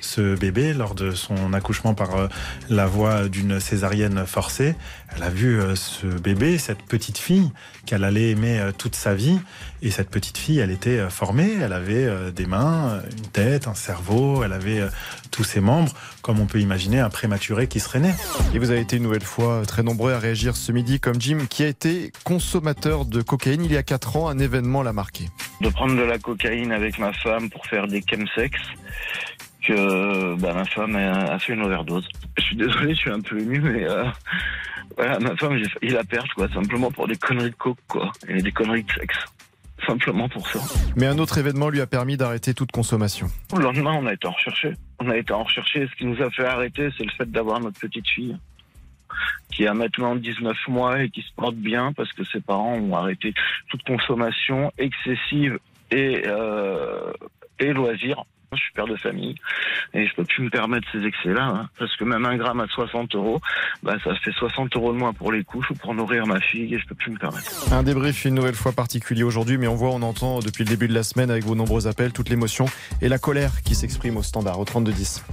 ce 0.01 0.35
bébé 0.35 0.73
lors 0.73 0.93
de 0.93 1.11
son 1.11 1.53
accouchement 1.53 1.93
par 1.93 2.27
la 2.69 2.85
voie 2.85 3.29
d'une 3.29 3.61
césarienne 3.61 4.25
forcée. 4.25 4.75
Elle 5.15 5.23
a 5.23 5.29
vu 5.29 5.59
euh, 5.59 5.75
ce 5.75 6.07
bébé, 6.07 6.57
cette 6.57 6.83
petite 6.83 7.17
fille 7.17 7.51
qu'elle 7.85 8.03
allait 8.03 8.29
aimer 8.29 8.59
euh, 8.59 8.71
toute 8.71 8.95
sa 8.95 9.13
vie. 9.13 9.39
Et 9.81 9.91
cette 9.91 10.09
petite 10.09 10.37
fille, 10.37 10.59
elle 10.59 10.71
était 10.71 10.99
euh, 10.99 11.09
formée, 11.09 11.57
elle 11.61 11.73
avait 11.73 12.31
des 12.31 12.45
mains, 12.45 13.01
une 13.11 13.27
tête, 13.27 13.67
un 13.67 13.73
cerveau, 13.73 14.43
elle 14.43 14.53
avait 14.53 14.81
tous 15.31 15.43
ses 15.43 15.59
membres, 15.59 15.91
comme 16.21 16.39
on 16.39 16.45
peut 16.45 16.59
imaginer 16.59 16.99
un 16.99 17.09
prématuré 17.09 17.67
qui 17.67 17.79
serait 17.79 17.99
né. 17.99 18.13
Et 18.53 18.59
vous 18.59 18.71
avez 18.71 18.81
été 18.81 18.97
une 18.97 19.03
nouvelle 19.03 19.23
fois 19.23 19.63
très 19.65 19.83
nombreux 19.83 20.13
à 20.13 20.19
réagir 20.19 20.55
ce 20.55 20.71
midi, 20.71 20.99
comme 20.99 21.19
Jim, 21.19 21.45
qui 21.49 21.63
a 21.63 21.67
été 21.67 22.11
consommateur 22.23 23.05
de 23.05 23.21
cocaïne 23.21 23.63
il 23.63 23.71
y 23.71 23.77
a 23.77 23.83
4 23.83 24.17
ans. 24.17 24.29
Un 24.29 24.39
événement 24.39 24.83
l'a 24.83 24.93
marqué. 24.93 25.25
de 25.61 25.69
prendre 25.69 25.95
de 25.95 26.03
la 26.03 26.19
cocaïne 26.19 26.71
avec 26.71 26.99
ma 26.99 27.13
femme 27.13 27.49
pour 27.49 27.65
faire 27.65 27.87
des 27.87 28.03
chemsex 28.07 28.57
que 29.69 30.35
bah, 30.35 30.53
ma 30.53 30.65
femme 30.65 30.95
a, 30.95 31.33
a 31.33 31.39
fait 31.39 31.53
une 31.53 31.61
overdose. 31.61 32.07
Je 32.37 32.43
suis 32.43 32.55
désolé, 32.55 32.93
je 32.93 32.99
suis 32.99 33.11
un 33.11 33.21
peu 33.21 33.39
ému, 33.39 33.59
mais 33.59 33.87
euh, 33.87 34.05
voilà, 34.97 35.19
ma 35.19 35.35
femme, 35.35 35.59
failli 35.63 35.93
la 35.93 36.03
perdre, 36.03 36.29
quoi, 36.35 36.47
simplement 36.49 36.91
pour 36.91 37.07
des 37.07 37.15
conneries 37.15 37.51
de 37.51 37.55
coke, 37.55 37.77
quoi, 37.87 38.11
et 38.27 38.41
des 38.41 38.51
conneries 38.51 38.83
de 38.83 38.91
sexe. 38.91 39.17
Simplement 39.85 40.27
pour 40.27 40.47
ça. 40.47 40.59
Mais 40.97 41.05
un 41.05 41.17
autre 41.19 41.37
événement 41.37 41.69
lui 41.69 41.79
a 41.79 41.87
permis 41.87 42.17
d'arrêter 42.17 42.53
toute 42.53 42.71
consommation. 42.71 43.27
Le 43.55 43.63
lendemain, 43.63 43.93
on 43.93 44.05
a 44.07 44.13
été 44.13 44.27
en 44.27 44.31
recherché. 44.31 44.73
On 44.99 45.09
a 45.09 45.15
été 45.15 45.31
en 45.31 45.43
recherché. 45.43 45.87
Ce 45.87 45.95
qui 45.95 46.05
nous 46.05 46.21
a 46.21 46.29
fait 46.31 46.45
arrêter, 46.45 46.89
c'est 46.97 47.05
le 47.05 47.11
fait 47.11 47.31
d'avoir 47.31 47.61
notre 47.61 47.79
petite 47.79 48.07
fille, 48.07 48.35
qui 49.51 49.65
a 49.67 49.73
maintenant 49.73 50.15
19 50.15 50.57
mois 50.67 51.01
et 51.01 51.09
qui 51.09 51.21
se 51.21 51.31
porte 51.33 51.55
bien 51.55 51.93
parce 51.93 52.11
que 52.11 52.25
ses 52.25 52.41
parents 52.41 52.73
ont 52.73 52.95
arrêté 52.95 53.33
toute 53.69 53.83
consommation 53.83 54.71
excessive 54.77 55.59
et, 55.91 56.23
euh, 56.25 57.13
et 57.59 57.71
loisirs. 57.71 58.25
Je 58.51 58.57
suis 58.57 58.73
père 58.73 58.87
de 58.87 58.95
famille 58.95 59.35
et 59.93 60.07
je 60.07 60.15
peux 60.15 60.23
plus 60.23 60.43
me 60.43 60.49
permettre 60.49 60.87
ces 60.91 61.05
excès-là 61.05 61.45
hein, 61.45 61.69
parce 61.77 61.95
que 61.95 62.03
même 62.03 62.25
un 62.25 62.35
gramme 62.35 62.59
à 62.59 62.67
60 62.67 63.13
euros, 63.15 63.39
bah, 63.83 63.97
ça 64.03 64.15
fait 64.15 64.31
60 64.31 64.75
euros 64.75 64.91
de 64.91 64.97
moins 64.97 65.13
pour 65.13 65.31
les 65.31 65.43
couches 65.43 65.69
ou 65.69 65.75
pour 65.75 65.93
nourrir 65.93 66.25
ma 66.25 66.39
fille 66.39 66.73
et 66.73 66.79
je 66.79 66.87
peux 66.87 66.95
plus 66.95 67.11
me 67.11 67.17
permettre. 67.17 67.71
Un 67.71 67.83
débrief 67.83 68.25
une 68.25 68.35
nouvelle 68.35 68.55
fois 68.55 68.71
particulier 68.71 69.23
aujourd'hui, 69.23 69.57
mais 69.57 69.67
on 69.67 69.75
voit, 69.75 69.89
on 69.89 70.01
entend 70.01 70.39
depuis 70.39 70.63
le 70.63 70.69
début 70.69 70.87
de 70.87 70.93
la 70.93 71.03
semaine 71.03 71.29
avec 71.29 71.43
vos 71.43 71.55
nombreux 71.55 71.85
appels 71.87 72.11
toute 72.11 72.29
l'émotion 72.29 72.65
et 73.01 73.09
la 73.09 73.19
colère 73.19 73.61
qui 73.63 73.75
s'exprime 73.75 74.17
au 74.17 74.23
standard 74.23 74.59
au 74.59 74.65
32 74.65 74.91
10. 74.91 75.23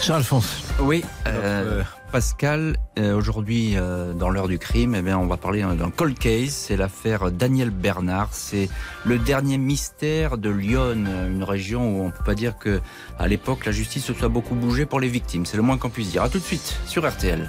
Charles 0.00 0.18
Alphonse. 0.18 0.64
Oui, 0.80 1.04
euh, 1.26 1.82
Pascal, 2.12 2.76
euh, 2.98 3.14
aujourd'hui 3.14 3.74
euh, 3.76 4.12
dans 4.12 4.30
l'heure 4.30 4.48
du 4.48 4.58
crime, 4.58 4.94
eh 4.94 5.02
bien, 5.02 5.18
on 5.18 5.26
va 5.26 5.36
parler 5.36 5.62
d'un 5.62 5.90
cold 5.90 6.18
case. 6.18 6.50
C'est 6.50 6.76
l'affaire 6.76 7.30
Daniel 7.30 7.70
Bernard. 7.70 8.28
C'est 8.32 8.68
le 9.04 9.18
dernier 9.18 9.58
mystère 9.58 10.38
de 10.38 10.50
Lyon, 10.50 10.92
une 10.94 11.44
région 11.44 11.90
où 11.90 12.06
on 12.06 12.10
peut 12.10 12.24
pas 12.24 12.34
dire 12.34 12.58
que 12.58 12.80
à 13.18 13.28
l'époque 13.28 13.66
la 13.66 13.72
justice 13.72 14.04
se 14.04 14.14
soit 14.14 14.28
beaucoup 14.28 14.54
bougée 14.54 14.86
pour 14.86 15.00
les 15.00 15.08
victimes. 15.08 15.46
C'est 15.46 15.56
le 15.56 15.62
moins 15.62 15.78
qu'on 15.78 15.90
puisse 15.90 16.10
dire. 16.10 16.22
À 16.22 16.28
tout 16.28 16.38
de 16.38 16.44
suite 16.44 16.78
sur. 16.86 17.06
RTL. 17.06 17.48